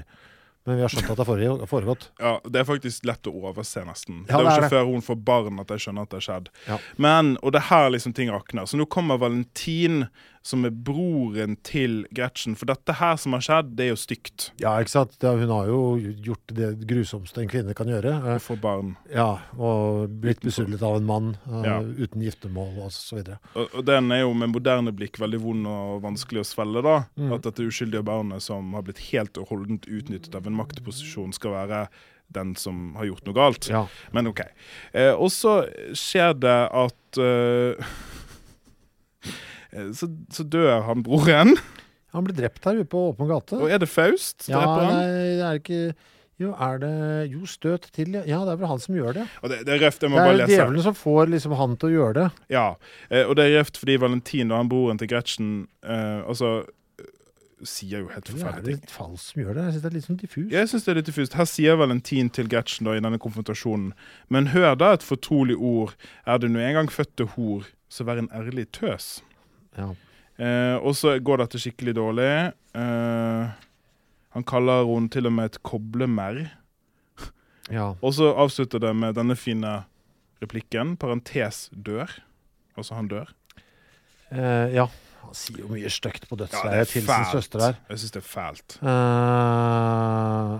Men 0.68 0.76
vi 0.76 0.82
har 0.84 0.92
skjønt 0.92 1.08
at 1.08 1.16
det 1.16 1.24
har 1.24 1.68
foregått. 1.70 2.02
ja, 2.20 2.34
det 2.44 2.60
er 2.60 2.66
faktisk 2.68 3.06
lett 3.08 3.24
å 3.30 3.32
overse, 3.48 3.80
nesten. 3.88 4.26
Ja, 4.28 4.36
det 4.36 4.40
er 4.40 4.44
jo 4.44 4.50
ikke 4.50 4.66
det. 4.66 4.72
før 4.74 4.90
hun 4.90 5.00
får 5.06 5.16
barn 5.24 5.62
at 5.62 5.70
jeg 5.72 5.80
skjønner 5.86 6.04
at 6.04 6.10
det 6.12 6.18
har 6.20 6.26
skjedd. 6.26 6.50
Ja. 6.68 6.76
Men, 7.00 7.30
Og 7.42 7.54
det 7.54 7.62
er 7.62 7.68
her 7.70 7.88
liksom 7.94 8.12
ting 8.14 8.28
rakner. 8.30 8.68
Så 8.68 8.76
nå 8.76 8.84
kommer 8.92 9.16
Valentin 9.22 10.02
som 10.42 10.64
er 10.64 10.72
broren 10.72 11.58
til 11.66 12.06
Gretchen. 12.16 12.54
For 12.56 12.70
dette 12.70 12.94
her 12.96 13.18
som 13.20 13.34
har 13.36 13.42
skjedd, 13.44 13.74
det 13.76 13.84
er 13.84 13.90
jo 13.92 13.98
stygt. 14.00 14.46
Ja, 14.62 14.72
ikke 14.80 14.92
sant. 14.94 15.16
Ja, 15.20 15.34
hun 15.36 15.52
har 15.52 15.68
jo 15.68 15.80
gjort 16.24 16.54
det 16.56 16.70
grusomste 16.88 17.42
en 17.42 17.50
kvinne 17.52 17.74
kan 17.76 17.90
gjøre. 17.92 18.14
Å 18.24 18.36
få 18.40 18.56
barn. 18.60 18.94
Ja, 19.12 19.42
og 19.60 20.14
blitt 20.22 20.40
besudlet 20.44 20.80
av 20.86 20.96
en 20.96 21.08
mann 21.08 21.28
eh, 21.44 21.66
Ja. 21.68 21.78
uten 21.84 22.24
giftermål 22.24 22.78
og 22.86 22.94
så. 22.96 23.20
Og, 23.20 23.66
og 23.68 23.84
den 23.84 24.08
er 24.16 24.22
jo 24.22 24.32
med 24.32 24.54
moderne 24.54 24.94
blikk 24.96 25.20
veldig 25.20 25.42
vond 25.42 25.68
og 25.68 26.00
vanskelig 26.06 26.40
å 26.44 26.48
svelge. 26.48 26.84
da. 26.88 26.96
Mm. 27.20 27.34
At 27.36 27.44
dette 27.44 27.66
uskyldige 27.68 28.06
barnet 28.06 28.40
som 28.42 28.72
har 28.78 28.86
blitt 28.86 29.02
helt 29.10 29.36
og 29.36 29.50
holdent 29.52 29.84
utnyttet 29.90 30.34
av 30.38 30.48
en 30.48 30.56
maktposisjon, 30.56 31.34
skal 31.36 31.52
være 31.58 31.82
den 32.30 32.54
som 32.56 32.94
har 32.96 33.08
gjort 33.10 33.26
noe 33.26 33.34
galt. 33.36 33.68
Ja. 33.68 33.84
Men 34.14 34.30
OK. 34.30 34.40
Eh, 34.94 35.12
og 35.12 35.28
så 35.34 35.60
skjer 35.98 36.32
det 36.38 36.58
at 36.80 37.20
eh, 37.20 37.90
så, 39.94 40.08
så 40.34 40.44
dør 40.50 40.82
han 40.88 41.02
broren. 41.06 41.56
Han 42.14 42.24
ble 42.26 42.34
drept 42.34 42.64
her 42.66 42.80
ute 42.80 42.88
på 42.90 43.04
åpen 43.12 43.28
gate. 43.30 43.58
Og 43.62 43.70
er 43.70 43.78
det 43.78 43.86
Faust? 43.90 44.48
Ja, 44.50 44.64
nei, 44.66 45.04
det 45.38 45.44
er 45.46 45.60
ikke 45.60 45.82
Jo, 46.40 46.54
er 46.56 46.78
det 46.82 46.90
Jo, 47.30 47.44
støt 47.46 47.86
til, 47.94 48.16
ja. 48.16 48.40
Det 48.48 48.54
er 48.54 48.58
vel 48.62 48.70
han 48.72 48.80
som 48.82 48.96
gjør 48.96 49.12
det. 49.20 49.26
Og 49.44 49.52
det, 49.52 49.60
det 49.68 49.76
er 49.76 49.82
røft. 49.84 50.02
Jeg 50.02 50.10
må 50.10 50.16
Det 50.18 50.24
bare 50.24 50.34
er 50.34 50.40
lese. 50.42 50.56
djevelen 50.56 50.82
som 50.88 50.96
får 50.98 51.30
liksom 51.36 51.54
han 51.60 51.76
til 51.78 51.90
å 51.90 51.92
gjøre 51.98 52.14
det. 52.16 52.26
Ja, 52.56 52.64
eh, 53.12 53.22
og 53.28 53.36
det 53.38 53.44
er 53.46 53.58
røft 53.60 53.78
fordi 53.78 53.98
Valentin, 54.02 54.48
da, 54.50 54.56
han 54.62 54.70
broren 54.72 54.98
til 54.98 55.10
Gretchen, 55.12 55.52
eh, 55.84 56.18
altså 56.24 56.50
eh, 56.98 57.12
sier 57.62 58.02
jo 58.06 58.10
helt 58.10 58.26
er 58.26 58.32
forferdelige 58.40 58.80
det 58.80 58.88
ting. 58.88 58.94
falsk 58.96 59.34
som 59.34 59.42
gjør 59.44 59.54
det? 59.60 59.68
Jeg 59.68 59.72
syns 59.76 59.84
det 59.84 59.90
er 59.92 59.96
litt 60.00 60.08
sånn 60.10 60.20
diffust. 60.24 60.52
Jeg 60.56 60.72
synes 60.72 60.84
det 60.88 60.90
er 60.94 61.00
litt 61.02 61.10
diffust. 61.12 61.38
Her 61.44 61.50
sier 61.52 61.76
Valentin 61.84 62.32
til 62.40 62.48
Gretchen 62.50 62.88
da 62.90 62.96
i 62.98 63.04
denne 63.04 63.20
konfrontasjonen 63.22 63.92
Men 64.32 64.50
hør 64.56 64.74
da 64.80 64.94
et 64.96 65.04
fortrolig 65.06 65.60
ord. 65.60 65.94
Er 66.26 66.40
du 66.42 66.48
nå 66.48 66.58
engang 66.64 66.88
til 66.90 67.26
hor, 67.36 67.68
så 67.92 68.02
vær 68.08 68.18
en 68.18 68.32
ærlig 68.34 68.66
tøs. 68.72 69.20
Ja. 69.78 69.90
Eh, 70.40 70.76
og 70.80 70.94
så 70.96 71.18
går 71.20 71.42
dette 71.42 71.60
skikkelig 71.60 71.94
dårlig. 71.98 72.30
Eh, 72.78 73.50
han 74.30 74.46
kaller 74.46 74.86
hun 74.88 75.10
til 75.12 75.28
og 75.28 75.34
med 75.36 75.50
et 75.50 75.60
koblemerr. 75.66 76.46
ja. 77.78 77.92
Og 78.00 78.16
så 78.16 78.32
avslutter 78.32 78.82
det 78.82 78.94
med 78.96 79.18
denne 79.18 79.36
fine 79.36 79.82
replikken. 80.40 80.96
Parentes 81.00 81.68
dør. 81.74 82.12
Altså 82.78 82.96
han 82.96 83.10
dør. 83.10 83.30
Eh, 84.30 84.74
ja. 84.78 84.88
Han 85.20 85.36
sier 85.36 85.62
jo 85.62 85.68
mye 85.70 85.90
stygt 85.92 86.24
på 86.30 86.38
Ja, 86.40 86.84
til 86.88 87.04
sin 87.04 87.26
søster 87.30 87.62
her. 87.62 87.80
Jeg 87.90 88.00
syns 88.02 88.14
det 88.16 88.22
er 88.22 88.28
fælt. 88.30 88.78
Eh, 88.80 90.54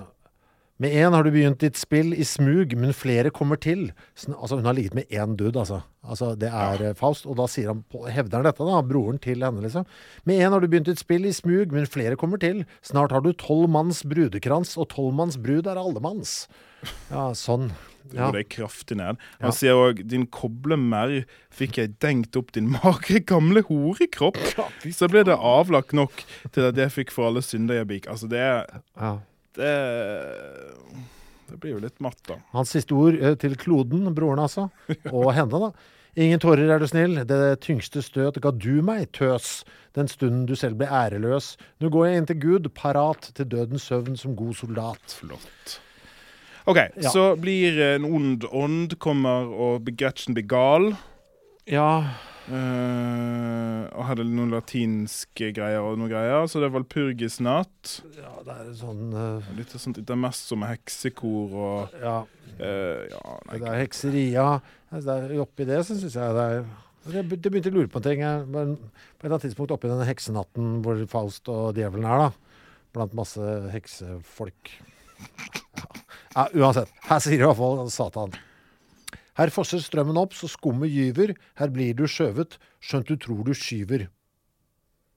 med 0.80 0.94
én 0.96 1.12
har 1.12 1.26
du 1.26 1.30
begynt 1.34 1.60
ditt 1.60 1.76
spill 1.76 2.14
i 2.16 2.24
smug, 2.24 2.72
men 2.80 2.94
flere 2.96 3.32
kommer 3.34 3.60
til. 3.60 3.90
Altså 4.32 4.56
Hun 4.56 4.64
har 4.64 4.76
ligget 4.78 4.96
med 4.96 5.12
én 5.12 5.36
dude, 5.36 5.58
altså. 5.60 5.82
altså 6.02 6.32
det 6.40 6.48
er 6.48 6.80
ja. 6.80 6.92
Faust. 6.96 7.26
Og 7.28 7.36
da 7.36 7.46
sier 7.50 7.74
han, 7.74 7.84
hevder 8.08 8.40
han 8.40 8.48
dette, 8.48 8.64
da, 8.64 8.80
broren 8.80 9.20
til 9.20 9.44
henne, 9.44 9.60
liksom. 9.60 9.84
Med 10.24 10.40
én 10.40 10.56
har 10.56 10.64
du 10.64 10.68
begynt 10.72 10.88
ditt 10.88 11.02
spill 11.02 11.28
i 11.28 11.36
smug, 11.36 11.74
men 11.76 11.86
flere 11.86 12.16
kommer 12.16 12.40
til. 12.40 12.64
Snart 12.80 13.12
har 13.12 13.20
du 13.20 13.34
tolv 13.36 13.68
manns 13.68 14.00
brudekrans, 14.08 14.78
og 14.80 14.88
tolv 14.96 15.12
manns 15.20 15.36
brud 15.36 15.68
er 15.68 15.80
allemanns. 15.80 16.46
Ja, 17.10 17.28
sånn. 17.36 17.70
Ja. 18.10 18.30
Det 18.32 18.40
er 18.40 18.48
kraftig 18.50 18.96
ned. 18.98 19.20
Ja. 19.38 19.44
Han 19.44 19.54
sier 19.54 19.78
òg 19.78 20.00
'din 20.08 20.26
koblemerr 20.32 21.26
fikk 21.52 21.76
jeg 21.78 21.98
dengt 22.00 22.36
opp 22.36 22.52
din 22.56 22.72
magre, 22.72 23.20
gamle 23.20 23.62
horekropp'. 23.68 24.40
Så 24.88 25.08
ble 25.12 25.22
det 25.28 25.36
avlagt 25.36 25.92
nok 25.92 26.24
til 26.50 26.72
at 26.72 26.76
jeg 26.80 26.90
fikk 26.90 27.12
for 27.14 27.28
alle 27.28 27.44
synder 27.44 27.82
jeg 27.82 27.86
begikk. 27.86 28.08
Altså, 28.10 28.26
det 28.26 28.40
er 28.40 28.64
ja. 28.96 29.18
Det, 29.58 29.72
det 31.50 31.56
blir 31.60 31.74
jo 31.76 31.80
litt 31.82 31.98
matt, 32.04 32.18
da. 32.28 32.36
Hans 32.54 32.70
siste 32.76 32.94
ord 32.94 33.16
eh, 33.18 33.34
til 33.40 33.56
kloden, 33.58 34.06
broren 34.14 34.42
altså, 34.44 34.68
og 35.10 35.32
henne, 35.38 35.60
da. 35.68 35.72
Ingen 36.20 36.40
tårer, 36.42 36.66
er 36.74 36.82
du 36.82 36.88
snill. 36.90 37.20
Det 37.26 37.60
tyngste 37.62 38.02
støt 38.02 38.40
ga 38.42 38.50
du 38.50 38.80
meg, 38.82 39.08
tøs, 39.14 39.60
den 39.94 40.08
stunden 40.10 40.42
du 40.48 40.56
selv 40.58 40.80
ble 40.80 40.88
æreløs. 40.90 41.52
Nå 41.80 41.90
går 41.94 42.08
jeg 42.08 42.18
inn 42.22 42.26
til 42.32 42.40
Gud, 42.42 42.66
parat 42.74 43.28
til 43.38 43.46
dødens 43.52 43.86
søvn 43.86 44.18
som 44.18 44.34
god 44.38 44.56
soldat. 44.58 45.14
Flott. 45.20 45.76
OK, 46.68 46.76
Ja. 47.00 47.10
så 47.14 47.28
blir 47.40 47.78
en 47.94 48.04
ond 48.04 48.44
ånd 48.50 48.98
kommer, 49.02 49.46
og 49.54 49.86
Gretchen 49.96 50.34
blir 50.36 50.46
gal. 50.50 50.90
Ja, 51.70 51.92
Uh, 52.50 53.84
og 53.94 54.06
hadde 54.08 54.24
noen 54.26 54.50
latinske 54.50 55.52
greier 55.54 55.84
og 55.86 56.00
noen 56.00 56.10
greier. 56.10 56.48
Så 56.50 56.58
det 56.58 56.66
er 56.66 56.72
Valpurgisnatt. 56.74 57.92
ja 58.16 58.32
det 58.42 58.56
er 58.56 58.72
sånn 58.74 59.12
uh, 59.14 59.50
Litt 59.54 59.70
sånt 59.78 60.00
intermesso 60.00 60.58
med 60.58 60.72
heksekor 60.72 61.54
og 61.54 61.94
Ja, 62.02 62.16
Uh, 62.60 63.06
Ja, 63.08 63.36
nei, 63.46 63.60
det 63.62 63.68
er 63.70 63.78
hekseria. 63.84 64.46
Altså, 64.90 65.04
det 65.06 65.30
er- 65.30 65.40
Oppi 65.44 65.64
det 65.68 65.78
så 65.86 65.94
syns 65.94 66.16
jeg 66.18 66.34
det 66.36 66.42
er 66.48 66.56
jeg 66.58 67.28
det 67.30 67.52
begynte 67.52 67.70
å 67.70 67.76
lure 67.78 67.88
på 67.88 67.96
en 68.02 68.02
ting. 68.08 68.20
Jeg, 68.20 68.42
men 68.50 68.74
på 68.76 68.82
et 68.82 69.24
eller 69.24 69.36
annet 69.38 69.46
tidspunkt 69.46 69.70
oppi 69.72 69.88
denne 69.88 70.04
heksenatten 70.10 70.82
hvor 70.84 70.98
Faust 71.08 71.48
og 71.48 71.78
djevelen 71.78 72.04
er, 72.04 72.26
da. 72.26 72.58
Blant 72.92 73.14
masse 73.16 73.40
heksefolk. 73.72 74.74
Ja. 75.78 75.86
ja, 76.34 76.44
uansett. 76.60 76.92
Her 77.08 77.22
sier 77.24 77.40
i 77.40 77.46
hvert 77.46 77.56
fall 77.62 77.88
Satan. 77.94 78.34
Her 79.38 79.52
fosser 79.54 79.82
strømmen 79.82 80.18
opp 80.20 80.34
så 80.36 80.48
skummet 80.50 80.90
gyver. 80.92 81.34
Her 81.60 81.70
blir 81.72 81.94
du 81.96 82.06
skjøvet, 82.10 82.58
skjønt 82.82 83.10
du 83.10 83.16
tror 83.20 83.44
du 83.46 83.52
skyver. 83.56 84.08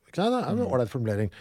Ikke 0.08 0.20
sant? 0.22 0.34
Det 0.36 0.42
er 0.44 0.50
en 0.54 0.66
ålreit 0.68 0.92
formulering. 0.92 1.34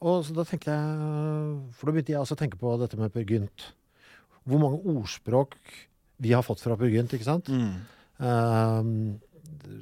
Og 0.00 0.24
så 0.24 0.32
da 0.36 0.46
tenkte 0.48 0.72
jeg 0.72 1.56
For 1.76 1.88
da 1.88 1.92
begynte 1.92 2.14
jeg 2.14 2.20
også 2.22 2.36
å 2.36 2.40
tenke 2.40 2.60
på 2.60 2.72
dette 2.80 2.96
med 3.00 3.12
Per 3.12 3.24
Gynt. 3.28 3.70
Hvor 4.48 4.60
mange 4.62 4.80
ordspråk 4.88 5.56
vi 6.20 6.32
har 6.32 6.44
fått 6.44 6.62
fra 6.64 6.76
Per 6.80 6.88
Gynt, 6.92 7.12
ikke 7.16 7.28
sant? 7.28 7.48
Ehm, 8.20 9.20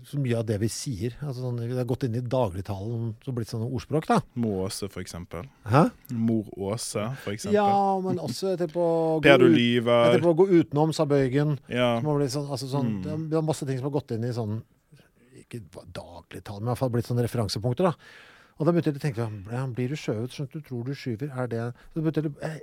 så 0.08 0.18
mye 0.20 0.36
av 0.38 0.46
det 0.48 0.56
vi 0.60 0.68
sier. 0.72 1.14
Altså 1.22 1.42
sånn, 1.44 1.58
det 1.60 1.76
har 1.76 1.84
gått 1.88 2.04
inn 2.06 2.14
i 2.18 2.20
dagligtalen 2.20 3.14
og 3.26 3.34
blitt 3.36 3.50
sånne 3.50 3.68
ordspråk, 3.68 4.06
da. 4.08 4.20
Mor 4.34 4.66
Åse, 4.66 4.88
for 4.90 5.00
eksempel. 5.02 5.44
Hæ? 5.68 5.84
Mor 6.12 6.44
Åse, 6.56 7.04
for 7.24 7.32
eksempel. 7.34 7.54
Ja, 7.58 7.98
men 8.04 8.18
også 8.22 8.54
jeg 8.56 8.70
på 8.72 8.86
Per 9.22 9.38
du 9.38 9.48
lyver. 9.48 10.14
tenker 10.16 10.30
å 10.32 10.36
gå 10.36 10.48
utenom, 10.48 10.92
sa 10.94 11.04
Bøygen. 11.04 11.58
Ja. 11.68 12.00
Sånn, 12.00 12.48
altså 12.50 12.66
sånn, 12.68 13.02
Mm. 13.04 13.28
det 13.30 13.38
er 13.38 13.42
masse 13.42 13.66
ting 13.66 13.78
som 13.78 13.90
har 13.90 14.00
gått 14.00 14.10
inn 14.12 14.24
i 14.24 14.32
sånn 14.32 14.62
Ikke 15.38 15.60
dagligtalen, 15.92 16.60
men 16.62 16.68
i 16.68 16.72
hvert 16.74 16.78
fall 16.78 16.90
blitt 16.90 17.06
sånne 17.06 17.22
referansepunkter. 17.24 17.84
da. 17.84 17.94
Og 18.58 18.66
da 18.66 18.72
begynte 18.72 18.92
jeg 18.92 18.98
å 18.98 19.04
tenke 19.04 19.22
sånn 19.24 19.74
Blir 19.74 19.88
du 19.88 19.94
skjøvet, 19.94 20.30
skjønt 20.34 20.52
du 20.52 20.60
tror 20.60 20.84
du 20.84 20.92
skyver? 20.94 21.30
Er 21.38 21.46
det 21.46 21.74
så 21.94 22.02
begynte 22.02 22.22
jeg, 22.22 22.32
jeg, 22.42 22.60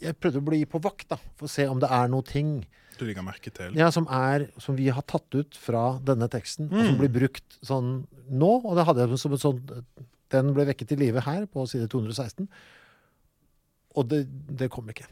jeg 0.00 0.14
prøvde 0.20 0.38
å 0.40 0.44
bli 0.46 0.64
på 0.64 0.80
vakt 0.80 1.08
da, 1.08 1.16
for 1.36 1.46
å 1.46 1.50
se 1.50 1.66
om 1.68 1.78
det 1.82 1.90
er 1.90 2.08
noe 2.08 2.22
ting 2.22 2.64
Du 3.02 3.08
legger 3.08 3.24
merke 3.26 3.50
til. 3.54 3.74
ja, 3.78 3.90
som, 3.94 4.06
er, 4.06 4.46
som 4.62 4.76
vi 4.78 4.86
har 4.94 5.02
tatt 5.10 5.34
ut 5.34 5.58
fra 5.58 5.98
denne 6.06 6.28
teksten, 6.30 6.68
og 6.70 6.78
Mm. 6.78 6.86
som 6.92 6.98
blir 7.02 7.12
brukt 7.12 7.58
sånn 7.66 7.90
nå. 8.30 8.52
Og 8.62 8.76
det 8.78 8.86
hadde 8.86 9.08
jeg 9.08 9.18
som 9.18 9.34
et 9.34 9.42
sånt 9.42 9.72
Den 10.32 10.54
ble 10.56 10.64
vekket 10.64 10.88
til 10.88 11.02
live 11.02 11.20
her, 11.26 11.44
på 11.44 11.66
side 11.68 11.90
216. 11.92 12.46
Og 13.98 14.06
det, 14.08 14.22
det 14.56 14.70
kom 14.72 14.86
ikke. 14.88 15.04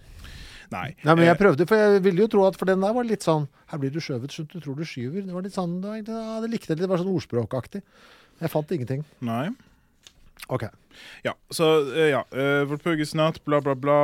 Nei. 0.70 0.94
Nei, 1.04 1.14
men 1.14 1.26
jeg 1.26 1.34
Eh, 1.34 1.40
prøvde, 1.42 1.66
for 1.68 1.76
jeg 1.76 2.02
ville 2.06 2.22
jo 2.22 2.28
tro 2.30 2.44
at 2.46 2.56
for 2.56 2.64
den 2.70 2.80
der 2.80 2.94
var 2.94 3.04
litt 3.04 3.26
sånn 3.26 3.48
Her 3.68 3.78
blir 3.82 3.90
du 3.90 3.98
skjøvet, 4.00 4.30
skjønt 4.32 4.54
du 4.54 4.60
tror 4.62 4.76
du 4.78 4.84
skyver. 4.86 5.26
Det 5.26 5.34
var 5.34 5.42
litt 5.42 5.56
sånn, 5.56 5.80
det, 5.82 5.90
var, 5.90 5.98
ja, 6.06 6.40
det 6.40 6.50
likte 6.52 6.70
jeg 6.70 6.78
litt, 6.78 6.86
det 6.86 6.92
var 6.92 7.02
sånn 7.02 7.12
ordspråkaktig. 7.12 7.82
Jeg 8.40 8.50
fant 8.50 8.70
ingenting. 8.72 9.04
nei. 9.20 9.50
Ok. 10.48 10.64
Ja, 11.22 11.34
så 11.52 11.66
eh, 11.92 12.08
ja. 12.14 12.22
Uh, 12.32 12.64
natt, 13.14 13.44
bla, 13.44 13.60
bla, 13.60 13.74
bla. 13.74 13.98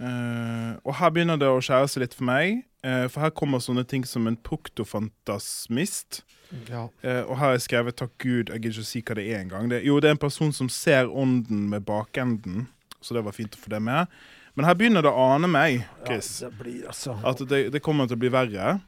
Eh, 0.00 0.72
og 0.80 0.96
her 0.96 1.12
begynner 1.12 1.36
det 1.40 1.48
å 1.50 1.60
skjære 1.60 1.88
seg 1.92 2.04
litt 2.06 2.16
for 2.16 2.28
meg. 2.28 2.64
uh, 2.80 3.04
for 3.12 3.20
her 3.20 3.32
kommer 3.36 3.60
sånne 3.60 3.84
ting 3.84 4.06
som 4.08 4.24
en 4.24 4.38
proktofantasmist. 4.40 6.22
Ja. 6.70 6.86
Uh, 7.04 7.22
og 7.28 7.34
her 7.36 7.44
har 7.44 7.52
jeg 7.52 7.66
skrevet 7.68 7.96
'takk 7.96 8.14
Gud', 8.18 8.48
jeg 8.48 8.62
gidder 8.62 8.80
ikke 8.80 8.86
å 8.86 8.88
si 8.88 9.02
hva 9.02 9.14
det 9.18 9.26
er 9.28 9.40
engang. 9.44 9.68
Det, 9.68 9.82
jo, 9.84 10.00
det 10.00 10.08
er 10.08 10.16
en 10.16 10.24
person 10.24 10.52
som 10.52 10.68
ser 10.72 11.10
ånden 11.12 11.68
med 11.68 11.84
bakenden, 11.84 12.68
så 13.00 13.14
det 13.14 13.24
var 13.24 13.36
fint 13.36 13.54
å 13.54 13.60
få 13.60 13.68
det 13.68 13.82
med. 13.82 14.08
Men 14.56 14.64
her 14.64 14.74
begynner 14.74 15.04
det 15.04 15.12
å 15.12 15.28
ane 15.36 15.46
meg, 15.46 15.84
Chris, 16.06 16.40
Ja, 16.40 16.48
det 16.48 16.58
blir 16.58 16.86
altså 16.88 17.18
at 17.22 17.44
det, 17.48 17.60
det 17.72 17.82
kommer 17.84 18.08
til 18.08 18.16
å 18.16 18.24
bli 18.24 18.32
verre. 18.32 18.80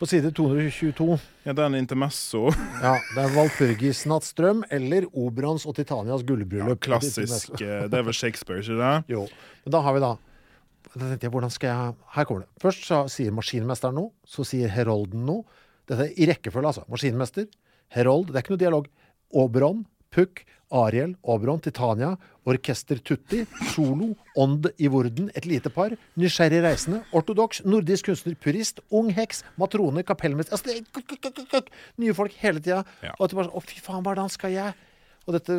På 0.00 0.06
side 0.08 0.30
222. 0.32 1.18
Ja, 1.44 1.52
det 1.52 1.60
er 1.60 1.66
en 1.68 1.76
intermesso. 1.76 2.46
Ja, 2.84 2.94
det 3.14 3.20
er 3.26 3.34
Valpurgisnattstrøm 3.34 4.62
eller 4.72 5.04
Oberons 5.12 5.66
og 5.68 5.74
Titanias 5.76 6.22
gullbryllup. 6.24 6.80
Klassisk. 6.80 7.52
eh, 7.60 7.84
Det 7.90 7.98
er 7.98 8.06
vel 8.06 8.16
Shakespeare, 8.16 8.62
ikke 8.64 8.78
det? 8.80 8.92
Jo. 9.12 9.26
Men 9.66 9.74
da 9.76 9.82
har 9.84 9.96
vi 9.98 10.00
da 10.06 10.14
Da 10.94 11.04
tenkte 11.10 11.26
jeg, 11.28 11.32
hvordan 11.34 11.52
skal 11.52 11.68
jeg 11.68 11.94
Her 12.16 12.24
kommer 12.24 12.46
det. 12.46 12.48
Først 12.64 12.86
så 12.88 13.02
sier 13.12 13.34
maskinmesteren 13.36 13.94
noe. 14.00 14.10
Så 14.26 14.46
sier 14.48 14.72
herolden 14.72 15.26
noe. 15.28 15.44
Dette 15.86 16.08
er 16.08 16.16
i 16.16 16.26
rekkefølge, 16.32 16.70
altså. 16.72 16.86
Maskinmester, 16.88 17.46
herold. 17.92 18.30
Det 18.32 18.40
er 18.40 18.44
ikke 18.46 18.54
noe 18.56 18.64
dialog. 18.64 18.88
Oberon, 19.36 19.84
Puck, 20.10 20.44
Ariel, 20.70 21.16
Oberon, 21.22 21.60
Titania, 21.60 22.16
Orkester 22.46 22.98
Tutti, 23.02 23.44
Solo, 23.74 24.14
Ånd 24.36 24.70
i 24.78 24.88
Vorden, 24.88 25.30
Et 25.34 25.46
lite 25.46 25.70
par, 25.70 25.94
Nysgjerrig 26.18 26.62
reisende, 26.62 27.02
ortodoks, 27.12 27.64
nordisk 27.66 28.10
kunstner, 28.10 28.36
purist, 28.38 28.80
ung 28.90 29.10
heks, 29.14 29.42
matrone, 29.58 30.04
kapellmester 30.06 30.54
altså, 30.54 30.70
det 30.70 31.64
Nye 31.98 32.14
folk 32.14 32.34
hele 32.40 32.62
tida. 32.62 32.84
Ja. 33.02 33.14
Og 33.18 33.26
at 33.26 33.32
du 33.32 33.38
bare 33.38 33.50
sånn 33.50 33.58
Å, 33.58 33.64
fy 33.66 33.82
faen, 33.82 34.04
hvordan 34.06 34.30
skal 34.32 34.54
jeg 34.54 34.76
Og 35.26 35.34
dette 35.36 35.58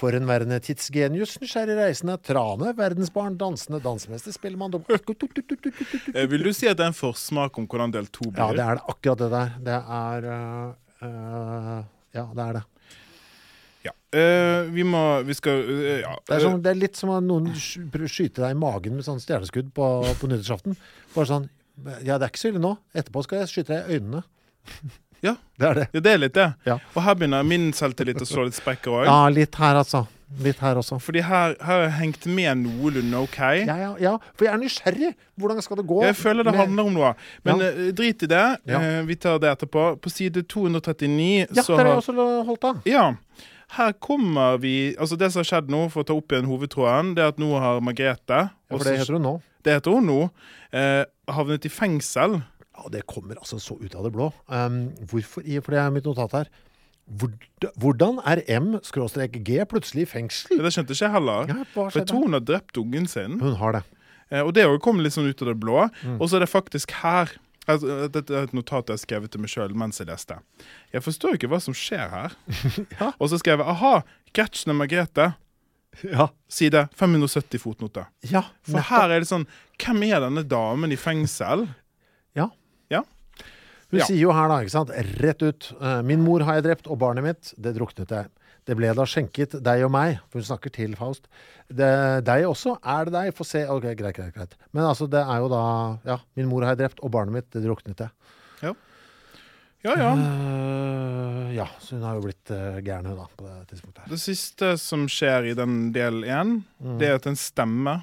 Forhenværende 0.00 0.56
tidsgenius, 0.64 1.34
nysgjerrig 1.42 1.74
reisende, 1.76 2.14
trane, 2.24 2.70
verdensbarn, 2.78 3.36
dansende, 3.36 3.82
dansemester, 3.84 4.32
spellemann 4.32 4.72
Eh, 6.14 6.26
Vil 6.30 6.46
du 6.46 6.54
si 6.56 6.70
at 6.70 6.78
det 6.78 6.86
er 6.86 6.92
en 6.94 6.96
forsmak 6.96 7.58
om 7.60 7.66
hvordan 7.68 7.92
del 7.92 8.08
to 8.08 8.30
blir? 8.30 8.40
Ja, 8.40 8.48
det 8.56 8.64
er 8.64 8.80
det 8.80 8.94
akkurat 8.94 9.20
det 9.20 9.30
der. 9.34 9.52
Det 9.66 9.78
er 10.00 10.28
uh, 10.30 11.04
uh, 11.04 11.80
Ja, 12.16 12.24
det 12.32 12.46
er 12.46 12.60
det. 12.60 12.64
Ja. 14.12 14.18
Eh, 14.20 14.62
vi 14.74 14.82
må 14.82 15.22
Vi 15.24 15.34
skal 15.38 15.60
uh, 15.62 16.00
ja. 16.00 16.16
Det 16.26 16.34
er, 16.36 16.40
som, 16.42 16.56
det 16.62 16.70
er 16.72 16.78
litt 16.80 16.96
som 16.98 17.10
at 17.14 17.22
noen 17.22 17.52
sk- 17.54 17.84
prøver 17.92 18.08
å 18.08 18.10
skyte 18.10 18.42
deg 18.42 18.56
i 18.56 18.58
magen 18.58 18.96
med 18.98 19.04
sånn 19.06 19.20
stjerneskudd 19.22 19.72
på, 19.76 19.86
på 20.20 20.30
nyttårsaften. 20.32 20.74
Bare 21.14 21.26
sånn 21.30 21.48
Ja, 22.04 22.18
det 22.18 22.26
er 22.26 22.30
ikke 22.32 22.42
så 22.42 22.50
ille 22.50 22.60
nå. 22.64 22.74
Etterpå 22.92 23.22
skal 23.24 23.44
jeg 23.44 23.52
skyte 23.54 23.76
deg 23.76 23.86
i 23.86 24.00
øynene. 24.00 24.22
Ja. 25.20 25.34
Det 25.60 25.66
er 25.68 25.74
det. 25.76 25.82
Ja, 25.92 26.00
det 26.00 26.12
er 26.14 26.18
litt 26.22 26.32
det. 26.32 26.44
Ja. 26.64 26.78
Og 26.96 27.02
her 27.04 27.12
begynner 27.20 27.42
min 27.44 27.66
selvtillit 27.76 28.22
å 28.24 28.24
slå 28.24 28.46
litt 28.46 28.56
sprekker 28.56 28.94
òg. 29.02 29.02
Ja, 29.04 29.18
litt 29.28 29.58
her, 29.60 29.76
altså. 29.76 30.06
Litt 30.40 30.62
her 30.64 30.78
også. 30.80 30.96
Fordi 31.04 31.20
her 31.26 31.52
har 31.60 31.82
jeg 31.82 31.90
hengt 31.98 32.24
med 32.24 32.62
noenlunde 32.62 33.20
OK. 33.26 33.36
Ja, 33.68 33.74
ja, 33.82 33.90
ja, 34.00 34.14
for 34.32 34.46
jeg 34.48 34.54
er 34.54 34.62
nysgjerrig. 34.62 35.10
Hvordan 35.36 35.60
skal 35.66 35.76
det 35.82 35.84
gå? 35.92 35.98
Jeg 36.08 36.16
føler 36.16 36.48
det 36.48 36.54
med- 36.56 36.62
handler 36.62 36.88
om 36.88 36.96
noe. 36.96 37.10
Men 37.44 37.60
Ja. 37.60 37.68
eh, 37.68 37.90
drit 38.00 38.24
i 38.24 38.30
det. 38.32 38.46
Ja. 38.72 38.80
Vi 39.10 39.16
tar 39.20 39.36
det 39.44 39.52
etterpå. 39.52 39.84
På 40.00 40.08
side 40.14 40.40
239 40.48 41.52
Ja, 41.52 41.62
så 41.68 41.76
der 41.76 41.84
har 41.84 41.84
har 41.84 42.00
jeg 42.00 42.00
også 42.00 42.44
holdt 42.48 42.64
av. 42.70 42.80
Ja. 42.88 43.04
Her 43.76 43.92
kommer 44.02 44.58
vi 44.58 44.94
Altså 44.98 45.18
Det 45.18 45.30
som 45.32 45.40
har 45.44 45.48
skjedd 45.50 45.70
nå, 45.72 45.84
for 45.92 46.02
å 46.02 46.08
ta 46.08 46.16
opp 46.16 46.32
igjen 46.34 46.48
hovedtråden, 46.50 47.14
det 47.16 47.24
er 47.24 47.34
at 47.34 47.42
nå 47.42 47.50
har 47.62 47.82
Margrethe 47.84 48.40
Ja, 48.48 48.72
for 48.72 48.86
det 48.86 48.96
heter 49.02 49.18
hun 49.18 49.26
nå. 49.28 49.34
det 49.66 49.76
heter 49.76 49.94
hun 49.98 50.08
nå. 50.08 50.18
Eh, 50.72 51.04
havnet 51.30 51.66
i 51.68 51.70
fengsel. 51.72 52.40
Ja, 52.74 52.88
det 52.90 53.04
kommer 53.10 53.36
altså 53.36 53.60
så 53.60 53.76
ut 53.76 53.94
av 53.94 54.06
det 54.06 54.12
blå. 54.14 54.30
Um, 54.48 54.88
hvorfor? 55.10 55.44
For 55.44 55.74
det 55.74 55.80
er 55.82 55.94
mitt 55.94 56.08
notat 56.08 56.32
her. 56.38 56.50
Hvordan 57.10 58.20
er 58.24 58.40
M-G 58.46 59.64
plutselig 59.68 60.06
i 60.06 60.08
fengsel? 60.08 60.62
Det 60.62 60.72
skjønte 60.72 60.94
ikke 60.94 61.04
jeg 61.08 61.14
heller. 61.18 61.50
Ja, 61.50 61.66
For 61.74 61.98
jeg 61.98 62.08
tror 62.08 62.28
hun 62.28 62.38
har 62.38 62.44
drept 62.46 62.78
ungen 62.80 63.08
sin. 63.10 63.40
Hun 63.42 63.58
har 63.58 63.80
det. 63.80 63.82
Eh, 64.30 64.40
og 64.40 64.54
det 64.54 64.64
har 64.64 64.72
jo 64.72 64.96
litt 65.02 65.16
sånn 65.16 65.28
ut 65.28 65.42
av 65.42 65.50
det 65.50 65.58
blå. 65.60 65.88
Mm. 66.06 66.18
Og 66.20 66.30
så 66.30 66.38
er 66.38 66.46
det 66.46 66.52
faktisk 66.52 66.94
her 67.02 67.34
Dette 67.78 68.34
er 68.34 68.48
et 68.48 68.52
notat 68.56 68.88
jeg 68.90 68.96
har 68.98 69.02
skrevet 69.04 69.30
til 69.30 69.40
meg 69.40 69.50
sjøl 69.52 69.74
mens 69.78 69.98
jeg 70.00 70.08
leste. 70.10 70.36
Jeg 70.92 71.02
forstår 71.04 71.36
ikke 71.38 71.48
hva 71.52 71.60
som 71.62 71.74
skjer 71.76 72.08
her. 72.10 72.34
Ja. 73.00 73.12
Og 73.18 73.30
så 73.30 73.38
skrev 73.40 73.58
jeg 73.62 73.68
aha, 73.68 74.02
Gretchen 74.34 74.72
og 74.74 74.80
Margrethe. 74.80 75.30
Ja. 76.06 76.28
Side 76.48 76.84
570 76.94 77.58
fotnoter. 77.58 78.06
ja 78.30 78.44
For 78.62 78.78
her 78.90 79.10
er 79.10 79.20
det 79.24 79.26
sånn 79.28 79.46
Hvem 79.82 80.04
er 80.06 80.20
denne 80.22 80.44
damen 80.46 80.92
i 80.94 80.98
fengsel? 81.00 81.64
Ja. 82.38 82.46
Ja. 82.92 83.00
Hun 83.90 83.98
Ja. 83.98 84.06
sier 84.06 84.20
jo 84.22 84.30
her, 84.32 84.46
da, 84.48 84.60
ikke 84.62 84.70
sant, 84.76 84.92
rett 85.18 85.42
ut 85.42 85.72
eh, 85.80 86.02
Min 86.06 86.22
mor 86.22 86.44
har 86.46 86.60
jeg 86.60 86.68
drept, 86.68 86.86
og 86.86 87.00
barnet 87.02 87.26
mitt, 87.26 87.50
det 87.58 87.74
druknet 87.74 88.10
jeg. 88.14 88.28
Det 88.68 88.76
ble 88.76 88.90
da 88.94 89.04
skjenket 89.08 89.56
deg 89.64 89.84
og 89.86 89.90
meg. 89.94 90.18
For 90.30 90.40
hun 90.42 90.48
snakker 90.50 90.70
til 90.74 90.92
Faust. 90.98 91.26
Det, 91.70 91.90
deg 92.26 92.44
også? 92.46 92.76
Er 92.84 93.08
det 93.08 93.14
deg? 93.16 93.30
Få 93.34 93.46
se. 93.48 93.64
Ok, 93.72 93.86
greit, 93.98 94.14
greit, 94.18 94.34
greit. 94.36 94.56
Men 94.72 94.84
altså, 94.90 95.08
det 95.10 95.22
er 95.24 95.38
jo 95.42 95.48
da 95.52 95.62
Ja, 96.06 96.18
min 96.36 96.48
mor 96.50 96.62
har 96.66 96.74
jeg 96.76 96.84
drept, 96.84 97.00
og 97.04 97.10
barnet 97.14 97.32
mitt, 97.38 97.50
det 97.54 97.64
druknet 97.64 98.04
jeg. 98.06 98.10
Ja, 99.80 99.94
ja. 99.96 100.10
Eh, 100.12 101.54
ja, 101.56 101.64
så 101.80 101.94
hun 101.96 102.02
har 102.04 102.18
jo 102.18 102.24
blitt 102.26 102.50
uh, 102.52 102.76
gæren, 102.84 103.06
hun 103.08 103.16
da, 103.16 103.24
på 103.32 103.46
det 103.46 103.54
tidspunktet 103.70 104.02
her. 104.04 104.10
Det 104.12 104.18
siste 104.20 104.74
som 104.76 105.06
skjer 105.08 105.48
i 105.48 105.54
den 105.56 105.86
del 105.96 106.20
én, 106.28 106.58
Mm. 106.84 106.98
det 107.00 107.08
er 107.08 107.14
at 107.20 107.26
en 107.30 107.36
stemme 107.40 108.02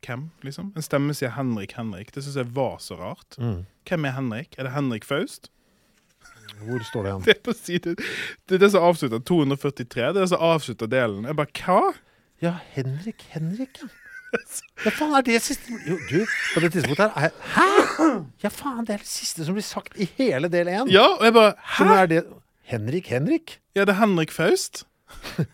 Hvem, 0.00 0.30
liksom? 0.44 0.70
En 0.76 0.84
stemme 0.84 1.12
sier 1.12 1.28
Henrik 1.36 1.72
Henrik. 1.76 2.08
Det 2.12 2.22
syns 2.24 2.36
jeg 2.40 2.48
var 2.56 2.78
så 2.80 2.96
rart. 2.96 3.36
Mm. 3.36 3.66
Hvem 3.84 4.04
er 4.08 4.14
Henrik? 4.16 4.54
Er 4.58 4.64
det 4.64 4.72
Henrik 4.72 5.04
Faust? 5.04 5.50
Hvor 6.66 6.84
står 6.86 7.06
det 7.06 7.12
hen? 7.14 7.24
Det 7.26 7.34
er 7.36 7.42
på 7.46 7.54
side 7.56 7.94
Det 7.96 8.56
er 8.58 8.62
det 8.64 8.70
som 8.74 8.84
avslutter 8.90 9.22
243. 9.30 9.86
Det 9.94 10.08
er 10.08 10.20
det 10.20 10.28
som 10.32 10.44
avslutter 10.50 10.90
delen. 10.90 11.24
Jeg 11.28 11.38
bare 11.40 11.52
Hva? 11.64 11.80
Ja, 12.44 12.54
Henrik 12.76 13.26
Henrik, 13.34 13.80
ja. 13.82 13.88
Ja, 14.84 14.90
faen, 14.94 15.14
er 15.18 15.24
det 15.26 15.40
siste 15.42 15.74
Jo, 15.88 15.96
du, 16.06 16.20
på 16.54 16.60
det 16.62 16.68
tidspunktet 16.76 17.16
her 17.18 17.32
er 17.32 17.32
Hæ?! 17.56 18.04
Ja, 18.44 18.50
faen, 18.54 18.84
det 18.86 18.94
er 18.94 19.02
det 19.02 19.10
siste 19.10 19.44
som 19.44 19.56
blir 19.56 19.66
sagt 19.66 19.98
i 19.98 20.06
hele 20.20 20.48
del 20.52 20.70
én. 20.70 20.90
Ja, 20.92 21.06
og 21.18 21.24
jeg 21.26 21.34
bare 21.34 21.54
Hæ?! 21.58 21.84
Hæ? 21.84 21.96
er 22.04 22.12
det 22.12 22.20
Henrik 22.70 23.10
Henrik? 23.10 23.56
Ja, 23.74 23.82
det 23.82 23.96
er 23.96 24.00
Henrik 24.04 24.30
Faust. 24.30 24.84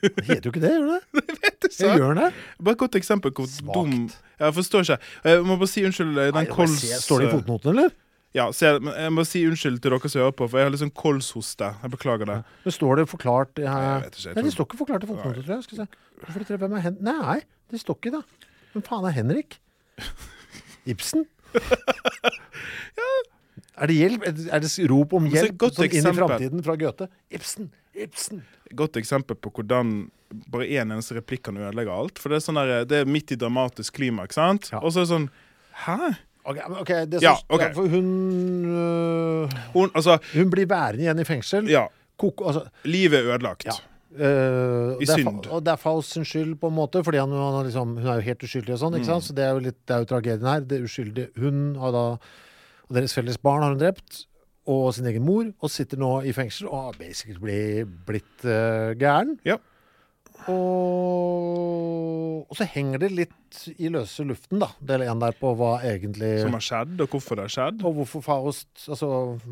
Det 0.00 0.24
heter 0.24 0.46
jo 0.48 0.52
ikke 0.54 0.60
det, 0.62 0.70
gjør 0.72 0.86
det? 0.94 1.00
Det 1.12 1.68
ikke, 1.68 1.86
Jeg 1.86 1.98
gjør 2.00 2.14
det. 2.16 2.28
Bare 2.64 2.72
et 2.72 2.78
godt 2.80 2.94
eksempel 2.96 3.32
hvor 3.36 3.48
dum 3.74 3.90
Jeg 4.40 4.54
forstår 4.56 4.86
ikke. 4.86 4.96
Jeg 5.28 5.42
må 5.44 5.56
bare 5.60 5.68
si 5.68 5.82
unnskyld. 5.84 6.14
Den 6.14 6.16
Nei, 6.16 6.30
Den 6.30 6.38
jeg 6.40 6.48
må 6.48 6.54
kols... 6.54 6.84
Står 7.04 7.20
det 7.20 7.26
i 7.28 7.32
fotnoten, 7.34 7.74
eller? 7.74 7.90
Ja, 8.36 8.44
jeg, 8.54 8.78
jeg 8.86 9.10
må 9.10 9.24
si 9.26 9.40
unnskyld 9.48 9.80
til 9.82 9.90
dere 9.90 10.10
som 10.12 10.22
hører 10.22 10.34
på, 10.38 10.46
for 10.46 10.60
jeg 10.60 10.68
har 10.68 10.74
litt 10.74 10.82
sånn 10.84 10.92
kolshoste. 10.94 11.72
Jeg 11.82 11.90
beklager 11.96 12.28
det. 12.30 12.36
Men 12.62 12.74
står 12.76 13.00
det 13.00 13.06
forklart 13.10 13.58
jeg 13.58 13.66
vet 13.66 14.20
ikke, 14.20 14.26
jeg 14.28 14.36
Nei, 14.36 14.44
det 14.46 14.52
står 14.54 14.68
ikke 14.68 14.78
forklart 14.84 15.06
i 15.06 15.10
fotnoten, 15.10 15.42
tror 15.42 15.56
jeg. 15.56 15.66
Skal 15.66 15.80
se. 15.80 15.88
Hvorfor 16.20 16.44
ikke 16.44 16.52
det? 16.54 16.60
Hvem 16.62 16.76
er 16.78 16.84
Hen... 16.84 17.00
Nei, 17.08 17.38
det 17.74 17.82
står 17.82 17.98
ikke 17.98 18.14
det. 18.14 18.22
Hvem 18.70 18.86
faen 18.86 19.08
er 19.10 19.16
Henrik? 19.18 19.58
Ibsen? 20.94 21.26
Er 23.80 23.88
det 23.88 23.96
hjelp? 23.96 24.24
Er 24.28 24.60
det 24.60 24.70
rop 24.90 25.14
om 25.16 25.26
hjelp 25.30 25.62
sånn 25.72 25.86
inn 25.88 26.04
i 26.10 26.16
framtiden 26.18 26.64
fra 26.64 26.74
Goethe? 26.76 27.06
Ibsen! 27.32 27.70
Ibsen! 27.96 28.42
Godt 28.76 28.98
eksempel 29.00 29.38
på 29.40 29.52
hvordan 29.56 30.10
bare 30.52 30.66
én 30.68 30.84
en 30.84 30.98
eneste 30.98 31.16
replikk 31.16 31.46
kan 31.48 31.56
ødelegge 31.58 31.94
alt. 31.94 32.20
For 32.20 32.30
det 32.30 32.38
er 32.38 32.44
sånn 32.44 32.60
der, 32.60 32.84
det 32.88 32.98
er 33.02 33.08
midt 33.08 33.32
i 33.32 33.38
dramatisk 33.40 33.96
klimaks, 33.96 34.36
sant? 34.36 34.68
Ja. 34.74 34.82
Og 34.84 34.92
så 34.92 35.00
er 35.00 35.08
det 35.08 35.12
sånn 35.14 35.30
Hæ? 35.86 35.96
Ok, 36.44 36.56
men 36.56 36.78
ok, 36.80 36.92
det 37.12 37.22
Ja, 37.22 37.34
okay. 37.48 37.68
ok. 37.68 37.74
for 37.74 37.88
hun 37.88 38.06
øh, 38.64 39.56
Hun, 39.74 39.90
altså 39.94 40.18
Hun 40.34 40.50
blir 40.50 40.66
værende 40.66 41.04
igjen 41.04 41.18
i 41.18 41.24
fengsel. 41.24 41.68
Ja. 41.70 41.86
Koko, 42.18 42.46
altså, 42.46 42.64
Livet 42.84 43.18
er 43.18 43.34
ødelagt. 43.34 43.66
Ja. 43.68 43.76
Uh, 44.10 44.98
I 44.98 45.06
synd. 45.06 45.46
Og 45.54 45.62
det 45.62 45.70
er 45.70 45.78
Faust 45.78 46.16
sin 46.16 46.24
skyld, 46.26 46.56
på 46.58 46.66
en 46.66 46.74
måte, 46.74 47.04
fordi 47.06 47.20
han, 47.22 47.30
han 47.30 47.62
liksom, 47.68 47.92
hun 48.00 48.08
er 48.10 48.18
jo 48.18 48.26
helt 48.26 48.42
uskyldig 48.42 48.74
og 48.74 48.80
sånn. 48.82 48.96
Mm. 48.96 48.98
ikke 48.98 49.10
sant? 49.12 49.26
Så 49.28 49.36
det 49.36 49.44
er 49.46 49.52
jo 49.54 49.62
litt, 49.68 49.78
det 49.86 49.94
er 49.94 50.02
jo 50.02 50.08
tragedien 50.10 50.50
her. 50.50 50.64
Det 50.66 50.78
er 50.78 50.88
uskyldig. 50.88 51.28
Hun 51.38 51.62
har 51.78 51.94
da 51.94 52.04
Og 52.90 52.96
deres 52.96 53.14
felles 53.14 53.38
barn 53.38 53.62
har 53.62 53.76
hun 53.76 53.78
drept. 53.78 54.24
Og 54.70 54.90
sin 54.96 55.06
egen 55.06 55.22
mor. 55.24 55.46
Og 55.62 55.70
sitter 55.70 56.00
nå 56.00 56.10
i 56.26 56.34
fengsel 56.34 56.66
og 56.66 56.88
har 56.88 56.98
basically 56.98 57.84
blitt 58.06 58.48
uh, 58.48 58.90
gæren. 58.98 59.36
Ja. 59.46 59.60
Og, 60.48 62.46
og 62.48 62.56
så 62.58 62.66
henger 62.72 63.02
det 63.02 63.10
litt 63.12 63.60
i 63.82 63.90
løse 63.92 64.24
luften, 64.26 64.60
da, 64.62 64.70
del 64.86 65.04
én 65.04 65.20
der, 65.20 65.34
på 65.36 65.52
hva 65.58 65.72
egentlig 65.86 66.36
Som 66.44 66.54
har 66.56 66.64
skjedd, 66.64 66.94
og 67.02 67.12
hvorfor 67.12 67.38
det 67.38 67.46
har 67.48 67.54
skjedd. 67.56 67.82
Og 67.86 67.96
hvorfor 67.98 68.24
Faust 68.24 68.86
Altså, 68.86 69.10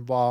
hva, 0.08 0.22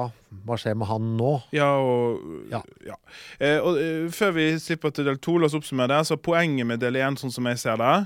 hva 0.47 0.59
skjer 0.59 0.77
med 0.79 0.89
han 0.91 1.11
nå? 1.19 1.33
Ja, 1.55 1.69
og 1.81 2.47
Ja. 2.53 2.61
ja. 2.87 2.97
Eh, 3.39 3.59
og 3.59 3.81
eh, 3.81 4.07
før 4.13 4.31
vi 4.37 4.47
slipper 4.63 4.95
til 4.95 5.07
del 5.09 5.19
to, 5.21 5.37
la 5.37 5.49
oss 5.49 5.57
oppsummere 5.57 5.93
det. 5.95 6.07
Så 6.09 6.19
poenget 6.21 6.67
med 6.69 6.81
del 6.83 6.99
én, 7.01 7.19
sånn 7.19 7.33
som 7.33 7.45
jeg 7.51 7.61
ser 7.61 7.77
det 7.81 7.97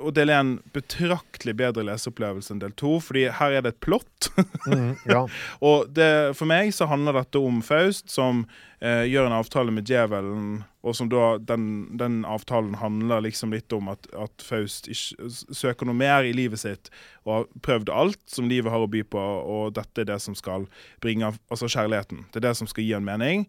og 0.00 0.14
del 0.16 0.30
én 0.32 0.54
betraktelig 0.74 1.52
bedre 1.58 1.84
leseopplevelse 1.84 2.54
enn 2.54 2.62
del 2.62 2.72
to, 2.80 2.96
fordi 3.02 3.26
her 3.38 3.58
er 3.58 3.64
det 3.64 3.74
et 3.74 3.82
plott. 3.84 4.30
Mm, 4.66 4.94
ja. 5.08 5.24
Og 5.66 5.90
det, 5.92 6.08
for 6.38 6.48
meg 6.48 6.72
så 6.74 6.88
handler 6.88 7.18
dette 7.18 7.40
om 7.42 7.58
Faust 7.64 8.08
som 8.12 8.44
eh, 8.80 9.04
gjør 9.10 9.28
en 9.28 9.36
avtale 9.36 9.74
med 9.74 9.88
djevelen, 9.88 10.62
og 10.86 10.96
som 10.96 11.10
da 11.12 11.36
den, 11.42 11.68
den 11.98 12.22
avtalen 12.28 12.78
handler 12.80 13.24
liksom 13.26 13.52
litt 13.52 13.72
om 13.76 13.90
at, 13.92 14.08
at 14.16 14.44
Faust 14.44 14.88
ikke, 14.92 15.28
søker 15.28 15.88
noe 15.88 15.98
mer 15.98 16.26
i 16.26 16.34
livet 16.36 16.62
sitt 16.62 16.90
og 17.26 17.32
har 17.32 17.48
prøvd 17.66 17.92
alt 17.92 18.22
som 18.30 18.48
livet 18.50 18.72
har 18.72 18.84
å 18.84 18.90
by 18.90 19.02
på, 19.12 19.20
og 19.20 19.74
dette 19.76 20.04
er 20.04 20.10
det 20.12 20.20
som 20.24 20.36
skal 20.38 20.68
bringe 21.04 21.34
altså 21.50 21.68
kjærligheten. 21.68 22.26
Det 22.30 22.40
er 22.40 22.48
det 22.48 22.56
som 22.60 22.70
skal 22.70 22.86
gi 22.86 22.94
en 22.96 23.06
mening. 23.06 23.44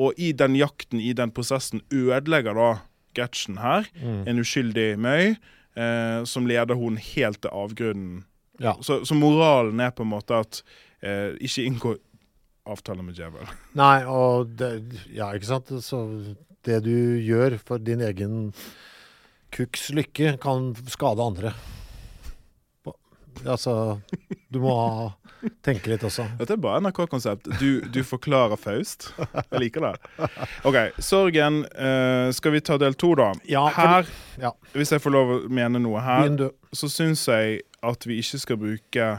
Og 0.00 0.18
i 0.20 0.32
den 0.36 0.56
jakten, 0.58 1.00
i 1.02 1.14
den 1.16 1.32
prosessen, 1.34 1.82
ødelegger 1.92 2.56
da 2.58 2.70
Gretchen 3.16 3.58
her 3.58 3.88
en 4.00 4.38
uskyldig 4.42 4.94
møy, 5.02 5.34
eh, 5.76 6.20
som 6.28 6.46
leder 6.48 6.78
hun 6.78 6.96
helt 6.96 7.40
til 7.42 7.50
avgrunnen. 7.52 8.24
ja. 8.60 8.76
Så, 8.82 9.02
så 9.04 9.14
moralen 9.14 9.80
er 9.80 9.90
på 9.90 10.02
en 10.06 10.12
måte 10.12 10.40
at 10.40 10.62
eh, 11.02 11.36
ikke 11.40 11.66
inngå 11.66 11.96
avtale 12.70 13.02
med 13.02 13.16
djevel. 13.18 13.48
Nei, 13.80 14.04
og 14.06 14.52
det, 14.58 14.72
Ja, 15.14 15.32
ikke 15.34 15.48
sant. 15.48 15.72
Så 15.82 16.04
det 16.66 16.82
du 16.84 17.18
gjør 17.24 17.58
for 17.58 17.80
din 17.80 18.02
egen 18.04 18.52
kukks 19.50 19.90
lykke, 19.96 20.36
kan 20.42 20.74
skade 20.86 21.24
andre. 21.24 21.54
Altså 23.46 24.00
Du 24.52 24.58
må 24.60 24.74
tenke 25.64 25.88
litt 25.92 26.02
også. 26.04 26.26
Dette 26.38 26.52
er 26.56 26.60
bare 26.60 26.80
NRK-konsept. 26.84 27.46
Du, 27.60 27.80
du 27.88 28.00
forklarer 28.04 28.58
Faust. 28.60 29.10
Jeg 29.16 29.60
liker 29.62 29.86
det. 29.86 30.28
OK, 30.68 30.76
sorgen. 31.00 31.62
Uh, 31.72 32.28
skal 32.36 32.52
vi 32.56 32.60
ta 32.66 32.76
del 32.82 32.94
to, 33.00 33.14
da? 33.18 33.30
Ja, 33.48 33.62
her, 33.72 34.02
fordi- 34.04 34.42
ja. 34.44 34.52
hvis 34.74 34.92
jeg 34.92 35.00
får 35.04 35.14
lov 35.16 35.32
å 35.36 35.38
mene 35.48 35.80
noe 35.80 36.02
her, 36.04 36.28
så 36.76 36.90
syns 36.92 37.24
jeg 37.30 37.62
at 37.82 38.04
vi 38.06 38.18
ikke 38.20 38.38
skal 38.42 38.60
bruke 38.60 39.10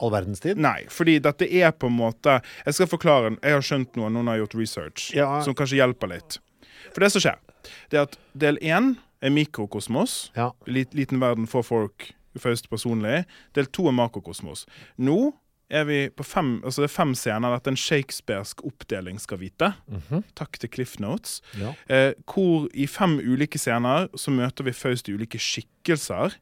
All 0.00 0.12
verdens 0.14 0.38
tid. 0.38 0.58
Nei, 0.62 0.84
fordi 0.94 1.16
dette 1.18 1.46
er 1.58 1.72
på 1.74 1.88
en 1.90 1.96
måte 1.98 2.36
Jeg 2.64 2.74
skal 2.76 2.86
forklare. 2.86 3.32
Jeg 3.42 3.56
har 3.56 3.64
skjønt 3.66 3.96
noe, 3.98 4.10
noen 4.14 4.28
har 4.30 4.36
gjort 4.44 4.54
research, 4.54 5.08
Ja. 5.16 5.40
som 5.42 5.54
kanskje 5.58 5.80
hjelper 5.80 6.12
litt. 6.12 6.36
For 6.94 7.02
det 7.02 7.10
som 7.12 7.20
skjer, 7.24 7.38
det 7.90 7.98
er 7.98 8.02
at 8.06 8.14
del 8.38 8.58
én 8.62 8.92
er 9.20 9.30
mikrokosmos. 9.34 10.30
Ja. 10.38 10.52
Liten 10.70 11.18
verden 11.18 11.48
for 11.50 11.66
folk 11.66 12.12
Faust 12.42 12.70
personlig. 12.70 13.24
Del 13.54 13.66
to 13.66 13.88
er 13.90 13.96
Makokosmos. 13.96 14.66
Nå 14.98 15.32
er 15.68 15.84
vi 15.84 15.98
på 16.16 16.24
fem 16.24 16.62
altså 16.64 16.80
det 16.80 16.88
er 16.88 16.94
fem 16.94 17.14
scener. 17.18 17.52
Er 17.54 17.68
en 17.68 17.76
shakespearsk 17.76 18.64
oppdeling, 18.64 19.20
skal 19.20 19.40
vite. 19.42 19.72
Takk 20.38 20.58
til 20.62 20.72
Cliff 20.72 20.98
Notes. 21.02 21.40
Ja. 21.60 21.74
Eh, 21.92 22.12
hvor 22.24 22.68
i 22.72 22.86
fem 22.88 23.18
ulike 23.20 23.60
scener 23.60 24.08
så 24.16 24.32
møter 24.34 24.64
vi 24.64 24.76
Faust 24.76 25.08
i 25.08 25.16
ulike 25.16 25.40
skikkelser. 25.42 26.38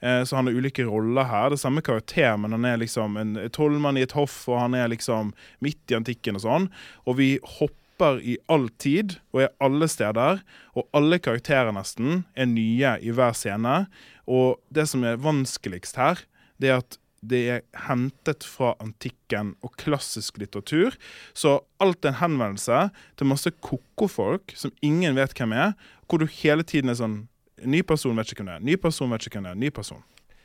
Eh, 0.00 0.22
så 0.24 0.36
han 0.36 0.48
har 0.48 0.56
ulike 0.56 0.86
roller 0.88 1.28
her. 1.28 1.50
Det 1.50 1.58
er 1.58 1.66
samme 1.66 1.84
karakter, 1.84 2.36
men 2.40 2.56
han 2.56 2.64
er 2.64 2.80
liksom 2.80 3.18
en 3.20 3.36
tollmann 3.52 4.00
i 4.00 4.06
et 4.06 4.16
hoff, 4.16 4.42
og 4.48 4.60
han 4.62 4.74
er 4.78 4.88
liksom 4.92 5.34
midt 5.60 5.92
i 5.92 5.98
antikken 5.98 6.40
og 6.40 6.46
sånn. 6.46 6.70
Og 7.06 7.20
vi 7.20 7.34
hopper 7.58 8.22
i 8.24 8.38
all 8.48 8.70
tid 8.80 9.18
og 9.34 9.42
er 9.44 9.50
alle 9.60 9.84
steder, 9.90 10.40
og 10.72 10.88
alle 10.96 11.18
karakterer 11.20 11.74
nesten 11.76 12.22
er 12.32 12.48
nye 12.48 12.94
i 13.04 13.12
hver 13.12 13.36
scene. 13.36 13.82
Og 14.30 14.60
det 14.70 14.86
som 14.90 15.04
er 15.06 15.20
vanskeligst 15.20 15.98
her, 15.98 16.22
det 16.62 16.70
er 16.70 16.82
at 16.84 16.98
det 17.20 17.40
er 17.52 17.64
hentet 17.84 18.46
fra 18.48 18.72
antikken 18.80 19.52
og 19.66 19.74
klassisk 19.80 20.38
litteratur. 20.40 20.94
Så 21.36 21.58
alt 21.82 22.04
er 22.04 22.14
en 22.14 22.20
henvendelse 22.22 22.86
til 23.20 23.28
masse 23.28 23.52
ko-ko-folk 23.60 24.54
som 24.56 24.72
ingen 24.80 25.18
vet 25.18 25.34
hvem 25.36 25.52
er, 25.52 25.74
hvor 26.08 26.22
du 26.22 26.30
hele 26.40 26.64
tiden 26.64 26.92
er 26.92 27.00
sånn 27.00 27.26
Ny 27.60 27.82
person 27.84 28.16
vet 28.16 28.30
ikke 28.32 28.40
hvem 28.40 28.46
det 28.48 28.54
er. 28.54 28.62
Ny 28.64 28.74
person 28.80 29.10
vet 29.12 29.26
ikke 29.28 29.36
hvem 29.36 29.44
det 29.44 29.50
er. 29.50 29.56
Ny 29.60 29.68
person. 29.76 29.98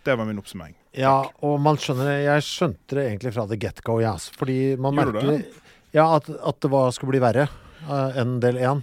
Det 0.04 0.18
var 0.20 0.28
min 0.28 0.42
oppsummering. 0.42 0.74
Ja, 1.00 1.14
og 1.48 1.62
man 1.64 1.80
skjønner. 1.80 2.10
Jeg 2.26 2.44
skjønte 2.44 2.98
det 2.98 3.06
egentlig 3.06 3.32
fra 3.38 3.46
the 3.48 3.56
get-go, 3.62 3.96
ja. 4.04 4.12
Fordi 4.36 4.58
man 4.76 5.00
Gjorde 5.00 5.24
merker 5.24 5.96
ja, 5.96 6.10
at, 6.18 6.28
at 6.28 6.60
det 6.60 6.74
var, 6.74 6.92
skulle 6.92 7.16
bli 7.16 7.24
verre 7.24 7.48
enn 8.22 8.38
del 8.44 8.58
én. 8.62 8.82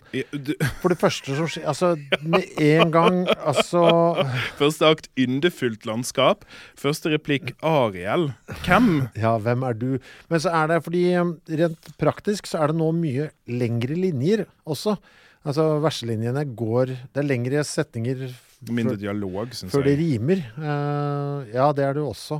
For 0.82 0.92
det 0.92 0.98
første 1.00 1.34
som 1.38 1.48
skjer 1.50 1.66
Altså, 1.68 1.92
med 2.22 2.44
en 2.62 2.92
gang 2.94 3.16
Altså 3.34 3.82
Første 4.60 4.90
akt 4.92 5.08
yndefullt 5.18 5.86
landskap. 5.88 6.44
Første 6.78 7.12
replikk 7.14 7.54
Ariel. 7.62 8.30
Hvem? 8.66 9.08
Ja, 9.18 9.36
hvem 9.42 9.66
er 9.68 9.78
du? 9.78 9.88
Men 10.30 10.42
så 10.44 10.52
er 10.54 10.70
det 10.72 10.82
fordi 10.86 11.02
um, 11.18 11.34
rent 11.48 11.90
praktisk 12.00 12.46
så 12.50 12.62
er 12.62 12.72
det 12.72 12.78
nå 12.80 12.92
mye 12.96 13.30
lengre 13.50 13.98
linjer 13.98 14.46
også. 14.64 14.96
Altså 15.42 15.64
verselinjene 15.82 16.44
går 16.54 16.92
Det 17.10 17.18
er 17.18 17.26
lengre 17.26 17.64
setninger 17.66 18.28
Mindre 18.70 18.94
dialog, 18.94 19.50
syns 19.58 19.72
før 19.74 19.82
det 19.88 19.96
rimer. 19.98 20.44
Uh, 20.54 21.42
ja, 21.50 21.72
det 21.74 21.82
er 21.82 21.96
det 21.96 22.04
jo 22.04 22.12
også. 22.12 22.38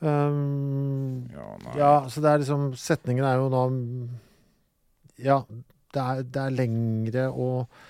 Um, 0.00 1.28
Ja, 1.30 1.46
ja, 1.76 1.92
så 2.08 2.22
det 2.24 2.30
er 2.30 2.40
liksom 2.42 2.70
Setningen 2.80 3.26
er 3.28 3.36
jo 3.36 3.50
nå 3.52 3.62
Ja, 5.22 5.42
det 5.94 6.02
er, 6.02 6.22
det 6.22 6.42
er 6.42 6.54
lengre 6.54 7.30
og 7.30 7.80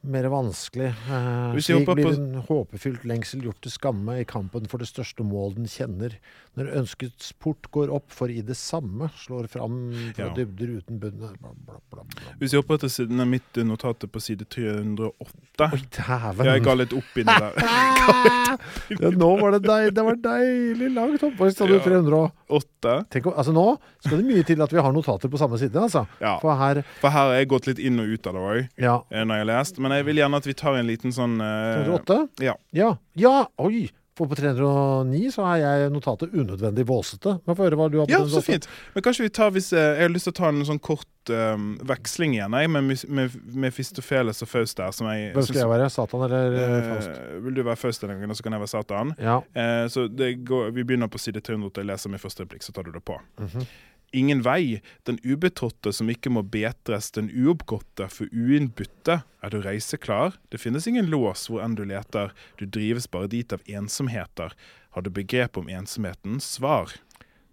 mer 0.00 0.30
vanskelig. 0.32 0.92
Eh, 1.12 1.58
slik 1.60 1.88
blir 1.92 2.14
en 2.14 2.38
håpefylt 2.48 3.04
lengsel 3.08 3.42
gjort 3.44 3.60
til 3.64 3.74
skamme 3.74 4.16
i 4.20 4.28
kampen 4.28 4.68
for 4.70 4.80
det 4.80 4.88
største 4.88 5.26
mål 5.26 5.58
den 5.58 5.68
kjenner. 5.68 6.16
Når 6.58 6.66
ønskets 6.80 7.28
port 7.38 7.68
går 7.70 7.92
opp, 7.94 8.08
for 8.10 8.26
i 8.28 8.40
det 8.42 8.56
samme 8.58 9.06
slår 9.22 9.46
fram 9.52 9.76
fra 10.16 10.24
Ja. 10.26 10.32
dybder 10.34 10.72
uten 10.80 10.98
bunn 10.98 11.20
bla. 11.20 12.02
Hvis 12.40 12.52
jeg 12.56 12.64
oppretter 12.64 12.90
siden 12.90 13.20
av 13.22 13.28
mitt 13.30 13.54
notatet 13.64 14.10
på 14.10 14.18
side 14.20 14.48
308 14.50 15.68
Oi, 15.70 15.80
dæven! 15.94 16.44
Jeg 16.50 16.64
ga 16.66 16.74
litt 16.74 16.92
opp 16.96 17.20
inni 17.22 17.36
der. 17.38 17.54
ja, 19.00 19.10
nå 19.14 19.28
var 19.40 19.54
det 19.54 19.62
deil, 19.68 19.92
det 19.94 20.04
var 20.04 20.18
deilig 20.24 20.90
langt 20.96 21.22
oppe. 21.28 21.50
Så 21.54 21.64
hadde 21.68 21.78
du 21.78 21.78
Ja. 21.78 21.84
308? 21.86 22.96
Tenk, 23.14 23.30
altså 23.30 23.54
Nå 23.54 23.66
skal 24.02 24.18
det 24.18 24.26
mye 24.26 24.44
til 24.50 24.60
at 24.66 24.72
vi 24.74 24.82
har 24.82 24.92
notater 24.96 25.30
på 25.30 25.38
samme 25.38 25.58
side, 25.60 25.76
altså. 25.78 26.02
Ja. 26.20 26.34
For 26.42 26.56
her 26.58 26.82
For 27.00 27.10
her 27.14 27.30
har 27.30 27.38
jeg 27.38 27.48
gått 27.54 27.70
litt 27.70 27.78
inn 27.78 28.00
og 28.02 28.10
ut 28.10 28.26
av 28.26 28.34
det 28.34 28.42
òg, 28.42 28.68
Ja. 28.80 28.98
når 29.12 29.38
jeg 29.38 29.46
har 29.46 29.50
lest. 29.54 29.78
Men 29.78 29.92
jeg 29.92 30.04
vil 30.10 30.16
gjerne 30.24 30.36
at 30.42 30.46
vi 30.50 30.54
tar 30.54 30.74
en 30.80 30.86
liten 30.90 31.12
sånn 31.14 31.38
uh, 31.38 31.84
308? 31.86 32.20
Ja. 32.42 32.54
Ja. 32.72 32.96
ja! 33.14 33.46
Oi! 33.58 33.88
For 34.20 34.28
på 34.28 34.36
309 34.36 35.30
så 35.32 35.44
har 35.48 35.60
jeg 35.62 35.92
notatet 35.94 36.34
unødvendig 36.36 36.84
våsete. 36.84 37.38
Men 37.46 37.56
få 37.56 37.64
høre 37.64 37.78
hva 37.80 37.86
du 37.88 37.96
har 38.02 38.08
på 38.10 38.12
Ja, 38.12 38.18
den. 38.20 38.28
så 38.28 38.42
fint. 38.44 38.66
Men 38.92 39.04
kanskje 39.06 39.24
vi 39.24 39.30
tar 39.32 39.54
hvis 39.54 39.70
jeg, 39.72 39.80
Jeg 39.96 40.02
har 40.04 40.12
lyst 40.12 40.28
til 40.28 40.34
å 40.34 40.38
ta 40.42 40.50
en 40.52 40.60
sånn 40.68 40.80
kort 40.84 41.32
um, 41.32 41.70
veksling 41.88 42.34
igjen 42.36 42.52
jeg, 42.52 42.68
med, 42.74 42.92
med, 43.08 43.38
med 43.64 43.72
Fistofeles 43.72 44.42
og 44.44 44.50
Faust 44.52 44.76
der. 44.76 44.92
Som 44.92 45.08
jeg, 45.08 45.32
Hvem 45.32 45.46
skal 45.48 45.62
jeg 45.62 45.70
være? 45.72 45.88
Satan 45.94 46.26
eller 46.28 46.58
uh, 46.58 46.90
Faust? 46.90 47.14
Eh, 47.16 47.38
vil 47.46 47.56
du 47.56 47.62
være 47.64 47.80
Faust 47.80 48.04
en 48.04 48.12
gang, 48.12 48.28
og 48.28 48.36
så 48.36 48.44
kan 48.44 48.58
jeg 48.58 48.64
være 48.66 48.74
Satan? 48.74 49.14
Ja. 49.16 49.38
Uh, 49.56 49.86
så 49.88 50.04
det 50.12 50.34
går, 50.44 50.68
Vi 50.76 50.84
begynner 50.84 51.08
på 51.08 51.18
side 51.22 51.40
300 51.40 51.80
Jeg 51.80 51.88
leser 51.88 52.12
min 52.12 52.20
første 52.20 52.44
replikk, 52.44 52.66
så 52.68 52.76
tar 52.76 52.84
du 52.84 52.92
det 52.92 53.02
på. 53.08 53.16
Mhm. 53.40 53.64
Ingen 54.12 54.40
vei, 54.42 54.80
den 55.06 55.20
ubetrådte 55.22 55.92
som 55.94 56.08
ikke 56.10 56.32
må 56.34 56.42
betres, 56.42 57.12
den 57.14 57.28
uoppgåtte 57.30 58.08
for 58.10 58.26
uinnbytte. 58.34 59.20
Er 59.42 59.52
du 59.52 59.60
reiseklar? 59.62 60.34
Det 60.50 60.58
finnes 60.58 60.88
ingen 60.90 61.06
lås 61.12 61.46
hvor 61.46 61.62
enn 61.62 61.76
du 61.78 61.84
leter, 61.86 62.34
du 62.58 62.66
drives 62.66 63.06
bare 63.10 63.30
dit 63.30 63.54
av 63.54 63.62
ensomheter. 63.70 64.56
Har 64.96 65.06
du 65.06 65.12
begrep 65.14 65.60
om 65.60 65.70
ensomheten? 65.70 66.40
Svar. 66.42 66.96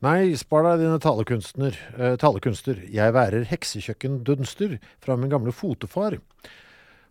Nei, 0.01 0.33
spar 0.37 0.65
deg 0.65 0.81
dine 0.81 0.97
talekunstner, 1.01 1.77
eh, 1.97 2.17
talekunster. 2.21 2.81
Jeg 2.89 3.13
værer 3.13 3.45
heksekjøkkendunster 3.49 4.79
fra 5.01 5.17
min 5.17 5.29
gamle 5.29 5.53
fotefar. 5.53 6.17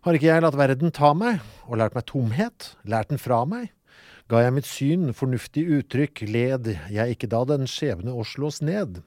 Har 0.03 0.15
ikke 0.15 0.27
jeg 0.29 0.43
latt 0.43 0.55
verden 0.55 0.91
ta 0.91 1.13
meg, 1.15 1.39
og 1.67 1.79
lært 1.79 1.95
meg 1.95 2.05
tomhet, 2.07 2.75
lært 2.87 3.11
den 3.11 3.19
fra 3.19 3.45
meg? 3.47 3.71
Ga 4.27 4.41
jeg 4.43 4.55
mitt 4.57 4.67
syn 4.67 5.13
fornuftig 5.15 5.61
uttrykk, 5.71 6.25
led 6.27 6.65
jeg 6.91 7.13
ikke 7.13 7.29
da 7.31 7.45
den 7.47 7.63
skjebne 7.63 8.11
å 8.11 8.25
slås 8.27 8.59
ned? 8.59 8.99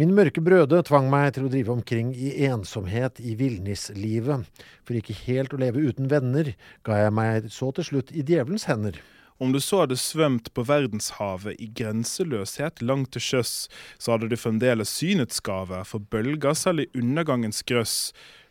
Min 0.00 0.14
mørke 0.16 0.40
brøde 0.40 0.78
tvang 0.88 1.10
meg 1.12 1.34
til 1.36 1.44
å 1.44 1.50
drive 1.52 1.74
omkring 1.74 2.14
i 2.16 2.30
ensomhet 2.48 3.20
i 3.20 3.34
villnislivet. 3.36 4.48
For 4.88 4.96
ikke 4.96 5.18
helt 5.26 5.52
å 5.52 5.60
leve 5.60 5.84
uten 5.84 6.08
venner, 6.08 6.54
ga 6.88 7.02
jeg 7.02 7.12
meg 7.18 7.50
så 7.52 7.68
til 7.76 7.90
slutt 7.90 8.14
i 8.16 8.24
djevelens 8.24 8.64
hender. 8.70 8.96
Om 9.40 9.52
du 9.52 9.60
så 9.60 9.82
hadde 9.82 10.00
svømt 10.00 10.48
på 10.56 10.64
verdenshavet 10.68 11.60
i 11.60 11.68
grenseløshet 11.76 12.80
langt 12.80 13.12
til 13.12 13.26
sjøs, 13.26 13.54
så 14.00 14.14
hadde 14.14 14.32
du 14.32 14.40
fremdeles 14.40 14.88
synets 15.02 15.44
gave, 15.44 15.84
for 15.84 16.00
bølger 16.00 16.56
selv 16.56 16.86
i 16.86 16.90
undergangens 16.96 17.60
grøss. 17.68 18.10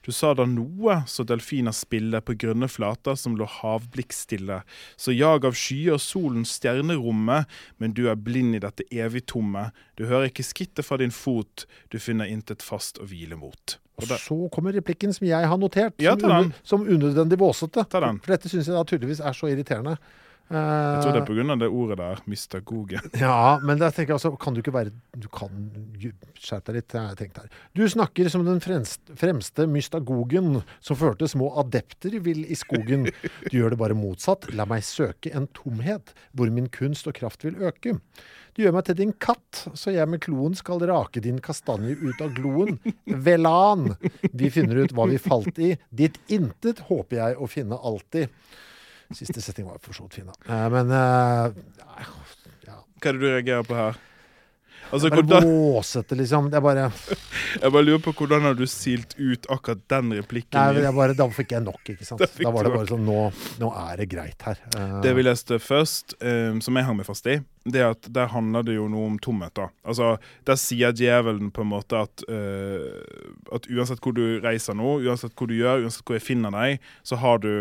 Du 0.10 0.14
sa 0.14 0.32
da 0.34 0.42
noe, 0.50 1.04
så 1.06 1.22
delfiner 1.22 1.70
spiller 1.78 2.24
på 2.26 2.34
grønne 2.42 2.66
flater 2.66 3.14
som 3.14 3.36
lå 3.38 3.46
havblikkstille. 3.46 4.56
Så 4.98 5.14
jag 5.14 5.46
av 5.46 5.54
skyer 5.54 6.00
solens 6.02 6.56
stjernerommet, 6.58 7.46
men 7.78 7.94
du 7.94 8.08
er 8.10 8.18
blind 8.18 8.58
i 8.58 8.62
dette 8.64 8.88
evig 8.90 9.28
tomme. 9.30 9.68
Du 10.02 10.08
hører 10.10 10.32
ikke 10.32 10.48
skrittet 10.48 10.88
fra 10.88 10.98
din 10.98 11.14
fot, 11.14 11.68
du 11.94 12.00
finner 12.02 12.26
intet 12.26 12.66
fast 12.66 12.98
å 12.98 13.06
hvile 13.06 13.38
mot. 13.38 13.76
Og 14.02 14.10
så 14.10 14.40
kommer 14.50 14.74
replikken 14.74 15.14
som 15.14 15.30
jeg 15.30 15.52
har 15.52 15.62
notert, 15.62 15.94
som, 16.00 16.08
ja, 16.08 16.16
den. 16.18 16.56
som 16.66 16.90
unødvendig 16.90 17.38
våsete. 17.38 17.86
For 17.94 18.34
dette 18.34 18.50
syns 18.50 18.66
jeg 18.66 18.80
da 18.80 18.82
tydeligvis 18.90 19.22
er 19.22 19.38
så 19.38 19.54
irriterende. 19.54 20.00
Jeg 20.50 21.02
tror 21.04 21.14
det 21.14 21.20
er 21.20 21.28
Eh, 21.30 21.30
pga. 21.30 21.56
det 21.62 21.70
ordet 21.70 21.98
der, 22.00 22.22
mystagogen. 22.26 23.10
ja, 23.22 23.60
men 23.62 23.78
da 23.78 23.92
tenker 23.92 24.16
jeg 24.16 24.18
altså, 24.18 24.32
kan 24.42 24.56
du 24.56 24.62
ikke 24.64 24.74
være 24.74 24.92
Du 25.14 25.28
kan 25.30 25.50
skjerpe 26.40 26.72
deg 26.72 26.80
litt, 26.80 26.96
har 26.98 27.12
jeg 27.12 27.20
tenkt 27.22 27.38
her. 27.38 27.50
Du 27.78 27.84
snakker 27.86 28.30
som 28.34 28.46
den 28.48 28.62
fremste, 28.64 29.14
fremste 29.20 29.68
mystagogen 29.70 30.64
som 30.82 30.98
førte 30.98 31.30
små 31.30 31.52
adepter 31.62 32.18
vill 32.26 32.46
i 32.50 32.58
skogen. 32.58 33.10
Du 33.50 33.58
gjør 33.60 33.76
det 33.76 33.82
bare 33.82 33.98
motsatt. 33.98 34.50
La 34.58 34.66
meg 34.70 34.86
søke 34.88 35.30
en 35.36 35.46
tomhet 35.54 36.16
hvor 36.34 36.50
min 36.54 36.70
kunst 36.74 37.10
og 37.10 37.18
kraft 37.20 37.46
vil 37.46 37.60
øke. 37.70 38.00
Du 38.58 38.64
gjør 38.64 38.74
meg 38.76 38.88
til 38.90 38.98
din 38.98 39.14
katt, 39.22 39.68
så 39.78 39.94
jeg 39.94 40.10
med 40.10 40.24
kloen 40.26 40.58
skal 40.58 40.82
rake 40.90 41.22
din 41.24 41.38
kastanje 41.44 41.94
ut 42.02 42.24
av 42.26 42.34
gloen. 42.36 42.80
Velan! 43.06 43.94
Vi 44.34 44.50
finner 44.52 44.82
ut 44.82 44.96
hva 44.98 45.06
vi 45.12 45.22
falt 45.22 45.62
i. 45.62 45.76
Ditt 45.94 46.18
intet 46.34 46.82
håper 46.90 47.22
jeg 47.22 47.38
å 47.38 47.48
finne 47.48 47.78
alltid. 47.78 48.34
Siste 49.16 49.42
setning 49.42 49.68
var 49.68 49.80
for 49.82 49.94
så 49.98 50.06
vidt 50.06 50.20
fin, 50.20 50.30
da. 50.30 50.36
Eh, 50.54 50.68
Men 50.70 50.92
eh, 50.92 51.64
ja. 52.68 52.78
Hva 53.00 53.10
er 53.10 53.18
det 53.18 53.20
du 53.24 53.28
reagerer 53.32 53.66
på 53.66 53.76
her? 53.80 53.98
Altså, 54.90 55.10
Bare 55.10 55.22
hvordan, 55.22 55.46
våsete, 55.46 56.16
liksom. 56.18 56.48
Det 56.50 56.58
er 56.58 56.64
bare 56.66 56.86
jeg 57.62 57.72
bare 57.76 57.86
lurer 57.86 58.02
på 58.02 58.14
hvordan 58.18 58.42
har 58.48 58.56
du 58.58 58.64
silt 58.70 59.12
ut 59.20 59.46
akkurat 59.54 59.82
den 59.94 60.14
replikken? 60.18 60.58
Nei, 60.58 60.82
jeg 60.82 60.96
bare, 60.98 61.14
Da 61.18 61.28
fikk 61.34 61.54
jeg 61.54 61.66
nok, 61.66 61.82
ikke 61.94 62.08
sant. 62.08 62.24
Da 62.40 62.46
Da 62.48 62.54
var 62.56 62.66
det 62.66 62.72
bare 62.74 62.90
sånn 62.90 63.04
Nå, 63.06 63.18
nå 63.62 63.70
er 63.84 64.02
det 64.02 64.08
greit 64.10 64.46
her. 64.48 64.62
Eh, 64.74 64.96
Det 65.06 65.14
vi 65.18 65.26
leste 65.28 65.60
først, 65.62 66.16
um, 66.22 66.62
som 66.66 66.80
jeg 66.80 66.88
hang 66.90 66.98
meg 66.98 67.06
fast 67.10 67.30
i, 67.30 67.38
det 67.70 67.84
er 67.84 67.92
at 67.94 68.10
der 68.16 68.32
handler 68.34 68.66
det 68.66 68.80
jo 68.80 68.88
noe 68.90 69.12
om 69.12 69.20
tomhet. 69.22 69.54
da. 69.60 69.68
Altså, 69.86 70.16
Der 70.50 70.58
sier 70.58 70.96
djevelen 70.96 71.52
på 71.54 71.62
en 71.66 71.70
måte 71.76 72.02
at, 72.08 72.26
uh, 72.26 73.54
at 73.54 73.70
uansett 73.70 74.02
hvor 74.02 74.18
du 74.18 74.40
reiser 74.42 74.78
nå, 74.80 74.96
uansett 75.06 75.36
hvor 75.38 75.50
du 75.52 75.58
gjør, 75.60 75.86
uansett 75.86 76.02
hvor 76.06 76.18
jeg 76.18 76.26
finner 76.32 76.56
deg, 76.56 76.82
så 77.06 77.20
har 77.22 77.38
du 77.46 77.54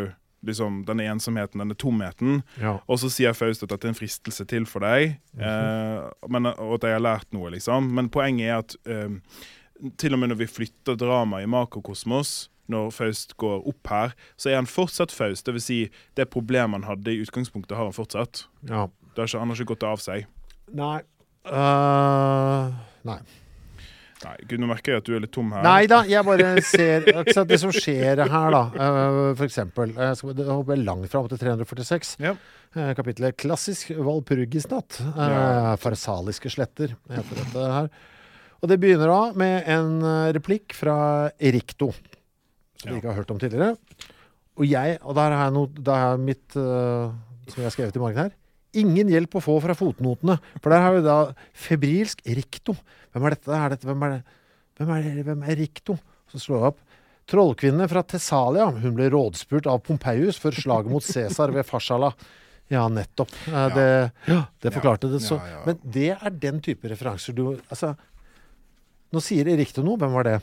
liksom 0.46 0.82
denne 0.86 1.06
ensomheten, 1.10 1.62
denne 1.62 1.76
tomheten. 1.78 2.42
ja. 2.60 2.78
Og 2.86 3.00
så 3.02 3.10
sier 3.10 3.34
Faust 3.36 3.62
at 3.62 3.72
dette 3.72 3.88
er 3.88 3.94
en 3.94 3.98
fristelse 3.98 4.46
til 4.48 4.66
for 4.70 4.84
deg, 4.86 5.18
eh, 5.38 6.10
men, 6.28 6.46
og 6.52 6.76
at 6.78 6.86
jeg 6.88 6.98
har 6.98 7.04
lært 7.04 7.32
noe, 7.34 7.50
liksom. 7.54 7.90
Men 7.94 8.10
poenget 8.14 8.46
er 8.46 8.60
at 8.62 8.76
eh, 8.86 9.18
til 9.98 10.14
og 10.14 10.22
med 10.22 10.32
når 10.32 10.42
vi 10.42 10.50
flytter 10.50 10.98
dramaet 10.98 11.46
i 11.46 11.50
makrokosmos, 11.50 12.48
når 12.68 12.90
Faust 12.92 13.36
går 13.40 13.62
opp 13.70 13.88
her, 13.88 14.14
så 14.36 14.50
er 14.52 14.58
han 14.60 14.68
fortsatt 14.68 15.12
Faust. 15.14 15.46
Det 15.46 15.54
vil 15.56 15.64
si, 15.64 15.78
det 16.18 16.28
problemet 16.30 16.82
han 16.82 16.88
hadde 16.90 17.14
i 17.14 17.22
utgangspunktet, 17.24 17.76
har 17.76 17.88
han 17.88 17.96
fortsatt. 17.96 18.46
ja. 18.68 18.86
Det 19.18 19.24
har 19.24 19.30
ikke, 19.32 19.38
han 19.40 19.50
har 19.50 19.56
ikke 19.58 19.72
gått 19.72 19.84
av 19.88 19.98
seg. 19.98 20.26
Nei. 20.78 20.98
Uh, 21.48 22.76
nei. 23.08 23.16
Nei, 24.24 24.34
Gud, 24.50 24.58
nå 24.58 24.66
merker 24.66 24.92
jeg 24.96 25.02
at 25.02 25.06
du 25.06 25.12
er 25.14 25.20
litt 25.22 25.32
tom 25.34 25.52
her. 25.54 25.62
Nei 25.62 25.86
da, 25.90 26.00
jeg 26.10 26.24
bare 26.26 26.48
ser 26.66 27.04
Det 27.46 27.58
som 27.62 27.70
skjer 27.74 28.18
her, 28.24 28.50
da, 28.50 28.62
eh, 28.74 29.18
for 29.38 29.44
eksempel 29.46 29.92
Jeg 29.94 30.16
skal 30.18 30.34
jeg 30.42 30.82
langt 30.82 31.10
fram 31.12 31.28
til 31.30 31.38
346. 31.38 32.16
Ja. 32.24 32.34
Kapitlet 32.98 33.36
'Klassisk 33.38 33.94
Valpurgisnatt'. 33.94 35.00
eh, 35.06 35.28
Ja. 35.30 35.76
Farsaliske 35.76 36.50
sletter 36.50 36.96
heter 37.08 37.34
dette 37.44 37.70
her. 37.78 37.88
Og 38.60 38.68
det 38.68 38.80
begynner 38.82 39.06
da 39.06 39.32
med 39.38 39.68
en 39.70 40.02
eh, 40.02 40.32
replikk 40.34 40.74
fra 40.74 41.30
Erikto, 41.38 41.92
som 41.94 42.90
vi 42.90 42.96
Ja. 42.96 42.98
ikke 42.98 43.12
har 43.14 43.22
hørt 43.22 43.30
om 43.30 43.38
tidligere. 43.38 43.76
Og 44.58 44.66
jeg, 44.66 44.98
og 45.04 45.14
der 45.14 45.30
har 45.30 45.44
jeg 45.46 45.54
noe, 45.54 45.68
der 45.78 45.94
har 45.94 46.16
jeg 46.16 46.24
mitt 46.26 46.56
uh, 46.58 47.14
som 47.46 47.62
jeg 47.62 47.68
har 47.68 47.70
skrevet 47.70 47.94
i 47.94 48.00
margen 48.02 48.18
her. 48.24 48.32
Ingen 48.76 49.08
hjelp 49.08 49.38
å 49.38 49.40
få 49.40 49.54
fra 49.64 49.72
fotnotene. 49.76 50.36
For 50.60 50.72
der 50.74 50.82
har 50.84 50.96
vi 50.98 51.04
da 51.06 51.18
febrilsk 51.56 52.20
rikto. 52.36 52.74
Hvem 53.14 53.24
er 53.28 53.36
dette? 53.36 53.54
Er 53.56 53.72
dette 53.72 53.88
hvem, 53.88 54.02
er 54.04 54.16
det? 54.18 54.20
Hvem, 54.78 54.90
er 54.96 55.06
det? 55.08 55.24
hvem 55.30 55.46
er 55.48 55.56
rikto? 55.62 55.96
Så 56.28 56.42
slår 56.42 56.58
jeg 56.60 56.72
opp. 56.74 56.82
Trollkvinne 57.28 57.88
fra 57.88 58.02
Tessalia. 58.08 58.68
Hun 58.72 58.94
ble 58.96 59.08
rådspurt 59.12 59.68
av 59.68 59.80
Pompeius 59.84 60.38
før 60.40 60.56
slaget 60.56 60.92
mot 60.92 61.04
Cæsar 61.04 61.52
ved 61.52 61.66
Farsala. 61.68 62.12
Ja, 62.68 62.84
nettopp. 62.92 63.32
Eh, 63.48 63.68
Det, 63.74 63.88
ja, 64.28 64.42
det 64.60 64.72
forklarte 64.74 65.08
det. 65.12 65.22
Så. 65.24 65.40
Men 65.64 65.80
det 65.84 66.10
er 66.18 66.30
den 66.36 66.60
type 66.64 66.88
referanser 66.92 67.32
du 67.36 67.46
Altså, 67.70 67.94
nå 69.12 69.22
sier 69.24 69.48
Erikto 69.48 69.80
noe. 69.84 69.96
Hvem 70.00 70.12
var 70.12 70.28
det? 70.28 70.38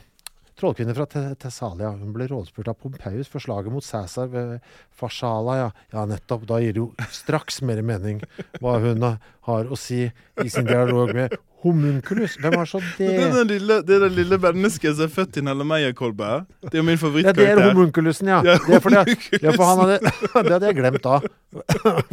Trollkvinne 0.56 0.94
fra 0.96 1.04
Te- 1.10 1.34
Tessalia. 1.36 1.90
Hun 1.92 2.14
ble 2.16 2.26
rådspurt 2.30 2.70
av 2.72 2.78
Pompeius 2.80 3.28
for 3.28 3.44
slaget 3.44 3.72
mot 3.74 3.84
Cæsar 3.84 4.30
ved 4.32 4.54
Farsala. 4.96 5.56
Ja. 5.60 5.66
ja, 5.92 6.04
nettopp. 6.08 6.46
Da 6.48 6.60
gir 6.64 6.72
det 6.72 6.80
jo 6.80 6.86
straks 7.12 7.60
mer 7.66 7.82
mening 7.84 8.22
hva 8.62 8.78
hun 8.80 9.04
har 9.04 9.68
å 9.68 9.76
si 9.76 10.06
i 10.08 10.48
sin 10.48 10.64
dialog 10.68 11.12
med 11.16 11.36
homunculus. 11.66 12.38
Hvem 12.40 12.56
har 12.56 12.68
så 12.70 12.80
det? 12.80 13.04
Det 13.10 13.20
er, 13.26 13.34
den 13.34 13.50
lille, 13.52 13.78
det 13.84 13.96
er 13.98 14.04
den 14.06 14.16
lille 14.16 14.38
mennesket 14.40 14.96
som 14.96 15.06
er 15.08 15.12
født 15.12 15.36
i 15.40 15.44
Nelle 15.44 15.66
Meyer-kolbe. 15.68 16.32
Det 16.70 16.80
er 16.80 16.84
min 16.86 17.00
favorittkarakter. 17.00 17.48
Ja, 17.52 17.56
det 17.60 17.64
er 17.68 17.72
homunculusen, 17.76 18.30
ja. 18.32 18.40
Ja, 18.46 18.56
Det, 18.64 18.80
fordi, 18.84 19.16
ja, 19.44 19.54
hadde, 19.60 19.98
det 20.46 20.52
hadde 20.56 20.70
jeg 20.70 20.78
glemt 20.80 21.02
da. 21.04 21.18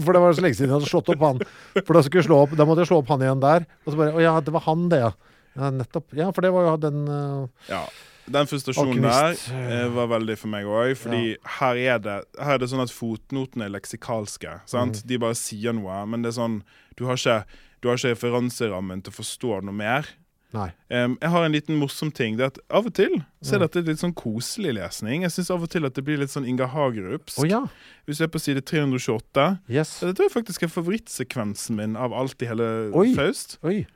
For 0.03 0.11
det 0.15 0.21
var 0.23 0.35
så 0.35 0.43
lenge 0.43 0.57
siden 0.59 0.71
jeg 0.71 0.79
hadde 0.81 0.89
slått 0.91 1.11
opp 1.15 1.23
han. 1.29 1.43
For 1.79 1.95
da, 1.95 2.03
skulle 2.03 2.23
jeg 2.23 2.27
slå 2.31 2.43
opp, 2.43 2.55
da 2.59 2.67
måtte 2.67 2.83
jeg 2.83 2.91
slå 2.91 2.99
opp 3.03 3.11
han 3.13 3.23
igjen 3.23 3.43
der. 3.43 3.67
Og 3.85 3.93
så 3.93 3.99
bare 4.03 4.15
Å 4.17 4.23
ja, 4.25 4.33
det 4.43 4.55
var 4.55 4.65
han, 4.67 4.87
det, 4.91 4.99
ja. 5.05 5.13
Ja, 5.53 5.69
nettopp. 5.79 6.07
Ja, 6.17 6.31
for 6.33 6.43
det 6.43 6.51
var 6.55 6.71
jo 6.71 6.79
den 6.89 7.03
uh, 7.07 7.45
Ja. 7.69 7.85
Den 8.31 8.47
frustrasjonen 8.47 9.01
der 9.01 9.11
Alkymist. 9.11 9.51
eh, 9.51 9.87
var 9.95 10.07
veldig 10.07 10.37
for 10.37 10.47
meg 10.47 10.65
òg. 10.65 10.95
Fordi 10.97 11.35
her, 11.59 11.75
er 11.75 11.99
det, 11.99 12.17
her 12.39 12.53
er 12.53 12.57
det 12.59 12.69
sånn 12.69 12.81
at 12.83 12.89
fotnotene 12.93 13.65
er 13.65 13.69
leksikalske. 13.75 14.61
Sant? 14.65 15.01
Mm. 15.03 15.07
De 15.07 15.17
bare 15.19 15.35
sier 15.35 15.73
noe, 15.73 16.05
men 16.07 16.21
det 16.23 16.29
er 16.33 16.39
sånn 16.41 16.61
Du 16.95 17.05
har 17.05 17.15
ikke, 17.17 17.43
du 17.81 17.89
har 17.89 17.95
ikke 17.97 18.13
referanserammen 18.15 19.01
til 19.03 19.11
å 19.11 19.15
forstå 19.17 19.63
noe 19.63 19.73
mer. 19.73 20.05
Em, 20.53 21.17
jeg 21.19 21.29
har 21.33 21.43
en 21.47 21.51
liten 21.51 21.75
morsom 21.81 22.11
ting. 22.13 22.35
Det 22.37 22.43
er 22.43 22.51
at 22.51 22.59
Av 22.69 22.85
og 22.85 22.93
til 22.93 23.09
så 23.41 23.53
Mm. 23.53 23.55
er 23.55 23.59
dette 23.67 23.85
litt 23.87 23.97
sånn 23.97 24.13
koselig 24.13 24.75
lesning. 24.75 25.21
Jeg 25.23 25.31
syns 25.31 25.49
av 25.49 25.63
og 25.63 25.69
til 25.71 25.83
at 25.83 25.95
det 25.95 26.03
blir 26.05 26.19
litt 26.19 26.29
sånn 26.29 26.45
Inga 26.47 26.67
Hagerupsk. 26.67 27.39
Oh, 27.39 27.47
ja. 27.47 27.65
Hvis 28.07 28.19
du 28.19 28.23
er 28.23 28.27
på 28.27 28.39
side 28.39 28.61
328 28.61 29.59
Yes. 29.67 29.99
så 29.99 30.13
Dette 30.13 30.25
er 30.25 30.29
faktisk 30.29 30.61
er 30.61 30.67
favorittsekvensen 30.67 31.75
min 31.75 31.95
av 31.97 32.13
alt 32.13 32.39
i 32.43 32.45
hele 32.45 32.91
Oi. 32.93 33.15
Faust. 33.15 33.57
Oi. 33.63 33.87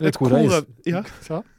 Et 0.00 0.16
kor 0.16 0.32
av- 0.32 0.66
ja. 0.86 1.02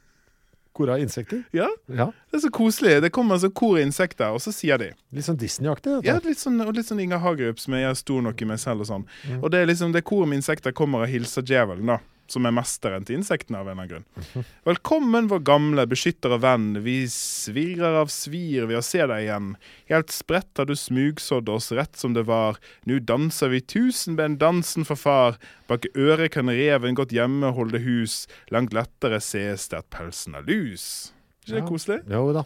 Kor 0.78 0.92
av 0.94 1.02
insekter? 1.02 1.44
Ja, 1.58 1.68
Ja. 1.90 2.12
det 2.32 2.38
er 2.38 2.44
så 2.48 2.52
koselig. 2.54 3.00
Det 3.02 3.10
kommer 3.16 3.40
så 3.42 3.50
kor 3.50 3.78
av 3.80 3.84
insekter, 3.88 4.30
og 4.36 4.42
så 4.44 4.54
sier 4.54 4.78
de 4.78 4.92
Litt 5.12 5.26
sånn 5.26 5.40
Disney-aktig. 5.42 6.04
Ja, 6.06 6.20
litt 6.24 6.38
sånn, 6.38 6.60
og 6.62 6.76
litt 6.78 6.86
sånn 6.86 7.02
Inga 7.02 7.18
Hagerup 7.24 7.60
som 7.60 7.74
er 7.74 7.94
stor 7.98 8.22
nok 8.22 8.42
i 8.42 8.46
meg 8.46 8.60
selv 8.62 8.86
og 8.86 8.88
sånn. 8.92 9.08
Mm. 9.26 9.42
Og 9.44 9.50
det 9.52 9.64
er 9.64 9.72
liksom, 9.72 9.92
det 9.96 10.04
koret 10.06 10.30
med 10.30 10.38
insekter 10.44 10.72
kommer 10.78 11.02
og 11.08 11.10
hilser 11.10 11.42
Djevelen, 11.42 11.88
da. 11.88 11.98
Som 12.28 12.44
er 12.46 12.52
mesteren 12.52 13.06
til 13.08 13.16
insektene 13.22 13.62
av 13.62 13.70
en 13.72 13.80
eller 13.80 13.86
annen 13.86 14.04
grunn. 14.36 14.46
Velkommen, 14.68 15.30
vår 15.32 15.40
gamle 15.48 15.86
beskytter 15.88 16.34
og 16.36 16.42
venn. 16.44 16.66
Vi 16.84 17.06
svirrer 17.08 17.96
av 18.02 18.10
svir 18.12 18.66
ved 18.68 18.82
å 18.82 18.84
se 18.84 19.00
deg 19.08 19.24
igjen. 19.24 19.54
Helt 19.88 20.12
spredt 20.12 20.60
har 20.60 20.68
du 20.68 20.76
smugsådd 20.76 21.48
oss 21.54 21.72
rett 21.72 21.96
som 21.96 22.12
det 22.18 22.26
var. 22.28 22.60
Nu 22.84 22.98
danser 23.00 23.54
vi 23.54 23.62
tusenben-dansen 23.64 24.84
for 24.88 25.00
far. 25.00 25.38
Bak 25.72 25.88
øret 25.96 26.34
kan 26.36 26.52
reven 26.52 26.98
godt 27.00 27.16
hjemme 27.16 27.54
holde 27.56 27.80
hus. 27.86 28.26
Langt 28.52 28.76
lettere 28.76 29.22
ses 29.24 29.70
det 29.72 29.80
at 29.86 29.90
pelsen 29.96 30.36
er 30.36 30.44
lus. 30.48 31.14
Ikke 31.48 31.56
det 31.56 31.64
Ja. 31.64 31.68
koselig? 31.70 32.00
Jo 32.12 32.26
da. 32.36 32.44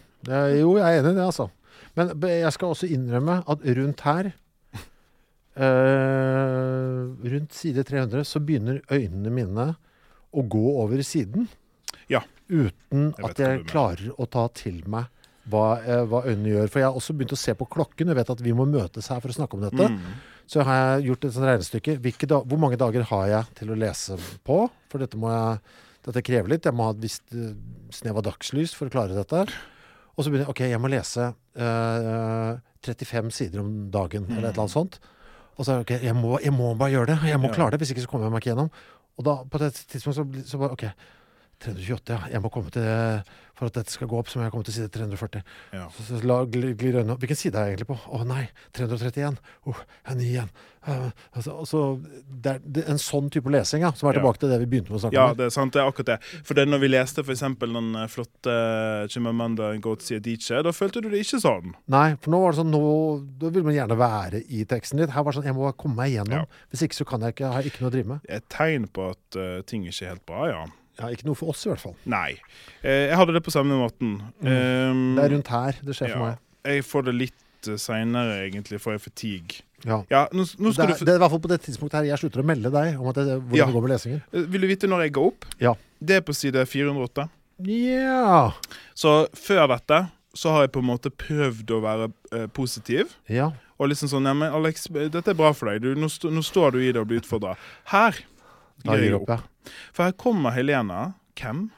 Jo, 0.53 0.78
jeg 0.78 0.86
er 0.86 1.02
enig 1.02 1.12
i 1.12 1.18
det, 1.18 1.26
altså. 1.26 1.49
Men 1.98 2.14
jeg 2.22 2.53
skal 2.53 2.70
også 2.70 2.88
innrømme 2.88 3.41
at 3.49 3.66
rundt 3.66 4.02
her 4.06 4.34
eh, 5.56 7.32
Rundt 7.32 7.56
side 7.56 7.84
300 7.88 8.23
så 8.28 8.41
begynner 8.44 8.82
øynene 8.91 9.34
mine 9.34 9.68
å 10.32 10.44
gå 10.48 10.65
over 10.82 11.02
siden. 11.06 11.49
Ja. 12.11 12.23
Uten 12.52 13.11
Jeg 13.15 13.26
at 13.28 13.40
jeg 13.40 13.65
klarer 13.69 14.11
å 14.19 14.28
ta 14.32 14.48
til 14.56 14.82
meg 14.91 15.11
hva, 15.52 15.65
uh, 15.82 16.03
hva 16.10 16.23
øynene 16.28 16.53
gjør. 16.53 16.72
For 16.72 16.82
jeg 16.82 16.90
har 16.90 16.98
også 16.98 17.15
begynt 17.18 17.36
å 17.36 17.40
se 17.40 17.56
på 17.57 17.68
klokken. 17.72 18.11
Jeg 18.11 18.19
vet 18.19 18.34
at 18.34 18.44
vi 18.44 18.53
må 18.56 18.68
møtes 18.69 19.10
her 19.11 19.22
for 19.23 19.34
å 19.34 19.38
snakke 19.38 19.57
om 19.57 19.65
dette. 19.65 19.88
Mm. 19.91 20.18
Så 20.52 20.65
har 20.68 20.80
jeg 20.80 21.07
gjort 21.10 21.28
et 21.28 21.36
sånt 21.36 21.48
regnestykke. 21.48 21.98
Da, 22.28 22.41
hvor 22.44 22.60
mange 22.61 22.80
dager 22.80 23.06
har 23.11 23.28
jeg 23.32 23.57
til 23.61 23.72
å 23.72 23.80
lese 23.80 24.18
på? 24.48 24.65
For 24.91 25.03
dette, 25.03 25.19
må 25.19 25.32
jeg, 25.32 25.78
dette 26.07 26.26
krever 26.28 26.52
litt. 26.52 26.68
Jeg 26.68 26.76
må 26.76 26.90
ha 26.90 26.95
et 26.95 27.03
visst 27.03 27.23
eh, 27.36 27.53
snev 27.95 28.19
av 28.19 28.28
dagslys 28.28 28.76
for 28.76 28.91
å 28.91 28.94
klare 28.94 29.15
dette. 29.15 29.45
Og 30.11 30.26
så 30.26 30.28
begynner 30.28 30.49
jeg 30.49 30.53
OK, 30.53 30.64
jeg 30.68 30.82
må 30.84 30.91
lese 30.91 31.30
eh, 31.56 32.52
35 32.84 33.32
sider 33.36 33.64
om 33.64 33.72
dagen, 33.94 34.28
eller 34.28 34.49
et 34.49 34.52
eller 34.52 34.65
annet 34.65 34.76
sånt. 34.76 34.99
Og 35.57 35.65
så 35.65 35.80
OK, 35.84 35.91
jeg 35.91 36.15
må, 36.15 36.40
jeg 36.44 36.53
må 36.53 36.73
bare 36.80 36.90
gjøre 36.94 37.06
det. 37.14 37.18
Jeg 37.28 37.40
må 37.40 37.48
Ja. 37.48 37.53
klare 37.53 37.72
det, 37.72 37.80
hvis 37.80 37.90
ikke 37.91 38.02
så 38.02 38.07
kommer 38.07 38.26
jeg 38.28 38.32
meg 38.32 38.41
ikke 38.41 38.52
gjennom. 38.56 38.69
Og 39.18 39.26
da 39.26 39.36
på 39.44 39.60
et 39.64 39.73
tidspunkt 39.91 40.15
så, 40.15 40.26
så 40.45 40.57
bare 40.57 40.72
OK. 40.72 40.84
328, 41.64 42.16
ja. 42.18 42.34
Jeg 42.36 42.42
må 42.44 42.50
komme 42.54 42.74
til 42.74 43.24
For 43.62 43.70
at 43.70 43.76
dette 43.78 43.94
skal 43.94 44.08
gå 44.10 44.18
opp, 44.18 44.26
så 44.32 44.40
må 44.40 44.46
jeg 44.48 44.52
komme 44.56 44.66
til 44.66 44.74
side 44.74 44.90
340. 44.90 45.42
Ja. 45.78 45.84
Så, 45.94 46.02
så 46.08 46.18
la, 46.26 46.40
glir, 46.50 46.72
øynene 46.74 47.14
opp. 47.14 47.20
Hvilken 47.22 47.38
side 47.38 47.60
er 47.62 47.68
jeg 47.70 47.76
egentlig 47.76 47.92
på? 47.92 47.98
Å 48.18 48.24
nei, 48.26 48.48
331. 48.74 49.36
Oh, 49.70 49.82
jeg 50.02 50.08
er 50.10 50.18
ny 50.18 50.30
igjen. 50.32 50.48
Uh, 50.82 51.12
altså, 51.38 51.54
altså, 51.62 51.82
det 52.42 52.56
er, 52.56 52.64
det 52.66 52.86
en 52.90 52.98
sånn 52.98 53.28
type 53.30 53.52
lesing, 53.54 53.84
ja, 53.86 53.92
som 53.94 54.10
er 54.10 54.16
Ja. 54.18 54.24
tilbake 54.24 54.42
til 54.42 54.50
det 54.50 54.58
vi 54.64 54.70
begynte 54.72 54.90
med 54.90 54.98
å 54.98 55.04
snakke 55.04 55.14
Ja, 55.20 55.28
om. 55.30 55.38
det 55.38 55.46
er 55.46 55.54
sant. 55.54 55.76
Det 55.76 55.84
er 55.84 55.92
akkurat 55.92 56.10
det. 56.10 56.18
For 56.48 56.58
det 56.58 56.66
når 56.72 56.82
vi 56.82 56.90
leste 56.90 57.22
eksempel 57.36 57.78
den 57.78 57.92
eh, 58.02 58.08
flotte 58.10 58.58
Chimamanda 59.14 59.70
Ngozi 59.78 60.18
Adichie, 60.18 60.64
da 60.66 60.74
følte 60.74 61.06
du 61.06 61.12
det 61.14 61.22
ikke 61.22 61.44
sånn. 61.46 61.76
Nei, 61.94 62.16
for 62.18 62.34
nå 62.34 62.42
var 62.42 62.56
det 62.58 62.64
sånn 62.64 62.74
nå, 62.74 62.84
Da 63.46 63.54
vil 63.54 63.68
man 63.70 63.78
gjerne 63.78 64.00
være 64.02 64.42
i 64.50 64.66
teksten 64.66 65.04
litt. 65.04 65.14
Her 65.14 65.22
var 65.22 65.36
det 65.36 65.44
sånn 65.44 65.52
Jeg 65.52 65.60
må 65.62 65.70
komme 65.78 66.02
meg 66.02 66.16
igjennom. 66.16 66.48
Ja. 66.50 66.66
Hvis 66.74 66.88
ikke 66.90 66.98
så 67.04 67.06
kan 67.14 67.22
jeg 67.22 67.38
ikke, 67.38 67.54
har 67.54 67.62
jeg 67.62 67.76
ikke 67.76 67.86
noe 67.86 67.94
å 67.94 67.98
drive 68.00 68.16
med. 68.16 68.26
Et 68.42 68.50
tegn 68.50 68.90
på 68.90 69.12
at 69.14 69.38
uh, 69.38 69.62
ting 69.70 69.86
ikke 69.86 70.08
er 70.08 70.16
helt 70.16 70.26
bra, 70.26 70.48
ja. 70.50 70.66
Ja, 71.02 71.10
Ikke 71.14 71.26
noe 71.28 71.38
for 71.40 71.52
oss, 71.53 71.65
i 71.65 71.72
hvert 71.72 71.82
fall. 71.82 71.95
Nei. 72.10 72.36
Eh, 72.84 73.07
jeg 73.10 73.18
hadde 73.19 73.34
det 73.36 73.44
på 73.45 73.53
samme 73.53 73.78
måten. 73.80 74.19
Um, 74.44 75.15
Det 75.18 75.26
er 75.26 75.34
rundt 75.36 75.52
her 75.53 75.82
det 75.82 75.98
skjer 75.98 76.14
for 76.15 76.28
meg. 76.30 76.40
Jeg 76.69 76.86
får 76.86 77.07
det 77.10 77.15
litt 77.18 77.69
uh, 77.72 77.76
seinere, 77.82 78.40
egentlig, 78.45 78.80
for 78.84 78.94
jeg 78.95 79.02
fatigue. 79.02 79.61
Ja. 79.82 80.03
Ja, 80.14 80.28
nå, 80.30 80.45
nå 80.61 80.72
Det 80.76 80.84
er, 80.86 80.94
du 80.94 81.06
det 81.07 81.14
er 81.15 81.18
i 81.18 81.22
hvert 81.23 81.34
fall 81.34 81.41
på 81.41 81.49
det 81.49 81.60
tidspunktet 81.65 81.98
her 82.02 82.10
jeg 82.11 82.22
slutter 82.22 82.44
å 82.44 82.45
melde 82.45 82.69
deg 82.73 82.99
om 83.02 83.10
at 83.10 83.18
det, 83.18 83.40
hvordan 83.41 83.57
Ja. 83.57 83.65
det 83.65 83.73
går 83.73 83.86
med 83.88 83.94
lesingen. 83.95 84.22
Eh, 84.32 84.45
Vil 84.53 84.61
du 84.61 84.68
vite 84.69 84.90
når 84.90 85.07
jeg 85.07 85.14
går 85.18 85.30
opp? 85.32 85.45
Ja. 85.61 85.73
Det 85.98 86.19
er 86.19 86.26
på 86.26 86.36
side 86.38 86.65
408. 86.69 87.28
Ja. 87.65 88.52
Så 88.98 89.28
før 89.38 89.68
dette 89.73 90.03
så 90.38 90.53
har 90.53 90.65
jeg 90.65 90.72
på 90.72 90.80
en 90.80 90.88
måte 90.88 91.11
prøvd 91.11 91.73
å 91.76 91.82
være 91.84 92.11
eh, 92.32 92.48
positiv. 92.56 93.15
Ja. 93.30 93.52
Og 93.82 93.90
liksom 93.91 94.11
sånn 94.11 94.30
ja, 94.30 94.52
Alex, 94.53 94.86
dette 94.94 95.34
er 95.34 95.38
bra 95.38 95.52
for 95.57 95.72
deg. 95.72 95.82
Du, 95.84 95.95
nå, 95.98 96.07
st 96.11 96.30
nå 96.32 96.44
står 96.45 96.78
du 96.78 96.84
i 96.84 96.91
det 96.94 97.02
og 97.02 97.10
blir 97.10 97.22
utfordra. 97.23 97.56
Her 97.91 98.14
gir 98.86 99.02
jeg 99.02 99.15
opp, 99.18 99.30
ja. 99.30 99.40
For 99.94 100.08
her 100.08 100.16
kommer 100.18 100.54
Helena. 100.56 101.12
Hvem? 101.40 101.70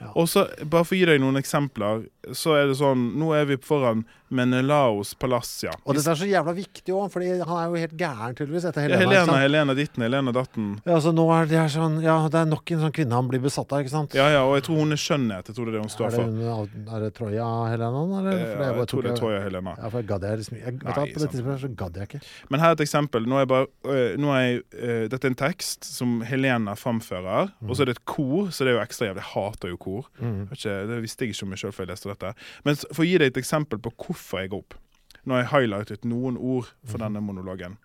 Ja. 0.00 0.10
Og 0.14 0.28
så, 0.28 0.46
bare 0.70 0.84
for 0.84 0.96
å 0.96 0.98
gi 0.98 1.08
deg 1.08 1.22
noen 1.22 1.40
eksempler, 1.40 2.06
så 2.32 2.54
er 2.56 2.66
det 2.70 2.76
sånn 2.80 3.10
Nå 3.20 3.32
er 3.36 3.44
vi 3.50 3.56
foran 3.60 4.04
Menelaos 4.34 5.12
palass, 5.14 5.50
ja. 5.66 5.70
Og 5.84 5.94
dette 5.94 6.10
er 6.10 6.18
så 6.18 6.26
jævla 6.26 6.54
viktig 6.56 6.94
òg, 6.94 7.06
Fordi 7.12 7.28
han 7.38 7.58
er 7.60 7.68
jo 7.70 7.80
helt 7.84 7.94
gæren, 8.00 8.34
tydeligvis, 8.34 8.64
etter 8.70 8.88
Ja, 8.88 8.98
Helena. 8.98 9.04
ikke 9.04 9.20
Helena? 9.20 9.36
Helena 9.44 9.74
ditten, 9.78 10.02
Helena 10.06 10.32
datten. 10.34 10.70
Ja, 10.88 10.96
så 11.04 11.12
nå 11.14 11.26
er 11.36 11.46
det 11.50 11.58
er 11.60 11.70
sånn 11.72 12.00
Ja, 12.02 12.16
det 12.32 12.40
er 12.40 12.48
nok 12.50 12.72
en 12.74 12.82
sånn 12.82 12.94
kvinne 12.96 13.14
han 13.18 13.28
blir 13.30 13.42
besatt 13.44 13.70
av, 13.72 13.84
ikke 13.84 13.92
sant? 13.92 14.16
Ja, 14.18 14.26
ja, 14.32 14.42
og 14.48 14.56
jeg 14.58 14.66
tror 14.68 14.80
hun 14.82 14.96
er 14.96 15.00
skjønnhet. 15.00 15.50
Jeg 15.50 15.58
tror 15.58 15.68
det 15.68 15.74
er 15.74 15.78
det 15.78 15.84
hun 15.84 15.92
står 15.94 16.10
det, 16.10 16.18
for. 16.18 16.96
er 16.96 17.04
det 17.04 17.12
Troja 17.18 17.48
Helena, 17.70 18.02
eller? 18.18 18.32
Eh, 18.32 18.44
For 18.44 18.64
Ja, 18.64 18.72
bare 18.72 18.82
jeg 18.84 18.90
tror 18.94 19.02
det 19.06 19.12
er 19.12 19.20
Troja 19.20 19.40
Helena. 19.44 19.76
Ja, 19.78 19.88
for 19.92 19.98
jeg 20.02 20.08
gadd 20.10 20.26
jeg 20.28 20.40
liksom 20.42 20.58
jeg, 20.58 20.74
Nei, 20.74 20.94
På 20.94 21.04
det 21.22 21.30
tidspunktet 21.30 21.62
så 21.64 21.72
gadd 21.84 22.00
jeg 22.00 22.08
ikke. 22.10 22.22
Men 22.50 22.60
her 22.64 22.68
er 22.74 22.78
et 22.78 22.84
eksempel. 22.86 23.28
Nå 23.28 23.38
er, 23.38 23.44
jeg 23.44 23.48
bare, 23.54 23.66
øh, 23.84 24.16
nå 24.18 24.32
er 24.34 24.42
jeg, 24.44 24.62
øh, 24.74 25.04
dette 25.14 25.28
er 25.28 25.34
en 25.34 25.40
tekst 25.44 25.84
som 25.84 26.20
Helena 26.26 26.74
framfører. 26.74 27.52
Og 27.68 27.76
så 27.76 27.84
er 27.84 27.92
det 27.92 27.98
et 27.98 28.04
kor, 28.08 28.50
så 28.50 28.64
det 28.66 28.74
er 28.74 28.78
jo 28.80 28.84
ekstra 28.84 29.08
jævlig. 29.10 29.22
Jeg 29.22 29.30
hater 29.34 29.68
jo 29.74 29.76
kor. 29.76 30.08
Mm. 30.18 30.48
Ikke, 30.50 30.74
det 30.90 31.02
visste 31.04 31.24
jeg 31.24 31.34
ikke 31.34 31.46
om 31.46 31.54
meg 31.54 31.62
sjøl 31.62 31.72
før 31.76 31.86
jeg 31.86 31.92
leste 31.94 32.10
dette. 32.14 32.32
Men 32.64 32.78
for 32.86 33.04
å 33.04 33.08
gi 33.08 33.18
deg 33.20 33.32
et 33.32 33.42
eksempel 33.42 33.80
på 33.82 33.92
hvorfor 33.98 34.42
jeg 34.42 34.54
går 34.54 34.64
opp. 34.64 34.78
Nå 35.24 35.36
har 35.36 35.44
jeg 35.44 35.52
highlightet 35.52 36.08
noen 36.08 36.36
ord 36.36 36.70
for 36.84 37.00
denne 37.00 37.22
monologen. 37.24 37.78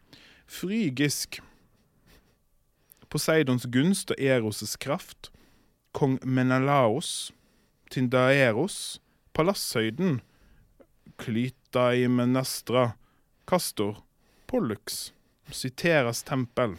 Frygisk. 0.50 1.40
Poseidons 3.10 3.66
gunst 3.72 4.12
og 4.14 4.22
Eros' 4.22 4.76
kraft. 4.82 5.32
Kong 5.96 6.18
Menelaos. 6.24 7.32
Tindaeros. 7.90 9.00
Palasshøyden. 9.34 10.20
Klytaimenestra. 11.22 12.92
Kastor. 13.48 14.04
Pollux. 14.50 15.14
Siteras 15.50 16.24
tempel. 16.28 16.76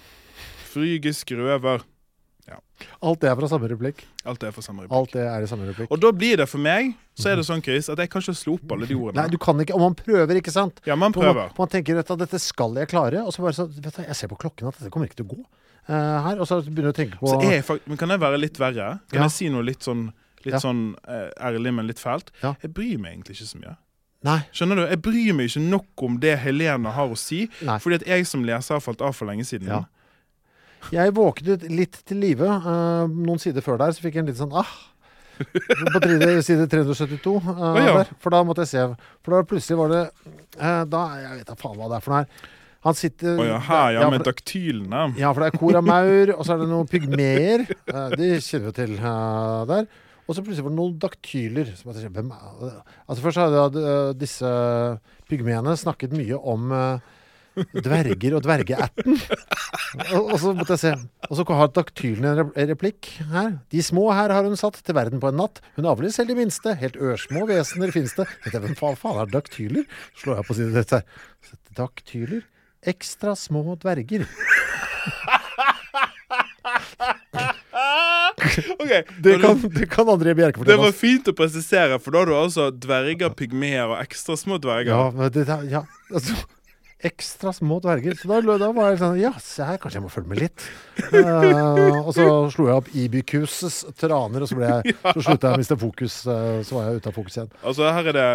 Frygisk 0.71 1.33
røver. 1.33 1.83
Alt 3.03 3.21
det 3.21 3.31
er 3.31 3.37
fra 3.39 3.49
samme 3.51 3.69
replikk. 3.71 4.05
Alt 4.25 4.41
det 4.43 4.49
er 4.49 4.53
fra 4.57 4.63
samme 4.65 4.85
replikk. 4.85 4.97
Alt 4.99 5.13
det 5.17 5.25
er 5.27 5.43
i 5.43 5.49
samme 5.51 5.69
replikk. 5.69 5.91
Og 5.91 6.01
da 6.03 6.11
blir 6.13 6.37
det 6.43 6.47
for 6.51 6.59
meg 6.63 6.95
så 7.21 7.31
er 7.33 7.37
det 7.41 7.45
sånn, 7.49 7.63
Chris, 7.63 7.89
at 7.93 7.99
jeg 8.01 8.09
kan 8.13 8.23
ikke 8.25 8.35
slå 8.39 8.55
opp 8.57 8.73
alle 8.73 8.87
de 8.89 8.95
ordene. 8.97 9.21
Nei, 9.23 9.29
du 9.33 9.37
kan 9.39 9.59
ikke. 9.61 9.75
Og 9.77 9.81
man 9.85 9.95
prøver, 9.99 10.39
ikke 10.41 10.53
sant? 10.55 10.81
Ja, 10.89 10.97
man 10.97 11.13
prøver. 11.13 11.51
man, 11.51 11.57
man 11.59 11.69
tenker 11.69 11.99
at 12.01 12.13
dette 12.23 12.39
skal 12.41 12.75
jeg 12.81 12.89
klare, 12.89 13.25
og 13.25 13.33
så 13.37 13.43
bare 13.45 13.53
så 13.57 13.67
vet 13.69 13.97
du, 13.97 14.03
Jeg 14.07 14.17
ser 14.17 14.29
på 14.33 14.39
klokken 14.41 14.69
at 14.71 14.79
dette 14.81 14.91
kommer 14.95 15.11
ikke 15.11 15.21
til 15.21 15.27
å 15.29 15.35
gå 15.35 15.41
uh, 15.43 16.21
her. 16.29 16.41
Og 16.41 16.49
så 16.49 16.63
begynner 16.65 16.91
du 16.91 16.95
å 16.95 16.99
tenke 17.03 17.21
på 17.21 17.29
Så 17.29 17.43
jeg 17.45 17.65
men 17.87 18.01
kan 18.01 18.09
jeg 18.15 18.21
være 18.25 18.41
litt 18.41 18.57
verre? 18.61 19.01
Kan 19.11 19.21
Ja. 19.21 19.29
jeg 19.29 19.37
si 19.37 19.49
noe 19.53 19.63
litt 19.67 19.85
sånn, 19.85 20.09
litt 20.47 20.55
Ja. 20.57 20.63
sånn 20.65 20.95
uh, 21.05 21.29
ærlig, 21.41 21.75
men 21.75 21.87
litt 21.91 22.01
fælt? 22.01 22.31
Ja. 22.43 22.55
Jeg 22.63 22.73
bryr 22.73 22.99
meg 22.99 23.13
egentlig 23.19 23.37
ikke 23.41 23.51
så 23.53 23.61
mye. 23.61 23.77
Nei. 24.23 24.41
Skjønner 24.53 24.77
du? 24.77 24.83
Jeg 24.89 25.01
bryr 25.03 25.33
meg 25.37 25.49
ikke 25.49 25.63
nok 25.65 26.03
om 26.05 26.19
det 26.21 26.39
Helene 26.43 26.91
har 26.93 27.09
å 27.09 27.17
si, 27.17 27.49
Nei. 27.65 27.79
fordi 27.81 28.01
at 28.03 28.07
jeg 28.07 28.27
som 28.29 28.43
leser 28.45 28.77
har 28.77 28.81
falt 28.85 29.01
av 29.01 29.15
for 29.17 29.27
lenge 29.29 29.45
siden. 29.49 29.69
Ja. 29.69 29.85
Jeg 30.95 31.15
våknet 31.17 31.67
litt 31.71 32.01
til 32.09 32.23
live. 32.25 32.47
Uh, 32.47 33.05
noen 33.11 33.41
sider 33.43 33.65
før 33.65 33.81
der 33.83 33.93
så 33.95 34.05
fikk 34.05 34.19
jeg 34.19 34.25
en 34.25 34.33
litt 34.33 34.41
sånn 34.41 34.57
ah. 34.57 34.71
På 35.41 36.01
side 36.45 36.67
372. 36.69 37.37
eh, 37.41 37.79
ja. 37.81 37.93
der, 38.01 38.11
for 38.21 38.35
da 38.35 38.43
måtte 38.45 38.67
jeg 38.67 38.73
se. 38.75 38.87
For 39.25 39.37
da 39.37 39.47
plutselig 39.49 39.79
var 39.81 39.93
det 39.95 40.03
uh, 40.61 40.83
Da 40.89 41.05
Jeg 41.21 41.39
vet 41.39 41.49
da 41.49 41.57
faen 41.61 41.79
hva 41.79 41.89
det 41.89 42.01
er 42.01 42.05
for 42.05 42.15
noe 42.15 42.25
her. 42.25 42.51
Han 42.81 42.97
sitter 42.97 43.35
oh, 43.37 43.45
ja, 43.45 43.59
her, 43.61 43.91
ja, 43.99 44.07
med 44.09 44.23
daktylene. 44.25 45.03
ja, 45.21 45.31
for 45.37 45.45
det 45.45 45.51
er 45.51 45.59
koramaur, 45.61 46.31
og 46.33 46.47
så 46.47 46.55
er 46.55 46.63
det 46.63 46.69
noen 46.71 46.89
pygmeer. 46.89 47.67
Eh, 47.69 48.15
de 48.17 48.31
kjenner 48.41 48.71
vi 48.71 48.73
til 48.79 48.95
der. 49.69 49.91
Og 50.25 50.37
så 50.37 50.41
plutselig 50.47 50.65
var 50.65 50.73
det 50.73 50.79
noen 50.79 50.95
daktyler. 51.03 51.75
Som 51.77 51.91
jeg 51.93 52.09
hvem 52.15 52.31
er 52.33 52.55
det? 52.63 52.73
Altså 53.05 53.25
Først 53.27 53.43
hadde 53.43 53.95
disse 54.17 54.53
pygmeene 55.29 55.75
snakket 55.77 56.15
mye 56.17 56.39
om 56.39 56.73
eh, 56.73 57.19
dverger 57.87 58.37
og 58.39 58.45
dvergeerten. 58.45 59.17
Og, 60.15 60.33
og 60.33 60.37
så 60.41 60.53
måtte 60.57 60.77
jeg 60.77 60.83
se. 60.83 60.93
Og 61.29 61.39
så 61.39 61.47
har 61.59 61.73
daktylene 61.75 62.47
en 62.49 62.71
replikk 62.71 63.11
her. 63.33 63.57
De 63.73 63.83
små 63.85 64.07
her 64.15 64.33
har 64.35 64.47
hun 64.47 64.59
satt 64.59 64.79
til 64.85 64.97
verden 64.97 65.23
på 65.23 65.31
en 65.33 65.41
natt. 65.43 65.61
Hun 65.77 65.89
avler 65.91 66.13
selv 66.15 66.33
de 66.33 66.39
minste. 66.39 66.77
Helt 66.81 66.99
ørsmå 67.01 67.47
vesener 67.51 67.93
finnes 67.95 68.15
det. 68.19 68.29
Hvem 68.53 68.77
faen, 68.79 69.19
er 69.19 69.35
daktyler? 69.35 69.85
Slår 70.21 70.41
jeg 70.41 70.49
på 70.49 70.59
siden 70.61 70.79
dette 70.79 71.03
her. 71.03 71.29
Daktyler? 71.79 72.47
Ekstra 72.91 73.35
små 73.37 73.77
dverger. 73.83 74.25
Okay. 78.81 79.03
Det 79.23 79.39
kan, 79.43 79.61
det 79.75 79.87
kan 79.91 80.09
André 80.09 80.35
Bjerke 80.35 80.65
det 80.65 80.77
var 80.79 80.91
oss. 80.91 80.99
fint 80.99 81.29
å 81.31 81.35
presisere, 81.37 81.99
for 82.03 82.15
da 82.15 82.23
har 82.23 82.31
du 82.31 82.35
altså 82.37 82.69
dverger, 82.73 83.33
pygmeer 83.37 83.93
og 83.93 83.99
ekstra 84.01 84.37
små 84.39 84.59
dverger. 84.63 84.91
Ja, 84.93 85.11
men 85.15 85.31
det, 85.35 85.47
ja, 85.71 85.85
altså, 86.11 86.37
ekstra 87.07 87.53
små 87.57 87.79
dverger. 87.83 88.17
Så 88.19 88.29
da, 88.29 88.57
da 88.61 88.71
var 88.77 88.91
jeg 88.93 89.01
sånn 89.01 89.19
Ja, 89.21 89.33
se 89.43 89.65
her, 89.67 89.79
kanskje 89.81 90.01
jeg 90.01 90.05
må 90.05 90.13
følge 90.13 90.33
med 90.33 90.43
litt. 90.43 90.67
Uh, 91.13 92.01
og 92.03 92.13
så 92.17 92.27
slo 92.53 92.69
jeg 92.69 92.83
opp 92.83 92.91
Ibikuses 92.93 93.81
traner, 94.01 94.45
og 94.45 94.51
så, 94.51 94.59
ble 94.59 94.69
jeg, 94.69 94.97
så 95.15 95.25
slutta 95.25 95.53
jeg 95.53 95.59
å 95.59 95.63
miste 95.63 95.81
fokus. 95.81 96.21
Uh, 96.29 96.61
så 96.67 96.77
var 96.77 96.89
jeg 96.91 97.01
ute 97.01 97.13
av 97.13 97.17
fokus 97.17 97.39
igjen. 97.39 97.51
Altså, 97.63 97.89
her 97.97 98.13
er 98.13 98.19
det 98.21 98.29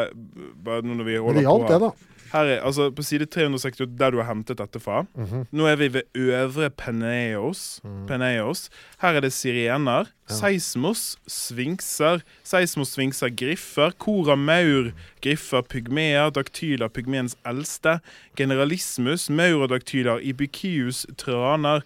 bare 0.66 0.86
nå 0.86 0.98
når 0.98 1.10
vi 1.12 1.18
holder 1.22 1.32
på 1.32 1.40
det 1.40 1.48
hjalp, 1.48 1.68
det, 1.72 1.82
da. 1.86 2.15
Her 2.32 2.44
er, 2.56 2.62
altså 2.66 2.90
På 2.92 3.04
side 3.06 3.26
368, 3.26 3.90
der 4.00 4.12
du 4.12 4.18
har 4.22 4.28
hentet 4.34 4.58
dette 4.58 4.80
fra. 4.82 5.04
Mhm. 5.16 5.46
Nå 5.52 5.66
er 5.70 5.76
vi 5.76 5.88
ved 5.94 6.02
Øvre 6.16 6.70
Peneos. 6.70 7.82
Peneos. 8.08 8.70
Her 9.02 9.10
er 9.20 9.22
det 9.22 9.34
sirener. 9.34 10.10
Seismos, 10.28 11.18
svinkser. 11.28 12.24
Seismos, 12.44 12.96
svinkser, 12.96 13.30
griffer. 13.30 13.94
Kora 14.02 14.36
maur, 14.36 14.92
griffer, 15.22 15.62
pygmeer. 15.62 16.30
Daktyler, 16.34 16.88
pygmeens 16.90 17.38
eldste. 17.46 18.00
Generalismus, 18.36 19.30
maur 19.30 19.64
og 19.68 19.70
daktyler. 19.70 20.20
Ibikius, 20.24 21.06
traner. 21.18 21.82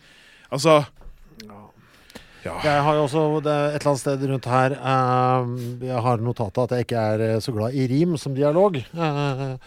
Altså 0.51 0.85
Ja. 2.45 2.53
Jeg 2.63 2.83
har 2.83 2.95
jo 2.95 3.01
også 3.03 3.21
det 3.43 3.51
et 3.51 3.81
eller 3.81 3.89
annet 3.91 3.99
sted 3.99 4.21
rundt 4.31 4.45
her 4.47 4.71
eh, 4.79 5.49
Jeg 5.89 6.01
har 6.05 6.21
notatet 6.23 6.61
at 6.63 6.71
jeg 6.71 6.85
ikke 6.87 7.01
er 7.11 7.23
eh, 7.35 7.41
så 7.43 7.51
glad 7.51 7.75
i 7.75 7.83
rim 7.91 8.15
som 8.17 8.35
dialog. 8.35 8.77
Eh, 8.79 9.57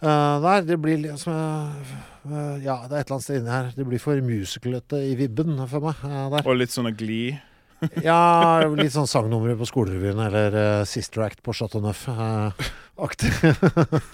der, 0.00 0.62
det 0.64 0.76
blir 0.80 0.98
liksom 1.02 1.32
eh, 1.34 1.92
eh, 2.30 2.56
Ja, 2.64 2.78
det 2.88 2.96
er 2.96 3.02
et 3.02 3.06
eller 3.10 3.16
annet 3.18 3.26
sted 3.26 3.40
inni 3.42 3.52
her. 3.52 3.70
Det 3.76 3.86
blir 3.88 4.00
for 4.02 4.20
musicalete 4.24 5.00
i 5.10 5.14
vibben 5.18 5.58
for 5.68 5.84
meg. 5.90 6.02
eh, 6.08 6.26
der. 6.36 6.46
Og 6.48 6.56
litt 6.60 6.72
sånn 6.74 6.88
av 6.90 6.96
glid. 7.00 7.38
Ja, 8.04 8.60
litt 8.76 8.92
sånn 8.92 9.06
sangnumre 9.08 9.54
på 9.56 9.64
skolerevyen 9.64 10.18
eller 10.20 10.52
uh, 10.52 10.82
Sister 10.84 11.22
Act 11.24 11.38
på 11.46 11.54
Chateau 11.56 11.80
Neuf. 11.80 12.02
eh, 12.12 12.66
aktig. 13.00 13.30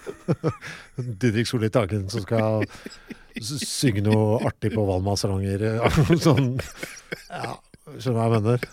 Didrik 1.21 1.49
Solli 1.51 1.71
Tangen 1.75 2.07
som 2.13 2.23
skal 2.23 2.63
synge 3.43 4.05
noe 4.07 4.39
artig 4.47 4.71
på 4.71 4.85
Valma-salonger. 4.87 5.67
sånn 6.29 6.53
Ja, 7.27 7.57
skjønner 7.99 8.07
du 8.07 8.21
hva 8.21 8.29
jeg 8.29 8.35
mener? 8.37 8.69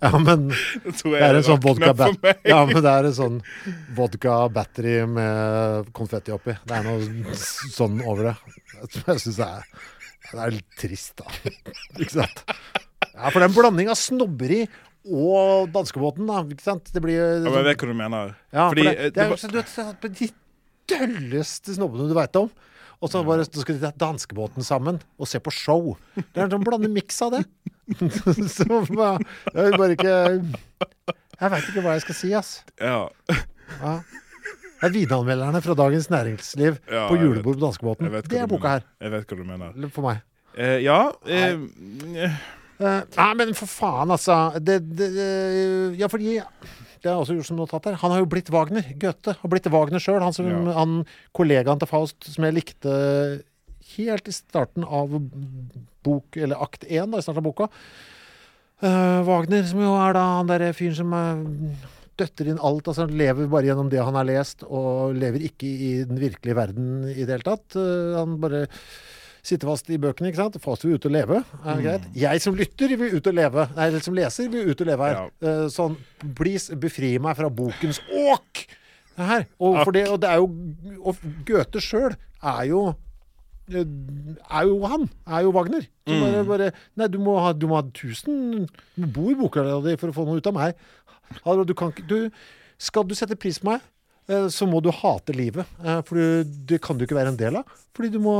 Ja, 0.00 0.10
men 0.18 0.48
Det 0.50 1.02
det 1.02 1.20
er 1.26 1.38
en 1.38 1.46
sånn 1.46 1.60
vodka. 1.62 1.92
Ja, 2.46 2.60
men 2.68 2.80
det 2.84 2.92
er 2.92 3.08
en 3.08 3.16
sånn 3.16 3.38
vodka 3.96 4.40
battery 4.54 5.00
med 5.10 5.88
konfetti 5.96 6.34
oppi. 6.34 6.54
Det 6.68 6.76
er 6.78 6.86
noe 6.86 7.36
sånn 7.38 8.00
over 8.04 8.30
det. 8.30 8.34
Jeg 9.08 9.22
syns 9.24 9.40
er 9.42 9.64
Det 10.28 10.42
er 10.44 10.52
litt 10.58 10.76
trist, 10.78 11.16
da. 11.18 11.26
Ikke 12.00 12.12
sant? 12.20 12.44
Ja, 13.14 13.30
for 13.32 13.40
det 13.40 13.46
er 13.46 13.50
en 13.50 13.56
blanding 13.56 13.90
av 13.90 13.98
snobberi 13.98 14.62
og 15.08 15.70
danskebåten, 15.74 16.28
da. 16.28 16.42
Ikke 16.46 16.66
sant? 16.66 16.90
Det 16.94 17.02
blir 17.02 17.18
Ja, 17.18 17.48
men 17.48 17.58
jeg 17.62 17.68
vet 17.72 17.82
hva 17.82 17.90
du 17.90 17.98
mener. 18.02 18.34
ja, 18.52 18.68
Fordi, 18.68 18.84
for 18.84 18.92
eh, 18.92 18.98
det, 18.98 19.08
det 19.08 19.16
det 19.18 19.24
er 19.24 19.32
det, 19.32 19.40
sånn, 19.42 19.54
du 19.54 19.60
vet, 19.62 19.72
sånn 19.72 20.18
de 20.22 20.30
dølleste 20.88 21.76
snobbene 21.76 22.08
du 22.10 22.16
veit 22.16 22.38
om. 22.40 22.50
Og 22.98 23.10
så 23.12 23.20
bare 23.26 23.44
så 23.46 23.62
skal 23.62 23.76
de 23.78 23.84
ta 23.86 23.92
danskebåten 23.94 24.64
sammen 24.66 24.98
og 25.18 25.28
se 25.30 25.38
på 25.42 25.52
show. 25.54 25.92
Det 26.16 26.24
er 26.34 26.46
en 26.48 26.54
sånn 26.56 26.64
blande 26.66 26.90
miks 26.90 27.20
av 27.22 27.36
det. 27.36 27.44
så 28.56 28.66
jeg 28.66 28.88
vil 28.90 29.78
bare 29.78 29.94
ikke 29.94 30.16
Jeg 31.38 31.52
veit 31.54 31.68
ikke 31.70 31.84
hva 31.84 31.94
jeg 31.96 32.02
skal 32.04 32.18
si, 32.18 32.32
ass. 32.36 32.50
Ja. 32.82 33.04
Ja. 33.78 33.94
Det 34.78 34.86
er 34.86 34.94
vinanmelderne 34.94 35.62
fra 35.62 35.74
Dagens 35.78 36.06
Næringsliv 36.10 36.76
Ja, 36.86 37.06
på 37.10 37.16
julebord 37.18 37.56
på 37.58 37.62
danskebåten. 37.64 38.10
Det 38.30 38.38
er 38.42 38.50
boka 38.50 38.76
her. 38.76 38.84
Jeg 39.02 39.14
vet 39.14 39.30
hva 39.32 39.38
du 39.38 39.46
mener. 39.46 39.88
For 39.94 40.06
meg. 40.06 40.20
Eh, 40.58 40.78
ja 40.82 40.98
eh, 41.26 41.58
nei. 41.58 42.28
Eh, 42.78 43.00
nei, 43.16 43.32
men 43.40 43.54
for 43.58 43.66
faen, 43.70 44.10
altså. 44.14 44.36
Det, 44.62 44.78
det, 44.94 45.08
det- 45.16 45.98
ja, 45.98 46.06
fordi 46.10 46.36
Det 47.02 47.10
er 47.10 47.16
også 47.18 47.36
gjort 47.36 47.46
som 47.50 47.58
notat 47.60 47.84
her. 47.90 47.98
Han 48.02 48.10
har 48.14 48.22
jo 48.22 48.28
blitt 48.30 48.50
Wagner. 48.50 48.86
Goethe 48.98 49.34
har 49.40 49.50
blitt 49.52 49.68
Wagner 49.70 50.02
sjøl. 50.02 50.20
Han, 50.24 50.32
som- 50.32 50.48
Ja. 50.48 50.72
han 50.74 51.04
kollegaen 51.34 51.78
til 51.78 51.88
Faust 51.90 52.24
som 52.24 52.44
jeg 52.44 52.54
likte 52.54 53.42
helt 53.96 54.28
i 54.28 54.32
starten 54.32 54.84
av 54.84 55.08
bok, 56.04 56.36
eller 56.36 56.56
akt 56.60 56.84
én, 56.88 57.14
i 57.16 57.22
starten 57.22 57.38
av 57.38 57.48
boka. 57.48 57.68
Uh, 58.82 59.22
Wagner, 59.26 59.64
som 59.66 59.80
jo 59.80 59.94
er 59.98 60.12
da 60.14 60.24
han 60.38 60.46
derre 60.46 60.72
fyren 60.76 60.94
som 60.94 61.12
eh, 61.12 61.88
døtter 62.18 62.46
inn 62.52 62.60
alt. 62.62 62.86
altså 62.86 63.06
Han 63.08 63.16
lever 63.18 63.48
bare 63.50 63.66
gjennom 63.66 63.88
det 63.90 63.98
han 64.04 64.14
har 64.14 64.24
lest, 64.28 64.62
og 64.62 65.16
lever 65.18 65.40
ikke 65.48 65.66
i 65.66 66.04
den 66.04 66.18
virkelige 66.18 66.54
verden 66.54 67.08
i 67.10 67.24
det 67.24 67.28
hele 67.38 67.48
tatt. 67.48 67.74
Uh, 67.74 68.18
han 68.20 68.36
bare 68.38 68.66
sitter 69.48 69.70
fast 69.70 69.88
i 69.92 69.98
bøkene, 70.00 70.30
ikke 70.30 70.40
sant. 70.42 70.58
Fast 70.62 70.84
vil 70.84 70.98
ut 70.98 71.08
og 71.08 71.14
leve. 71.14 71.40
Er 71.62 71.78
det 71.78 71.84
greit? 71.86 72.06
Jeg 72.18 72.44
som 72.44 72.56
lytter 72.58 72.94
vil 73.00 73.16
ut 73.16 73.30
og 73.30 73.36
leve. 73.38 73.64
Nei, 73.76 73.88
eller 73.90 74.04
som 74.04 74.16
leser 74.16 74.50
vil 74.52 74.70
ut 74.70 74.84
og 74.84 74.90
leve 74.90 75.08
her. 75.08 75.20
Eh, 75.42 75.64
sånn, 75.72 75.96
please, 76.38 76.76
befri 76.80 77.14
meg 77.22 77.38
fra 77.38 77.50
bokens 77.52 78.00
åk! 78.08 78.64
Det 79.18 79.26
her. 79.26 79.48
Og, 79.58 79.80
for 79.82 79.96
det, 79.96 80.04
og 80.12 80.20
det 80.22 80.28
er 80.30 80.38
jo 80.38 80.46
Og 81.10 81.22
Goethe 81.48 81.80
sjøl 81.82 82.12
er 82.38 82.60
jo 82.68 82.84
eh, 83.72 83.82
er 83.82 84.68
jo 84.68 84.78
han. 84.92 85.08
Er 85.26 85.42
jo 85.48 85.54
Wagner. 85.56 85.88
Så 86.06 86.20
bare, 86.22 86.44
bare, 86.46 86.70
nei, 87.00 87.10
du 87.10 87.18
må 87.22 87.34
ha, 87.42 87.50
du 87.52 87.66
må 87.70 87.80
ha 87.80 87.82
1000 87.88 88.68
Du 88.94 89.02
må 89.02 89.10
bo 89.16 89.26
i 89.32 89.36
boka 89.38 89.64
di 89.84 89.96
for 89.98 90.12
å 90.12 90.16
få 90.20 90.28
noe 90.28 90.38
ut 90.38 90.50
av 90.52 90.54
meg. 90.54 90.78
Du 91.66 91.74
kan 91.76 91.90
du, 92.08 92.30
Skal 92.78 93.08
du 93.08 93.16
sette 93.18 93.36
pris 93.36 93.58
på 93.58 93.72
meg, 93.72 93.82
så 94.52 94.66
må 94.68 94.80
du 94.84 94.90
hate 94.92 95.32
livet. 95.32 95.66
eh, 95.84 96.00
For 96.04 96.18
du, 96.20 96.44
det 96.68 96.80
kan 96.84 96.98
du 96.98 97.04
ikke 97.06 97.16
være 97.16 97.32
en 97.32 97.38
del 97.40 97.56
av. 97.60 97.64
Fordi 97.96 98.10
du 98.12 98.18
må, 98.22 98.34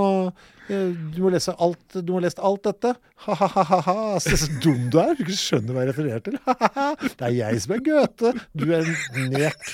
eh, 0.68 0.90
du 1.14 1.16
må 1.24 1.30
lese 1.32 1.54
alt 1.58 1.96
Du 2.04 2.12
må 2.12 2.20
lese 2.22 2.38
alt 2.44 2.62
dette. 2.68 2.92
Ha-ha-ha. 3.24 4.18
Se 4.22 4.36
så 4.36 4.50
dum 4.62 4.88
du 4.92 4.98
er. 5.00 5.14
Du 5.18 5.24
ikke 5.24 5.38
skjønner 5.38 5.72
hva 5.74 5.86
jeg 5.86 5.92
refererer 5.94 6.24
til. 6.28 6.36
Ha-ha-ha. 6.44 6.86
Det 7.02 7.24
er 7.30 7.34
jeg 7.40 7.62
som 7.64 7.74
er 7.78 7.82
Goethe. 7.88 8.34
Du 8.54 8.66
er 8.68 8.84
en 8.84 9.32
nek. 9.32 9.72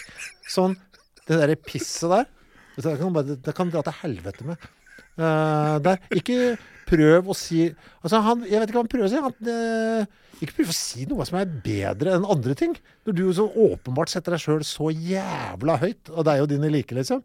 Sånn. 0.54 0.78
Det 1.26 1.40
derre 1.40 1.58
pisset 1.58 2.10
der. 2.12 2.30
Det 2.76 2.96
kan, 2.98 3.12
bare, 3.14 3.36
det 3.38 3.54
kan 3.56 3.70
dra 3.74 3.82
til 3.86 3.98
helvete 4.02 4.46
med. 4.48 4.70
Eh, 5.14 5.76
der. 5.84 6.00
Ikke 6.18 6.56
prøv 6.88 7.30
å 7.30 7.36
si 7.38 7.68
Altså, 8.02 8.18
han 8.20 8.42
Jeg 8.48 8.58
vet 8.58 8.68
ikke 8.68 8.76
hva 8.76 8.82
han 8.82 8.90
prøver 8.92 9.06
å 9.06 9.12
si. 9.12 9.22
Han, 9.22 9.36
uh, 9.48 10.40
ikke 10.42 10.58
prøv 10.58 10.72
å 10.72 10.76
si 10.76 11.06
noe 11.08 11.26
som 11.28 11.38
er 11.40 11.54
bedre 11.64 12.16
enn 12.16 12.26
andre 12.28 12.56
ting. 12.58 12.74
Når 13.06 13.16
du 13.16 13.24
så 13.36 13.46
åpenbart 13.48 14.12
setter 14.12 14.34
deg 14.34 14.42
sjøl 14.42 14.66
så 14.66 14.90
jævla 14.92 15.78
høyt, 15.80 16.10
og 16.12 16.26
deg 16.28 16.44
og 16.44 16.50
dine 16.50 16.70
like, 16.72 16.96
liksom. 16.96 17.22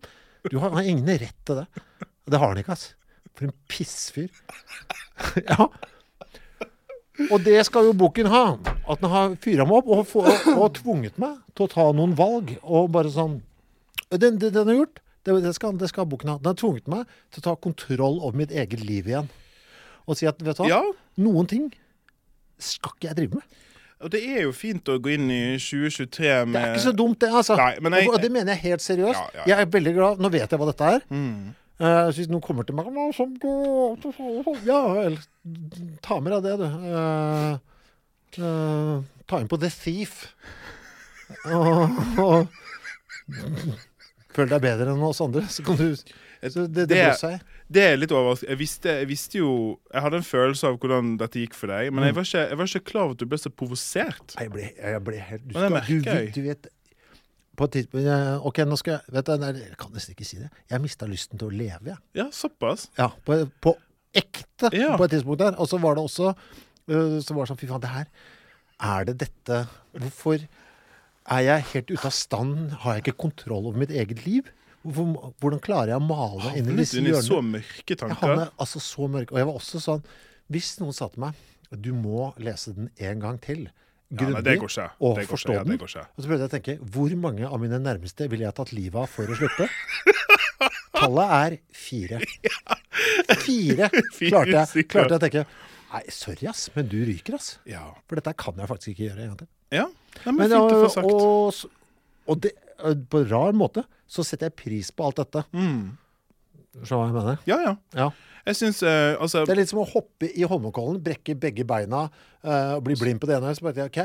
Du 0.47 0.59
har, 0.61 0.71
har 0.77 0.87
ingen 0.87 1.09
rett 1.09 1.35
til 1.47 1.59
det. 1.59 1.83
Det 2.29 2.39
har 2.39 2.53
han 2.53 2.61
ikke, 2.61 2.77
altså. 2.77 2.95
For 3.35 3.49
en 3.49 3.55
pissfyr. 3.71 4.29
ja. 5.49 5.67
Og 7.27 7.43
det 7.43 7.59
skal 7.67 7.89
jo 7.89 7.97
boken 7.99 8.29
ha. 8.31 8.45
At 8.87 9.01
den 9.01 9.11
har 9.11 9.35
fyra 9.43 9.67
meg 9.67 9.81
opp 9.81 10.15
og, 10.15 10.15
og, 10.21 10.49
og 10.55 10.71
tvunget 10.77 11.19
meg 11.19 11.41
til 11.51 11.65
å 11.65 11.73
ta 11.73 11.89
noen 11.95 12.15
valg. 12.19 12.55
Og 12.63 12.91
bare 12.93 13.11
sånn 13.11 13.41
Den, 14.09 14.39
den, 14.39 14.53
den 14.55 14.75
gjort. 14.77 15.01
Det, 15.25 15.35
det, 15.43 15.53
skal, 15.55 15.75
det 15.77 15.89
skal 15.91 16.05
boken 16.09 16.29
ha. 16.31 16.37
Den 16.39 16.51
har 16.53 16.59
tvunget 16.59 16.87
meg 16.87 17.05
til 17.31 17.41
å 17.41 17.47
ta 17.49 17.55
kontroll 17.59 18.19
over 18.23 18.37
mitt 18.39 18.51
eget 18.55 18.79
liv 18.85 19.09
igjen. 19.11 19.27
Og 20.07 20.17
si 20.17 20.25
at 20.29 20.39
vet 20.41 20.55
du 20.57 20.63
hva, 20.63 20.69
Ja. 20.71 20.81
noen 21.21 21.47
ting 21.47 21.67
skal 22.57 22.91
ikke 22.95 23.09
jeg 23.09 23.15
drive 23.17 23.35
med. 23.41 23.57
Og 23.99 24.09
det 24.13 24.21
er 24.31 24.45
jo 24.45 24.53
fint 24.55 24.87
å 24.87 24.95
gå 25.03 25.11
inn 25.17 25.27
i 25.29 25.57
2023 25.59 26.45
med 26.47 26.55
Det 26.55 26.61
er 26.63 26.73
ikke 26.77 26.85
så 26.87 26.95
dumt, 26.95 27.19
det. 27.19 27.29
altså. 27.35 27.57
Nei, 27.59 27.73
men 27.83 27.91
jeg- 27.99 28.07
og 28.09 28.21
det 28.21 28.31
mener 28.31 28.53
jeg 28.55 28.61
helt 28.71 28.81
seriøst. 28.81 29.19
Ja, 29.19 29.29
ja. 29.35 29.43
Jeg 29.47 29.59
er 29.59 29.65
veldig 29.75 29.93
glad. 29.93 30.19
Nå 30.23 30.29
vet 30.31 30.49
jeg 30.49 30.59
hva 30.59 30.65
dette 30.71 30.85
er. 30.95 31.01
Mm. 31.11 31.55
Uh, 31.81 32.11
hvis 32.11 32.27
noen 32.27 32.41
kommer 32.43 32.63
til 32.67 32.75
meg 32.75 32.85
«Å, 32.87 33.13
som 33.15 33.35
går- 33.39 34.65
Ja 34.65 34.79
vel. 34.93 35.17
Ta 36.01 36.19
med 36.19 36.31
deg 36.33 36.43
det, 36.43 36.57
du. 36.59 36.65
Uh, 36.95 37.59
uh, 38.39 39.03
ta 39.27 39.39
inn 39.39 39.47
på 39.47 39.59
The 39.59 39.69
Thief. 39.69 40.33
Og, 41.45 42.47
og 44.39 44.45
føle 44.47 44.55
deg 44.55 44.63
bedre 44.63 44.93
enn 44.95 45.03
oss 45.09 45.19
andre, 45.23 45.43
så 45.51 45.63
kan 45.67 45.77
du 45.79 45.89
så 45.99 46.63
det, 46.71 46.85
det, 46.87 46.95
Det-. 46.95 47.39
Det 47.67 47.81
er 47.83 47.97
litt 47.99 48.13
overraskende. 48.15 48.53
Jeg 48.53 48.59
visste, 48.61 48.93
jeg 49.01 49.07
visste 49.09 49.37
jo 49.41 49.49
Jeg 49.91 50.01
hadde 50.05 50.21
en 50.21 50.23
følelse 50.25 50.69
av 50.69 50.77
hvordan 50.79 51.09
dette 51.19 51.41
gikk 51.43 51.57
for 51.57 51.67
deg, 51.73 51.91
men 51.91 52.07
jeg 52.07 52.15
var 52.15 52.27
ikke, 52.29 52.43
jeg 52.47 52.59
var 52.61 52.69
ikke 52.71 52.85
klar 52.87 53.03
over 53.09 53.17
at 53.17 53.19
du 53.19 53.25
ble 53.29 53.39
så 53.41 53.51
provosert. 53.51 54.35
Jeg 54.39 54.53
ble, 54.53 54.69
jeg 54.79 55.01
ble 55.03 55.19
helt 55.19 55.43
du, 55.49 55.53
skal, 55.57 55.75
du, 55.83 56.07
jeg. 56.07 56.31
du 56.37 56.41
vet 56.47 56.69
på 57.59 57.67
et 57.67 57.75
tidspunkt 57.75 58.47
Ok, 58.47 58.61
nå 58.63 58.77
skal 58.79 58.95
jeg 58.95 59.15
vet 59.17 59.27
du, 59.27 59.33
nei, 59.43 59.51
Jeg 59.65 59.77
kan 59.83 59.91
nesten 59.91 60.15
ikke 60.15 60.29
si 60.29 60.39
det. 60.39 60.47
Jeg 60.71 60.83
mista 60.85 61.09
lysten 61.11 61.41
til 61.41 61.49
å 61.49 61.53
leve, 61.59 61.91
jeg. 61.91 61.99
Ja, 62.21 62.29
såpass. 62.31 62.87
Ja, 62.97 63.09
på, 63.27 63.41
på 63.59 63.75
ekte 64.15 64.71
Ja. 64.73 64.95
på 64.97 65.09
et 65.09 65.17
tidspunkt 65.17 65.43
der. 65.43 65.59
Og 65.59 65.67
så 65.67 65.77
var 65.83 65.99
det 65.99 66.05
også 66.07 66.31
øh, 66.31 67.19
Så 67.19 67.35
var 67.35 67.43
det 67.43 67.51
sånn 67.51 67.59
Fy 67.59 67.67
faen, 67.69 67.83
det 67.83 67.91
her 67.91 68.07
Er 68.79 69.09
det 69.11 69.17
dette 69.27 69.59
Hvorfor 69.99 70.47
er 71.29 71.43
jeg 71.45 71.65
helt 71.73 71.91
ute 71.93 72.05
av 72.09 72.15
stand? 72.15 72.71
Har 72.83 72.97
jeg 72.97 73.05
ikke 73.05 73.17
kontroll 73.25 73.69
over 73.69 73.79
mitt 73.81 73.91
eget 73.93 74.23
liv? 74.25 74.49
Hvordan 74.83 75.59
klarer 75.63 75.91
jeg 75.93 75.99
å 75.99 76.05
male 76.05 76.39
meg 76.45 76.57
inn 76.61 76.71
i 76.71 76.77
disse 76.79 77.01
hjørnene? 77.01 77.23
så 77.25 77.41
mørke 77.43 77.51
mørke 77.51 77.91
Jeg 77.91 77.99
tanker. 77.99 78.45
altså 78.57 78.79
så 78.79 79.09
mørke. 79.11 79.33
Og 79.35 79.41
jeg 79.41 79.49
var 79.49 79.59
også 79.59 79.81
sånn 79.83 80.03
Hvis 80.49 80.69
noen 80.79 80.95
sa 80.95 81.09
til 81.11 81.25
meg 81.25 81.33
Du 81.69 81.91
må 81.93 82.31
lese 82.39 82.73
den 82.73 82.89
en 82.97 83.19
gang 83.19 83.39
til. 83.43 83.67
Ja, 84.09 84.25
går 84.25 84.55
ikke. 84.55 84.87
og 85.05 85.19
Det 85.19 85.27
forstå. 85.29 85.53
Ja, 85.53 85.63
den. 85.63 85.77
Og 85.83 85.89
så 85.91 86.25
prøvde 86.25 86.39
jeg 86.47 86.49
å 86.49 86.53
tenke 86.55 86.77
Hvor 86.81 87.13
mange 87.19 87.45
av 87.45 87.59
mine 87.61 87.77
nærmeste 87.77 88.29
ville 88.31 88.47
jeg 88.47 88.55
tatt 88.57 88.71
livet 88.73 89.03
av 89.03 89.11
for 89.11 89.29
å 89.29 89.37
slutte? 89.37 89.67
Tallet 90.99 91.35
er 91.43 91.57
fire. 91.75 92.23
Fire 93.45 93.89
klarte 93.91 94.55
jeg, 94.55 94.87
klarte 94.89 95.13
jeg 95.13 95.19
å 95.19 95.23
tenke. 95.27 95.45
Nei, 95.89 96.01
sorry, 96.13 96.47
ass, 96.49 96.67
men 96.75 96.89
du 96.89 96.97
ryker, 97.05 97.37
ass. 97.39 97.55
Ja. 97.69 97.85
For 98.07 98.19
dette 98.19 98.33
kan 98.37 98.59
jeg 98.59 98.69
faktisk 98.69 98.91
ikke 98.93 99.07
gjøre 99.07 99.23
en 99.25 99.31
gang 99.31 99.39
til. 99.43 99.49
Ja. 99.75 99.85
det 100.15 100.25
er 100.25 100.35
Men, 100.35 100.49
fint 100.49 100.75
å 100.75 100.81
få 100.83 100.89
sagt. 100.93 101.09
og, 101.13 102.29
og 102.29 102.41
det, 102.45 102.53
øh, 102.83 102.95
på 103.09 103.23
en 103.23 103.29
rar 103.31 103.57
måte 103.57 103.85
så 104.09 104.25
setter 104.25 104.49
jeg 104.49 104.57
pris 104.57 104.89
på 104.91 105.05
alt 105.05 105.21
dette. 105.21 105.43
Mm. 105.53 105.97
Skjønner 106.81 106.97
hva 106.97 107.05
jeg 107.09 107.17
mener? 107.19 107.39
Ja, 107.49 107.59
ja. 107.67 107.75
Ja. 107.97 108.09
Jeg 108.47 108.55
synes, 108.57 108.79
uh, 108.81 109.13
Altså 109.21 109.43
Det 109.45 109.53
er 109.53 109.59
litt 109.59 109.69
som 109.69 109.81
å 109.83 109.85
hoppe 109.85 110.29
i 110.31 110.45
Holmenkollen, 110.47 110.97
brekke 111.03 111.35
begge 111.37 111.65
beina 111.67 112.07
uh, 112.09 112.77
og 112.77 112.83
bli 112.87 112.95
blind 112.97 113.21
på 113.21 113.29
det 113.29 113.37
ene. 113.37 113.51
Så 113.53 113.65
bare, 113.67 113.85
ok, 113.91 113.99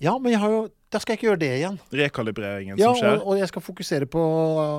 ja, 0.00 0.14
men 0.18 0.32
jeg 0.32 0.40
har 0.40 0.54
jo, 0.54 0.60
da 0.90 0.98
skal 1.02 1.12
jeg 1.12 1.20
ikke 1.20 1.28
gjøre 1.28 1.42
det 1.42 1.50
igjen. 1.58 1.76
rekalibreringen 1.92 2.78
Ja, 2.80 2.88
som 2.94 3.02
skjer. 3.02 3.18
og, 3.20 3.26
og 3.28 3.38
jeg 3.42 3.50
skal 3.52 3.62
fokusere 3.62 4.08
på 4.10 4.22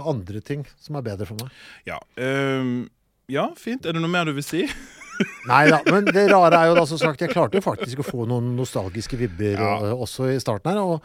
andre 0.09 0.41
ting 0.43 0.65
som 0.81 0.97
er 0.97 1.05
bedre 1.05 1.27
for 1.29 1.37
meg. 1.39 1.53
Ja. 1.87 1.99
um, 2.17 2.89
ja, 3.31 3.45
fint. 3.55 3.85
Er 3.85 3.95
det 3.95 4.01
noe 4.03 4.11
mer 4.11 4.27
du 4.27 4.33
vil 4.35 4.43
si? 4.43 4.65
Nei 5.49 5.63
da, 5.71 5.81
men 5.89 6.05
det 6.07 6.27
rare 6.31 6.59
er 6.61 6.71
jo 6.71 6.77
da 6.79 6.85
som 6.89 6.97
sagt, 7.01 7.21
jeg 7.25 7.31
klarte 7.33 7.59
jo 7.59 7.65
faktisk 7.65 7.99
å 8.03 8.07
få 8.07 8.25
noen 8.29 8.53
nostalgiske 8.57 9.17
vibber 9.19 9.57
Ja. 9.59 9.73
og, 9.91 10.05
også 10.07 10.29
i 10.33 10.39
starten 10.41 10.71
her. 10.71 10.79
Og, 10.83 11.03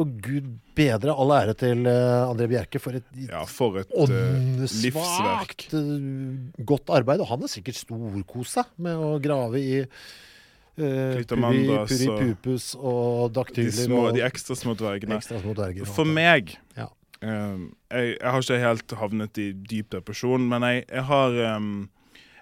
og 0.00 0.12
gud 0.24 0.46
bedre 0.78 1.12
all 1.12 1.34
ære 1.36 1.52
til 1.60 1.82
eh, 1.84 2.22
André 2.24 2.46
Bjerke 2.48 2.80
for 2.80 2.96
et 2.96 3.04
Ja, 3.28 3.42
for 3.44 3.76
et 3.82 3.90
eh, 3.92 4.06
åndssvakt 4.06 5.74
eh, 5.76 6.64
godt 6.64 6.88
arbeid. 6.96 7.20
Og 7.20 7.28
han 7.32 7.44
har 7.44 7.52
sikkert 7.52 7.76
storkost 7.82 8.56
seg 8.56 8.70
med 8.82 8.96
å 8.96 9.18
grave 9.22 9.60
i 9.60 9.82
uh, 9.82 11.20
puri, 11.28 12.08
pupus 12.08 12.72
og- 12.78 13.32
daktyler. 13.36 13.68
De, 13.70 13.84
små, 13.84 14.06
og 14.08 14.16
de 14.16 14.24
ekstra 14.24 14.56
små 14.56 14.74
dvergene. 14.80 15.18
ekstra 15.20 15.40
små 15.42 15.54
dverger. 15.58 15.84
For 15.86 16.08
meg 16.08 16.56
Ja. 16.76 16.88
ehm, 17.20 17.72
jeg, 17.92 18.16
jeg 18.18 18.30
har 18.32 18.40
ikke 18.40 18.60
helt 18.64 18.96
havnet 18.98 19.38
i 19.38 19.52
dyp 19.52 19.90
depresjon, 19.90 20.48
men 20.48 20.62
jeg, 20.62 20.86
jeg 20.88 21.04
har 21.12 21.30
ehm, 21.52 21.74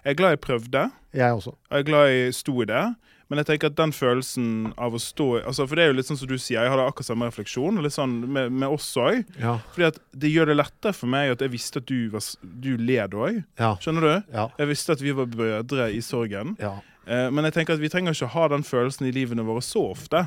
Jeg 0.03 0.11
er 0.15 0.17
glad 0.19 0.35
jeg 0.35 0.41
prøvde. 0.43 0.83
Jeg 1.13 1.33
også. 1.37 1.53
Og 1.55 1.77
jeg 1.77 1.83
er 1.85 1.87
glad 1.89 2.09
jeg 2.09 2.35
sto 2.35 2.55
i 2.63 2.67
det. 2.69 2.83
Men 3.31 3.39
jeg 3.39 3.47
tenker 3.47 3.71
at 3.71 3.77
den 3.79 3.93
følelsen 3.95 4.47
av 4.75 4.91
å 4.91 4.99
stå 4.99 5.25
altså 5.47 5.63
For 5.63 5.79
det 5.79 5.85
er 5.85 5.93
jo 5.93 5.95
litt 6.01 6.07
sånn 6.09 6.17
som 6.19 6.27
du 6.27 6.33
sier, 6.35 6.65
jeg 6.65 6.71
hadde 6.73 6.83
akkurat 6.83 7.07
samme 7.07 7.29
refleksjon 7.29 7.79
litt 7.79 7.95
sånn 7.95 8.17
med, 8.27 8.51
med 8.51 8.67
oss 8.67 8.89
òg. 8.99 9.21
Ja. 9.39 9.53
Fordi 9.71 9.87
at 9.87 9.99
det 10.11 10.33
gjør 10.33 10.51
det 10.51 10.57
lettere 10.59 10.91
for 10.97 11.07
meg 11.13 11.31
at 11.31 11.43
jeg 11.45 11.53
visste 11.53 11.79
at 11.79 11.87
du, 11.87 12.09
var, 12.11 12.25
du 12.41 12.73
led 12.75 13.15
òg. 13.15 13.39
Ja. 13.61 13.69
Skjønner 13.79 14.07
du? 14.07 14.33
Ja. 14.35 14.49
Jeg 14.59 14.71
visste 14.73 14.97
at 14.97 15.03
vi 15.05 15.13
var 15.15 15.29
brødre 15.31 15.91
i 15.95 16.01
sorgen. 16.05 16.57
ja. 16.59 16.77
Eh, 17.09 17.31
men 17.33 17.47
jeg 17.47 17.55
tenker 17.55 17.73
at 17.73 17.81
vi 17.81 17.89
trenger 17.89 18.13
ikke 18.13 18.27
ha 18.35 18.43
den 18.51 18.61
følelsen 18.63 19.07
i 19.07 19.11
livene 19.15 19.41
våre 19.47 19.63
så 19.65 19.87
ofte. 19.89 20.19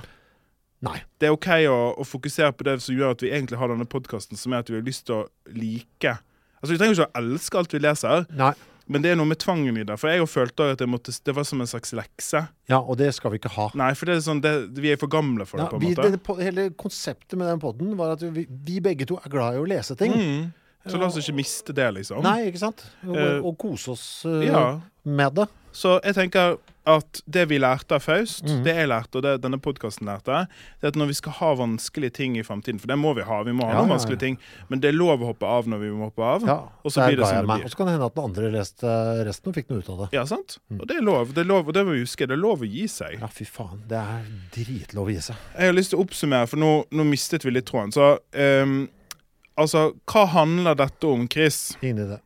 Nei. 0.85 0.97
Det 1.23 1.29
er 1.29 1.37
OK 1.37 1.47
å, 1.71 1.77
å 2.03 2.05
fokusere 2.05 2.51
på 2.57 2.67
det 2.67 2.81
som 2.83 2.97
gjør 2.97 3.15
at 3.15 3.23
vi 3.23 3.31
egentlig 3.31 3.61
har 3.61 3.71
denne 3.71 3.87
podkasten, 3.89 4.37
som 4.37 4.53
er 4.53 4.65
at 4.65 4.73
vi 4.73 4.81
har 4.81 4.85
lyst 4.85 5.07
til 5.07 5.21
å 5.21 5.27
like. 5.55 6.17
Altså 6.59 6.73
Vi 6.75 6.81
trenger 6.81 6.99
ikke 6.99 7.07
å 7.07 7.21
elske 7.23 7.61
alt 7.61 7.77
vi 7.77 7.81
leser, 7.85 8.27
Nei. 8.35 8.51
Men 8.87 9.05
det 9.05 9.15
er 9.15 9.17
noe 9.17 9.29
med 9.31 9.41
tvangen 9.41 9.79
i 9.81 9.85
det. 9.87 9.97
For 10.01 10.13
jeg 10.13 10.27
følte 10.29 10.67
at 10.75 10.83
måtte, 10.91 11.15
det 11.25 11.35
var 11.37 11.47
som 11.49 11.63
en 11.65 11.71
slags 11.71 11.95
lekse. 11.97 12.43
Ja, 12.69 12.81
og 12.81 12.99
det 13.01 13.11
skal 13.17 13.33
vi 13.33 13.41
ikke 13.41 13.53
ha. 13.55 13.71
Nei, 13.81 13.93
for 13.97 14.11
det 14.11 14.19
er 14.19 14.27
sånn, 14.27 14.43
det, 14.45 14.53
vi 14.77 14.93
er 14.93 15.01
for 15.01 15.13
gamle 15.13 15.47
for 15.49 15.63
det, 15.63 15.71
på 15.73 15.81
en 15.81 15.85
vi, 15.85 15.95
måte. 15.95 16.11
det, 16.13 16.45
hele 16.45 16.67
konseptet 16.77 17.39
med 17.41 17.49
den 17.49 17.63
podden 17.63 17.95
var 18.01 18.17
at 18.19 18.27
vi, 18.35 18.45
vi 18.45 18.83
begge 18.85 19.09
to 19.09 19.17
er 19.23 19.33
glad 19.33 19.57
i 19.57 19.63
å 19.63 19.69
lese 19.69 19.97
ting. 20.01 20.13
Mm. 20.13 20.45
Så 20.87 21.01
la 21.01 21.07
oss 21.09 21.17
ikke 21.21 21.37
miste 21.39 21.75
det, 21.77 21.89
liksom. 21.97 22.23
Nei, 22.25 22.51
ikke 22.51 22.61
sant? 22.67 22.85
Og, 23.07 23.17
Eh, 23.17 23.39
og 23.41 23.57
kose 23.59 23.95
oss 23.95 24.07
eh, 24.29 24.47
Ja. 24.51 24.81
med 25.05 25.35
det. 25.35 25.49
Så 25.75 25.99
jeg 26.05 26.15
tenker 26.15 26.59
at 26.87 27.21
det 27.27 27.47
vi 27.49 27.57
lærte 27.59 27.97
av 27.97 28.03
Faust, 28.05 28.45
mm. 28.45 28.61
det 28.63 28.75
jeg 28.77 28.89
lærte, 28.91 29.17
og 29.17 29.23
det 29.25 29.33
denne 29.43 29.57
podkasten 29.59 30.05
lærte, 30.07 30.43
det 30.79 30.85
er 30.85 30.93
at 30.93 30.99
når 31.01 31.09
vi 31.09 31.17
skal 31.17 31.33
ha 31.39 31.49
vanskelige 31.57 32.13
ting 32.21 32.37
i 32.37 32.45
framtiden, 32.45 32.79
for 32.79 32.93
det 32.93 32.99
må 33.01 33.15
vi 33.17 33.25
ha, 33.25 33.39
vi 33.43 33.55
må 33.57 33.65
ha 33.65 33.73
Ja, 33.73 33.81
noen 33.81 33.95
vanskelige 33.95 34.21
ting, 34.21 34.37
men 34.69 34.83
det 34.85 34.93
er 34.93 34.97
lov 34.99 35.25
å 35.25 35.31
hoppe 35.33 35.49
av 35.49 35.71
når 35.71 35.81
vi 35.81 35.91
må 35.97 36.11
hoppe 36.11 36.23
av. 36.29 36.45
Ja, 36.47 36.59
og 36.85 36.93
så 36.93 37.09
blir 37.09 37.17
det 37.19 37.27
som 37.31 37.41
det 37.41 37.49
blir. 37.49 37.65
Og 37.65 37.73
så 37.73 37.81
kan 37.81 37.89
det 37.89 37.95
hende 37.97 38.11
at 38.13 38.19
den 38.19 38.29
andre 38.29 38.51
leste 38.53 38.97
resten 39.27 39.51
og 39.51 39.57
fikk 39.57 39.73
noe 39.73 39.81
ut 39.81 39.89
av 39.95 40.03
det. 40.05 40.09
Ja, 40.19 40.27
sant? 40.29 40.59
Mm. 40.69 40.83
Og 40.83 40.91
det 40.91 40.99
er 41.01 41.07
lov. 41.09 41.33
Det 41.35 41.43
er 41.43 41.49
lov, 41.49 41.69
og 41.73 41.79
det 41.79 41.87
må 41.89 41.97
vi 41.97 42.05
huske. 42.05 42.29
Det 42.29 42.37
er 42.37 42.43
lov 42.45 42.67
å 42.67 42.69
gi 42.69 42.85
seg. 42.93 43.17
Ja, 43.25 43.31
fy 43.33 43.49
faen. 43.49 43.81
Det 43.89 44.03
er 44.03 44.29
dritlov 44.55 45.09
å 45.09 45.15
gi 45.17 45.25
seg. 45.31 45.49
Jeg 45.57 45.73
har 45.73 45.79
lyst 45.81 45.95
til 45.95 45.99
å 46.03 46.05
oppsummere, 46.05 46.53
for 46.53 46.61
nå, 46.61 46.75
nå 46.93 47.09
mistet 47.09 47.49
vi 47.49 47.57
litt 47.57 47.67
tråden. 47.73 47.97
Så 47.97 48.13
ehm, 48.37 48.85
altså, 49.61 49.93
hva 50.11 50.25
handler 50.33 50.79
dette 50.79 51.07
om, 51.09 51.29
Chris? 51.31 51.77
Ingen 51.83 52.07
idé. 52.07 52.21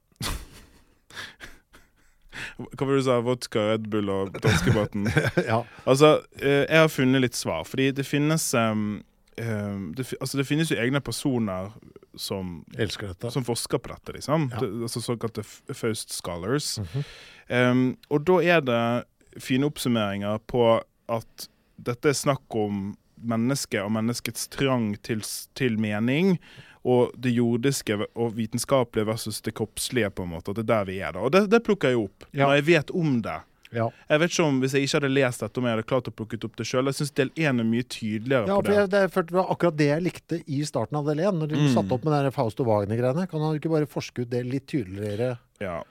Hva 2.59 2.87
var 2.87 2.93
det 2.93 3.01
du 3.01 3.07
sa? 3.07 3.19
Vodka, 3.23 3.65
Red 3.73 3.87
Bull 3.91 4.11
og 4.11 4.35
danskebåten? 4.43 5.07
ja. 5.51 5.63
Altså, 5.87 6.19
eh, 6.41 6.65
jeg 6.65 6.83
har 6.83 6.91
funnet 6.91 7.23
litt 7.23 7.39
svar, 7.39 7.67
fordi 7.69 7.91
det 7.95 8.07
finnes 8.07 8.47
um, 8.55 9.01
det, 9.39 10.07
altså, 10.19 10.41
det 10.41 10.47
finnes 10.49 10.73
jo 10.73 10.79
egne 10.81 11.01
personer 11.05 11.71
som, 12.19 12.65
dette. 12.75 13.31
som 13.31 13.47
forsker 13.47 13.79
på 13.83 13.93
dette, 13.93 14.17
liksom. 14.17 14.49
Ja. 14.53 14.63
Det, 14.63 14.71
altså 14.89 15.03
såkalte 15.05 15.45
Faust 15.45 16.13
Scholars. 16.15 16.79
Mm 16.79 16.87
-hmm. 16.93 17.71
um, 17.71 17.97
og 18.11 18.27
da 18.27 18.41
er 18.43 18.61
det 18.61 19.05
fine 19.41 19.67
oppsummeringer 19.67 20.39
på 20.39 20.83
at 21.09 21.49
dette 21.77 22.09
er 22.09 22.13
snakk 22.13 22.55
om 22.55 22.97
mennesket 23.17 23.83
og 23.83 23.93
menneskets 23.93 24.49
trang 24.49 24.97
til, 25.03 25.23
til 25.55 25.79
mening. 25.79 26.39
Og 26.85 27.11
det 27.19 27.33
jordiske 27.35 27.97
og 28.15 28.35
vitenskapelige 28.37 29.07
versus 29.07 29.41
det 29.43 29.55
kroppslige, 29.55 30.11
på 30.11 30.23
en 30.23 30.31
måte. 30.37 30.51
At 30.51 30.57
det 30.57 30.65
er 30.69 30.73
der 30.77 30.85
vi 30.85 30.99
er 31.01 31.13
da. 31.13 31.21
Og 31.27 31.33
det, 31.33 31.49
det 31.51 31.63
plukker 31.67 31.89
jeg 31.91 31.99
opp 32.05 32.25
Ja. 32.33 32.47
når 32.47 32.55
jeg 32.61 32.65
vet 32.69 32.91
om 32.95 33.21
det. 33.23 33.41
Ja. 33.71 33.91
Jeg 34.09 34.21
vet 34.23 34.31
ikke 34.33 34.45
om 34.47 34.61
Hvis 34.63 34.73
jeg 34.73 34.83
ikke 34.87 34.97
hadde 34.97 35.09
lest 35.13 35.41
dette, 35.43 35.59
om 35.61 35.65
jeg 35.69 35.75
hadde 35.77 35.83
klart 35.91 36.07
å 36.09 36.13
plukke 36.17 36.39
opp 36.47 36.55
det 36.57 36.65
sjøl. 36.65 36.87
Jeg 36.89 36.95
syns 36.95 37.11
del 37.19 37.29
én 37.37 37.61
er 37.61 37.67
mye 37.69 37.83
tydeligere 37.85 38.47
Ja, 38.49 38.55
på 38.57 38.65
det. 38.65 38.77
jeg, 38.79 38.91
det, 38.95 39.33
var 39.37 39.51
akkurat 39.53 39.77
det 39.77 39.89
jeg 39.91 40.03
likte 40.07 40.39
i 40.49 40.63
starten 40.65 40.97
av 40.97 41.05
del 41.11 41.21
1. 41.21 41.35
Når 41.37 41.49
du 41.49 41.57
Mm. 41.57 41.75
satte 41.75 41.93
opp 41.93 42.05
med 42.05 42.13
den 42.15 42.25
der 42.25 42.31
Faust 42.33 42.61
og 42.61 42.67
Wagner-greiene. 42.71 43.29
Kan 43.29 43.41
han 43.45 43.59
ikke 43.59 43.69
bare 43.75 43.87
forske 43.87 44.23
ut 44.25 44.31
det 44.31 44.47
litt 44.47 44.67
tydeligere? 44.67 45.39
Ja. 45.61 45.83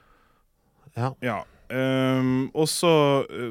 Ja. 0.96 1.12
ja. 1.22 1.38
Um, 1.70 2.50
og 2.54 2.66
så, 2.66 2.90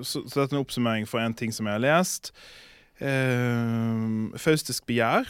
så, 0.03 0.23
så 0.27 0.41
dette 0.41 0.55
er 0.55 0.57
en 0.57 0.65
oppsummering 0.65 1.07
for 1.07 1.19
en 1.21 1.33
ting 1.37 1.53
som 1.53 1.65
jeg 1.69 1.77
har 1.77 1.85
lest. 1.85 2.31
Um, 2.99 4.33
faustisk 4.35 4.85
begjær. 4.89 5.29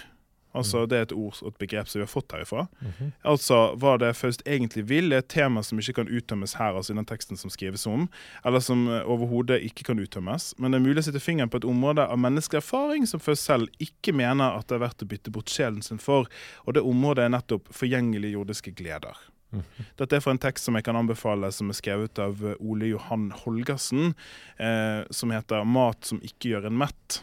Altså, 0.58 0.86
Det 0.90 0.98
er 0.98 1.08
et 1.08 1.14
ord 1.16 1.38
og 1.42 1.54
et 1.54 1.60
begrep 1.62 1.88
som 1.88 2.00
vi 2.00 2.06
har 2.06 2.12
fått 2.12 2.34
herifra. 2.36 2.68
Mhm. 2.82 3.12
Altså, 3.24 3.76
Hva 3.78 3.98
det 4.02 4.16
Faust 4.16 4.44
egentlig 4.46 4.88
vil, 4.90 5.12
er 5.14 5.24
et 5.24 5.30
tema 5.30 5.64
som 5.64 5.80
ikke 5.80 6.02
kan 6.02 6.10
uttømmes 6.10 6.58
her, 6.58 6.76
altså 6.76 6.94
i 6.94 6.98
den 6.98 7.06
teksten 7.06 7.38
som 7.38 7.50
skrives 7.50 7.88
om, 7.88 8.10
eller 8.46 8.60
som 8.60 8.88
eh, 8.88 9.06
overhodet 9.06 9.62
ikke 9.64 9.84
kan 9.92 10.00
uttømmes. 10.00 10.54
Men 10.58 10.72
det 10.72 10.82
er 10.82 10.88
mulig 10.88 11.04
å 11.04 11.08
sitte 11.10 11.24
fingeren 11.24 11.50
på 11.50 11.62
et 11.62 11.70
område 11.70 12.06
av 12.08 12.20
menneskelig 12.20 12.62
erfaring 12.64 13.08
som 13.08 13.20
Faust 13.20 13.46
selv 13.46 13.70
ikke 13.80 14.14
mener 14.14 14.58
at 14.58 14.68
det 14.68 14.76
er 14.76 14.86
verdt 14.88 15.04
å 15.04 15.10
bytte 15.10 15.32
bort 15.32 15.50
sjelen 15.50 15.82
sin 15.82 16.00
for, 16.00 16.28
og 16.66 16.74
det 16.74 16.84
området 16.86 17.26
er 17.26 17.34
nettopp 17.34 17.72
forgjengelige 17.74 18.38
jordiske 18.38 18.76
gleder. 18.78 19.16
Dette 19.98 20.18
er 20.18 20.24
fra 20.24 20.34
en 20.36 20.42
tekst 20.42 20.68
som 20.68 20.76
jeg 20.76 20.86
kan 20.86 20.98
anbefale, 21.00 21.50
som 21.56 21.72
er 21.72 21.78
skrevet 21.78 22.20
av 22.20 22.42
eh, 22.44 22.60
Ole 22.60 22.92
Johan 22.92 23.30
Holgersen, 23.44 24.14
eh, 24.60 25.06
som 25.10 25.32
heter 25.32 25.64
'Mat 25.64 26.06
som 26.06 26.20
ikke 26.20 26.52
gjør 26.52 26.68
en 26.68 26.80
mett'. 26.84 27.22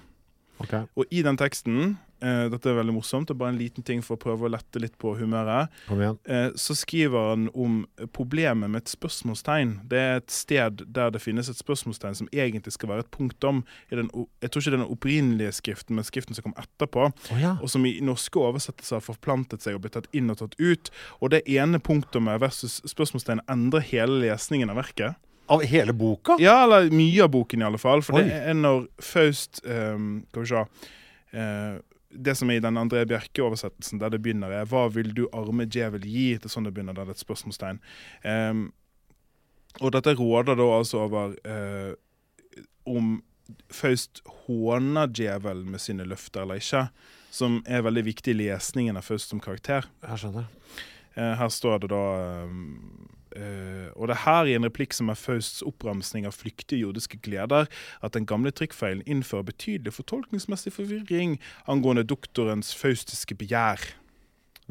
Okay. 0.62 0.86
Og 0.96 1.04
i 1.10 1.22
den 1.22 1.36
teksten, 1.36 1.98
eh, 2.24 2.46
dette 2.52 2.70
er 2.72 2.78
veldig 2.78 2.94
morsomt, 2.96 3.28
det 3.28 3.34
er 3.36 3.40
bare 3.42 3.52
en 3.52 3.58
liten 3.60 3.84
ting 3.86 4.00
for 4.04 4.16
å 4.16 4.22
prøve 4.22 4.48
å 4.48 4.50
lette 4.54 4.80
litt 4.82 4.96
på 4.98 5.12
humøret, 5.18 5.68
eh, 5.90 6.50
så 6.56 6.74
skriver 6.76 7.28
han 7.30 7.48
om 7.54 7.82
problemet 8.16 8.70
med 8.72 8.82
et 8.82 8.92
spørsmålstegn. 8.94 9.76
Det 9.90 10.00
er 10.00 10.16
et 10.22 10.30
sted 10.32 10.84
der 10.94 11.10
det 11.14 11.20
finnes 11.22 11.48
et 11.52 11.60
spørsmålstegn 11.60 12.16
som 12.22 12.28
egentlig 12.32 12.72
skal 12.74 12.88
være 12.94 13.04
et 13.06 13.10
punktum. 13.14 13.62
I 13.92 13.96
den, 14.00 14.08
jeg 14.42 14.50
tror 14.50 14.62
ikke 14.64 14.76
den 14.78 14.86
opprinnelige 14.88 15.52
skriften, 15.60 15.96
men 15.98 16.04
skriften 16.08 16.34
som 16.34 16.48
kom 16.48 16.56
etterpå, 16.60 17.10
Oh, 17.30 17.40
ja. 17.40 17.56
og 17.62 17.68
som 17.70 17.84
i 17.86 17.98
norske 18.04 18.38
oversettelser 18.40 18.96
har 18.96 19.04
forplantet 19.04 19.62
seg 19.64 19.76
og 19.76 19.82
blitt 19.84 19.94
tatt 19.98 20.08
inn 20.16 20.30
og 20.32 20.38
tatt 20.40 20.56
ut. 20.58 20.90
Og 21.20 21.30
det 21.34 21.42
ene 21.50 21.78
punktumet 21.82 22.40
versus 22.42 22.80
spørsmålstegn 22.88 23.44
endrer 23.50 23.84
hele 23.90 24.22
lesningen 24.24 24.70
av 24.72 24.76
verket. 24.80 25.20
Av 25.52 25.60
hele 25.68 25.92
boka? 25.92 26.38
Ja, 26.40 26.62
eller 26.64 26.88
mye 26.94 27.26
av 27.26 27.28
boken 27.34 27.60
i 27.60 27.66
alle 27.66 27.78
fall. 27.80 28.00
For 28.04 28.16
Oi. 28.16 28.22
det 28.24 28.38
er 28.48 28.54
når 28.56 28.86
Faust 29.04 29.60
um, 29.68 30.22
Skal 30.30 30.40
vi 30.46 30.48
se 30.48 30.62
eh, 31.36 31.74
det 32.14 32.36
som 32.38 32.50
er 32.50 32.60
i 32.60 32.64
den 32.64 32.78
André 32.78 33.04
Bjerke-oversettelsen, 33.08 34.00
der 34.00 34.14
det 34.14 34.22
begynner, 34.22 34.50
er 34.50 34.66
'Hva 34.66 34.88
vil 34.92 35.14
du 35.14 35.28
arme 35.32 35.66
djevel 35.66 36.02
gi?' 36.02 36.38
Det 36.38 36.46
er 36.46 36.54
sånn 36.54 36.64
det 36.64 36.74
begynner, 36.74 36.94
der 36.94 37.04
det 37.04 37.14
er 37.14 37.18
et 37.18 37.26
spørsmålstegn. 37.26 37.80
Um, 38.24 38.72
og 39.80 39.92
dette 39.92 40.14
råder 40.14 40.54
da 40.54 40.62
altså 40.62 40.98
over 40.98 41.34
uh, 41.44 41.94
om 42.86 43.22
Faust 43.70 44.22
håner 44.46 45.06
djevelen 45.12 45.70
med 45.70 45.80
sine 45.80 46.04
løfter 46.04 46.42
eller 46.42 46.56
ikke, 46.62 46.88
som 47.30 47.62
er 47.66 47.82
veldig 47.82 48.04
viktig 48.04 48.32
i 48.32 48.38
lesningen 48.46 48.96
av 48.96 49.02
Faust 49.02 49.28
som 49.28 49.40
karakter. 49.40 49.84
Jeg 50.02 50.18
skjønner. 50.18 50.46
Uh, 51.16 51.34
her 51.34 51.48
står 51.48 51.78
det 51.82 51.90
da 51.90 52.04
um, 52.44 53.08
Uh, 53.34 53.90
og 53.98 54.08
det 54.08 54.14
er 54.14 54.22
her 54.24 54.48
i 54.48 54.54
en 54.54 54.66
replikk 54.66 54.94
som 54.94 55.10
er 55.10 55.18
Fausts 55.18 55.64
oppramsing 55.66 56.28
av 56.28 56.36
flyktige 56.38 56.84
jordiske 56.84 57.18
gleder, 57.26 57.66
at 58.04 58.14
den 58.14 58.28
gamle 58.30 58.52
trykkfeilen 58.54 59.02
innfører 59.10 59.48
betydelig 59.48 59.96
fortolkningsmessig 59.96 60.74
forvirring 60.76 61.38
angående 61.70 62.06
doktorens 62.06 62.70
faustiske 62.78 63.34
begjær. 63.40 63.82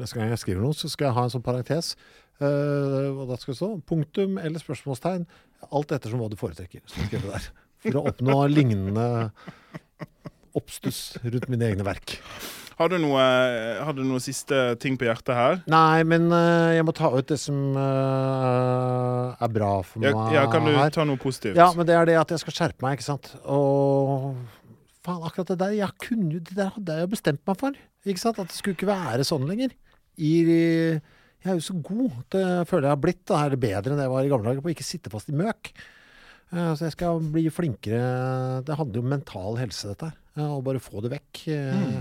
Neste 0.00 0.18
gang 0.18 0.32
jeg 0.32 0.42
skriver 0.42 0.64
noe, 0.64 0.74
så 0.74 0.90
skal 0.90 1.10
jeg 1.10 1.18
ha 1.18 1.26
en 1.26 1.34
sånn 1.36 1.44
parentes. 1.44 1.92
Uh, 2.40 3.12
og 3.12 3.28
da 3.30 3.38
skal 3.38 3.52
det 3.52 3.60
stå 3.60 3.70
punktum 3.86 4.40
eller 4.42 4.62
spørsmålstegn. 4.62 5.28
Alt 5.70 5.94
ettersom 5.94 6.24
hva 6.24 6.32
du 6.32 6.40
foretrekker. 6.40 6.82
For 7.84 8.00
å 8.00 8.08
oppnå 8.08 8.40
lignende 8.48 9.06
oppstuss 10.56 11.18
rundt 11.22 11.50
mine 11.52 11.68
egne 11.68 11.86
verk. 11.86 12.18
Har 12.74 12.90
du, 12.90 12.96
noe, 12.98 13.22
har 13.86 13.94
du 13.94 14.00
noe 14.02 14.18
siste 14.22 14.56
ting 14.82 14.96
på 14.98 15.06
hjertet 15.06 15.36
her? 15.38 15.60
Nei, 15.70 16.02
men 16.10 16.26
uh, 16.32 16.72
jeg 16.74 16.82
må 16.88 16.94
ta 16.96 17.06
ut 17.14 17.28
det 17.30 17.38
som 17.38 17.76
uh, 17.78 19.34
er 19.38 19.52
bra 19.54 19.70
for 19.86 20.02
meg 20.02 20.10
ja, 20.10 20.24
ja, 20.40 20.44
kan 20.50 20.66
du 20.66 20.72
her. 20.74 20.90
ta 20.94 21.06
noe 21.06 21.20
positivt? 21.22 21.54
Ja, 21.58 21.68
men 21.76 21.86
det 21.86 21.94
er 21.94 22.08
det 22.10 22.16
at 22.18 22.34
jeg 22.34 22.42
skal 22.42 22.56
skjerpe 22.58 22.82
meg, 22.82 22.98
ikke 22.98 23.06
sant. 23.06 23.30
Og 23.46 24.34
faen, 25.06 25.22
akkurat 25.22 25.52
det 25.52 25.58
der, 25.62 25.76
jeg 25.78 25.98
kunne, 26.02 26.40
det 26.42 26.56
der 26.58 26.72
hadde 26.74 26.98
jeg 26.98 27.06
jo 27.06 27.12
bestemt 27.14 27.44
meg 27.46 27.60
for. 27.62 27.78
Ikke 28.04 28.24
sant? 28.24 28.40
At 28.42 28.50
det 28.50 28.58
skulle 28.58 28.74
ikke 28.78 28.90
være 28.90 29.26
sånn 29.30 29.46
lenger. 29.48 29.74
I, 30.18 30.32
jeg 30.50 31.50
er 31.50 31.58
jo 31.58 31.64
så 31.66 31.74
god, 31.78 32.18
det 32.34 32.44
føler 32.70 32.88
jeg 32.88 32.94
har 32.96 33.02
blitt, 33.06 33.22
da, 33.30 33.40
eller 33.46 33.60
bedre 33.60 33.94
enn 33.94 34.00
det 34.02 34.06
jeg 34.08 34.14
var 34.16 34.26
i 34.26 34.30
gamle 34.34 34.50
dager, 34.50 34.64
på 34.64 34.70
å 34.70 34.74
ikke 34.74 34.86
sitte 34.90 35.12
fast 35.14 35.30
i 35.30 35.38
møk. 35.38 35.70
Eh, 36.54 36.70
Så 36.74 36.86
jeg 36.88 36.94
skal 36.98 37.22
bli 37.34 37.46
flinkere. 37.54 38.02
Det 38.66 38.76
handler 38.78 39.00
jo 39.00 39.06
om 39.06 39.10
mental 39.14 39.58
helse, 39.62 39.94
dette 39.94 40.10
her. 40.10 40.20
Og 40.50 40.62
bare 40.66 40.82
få 40.82 41.02
det 41.04 41.12
vekk 41.14 41.42
eh, 41.54 41.98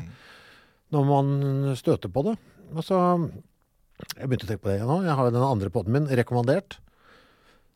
når 0.94 1.10
man 1.10 1.34
støter 1.80 2.12
på 2.14 2.26
det. 2.30 2.38
Og 2.74 2.84
Jeg 2.84 4.28
begynte 4.28 4.46
å 4.46 4.52
tenke 4.52 4.64
på 4.64 4.72
det 4.72 4.78
igjen 4.80 4.90
nå. 4.90 5.02
Jeg 5.06 5.18
har 5.18 5.28
jo 5.28 5.36
den 5.36 5.46
andre 5.48 5.72
podden 5.74 5.96
min, 5.96 6.10
rekommandert, 6.10 6.78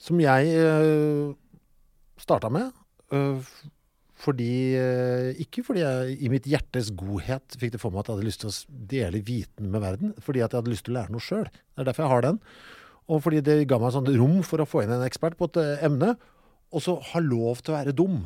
som 0.02 0.19
jeg 0.22 0.53
uh, 0.61 1.34
starta 2.22 2.52
med. 2.53 2.72
øh, 3.11 3.41
fordi 4.18 4.76
øh, 4.76 5.35
Ikke 5.39 5.64
fordi 5.64 5.84
jeg 5.84 6.18
i 6.22 6.30
mitt 6.30 6.48
hjertes 6.49 6.89
godhet 6.98 7.57
fikk 7.60 7.76
det 7.76 7.81
for 7.81 7.94
meg 7.94 8.02
at 8.02 8.10
jeg 8.10 8.18
hadde 8.18 8.27
lyst 8.27 8.41
til 8.41 8.49
å 8.49 8.85
dele 8.89 9.22
viten 9.22 9.69
med 9.69 9.81
verden. 9.81 10.15
Fordi 10.18 10.41
at 10.41 10.52
jeg 10.52 10.61
hadde 10.61 10.73
lyst 10.73 10.88
til 10.88 10.95
å 10.95 10.98
lære 10.98 11.14
noe 11.14 11.23
sjøl. 11.23 11.45
Det 11.45 11.84
er 11.84 11.89
derfor 11.89 12.06
jeg 12.07 12.14
har 12.15 12.26
den. 12.26 12.39
Og 13.07 13.22
fordi 13.23 13.44
det 13.45 13.60
ga 13.69 13.77
meg 13.80 13.94
sånn 13.94 14.10
rom 14.18 14.41
for 14.44 14.64
å 14.64 14.68
få 14.68 14.84
inn 14.84 14.95
en 14.95 15.06
ekspert 15.06 15.38
på 15.38 15.52
et 15.52 15.61
øh, 15.61 15.85
emne. 15.85 16.15
Og 16.73 16.84
så 16.84 16.98
ha 17.14 17.22
lov 17.23 17.61
til 17.61 17.76
å 17.76 17.77
være 17.77 17.95
dum. 17.95 18.26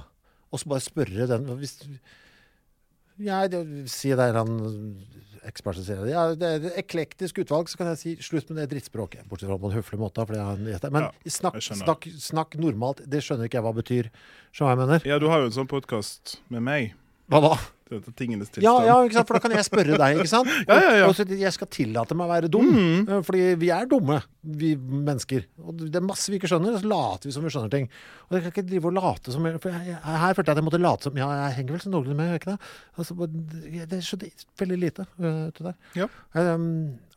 Og 0.52 0.62
så 0.62 0.72
bare 0.72 0.86
spørre 0.86 1.28
den 1.30 1.52
hvis, 1.60 1.76
ja, 3.24 3.42
det, 3.52 3.62
Si 3.92 4.12
det 4.12 4.30
er 4.32 4.40
han 4.40 4.56
ekspert 5.48 5.80
som 5.80 5.86
sier 5.86 6.02
det. 6.06 6.12
Ja, 6.14 6.24
det 6.38 6.48
er 6.48 6.66
et 6.70 6.80
eklektisk 6.84 7.42
utvalg, 7.42 7.70
så 7.72 7.80
kan 7.80 7.90
jeg 7.92 8.00
si 8.02 8.14
slutt 8.22 8.52
med 8.52 8.62
det 8.62 8.68
drittspråket. 8.76 9.26
Bortsett 9.30 9.50
fra 9.50 9.58
på 9.62 9.72
en 9.72 9.78
høflig 9.78 10.00
måte. 10.02 10.26
Det 10.30 10.78
er 10.78 10.94
men 10.94 11.08
Ja, 11.08 11.12
snakk, 11.26 11.58
snakk, 11.66 12.08
snakk 12.22 12.58
normalt. 12.62 13.02
Det 13.10 13.24
skjønner 13.26 13.50
ikke 13.50 13.60
jeg 13.60 13.66
hva 13.66 13.76
betyr. 13.78 14.12
Skjønner 14.54 14.76
jeg 14.76 14.82
mener? 14.84 15.08
Ja, 15.10 15.20
du 15.22 15.30
har 15.32 15.42
jo 15.42 15.50
en 15.50 15.58
sånn 15.58 15.70
podkast 15.72 16.38
med 16.54 16.66
meg. 16.68 16.94
Hva 17.32 17.42
da? 17.48 17.54
Dette 17.92 18.12
tingenes 18.16 18.48
Ja, 18.48 18.54
tilstand. 18.56 18.86
ja, 18.88 18.96
ikke 19.06 19.18
sant? 19.20 19.28
for 19.28 19.36
da 19.38 19.42
kan 19.44 19.52
jeg 19.58 19.66
spørre 19.68 19.98
deg, 20.00 20.18
ikke 20.22 20.32
sant? 20.32 20.48
Ja, 20.72 20.78
ja, 20.80 20.92
ja. 21.02 21.08
Og 21.10 21.16
så 21.18 21.26
jeg 21.28 21.52
skal 21.54 21.68
tillate 21.68 22.16
meg 22.16 22.30
å 22.30 22.32
være 22.32 22.50
dum. 22.54 22.70
mm. 22.72 23.10
Fordi 23.28 23.42
vi 23.60 23.70
er 23.76 23.90
dumme, 23.92 24.22
vi 24.42 24.72
mennesker. 24.80 25.44
Og 25.62 25.76
det 25.84 26.00
er 26.00 26.06
masse 26.08 26.32
vi 26.32 26.40
ikke 26.40 26.50
skjønner, 26.52 26.78
og 26.78 26.82
så 26.86 26.92
later 26.94 27.28
vi 27.30 27.36
som 27.36 27.44
vi 27.46 27.52
skjønner 27.52 27.74
ting. 27.76 27.90
Og 28.30 28.38
jeg 28.38 28.46
kan 28.48 28.54
ikke 28.56 28.66
drive 28.72 28.88
og 28.92 28.96
late 28.98 29.36
som 29.36 29.44
For 29.60 29.70
jeg, 29.76 29.92
jeg, 29.92 30.00
her 30.24 30.34
følte 30.38 30.48
jeg 30.50 30.56
at 30.56 30.62
jeg 30.64 30.68
måtte 30.70 30.82
late 30.82 31.10
som 31.10 31.20
Ja, 31.20 31.28
jeg 31.44 31.58
henger 31.60 31.76
vel 31.78 31.84
så 31.84 31.92
noenlunde 31.92 32.16
med, 32.22 32.30
gjør 32.32 32.38
jeg 32.38 32.42
ikke 32.42 32.54
det? 32.56 32.72
Altså, 32.98 33.30
jeg- 33.76 33.90
det 33.92 34.02
skjønner 34.08 34.48
veldig 34.64 34.80
lite 34.88 35.06
uh, 35.20 35.46
til 35.52 35.68
der. 35.68 35.76
Ja. 36.00 36.08
Um, 36.34 36.68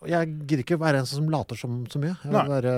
og 0.02 0.08
jeg 0.10 0.34
gidder 0.44 0.64
ikke 0.66 0.80
være 0.82 0.98
en 1.04 1.06
som 1.06 1.28
later 1.30 1.56
som 1.56 1.84
så 1.86 2.02
mye. 2.02 2.16
Jeg 2.24 2.32
vil 2.34 2.50
være, 2.56 2.74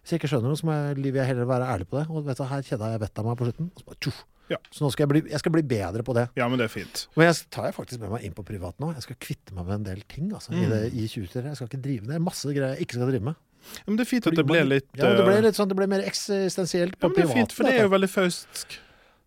hvis 0.00 0.14
jeg 0.14 0.20
ikke 0.22 0.30
skjønner 0.30 0.52
noe, 0.54 0.60
så 0.62 0.68
må 0.70 0.72
jeg, 0.78 0.96
vil 1.02 1.18
jeg 1.18 1.26
heller 1.32 1.48
være 1.50 1.66
ærlig 1.74 1.88
på 1.90 1.98
det. 1.98 2.06
Og 2.12 2.22
vet 2.28 2.38
du, 2.38 2.44
her 2.46 2.62
kjeda 2.62 2.92
jeg 2.94 3.02
vettet 3.02 3.18
av 3.24 3.26
meg 3.26 3.36
på 3.40 3.48
slutten. 3.50 3.72
Og 3.74 3.82
så 3.82 3.88
bare, 3.90 3.98
tjoff. 4.06 4.22
Ja. 4.52 4.58
Så 4.70 4.84
nå 4.84 4.92
skal 4.94 5.06
jeg, 5.06 5.10
bli, 5.14 5.22
jeg 5.32 5.40
skal 5.42 5.52
bli 5.56 5.62
bedre 5.66 6.04
på 6.06 6.14
det. 6.14 6.28
Ja, 6.38 6.46
men 6.50 6.60
det 6.60 6.68
er 6.68 6.72
fint. 6.76 7.06
Og 7.16 7.24
jeg 7.24 7.34
tar 7.50 7.66
jeg 7.70 7.74
faktisk 7.74 8.00
med 8.04 8.12
meg 8.14 8.26
inn 8.28 8.36
på 8.36 8.44
privat 8.46 8.78
nå. 8.82 8.92
Jeg 8.94 9.02
skal 9.08 9.18
kvitte 9.26 9.56
meg 9.56 9.66
med 9.66 9.80
en 9.80 9.86
del 9.88 10.04
ting 10.06 10.30
altså, 10.36 10.54
i, 10.54 10.64
det, 10.70 10.82
i 10.94 11.08
20-tallet. 11.10 11.50
Jeg 11.50 11.58
skal 11.60 11.70
ikke 11.72 11.82
drive 11.88 12.06
med 12.06 12.14
det. 12.14 12.22
Masse 12.28 12.52
greier 12.54 12.76
jeg 12.76 12.86
ikke 12.86 13.00
skal 13.00 13.10
drive 13.10 13.28
med. 13.32 13.42
Ja, 13.66 13.84
men 13.88 13.96
det 13.98 14.04
er 14.06 14.10
fint 14.12 14.26
at 14.30 14.36
det 14.38 14.44
ble 14.46 14.60
litt 14.62 14.86
Ja, 14.94 15.08
det 15.18 15.24
ble 15.26 15.38
eh, 15.40 15.46
litt 15.48 15.56
sånn, 15.58 15.66
det 15.66 15.74
ble 15.74 15.88
mer 15.90 16.04
eksistensielt 16.06 16.94
på 17.00 17.08
ja, 17.08 17.10
men 17.10 17.16
det 17.16 17.24
er 17.24 17.30
privat. 17.32 17.38
fint, 17.40 17.54
for 17.56 17.66
det 17.66 17.72
er 17.80 17.88
jo 17.88 17.94
veldig 17.96 18.10
faustsk. 18.12 18.76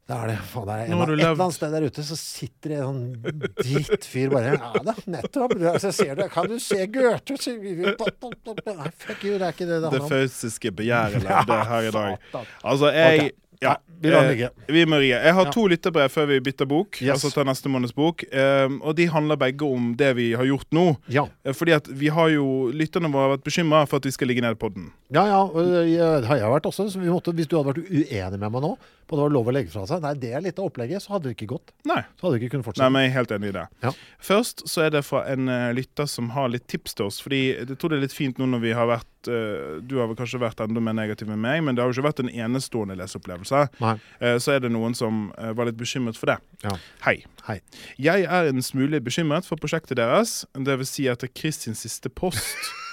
Det 0.10 0.16
er 0.18 0.30
det. 0.32 0.38
Faen, 0.50 0.64
det 0.66 0.74
er 0.74 0.86
en, 0.88 1.02
et 1.04 1.12
eller 1.14 1.32
annet 1.36 1.54
sted 1.58 1.74
der 1.76 1.84
ute 1.86 2.04
så 2.08 2.16
sitter 2.18 2.72
det 2.72 2.78
en 2.80 2.88
sånn 2.88 3.44
drittfyr 3.60 4.32
bare 4.34 4.54
Ja 4.56 4.72
da, 4.88 4.96
nettopp. 5.06 5.54
Altså, 5.60 5.91
ser 5.94 6.16
du, 6.18 6.24
kan 6.34 6.48
du 6.50 6.56
se 6.64 6.88
Goethe? 6.90 7.36
Nei, 7.36 8.90
fuck 9.04 9.22
you, 9.28 9.36
det 9.38 9.46
er 9.46 9.54
ikke 9.54 9.68
det 9.68 9.76
det 9.76 9.84
Det 9.84 9.91
handler 9.91 10.08
om. 10.08 10.10
faustiske 10.16 10.72
begjæret 10.80 11.22
levde 11.28 11.60
her 11.74 11.90
i 11.91 11.94
dag. 11.94 12.34
Altså, 12.64 12.90
jeg 12.96 13.28
Ok. 13.30 13.38
Ja, 13.60 13.76
vi 14.02 14.10
lar 14.10 14.22
den 14.23 14.26
eh, 14.26 14.36
ligge. 14.38 14.49
Vi 14.68 14.86
må 14.88 14.99
rige 15.02 15.18
Jeg 15.19 15.36
har 15.36 15.49
to 15.52 15.65
lytterbrev 15.68 16.11
før 16.11 16.30
vi 16.30 16.38
bytter 16.44 16.68
bok. 16.69 17.02
Yes. 17.02 17.18
Altså 17.18 17.31
tar 17.34 17.48
neste 17.49 17.72
måneds 17.72 17.91
bok. 17.95 18.23
Um, 18.31 18.77
og 18.80 18.95
de 18.95 19.10
handler 19.11 19.40
begge 19.40 19.68
om 19.68 19.90
det 19.99 20.14
vi 20.15 20.30
har 20.40 20.48
gjort 20.48 20.69
nå. 20.76 20.86
Ja. 21.11 21.26
Eh, 21.44 21.56
Fordi 21.56 21.76
at 21.76 21.90
vi 21.91 22.07
har 22.15 22.31
jo 22.31 22.45
Lytterne 22.72 23.11
våre 23.11 23.27
har 23.27 23.34
vært 23.36 23.48
bekymra 23.49 23.84
for 23.90 23.99
at 23.99 24.07
vi 24.07 24.14
skal 24.15 24.31
ligge 24.31 24.45
ned 24.45 24.56
den. 24.60 24.91
Ja, 25.11 25.26
ja, 25.27 25.41
det 25.52 26.30
har 26.30 26.40
jeg 26.40 26.53
vært 26.56 26.72
også. 26.72 26.88
Så 26.88 27.02
vi 27.02 27.11
måtte, 27.11 27.36
hvis 27.36 27.49
du 27.52 27.57
hadde 27.57 27.73
vært 27.73 27.91
uenig 27.91 28.40
med 28.40 28.48
meg 28.48 28.64
nå 28.64 28.77
på 29.10 29.18
det 29.18 29.26
var 29.26 29.34
lov 29.34 29.48
å 29.49 29.53
legge 29.56 29.72
fra 29.73 29.86
seg, 29.90 30.03
nei, 30.03 30.14
det 30.22 30.30
er 30.38 30.44
litt 30.45 30.60
av 30.61 30.69
opplegget, 30.69 31.02
så 31.02 31.15
hadde 31.15 31.30
det 31.30 31.36
ikke 31.38 31.49
gått. 31.56 31.72
Nei. 31.90 32.02
Så 32.19 32.27
hadde 32.27 32.36
det 32.36 32.44
ikke 32.44 32.53
kunnet 32.53 32.68
fortsette. 32.68 32.86
Nei, 32.86 32.94
men 32.94 33.06
jeg 33.06 33.10
er 33.10 33.15
helt 33.15 33.31
enig 33.36 33.49
i 33.49 33.56
det. 33.56 33.64
Ja. 33.86 33.91
Først 34.30 34.64
så 34.69 34.84
er 34.86 34.91
det 34.94 35.02
fra 35.07 35.23
en 35.31 35.49
uh, 35.49 35.69
lytter 35.73 36.10
som 36.10 36.30
har 36.36 36.52
litt 36.53 36.68
tips 36.69 36.98
til 36.99 37.07
oss. 37.10 37.18
Fordi 37.26 37.40
jeg 37.56 37.77
tror 37.80 37.94
det 37.94 37.98
er 37.98 38.03
litt 38.06 38.15
fint 38.15 38.41
nå 38.41 38.45
når 38.52 38.61
vi 38.68 38.73
har 38.77 38.90
vært 38.90 39.30
uh, 39.31 39.80
Du 39.81 39.98
har 39.98 40.11
vel 40.11 40.19
kanskje 40.19 40.41
vært 40.44 40.61
enda 40.65 40.84
mer 40.84 40.98
negativ 40.99 41.31
enn 41.34 41.41
meg, 41.41 41.64
men 41.65 41.77
det 41.77 41.84
har 41.84 41.90
jo 41.90 41.98
ikke 41.98 42.10
vært 42.11 42.22
en 42.22 42.30
enestående 42.30 42.98
leseopplevelse. 42.99 43.64
Nei. 43.81 43.95
Uh, 44.22 44.36
så 44.38 44.56
er 44.56 44.61
det 44.65 44.73
noen 44.76 44.98
som 44.98 45.30
var 45.57 45.69
litt 45.69 45.80
bekymret 45.80 46.19
for 46.19 46.34
det. 46.34 46.38
Ja. 46.65 46.76
Hei. 47.07 47.18
Hei. 47.48 47.57
Jeg 47.98 48.27
er 48.30 48.52
en 48.52 48.61
smule 48.65 49.02
bekymret 49.02 49.49
for 49.49 49.61
prosjektet 49.61 49.98
deres. 49.98 50.44
Det 50.53 50.77
vil 50.81 50.90
si 50.90 51.10
etter 51.10 51.31
Kristins 51.34 51.81
siste 51.88 52.14
post. 52.14 52.53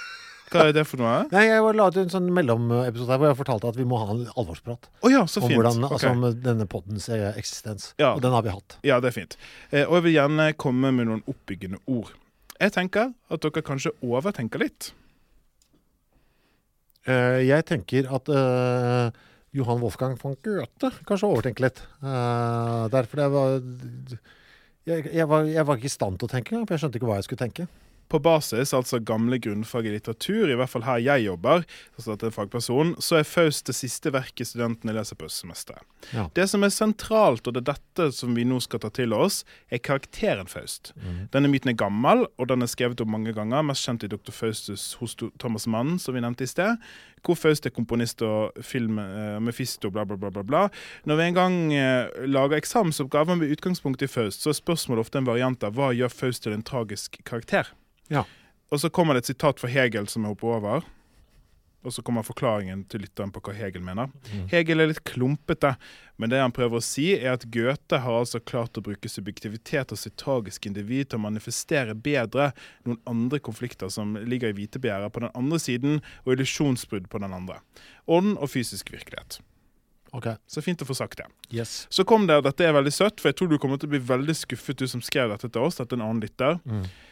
Hva 0.47 0.67
er 0.69 0.75
det 0.77 0.85
for 0.87 1.01
noe? 1.01 1.25
Nei, 1.33 1.43
jeg 1.49 1.63
var 1.65 1.75
la 1.75 1.87
ut 1.91 1.97
en 1.99 2.11
sånn 2.13 2.27
mellomepisode 2.31 3.11
her 3.11 3.19
hvor 3.19 3.31
jeg 3.33 3.39
fortalte 3.41 3.71
at 3.73 3.79
vi 3.79 3.85
må 3.87 3.97
ha 3.99 4.13
en 4.13 4.21
alvorsprat. 4.39 4.87
ja, 5.11 5.25
så 5.27 5.41
Om 5.41 5.49
fint. 5.49 5.57
hvordan, 5.59 5.83
altså, 5.89 6.11
om 6.13 6.23
denne 6.43 6.67
poddens 6.71 7.09
eh, 7.11 7.25
eksistens. 7.35 7.89
Ja. 7.99 8.13
Og 8.13 8.21
den 8.23 8.31
har 8.31 8.45
vi 8.45 8.53
hatt. 8.55 8.77
Ja, 8.87 9.01
det 9.03 9.11
er 9.11 9.17
fint. 9.17 9.35
Eh, 9.71 9.83
og 9.83 9.97
jeg 9.99 10.07
vil 10.07 10.15
gjerne 10.15 10.53
komme 10.55 10.93
med 10.95 11.09
noen 11.09 11.25
oppbyggende 11.27 11.81
ord. 11.91 12.13
Jeg 12.57 12.73
tenker 12.73 13.11
at 13.13 13.43
dere 13.43 13.65
kanskje 13.65 13.91
overtenker 14.01 14.63
litt. 14.63 14.93
Eh, 17.07 17.41
jeg 17.47 17.67
tenker 17.67 18.07
at 18.15 18.31
eh, 18.31 19.19
Johan 19.55 19.79
Wolfgang 19.83 20.15
von 20.19 20.35
Goethe 20.43 20.91
kanskje 21.07 21.29
overtenker 21.29 21.67
litt. 21.67 21.83
Eh, 22.03 22.87
derfor 22.93 23.23
jeg 23.23 23.35
var 23.35 23.59
jeg, 24.87 25.11
jeg, 25.11 25.27
var 25.27 25.47
jeg 25.47 25.67
var 25.67 25.79
ikke 25.79 25.91
i 25.91 25.93
stand 25.93 26.19
til 26.19 26.27
å 26.27 26.31
tenke 26.31 26.53
engang, 26.53 26.67
for 26.67 26.75
jeg 26.75 26.85
skjønte 26.85 26.99
ikke 26.99 27.09
hva 27.11 27.19
jeg 27.19 27.27
skulle 27.27 27.43
tenke. 27.43 27.67
På 28.07 28.19
basis, 28.23 28.73
altså 28.73 28.99
gamle 29.03 29.39
grunnfag 29.43 29.89
i 29.89 29.95
litteratur, 29.97 30.47
i 30.47 30.55
hvert 30.55 30.71
fall 30.71 30.85
her 30.87 31.01
jeg 31.03 31.25
jobber, 31.27 31.65
altså 31.97 32.13
at 32.13 32.23
det 32.23 32.29
er 32.29 32.35
fagperson, 32.37 32.93
så 33.03 33.19
er 33.19 33.27
Faust 33.27 33.67
det 33.67 33.75
siste 33.75 34.13
verket 34.15 34.47
studentene 34.47 34.95
leser 34.95 35.19
på 35.19 35.27
høstsemesteret. 35.27 35.83
Ja. 36.13 36.27
Det 36.37 36.45
som 36.47 36.63
er 36.63 36.71
sentralt, 36.71 37.47
og 37.47 37.55
det 37.55 37.63
er 37.65 37.73
dette 37.73 38.09
som 38.15 38.35
vi 38.37 38.45
nå 38.47 38.61
skal 38.63 38.81
ta 38.83 38.91
til 38.93 39.15
oss, 39.17 39.41
er 39.73 39.83
karakteren 39.83 40.47
Faust. 40.47 40.93
Denne 41.33 41.51
myten 41.51 41.73
er 41.73 41.79
gammel, 41.79 42.25
og 42.37 42.49
den 42.51 42.63
er 42.63 42.71
skrevet 42.71 43.01
om 43.03 43.11
mange 43.11 43.33
ganger, 43.35 43.65
mest 43.65 43.83
kjent 43.87 44.05
i 44.07 44.11
Dr. 44.11 44.31
Faustus 44.35 44.93
hos 45.01 45.17
Thomas 45.41 45.67
Mann, 45.67 45.97
som 45.99 46.15
vi 46.15 46.23
nevnte 46.23 46.47
i 46.47 46.51
sted, 46.51 46.77
hvor 47.25 47.35
Faust 47.35 47.65
er 47.67 47.73
komponist 47.75 48.21
og 48.23 48.55
film, 48.63 49.01
uh, 49.01 49.37
Mefisto, 49.43 49.91
bla, 49.91 50.05
bla, 50.07 50.15
bla, 50.19 50.31
bla, 50.31 50.43
bla. 50.47 50.67
Når 51.09 51.19
vi 51.19 51.25
en 51.25 51.37
gang 51.37 51.57
uh, 51.73 52.27
lager 52.27 52.59
eksamensoppgaver 52.59 53.39
med 53.39 53.51
utgangspunkt 53.57 54.05
i 54.05 54.11
Faust, 54.11 54.45
så 54.45 54.53
er 54.53 54.61
spørsmålet 54.61 55.07
ofte 55.07 55.19
en 55.19 55.27
variant 55.27 55.67
av 55.67 55.75
hva 55.75 55.91
gjør 55.97 56.13
Faust 56.13 56.45
til 56.45 56.55
en 56.55 56.65
tragisk 56.65 57.19
karakter? 57.27 57.73
Ja. 58.13 58.25
Og 58.71 58.83
så 58.83 58.91
kommer 58.91 59.15
det 59.15 59.25
et 59.25 59.33
sitat 59.33 59.61
fra 59.61 59.71
Hegel 59.71 60.07
som 60.11 60.25
jeg 60.25 60.35
hopper 60.35 60.55
over. 60.59 60.87
Og 61.85 61.93
så 61.93 62.01
kommer 62.03 62.25
forklaringen 62.25 62.81
til 62.91 63.05
lytteren 63.05 63.31
på 63.31 63.39
hva 63.45 63.53
Hegel 63.55 63.83
mener. 63.85 64.09
Hegel 64.51 64.81
er 64.83 64.89
litt 64.89 65.03
klumpete, 65.07 65.75
men 66.19 66.31
det 66.33 66.41
han 66.41 66.51
prøver 66.51 66.81
å 66.81 66.83
si, 66.83 67.05
er 67.15 67.37
at 67.37 67.45
Goethe 67.53 68.01
har 68.03 68.17
altså 68.17 68.41
klart 68.43 68.75
å 68.75 68.83
bruke 68.83 69.07
subjektivitet 69.11 69.93
og 69.95 70.01
sitt 70.01 70.17
tragiske 70.19 70.67
individ 70.67 71.11
til 71.11 71.21
å 71.21 71.25
manifestere 71.29 71.95
bedre 71.95 72.49
noen 72.83 72.99
andre 73.07 73.39
konflikter 73.39 73.93
som 73.93 74.17
ligger 74.19 74.51
i 74.51 74.57
hvitebegjæret 74.57 75.13
på 75.13 75.23
den 75.23 75.31
andre 75.37 75.61
siden, 75.63 76.01
og 76.25 76.35
illusjonsbrudd 76.35 77.07
på 77.13 77.23
den 77.23 77.37
andre. 77.37 77.61
Ånd 78.09 78.35
og 78.35 78.51
fysisk 78.51 78.91
virkelighet. 78.91 79.39
Ok. 80.15 80.27
Så 80.47 80.61
fint 80.63 80.81
å 80.81 80.87
få 80.87 80.95
sagt 80.97 81.17
det. 81.21 81.27
Yes. 81.51 81.87
Så 81.89 82.03
kom 82.07 82.27
det 82.27 82.41
'Dette 82.43 82.65
er 82.65 82.73
veldig 82.73 82.93
søtt', 82.93 83.19
for 83.21 83.29
jeg 83.29 83.35
tror 83.35 83.49
du 83.49 83.57
kommer 83.57 83.77
til 83.77 83.89
å 83.89 83.95
bli 83.95 83.99
veldig 83.99 84.35
skuffet, 84.35 84.77
du 84.77 84.87
som 84.87 85.01
skrev 85.01 85.29
dette 85.29 85.49
til 85.49 85.61
oss. 85.61 85.79
Dette 85.79 85.95
er 85.95 85.99
en 85.99 86.07
annen 86.09 86.21
lytter. 86.21 86.59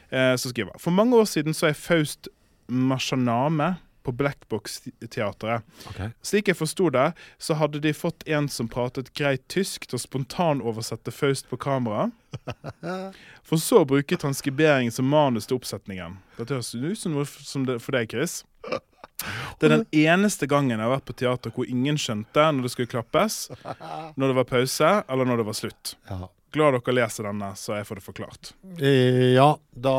Eh, 0.10 0.36
så 0.36 0.50
skriver 0.50 0.80
For 0.80 0.92
mange 0.92 1.16
år 1.16 1.26
siden 1.26 1.54
så 1.54 1.68
er 1.68 1.74
Faust 1.74 2.28
Mashaname 2.68 3.76
på 4.06 4.12
Blackbox-teatret. 4.12 5.64
Okay. 5.90 6.10
Slik 6.22 6.50
jeg 6.52 6.58
forsto 6.60 6.92
det, 6.94 7.08
så 7.42 7.58
hadde 7.58 7.82
de 7.82 7.94
fått 7.94 8.26
en 8.30 8.48
som 8.52 8.70
pratet 8.70 9.10
greit 9.18 9.42
tysk 9.52 9.88
til 9.90 9.98
å 9.98 10.04
spontanoversette 10.04 11.14
Faust 11.14 11.50
på 11.50 11.58
kamera. 11.58 12.12
For 13.50 13.62
så 13.62 13.82
å 13.82 13.90
bruke 13.90 14.20
transkribering 14.22 14.92
som 14.94 15.10
manus 15.10 15.50
til 15.50 15.58
oppsetningen. 15.58 16.20
Dette 16.38 16.54
høres 16.54 16.76
ut 16.76 17.02
som 17.02 17.16
noe 17.18 17.80
for 17.80 17.98
deg, 17.98 18.12
Chris. 18.14 18.44
Det 19.60 19.68
er 19.68 19.73
den 19.77 19.88
eneste 20.06 20.48
gangen 20.52 20.76
jeg 20.76 20.84
har 20.84 20.94
vært 20.98 21.07
på 21.07 21.18
teater 21.18 21.53
hvor 21.56 21.68
ingen 21.69 21.98
skjønte 22.02 22.48
når 22.52 22.68
det 22.68 22.73
skulle 22.76 22.91
klappes, 22.91 23.40
når 24.19 24.32
det 24.32 24.38
var 24.41 24.49
pause, 24.49 24.94
eller 25.07 25.30
når 25.30 25.41
det 25.41 25.49
var 25.49 25.60
slutt. 25.61 25.95
Ja. 26.11 26.22
Glad 26.56 26.77
dere 26.77 26.95
leser 26.95 27.27
denne, 27.27 27.52
så 27.60 27.76
jeg 27.76 27.88
får 27.88 27.99
det 27.99 28.06
forklart. 28.06 28.53
Eh, 28.80 29.36
ja, 29.36 29.49
da 29.76 29.98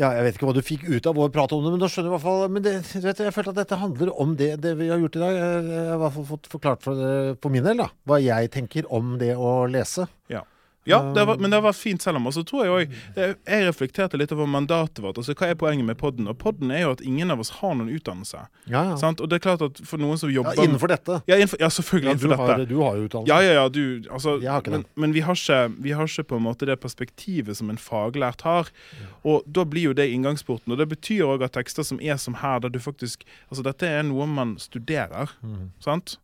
ja, 0.00 0.14
Jeg 0.16 0.24
vet 0.24 0.36
ikke 0.38 0.46
hva 0.48 0.54
du 0.56 0.62
fikk 0.64 0.84
ut 0.88 1.06
av 1.10 1.18
vår 1.18 1.32
prat 1.34 1.52
om 1.52 1.64
det, 1.64 1.72
men 1.74 1.82
da 1.82 1.88
skjønner 1.90 2.08
jeg 2.08 2.14
i 2.14 2.14
hvert 2.14 2.24
fall 2.24 2.52
Men 2.54 2.64
det, 2.64 2.70
du 2.88 3.04
vet, 3.04 3.18
jeg 3.20 3.34
følte 3.36 3.52
at 3.52 3.58
dette 3.58 3.80
handler 3.82 4.12
om 4.22 4.30
det, 4.38 4.54
det 4.64 4.72
vi 4.78 4.88
har 4.88 5.02
gjort 5.02 5.18
i 5.18 5.20
dag. 5.20 5.34
Jeg 5.36 5.66
jeg 5.66 5.82
har 5.90 5.98
i 5.98 6.00
hvert 6.00 6.14
fall 6.14 6.28
fått 6.30 6.48
forklart 6.54 6.86
for, 6.86 7.02
for 7.42 7.52
min 7.52 7.66
del 7.66 7.82
da, 7.82 7.90
hva 8.08 8.20
jeg 8.22 8.52
tenker 8.54 8.88
om 8.88 9.18
det 9.20 9.34
å 9.36 9.52
lese. 9.68 10.06
Ja. 10.32 10.46
Ja, 10.88 11.12
det 11.14 11.24
var, 11.28 11.36
men 11.36 11.52
det 11.52 11.58
var 11.60 11.74
fint 11.76 12.02
selv 12.02 12.16
om. 12.16 12.26
Og 12.30 12.32
så 12.34 12.40
tror 12.46 12.64
jeg 12.64 12.72
også, 12.72 13.16
jeg, 13.20 13.64
reflekterte 13.68 14.16
litt 14.16 14.32
over 14.32 14.48
mandatet 14.48 15.02
vårt. 15.04 15.18
altså 15.20 15.34
Hva 15.36 15.50
er 15.52 15.58
poenget 15.60 15.84
med 15.84 15.98
podden? 16.00 16.28
Og 16.32 16.38
podden 16.40 16.70
er 16.72 16.86
jo 16.86 16.92
at 16.94 17.02
ingen 17.04 17.30
av 17.30 17.42
oss 17.42 17.50
har 17.58 17.74
noen 17.76 17.90
utdannelse. 17.92 18.46
Ja, 18.64 18.84
ja. 18.88 18.94
Sant? 19.00 19.20
Og 19.20 19.28
det 19.28 19.36
er 19.38 19.44
klart 19.44 19.64
at 19.66 19.80
for 19.84 20.00
noen 20.00 20.16
som 20.20 20.32
ja 20.32 20.38
jobber 20.40 20.56
innenfor 20.64 20.88
dette. 20.88 21.18
Ja, 21.28 21.36
innenfor, 21.36 21.60
ja 21.60 21.68
selvfølgelig 21.76 22.14
Ja, 22.14 22.16
du, 22.16 22.24
innenfor 22.26 22.46
har, 22.46 22.62
dette. 22.62 22.70
du 22.72 22.80
har 22.80 22.96
jo 22.96 23.10
utdannelse. 23.10 23.28
Ja, 23.28 23.40
ja, 23.44 23.52
ja, 23.60 23.66
du, 23.68 24.08
altså, 24.08 24.38
Jeg 24.40 24.50
har 24.54 24.64
ikke 24.64 24.74
men, 24.78 24.86
men 25.04 25.12
vi, 25.18 25.20
har 25.26 25.36
ikke, 25.36 25.60
vi 25.84 25.92
har 25.98 26.08
ikke 26.08 26.24
på 26.32 26.40
en 26.40 26.46
måte 26.48 26.70
det 26.70 26.78
perspektivet 26.80 27.60
som 27.60 27.68
en 27.70 27.78
faglært 27.80 28.46
har. 28.48 28.72
Og 29.20 29.44
da 29.44 29.66
blir 29.68 29.90
jo 29.90 29.92
det 30.00 30.08
inngangsporten. 30.14 30.72
Og 30.72 30.80
det 30.80 30.88
betyr 30.94 31.26
òg 31.28 31.44
at 31.44 31.58
tekster 31.60 31.84
som 31.84 32.00
er 32.00 32.16
som 32.16 32.40
her, 32.40 32.58
der 32.64 32.72
du 32.72 32.80
faktisk 32.80 33.28
Altså 33.50 33.62
dette 33.66 33.84
er 33.86 34.02
noe 34.08 34.24
man 34.30 34.56
studerer, 34.58 35.36
sant? 35.82 36.16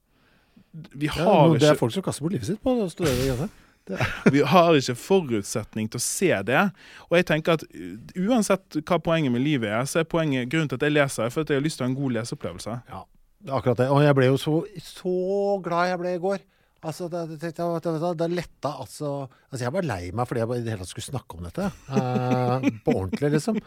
Vi 0.96 1.06
har 1.12 1.22
Ja, 1.24 1.36
ikke 1.52 1.60
det 1.60 1.68
er 1.74 1.78
folk 1.78 1.92
som 1.92 2.02
kaster 2.04 2.24
bort 2.24 2.32
livet 2.32 2.48
sitt 2.48 2.60
på 2.64 2.72
å 2.72 2.88
studere. 2.92 3.48
vi 4.34 4.42
har 4.46 4.76
ikke 4.78 4.96
forutsetning 4.98 5.90
til 5.90 6.00
å 6.00 6.04
se 6.04 6.32
det. 6.48 6.64
Og 7.08 7.18
jeg 7.18 7.28
tenker 7.30 7.58
at 7.58 7.66
uh, 7.66 7.92
uansett 8.26 8.80
hva 8.82 8.98
poenget 9.02 9.34
med 9.34 9.44
livet 9.44 9.70
er, 9.70 9.86
så 9.88 10.02
er 10.02 10.10
poenget 10.10 10.50
grunnen 10.52 10.72
til 10.72 10.80
at 10.80 10.88
jeg 10.88 10.96
leser, 10.96 11.28
er 11.28 11.34
for 11.34 11.46
at 11.46 11.52
jeg 11.52 11.60
har 11.60 11.66
lyst 11.66 11.80
til 11.80 11.86
å 11.86 11.88
ha 11.88 11.92
en 11.94 12.00
god 12.00 12.18
leseopplevelse. 12.18 12.76
Ja, 12.90 13.04
det 13.46 13.56
akkurat 13.60 13.82
det. 13.84 13.88
Og 13.94 14.04
jeg 14.04 14.18
ble 14.18 14.30
jo 14.32 14.38
så, 14.42 14.58
så 14.82 15.16
glad 15.64 15.92
jeg 15.92 16.02
ble 16.02 16.14
i 16.16 16.22
går. 16.26 16.44
Altså, 16.86 17.08
det, 17.10 17.22
det, 17.40 17.50
det, 17.56 17.98
det 18.20 18.26
letta 18.30 18.74
altså 18.82 19.12
Altså, 19.24 19.62
jeg 19.64 19.72
var 19.74 19.86
lei 19.88 20.02
meg 20.14 20.28
fordi 20.28 20.42
jeg 20.42 20.50
i 20.60 20.64
det 20.66 20.74
hele 20.74 20.84
tatt 20.84 20.92
skulle 20.92 21.08
snakke 21.08 21.38
om 21.38 21.46
dette. 21.48 21.70
eh, 21.96 22.66
på 22.84 22.92
ordentlig, 22.94 23.32
liksom. 23.38 23.58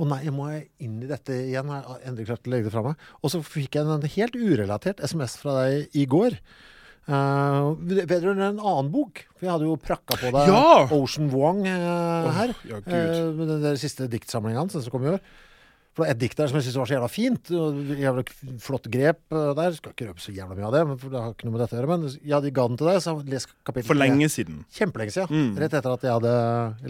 Og 0.00 0.08
nei, 0.08 0.20
må 0.32 0.48
jeg 0.52 0.66
inn 0.86 1.00
i 1.02 1.08
dette 1.08 1.34
igjen? 1.48 1.72
Jeg 1.72 1.96
endelig 2.08 2.28
klart 2.30 2.46
å 2.46 2.52
legge 2.52 2.68
det 2.68 2.74
fra 2.74 2.84
meg? 2.84 3.08
Og 3.20 3.32
så 3.32 3.40
fikk 3.44 3.76
jeg 3.76 3.88
en 3.88 4.12
helt 4.14 4.36
urelatert 4.38 5.02
SMS 5.04 5.36
fra 5.40 5.56
deg 5.60 5.98
i 5.98 6.06
går. 6.08 6.36
Uh, 7.08 7.72
vedrørende 7.80 8.50
en 8.52 8.60
annen 8.60 8.90
bok. 8.92 9.22
For 9.38 9.46
jeg 9.48 9.54
hadde 9.54 9.66
jo 9.70 9.76
prakka 9.80 10.18
på 10.20 10.30
deg 10.34 10.50
Ja! 10.52 10.84
Ocean 10.94 11.30
Wong 11.32 11.64
eh, 11.66 12.28
her. 12.36 12.52
ja, 12.68 12.78
Gud. 12.84 12.92
eh, 12.92 13.30
med 13.34 13.48
den 13.50 13.62
der 13.64 13.78
siste 13.80 14.06
diktsamlinga 14.12 14.60
hans, 14.62 14.76
den 14.76 14.84
som 14.84 14.92
kom 14.94 15.06
i 15.08 15.14
år. 15.16 15.22
For 16.00 16.06
det 16.06 16.14
var 16.14 16.16
et 16.16 16.20
dikt 16.22 16.38
der 16.40 16.48
som 16.48 16.56
jeg 16.56 16.64
syntes 16.64 16.78
var 16.80 16.88
så 16.88 16.94
jævla 16.94 17.08
fint. 17.12 17.50
og 17.52 17.80
Jævla 18.00 18.22
flott 18.64 18.86
grep 18.92 19.34
eh, 19.36 19.50
der. 19.58 19.74
Skal 19.76 19.92
ikke 19.92 20.06
røpe 20.08 20.22
så 20.24 20.32
jævla 20.32 20.56
mye 20.56 20.68
av 20.70 20.72
det, 20.76 20.82
for 21.02 21.12
det 21.12 21.20
har 21.20 21.34
ikke 21.34 21.48
noe 21.48 21.54
med 21.56 21.60
dette 21.60 21.76
å 21.76 21.80
gjøre. 21.80 21.90
Men 21.92 22.14
ja, 22.30 22.40
de 22.40 22.52
ga 22.56 22.64
den 22.70 22.80
til 22.80 22.88
deg, 22.88 23.00
så 23.04 23.14
les 23.20 23.46
kapittel 23.68 23.88
For 23.90 24.00
lenge 24.00 24.30
siden. 24.32 24.62
Kjempelenge 24.78 25.12
siden. 25.12 25.50
Mm. 25.50 25.60
Rett 25.60 25.76
etter 25.76 25.96
at 25.98 26.06
jeg 26.08 26.16
hadde 26.16 26.32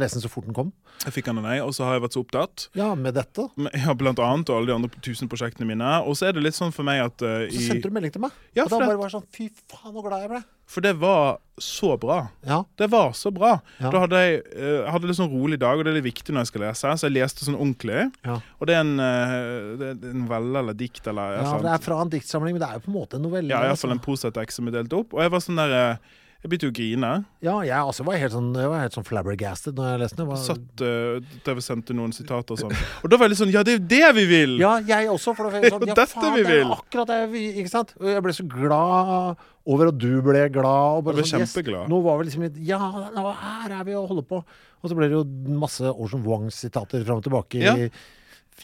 lest 0.04 0.18
den 0.18 0.24
så 0.24 0.30
fort 0.30 0.46
den 0.46 0.56
kom. 0.60 0.70
Jeg 1.02 1.16
fikk 1.16 1.32
den 1.32 1.42
av 1.42 1.48
deg, 1.50 1.64
og 1.64 1.74
så 1.74 1.88
har 1.88 1.98
jeg 1.98 2.04
vært 2.06 2.18
så 2.18 2.22
opptatt. 2.22 2.68
Ja, 2.78 2.92
med 2.94 3.18
dette. 3.18 3.48
Ja, 3.80 3.96
blant 3.98 4.22
annet, 4.22 4.52
og 4.52 4.60
alle 4.60 4.70
de 4.70 4.78
andre 4.78 5.02
tusen 5.02 5.30
prosjektene 5.32 5.66
mine. 5.66 5.90
Og 6.06 6.14
så 6.20 6.30
er 6.30 6.38
det 6.38 6.46
litt 6.46 6.58
sånn 6.58 6.74
for 6.76 6.86
meg 6.86 7.02
at 7.08 7.26
uh, 7.26 7.48
Så 7.50 7.66
sendte 7.66 7.90
du 7.90 7.98
melding 7.98 8.14
til 8.14 8.22
meg. 8.22 8.38
Ja, 8.54 8.68
og 8.68 8.74
da 8.76 8.84
bare 8.84 9.00
var 9.00 9.10
sånn 9.12 9.26
Fy 9.34 9.48
faen, 9.50 9.90
så 9.90 10.04
glad 10.04 10.26
jeg 10.26 10.34
ble. 10.36 10.44
For 10.70 10.84
det 10.84 10.92
var 11.02 11.40
så 11.60 11.96
bra. 12.00 12.28
Ja. 12.46 12.60
Det 12.78 12.86
var 12.86 13.12
så 13.12 13.30
bra. 13.34 13.56
Ja. 13.78 13.90
Da 13.92 14.04
hadde 14.04 14.20
jeg 14.22 14.38
uh, 14.54 14.86
hadde 14.90 15.10
litt 15.10 15.18
sånn 15.18 15.32
rolig 15.32 15.58
dag, 15.60 15.76
og 15.76 15.84
det 15.84 15.92
er 15.92 15.98
litt 15.98 16.06
viktig 16.08 16.32
når 16.32 16.46
jeg 16.46 16.52
skal 16.52 16.64
lese, 16.68 16.94
så 17.02 17.08
jeg 17.10 17.16
leste 17.18 17.44
sånn 17.44 17.58
ordentlig. 17.58 18.06
Ja. 18.24 18.38
Og 18.60 18.70
det 18.70 18.78
er 18.78 18.84
en, 18.86 18.94
uh, 19.02 19.84
en 19.90 20.22
novelle 20.22 20.62
eller 20.62 20.78
dikt 20.78 21.04
eller 21.10 21.36
ja, 21.40 21.44
for 21.50 21.66
det 21.66 21.74
er 21.74 21.84
fra 21.84 22.00
en 22.04 22.14
diktsamling, 22.14 22.56
men 22.56 22.62
det 22.64 22.70
er 22.70 22.80
jo 22.80 22.86
på 22.86 22.92
en 22.94 22.96
måte 22.96 23.20
en 23.20 23.26
novelle. 23.28 23.52
Ja, 23.52 23.66
iallfall 23.68 23.96
en 23.96 24.00
altså. 24.00 24.46
Som 24.56 24.70
er 24.70 24.78
delt 24.80 24.96
opp. 24.96 25.12
Og 25.16 25.22
jeg 25.24 25.34
var 25.34 25.44
sånn 25.44 25.60
der 25.60 25.74
uh, 25.76 26.16
Jeg 26.40 26.48
begynte 26.48 26.68
jo 26.70 26.72
å 26.72 26.76
grine. 26.78 27.08
Ja, 27.44 27.54
jeg 27.68 27.76
altså, 27.76 28.06
var 28.06 28.16
helt 28.16 28.32
sånn, 28.32 28.48
jeg 28.56 28.70
var 28.72 28.80
helt 28.80 28.94
sånn 28.96 29.04
flabbergasted 29.04 29.76
når 29.76 29.90
jeg 29.90 30.00
leste 30.06 30.16
den. 30.22 30.28
Var- 30.30 30.40
Satt 30.46 30.84
uh, 30.86 31.36
der 31.44 31.58
vi 31.58 31.64
sendte 31.66 31.96
noen 31.98 32.14
sitater 32.16 32.56
og 32.56 32.62
sånn. 32.62 32.72
Og 33.02 33.12
da 33.12 33.18
var 33.20 33.28
jeg 33.28 33.34
litt 33.34 33.42
sånn 33.42 33.52
Ja, 33.52 33.66
det 33.66 33.74
er 33.74 33.80
jo 33.82 33.86
det 33.90 34.12
vi 34.22 34.24
vil! 34.30 34.56
Ja, 34.62 34.78
jeg 34.80 35.10
også. 35.12 35.34
For 35.36 35.50
det 35.50 35.66
var 35.66 35.76
sånn, 35.76 35.88
ja, 35.92 36.06
faen, 36.14 36.30
vi 36.38 36.46
det 36.46 36.54
er 36.54 36.62
vil. 36.62 36.72
akkurat 36.78 37.12
det 37.12 37.20
vi 37.34 37.44
Ikke 37.60 37.74
sant? 37.74 37.92
Og 38.00 38.08
jeg 38.14 38.24
ble 38.24 38.36
så 38.38 38.46
glad 38.48 39.44
over 39.70 39.90
at 39.92 39.98
du 40.02 40.08
ble 40.26 40.42
glad. 40.52 40.98
Og 40.98 41.04
bare 41.06 41.16
Jeg 41.20 41.22
ble 41.22 41.30
sånn, 41.30 41.44
yes, 41.44 41.52
kjempeglad. 41.54 41.88
nå 41.92 42.00
var 42.04 42.18
vi 42.20 42.28
liksom 42.28 42.42
litt 42.48 42.56
Ja, 42.66 42.78
nå, 43.14 43.24
her 43.40 43.76
er 43.80 43.84
vi 43.86 43.94
og 43.98 44.08
holder 44.10 44.26
på. 44.30 44.40
Og 44.82 44.90
så 44.90 44.96
ble 44.98 45.08
det 45.10 45.16
jo 45.18 45.24
masse 45.60 45.82
Orson 45.92 46.24
Wong-sitater 46.24 47.04
fram 47.06 47.20
og 47.20 47.26
tilbake 47.28 47.60
Ja. 47.62 47.74
i 47.76 47.90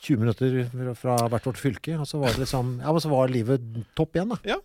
20 0.01 0.19
minutter 0.21 0.95
fra 0.99 1.17
hvert 1.29 1.47
vårt 1.49 1.61
fylke. 1.63 1.95
Og 2.01 2.07
så 2.11 2.19
var 2.21 2.35
det 2.35 2.43
liksom 2.45 2.81
Ja, 2.83 2.91
men 2.93 3.01
så 3.01 3.09
var 3.13 3.29
livet 3.33 3.61
topp 3.97 4.15
igjen, 4.19 4.35
da. 4.35 4.59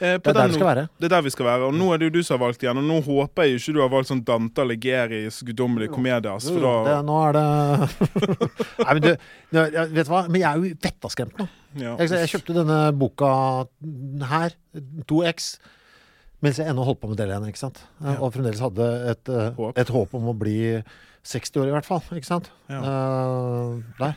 Eh, 0.00 0.16
Det 0.16 0.30
er 0.30 0.36
der 0.36 0.46
det 0.48 0.54
skal 0.56 0.66
være. 0.70 0.84
Det 0.96 1.04
er 1.10 1.12
der 1.12 1.22
vi 1.26 1.30
skal 1.34 1.46
være. 1.46 1.66
Og 1.68 1.74
nå 1.76 1.90
er 1.92 1.98
det 2.00 2.06
jo 2.08 2.14
du 2.14 2.22
som 2.24 2.38
har 2.38 2.46
valgt 2.46 2.62
igjen. 2.64 2.78
Og 2.80 2.86
nå 2.88 3.00
håper 3.04 3.42
jeg 3.44 3.58
ikke 3.60 3.74
du 3.76 3.80
har 3.82 3.90
valgt 3.92 4.08
sånn 4.08 4.22
Dante 4.24 4.62
Alighieri's 4.64 5.42
guddommelige 5.44 5.92
komedias. 5.92 6.46
For 6.48 6.60
da... 6.64 6.72
det, 6.88 6.94
nå 7.08 7.18
er 7.26 7.32
det 7.36 7.44
Nei, 8.86 8.94
men 8.94 9.02
du, 9.04 9.10
vet 9.52 10.06
du 10.06 10.12
hva? 10.14 10.22
Men 10.30 10.40
jeg 10.40 10.48
er 10.48 10.56
jo 10.56 10.62
vettaskremt 10.86 11.36
nå. 11.42 11.48
ja. 11.82 11.92
Jeg, 12.00 12.14
jeg 12.16 12.32
kjøpte 12.32 12.56
denne 12.62 12.78
boka 12.96 13.30
her, 14.32 14.56
2X, 15.10 15.50
mens 16.40 16.56
jeg 16.62 16.72
ennå 16.72 16.86
holdt 16.88 17.02
på 17.02 17.10
med 17.12 17.20
del 17.20 17.34
1, 17.36 17.50
ikke 17.52 17.60
sant? 17.60 17.82
Og 18.16 18.32
fremdeles 18.32 18.62
hadde 18.64 18.86
et, 19.12 19.28
eh, 19.28 19.50
Håp. 19.60 19.76
et 19.84 19.92
håp 19.92 20.14
om 20.16 20.30
å 20.32 20.36
bli 20.40 20.58
60 21.28 21.60
år 21.60 21.68
i 21.68 21.74
hvert 21.76 21.84
fall, 21.84 22.00
ikke 22.16 22.30
sant? 22.30 22.48
Ja. 22.72 22.80
Uh, 22.80 23.84
der. 24.00 24.16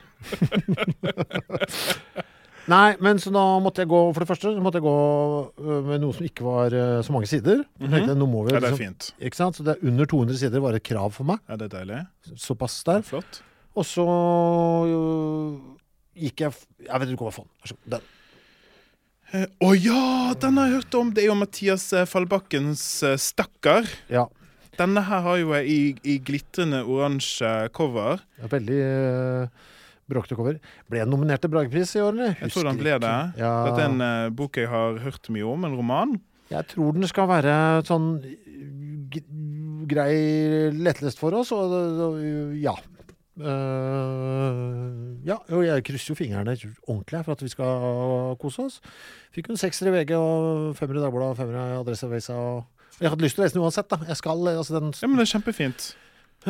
Nei, 2.71 2.93
men 3.03 3.17
så 3.19 3.31
da 3.35 3.41
måtte 3.59 3.83
jeg 3.83 3.89
gå, 3.91 3.99
for 4.15 4.23
det 4.23 4.29
første, 4.29 4.53
måtte 4.63 4.79
jeg 4.79 4.85
gå 4.85 4.95
øh, 5.59 5.79
med 5.89 5.99
noe 6.03 6.15
som 6.15 6.27
ikke 6.27 6.45
var 6.45 6.75
øh, 6.77 7.01
så 7.03 7.11
mange 7.11 7.27
sider. 7.27 7.65
Jeg 7.81 7.91
tenkte, 7.91 8.15
nå 8.15 8.27
må 8.29 8.45
vi 8.45 8.53
ja, 8.53 8.61
det 8.61 8.69
er 8.69 8.75
liksom- 8.77 8.85
fint. 8.85 9.09
Ikke 9.19 9.39
sant? 9.39 9.57
Så 9.59 9.65
det 9.67 9.75
er 9.75 9.87
under 9.89 10.07
200 10.07 10.39
sider 10.39 10.63
var 10.63 10.77
et 10.77 10.85
krav 10.87 11.11
for 11.17 11.27
meg. 11.27 11.41
Ja, 11.49 11.57
det 11.59 11.67
er 11.67 11.73
deilig. 11.81 12.01
Såpass 12.39 12.77
der. 12.87 13.03
Flott. 13.03 13.41
Og 13.75 13.87
så 13.89 14.05
jo, 14.87 14.99
gikk 16.15 16.43
jeg 16.45 16.53
Jeg 16.85 16.99
vet 17.01 17.09
ikke 17.09 17.25
hva 17.25 17.31
jeg 17.33 17.39
fant. 17.41 17.51
Vær 17.63 17.71
så 17.73 17.75
god. 17.79 17.89
Den. 17.97 18.07
Eh, 19.33 19.45
Å 19.65 19.73
ja! 19.73 20.33
Den 20.39 20.57
har 20.59 20.69
jeg 20.69 20.77
hørt 20.77 20.95
om. 20.99 21.11
Det 21.11 21.23
er 21.23 21.31
jo 21.31 21.37
Mathias 21.39 21.87
eh, 21.97 22.05
Fallbakkens 22.05 22.83
eh, 23.03 23.17
'Stakkar'. 23.17 23.89
Ja. 24.13 24.27
Denne 24.77 25.03
her 25.05 25.21
har 25.21 25.37
jo 25.37 25.53
jeg 25.53 25.69
i, 25.69 25.79
i 26.13 26.17
glitrende 26.17 26.83
oransje 26.85 27.49
cover. 27.73 28.21
Er 28.41 28.49
Veldig 28.49 28.79
uh, 28.81 29.47
bråkete 30.13 30.37
cover. 30.39 30.59
Ble 30.91 31.03
nominert 31.09 31.43
til 31.43 31.51
Bragepris 31.53 31.95
i 31.97 32.03
år, 32.03 32.13
eller? 32.15 32.37
Jeg 32.39 32.53
tror 32.53 32.69
den 32.69 32.79
ble 32.79 32.95
det. 33.03 33.17
Ja, 33.41 33.51
Dette 33.67 33.83
er 33.83 33.91
en 33.91 34.05
uh, 34.05 34.31
bok 34.33 34.61
jeg 34.61 34.71
har 34.71 35.01
hørt 35.03 35.29
mye 35.33 35.49
om, 35.49 35.67
en 35.67 35.77
roman. 35.79 36.15
Jeg 36.53 36.69
tror 36.71 36.95
den 36.95 37.09
skal 37.09 37.29
være 37.31 37.53
sånn 37.87 38.09
grei 39.89 40.13
lettlest 40.73 41.21
for 41.21 41.35
oss, 41.37 41.51
og, 41.55 41.73
og 41.73 42.19
ja. 42.57 42.75
Uh, 43.33 45.17
ja, 45.25 45.39
og 45.49 45.63
jeg 45.65 45.83
krysser 45.87 46.13
jo 46.13 46.17
fingrene 46.19 46.53
ordentlig 46.85 47.23
for 47.25 47.33
at 47.33 47.41
vi 47.41 47.49
skal 47.49 48.37
kose 48.41 48.67
oss. 48.67 48.77
Fikk 49.33 49.49
en 49.49 49.59
sekser 49.59 49.89
i 49.89 49.95
VG 49.95 50.13
og 50.19 50.77
femmer 50.77 50.99
i 50.99 51.03
Dagbladet 51.03 51.33
og 51.33 51.41
femmer 51.41 51.57
i 51.57 51.79
Adresseavisa. 51.79 52.37
Jeg 53.01 53.09
hadde 53.09 53.25
lyst 53.25 53.39
til 53.39 53.41
å 53.41 53.47
lese 53.47 53.57
den 53.57 53.65
uansett, 53.65 53.89
da. 53.89 53.97
Jeg 54.05 54.19
skal, 54.19 54.47
altså 54.53 54.77
den 54.77 54.93
Ja, 54.93 55.09
men 55.09 55.17
det 55.17 55.25
er 55.25 55.33
kjempefint. 55.33 55.93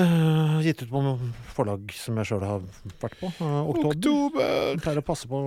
Eh, 0.02 0.60
Gitt 0.65 0.84
ut 0.84 0.91
på 0.91 1.02
forlag 1.56 1.91
som 1.98 2.18
jeg 2.20 2.30
sjøl 2.30 2.45
har 2.48 2.64
vært 3.02 3.18
på. 3.20 3.32
Uh, 3.40 3.64
Oktober. 3.72 3.98
Oktober! 3.98 4.80
Pleier 4.84 5.02
å 5.02 5.06
passe 5.06 5.30
på 5.30 5.41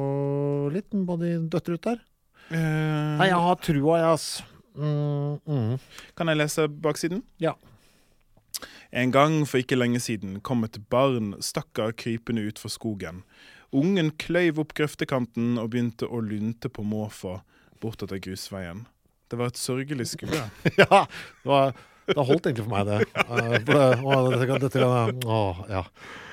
litt 0.74 0.90
på 0.90 1.16
de 1.22 1.32
døtre 1.52 1.78
ut 1.78 1.88
der. 1.88 2.02
Uh, 2.50 3.16
Nei, 3.18 3.30
jeg 3.30 3.40
har 3.46 3.58
trua, 3.62 3.96
jeg, 4.02 4.12
ass. 4.12 4.28
Mm, 4.76 5.40
mm. 5.48 5.72
Kan 6.18 6.30
jeg 6.30 6.40
lese 6.40 6.68
baksiden? 6.68 7.24
Ja. 7.42 7.56
En 8.96 9.12
gang 9.12 9.42
for 9.48 9.60
ikke 9.60 9.78
lenge 9.78 10.00
siden 10.00 10.38
kom 10.46 10.64
et 10.64 10.78
barn 10.92 11.34
stakkar 11.44 11.96
krypende 11.98 12.46
ut 12.46 12.60
fra 12.62 12.70
skogen. 12.72 13.24
Ungen 13.74 14.12
kløyv 14.20 14.60
opp 14.62 14.76
grøftekanten 14.78 15.56
og 15.60 15.72
begynte 15.72 16.06
å 16.06 16.22
lunte 16.22 16.70
på 16.72 16.84
måfå 16.86 17.40
bortover 17.82 18.20
grusveien. 18.22 18.84
Det 19.26 19.38
var 19.40 19.50
et 19.50 19.58
sørgelig 19.58 20.12
skue. 20.12 20.30
ja, 20.80 21.02
det, 21.02 21.48
var, 21.48 21.74
det 22.06 22.26
holdt 22.28 22.46
egentlig 22.48 22.64
for 22.66 22.74
meg, 22.76 22.86
det. 22.86 22.98
Eh, 23.16 23.56
for 23.66 23.72
det 23.72 23.88
å, 24.02 24.20
dette, 24.30 24.58
dette, 24.66 24.84
kan- 24.84 25.26
å, 25.26 25.40
ja. 25.70 25.82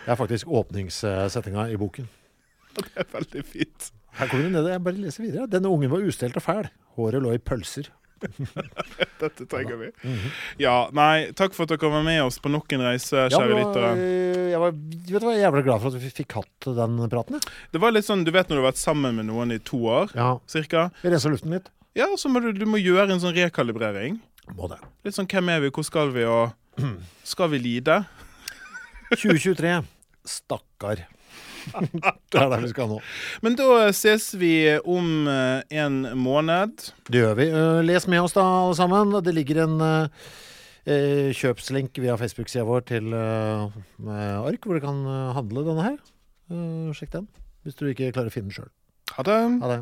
Det 0.03 0.11
er 0.13 0.19
faktisk 0.19 0.47
åpningssettinga 0.51 1.69
i 1.73 1.77
boken. 1.79 2.07
Det 2.77 3.03
er 3.03 3.09
veldig 3.13 3.43
fint. 3.45 3.91
Her 4.17 4.29
kommer 4.29 4.45
det 4.47 4.53
ned, 4.53 4.67
jeg 4.73 4.81
bare 4.85 5.01
leser 5.01 5.23
videre. 5.25 5.47
Denne 5.49 5.69
ungen 5.73 5.89
var 5.91 6.01
ustelt 6.05 6.35
og 6.37 6.43
fæl. 6.45 6.67
Håret 6.97 7.21
lå 7.23 7.33
i 7.33 7.41
pølser. 7.41 7.87
Dette 9.21 9.45
trenger 9.51 9.77
vi. 9.81 9.89
Ja, 10.61 10.87
nei, 10.95 11.31
takk 11.37 11.55
for 11.55 11.65
at 11.67 11.73
dere 11.73 11.89
var 11.91 12.03
med 12.05 12.21
oss 12.23 12.37
på 12.41 12.51
nok 12.53 12.71
en 12.75 12.83
reise, 12.85 13.25
kjære 13.33 13.57
lyttere. 13.57 13.89
jeg 14.53 14.61
var 14.61 14.71
vet 14.77 15.09
du 15.23 15.27
hva, 15.27 15.33
jævlig 15.37 15.63
glad 15.67 15.83
for 15.83 15.91
at 15.93 16.01
vi 16.03 16.11
fikk 16.21 16.37
hatt 16.39 16.69
den 16.77 16.97
praten. 17.11 17.37
jeg. 17.39 17.53
Det 17.73 17.81
var 17.83 17.93
litt 17.95 18.07
sånn, 18.07 18.23
Du 18.27 18.31
vet 18.35 18.47
når 18.49 18.59
du 18.59 18.63
har 18.63 18.69
vært 18.71 18.81
sammen 18.83 19.17
med 19.19 19.27
noen 19.29 19.51
i 19.55 19.59
to 19.59 19.81
år, 19.91 20.13
Ja, 20.17 20.29
cirka? 20.49 20.87
Vi 21.03 21.11
renser 21.13 21.33
luften 21.33 21.55
litt. 21.57 21.67
Ja, 21.99 22.07
så 22.17 22.31
må 22.31 22.41
du, 22.41 22.51
du 22.57 22.65
må 22.69 22.79
gjøre 22.81 23.11
en 23.13 23.21
sånn 23.21 23.35
rekalibrering. 23.37 24.21
Må 24.51 24.67
det. 24.71 24.79
Litt 25.07 25.15
sånn 25.15 25.29
hvem 25.31 25.49
er 25.53 25.63
vi, 25.63 25.71
hvor 25.73 25.85
skal 25.87 26.11
vi, 26.15 26.25
og 26.27 26.51
skal 27.33 27.51
vi 27.53 27.61
lide? 27.63 28.01
2023. 29.13 29.75
Stakkar. 30.27 31.03
det 31.71 32.39
er 32.41 32.49
der 32.51 32.63
vi 32.65 32.71
skal 32.73 32.89
nå. 32.91 32.97
Men 33.45 33.55
da 33.59 33.67
ses 33.95 34.33
vi 34.39 34.53
om 34.83 35.27
eh, 35.31 35.61
en 35.83 36.01
måned. 36.19 36.89
Det 37.07 37.21
gjør 37.21 37.37
vi. 37.39 37.47
Eh, 37.55 37.81
Les 37.87 38.07
med 38.11 38.25
oss 38.25 38.35
da, 38.35 38.43
alle 38.43 38.75
sammen. 38.79 39.13
Det 39.23 39.35
ligger 39.35 39.63
en 39.63 39.77
eh, 39.87 41.31
kjøpslink 41.39 42.01
via 42.03 42.17
Facebook-sida 42.19 42.65
vår 42.67 42.83
til 42.91 43.15
eh, 43.15 43.79
ark, 44.43 44.67
hvor 44.67 44.75
du 44.79 44.83
kan 44.83 45.03
handle 45.39 45.63
denne 45.69 45.87
her. 45.87 45.99
Eh, 46.51 46.91
sjekk 46.97 47.15
den, 47.15 47.29
hvis 47.63 47.79
du 47.79 47.85
ikke 47.91 48.11
klarer 48.15 48.31
å 48.31 48.35
finne 48.35 48.51
den 48.51 48.57
sjøl. 48.59 48.71
Ha 49.15 49.23
det. 49.27 49.39
Ha 49.63 49.71
det. 49.77 49.81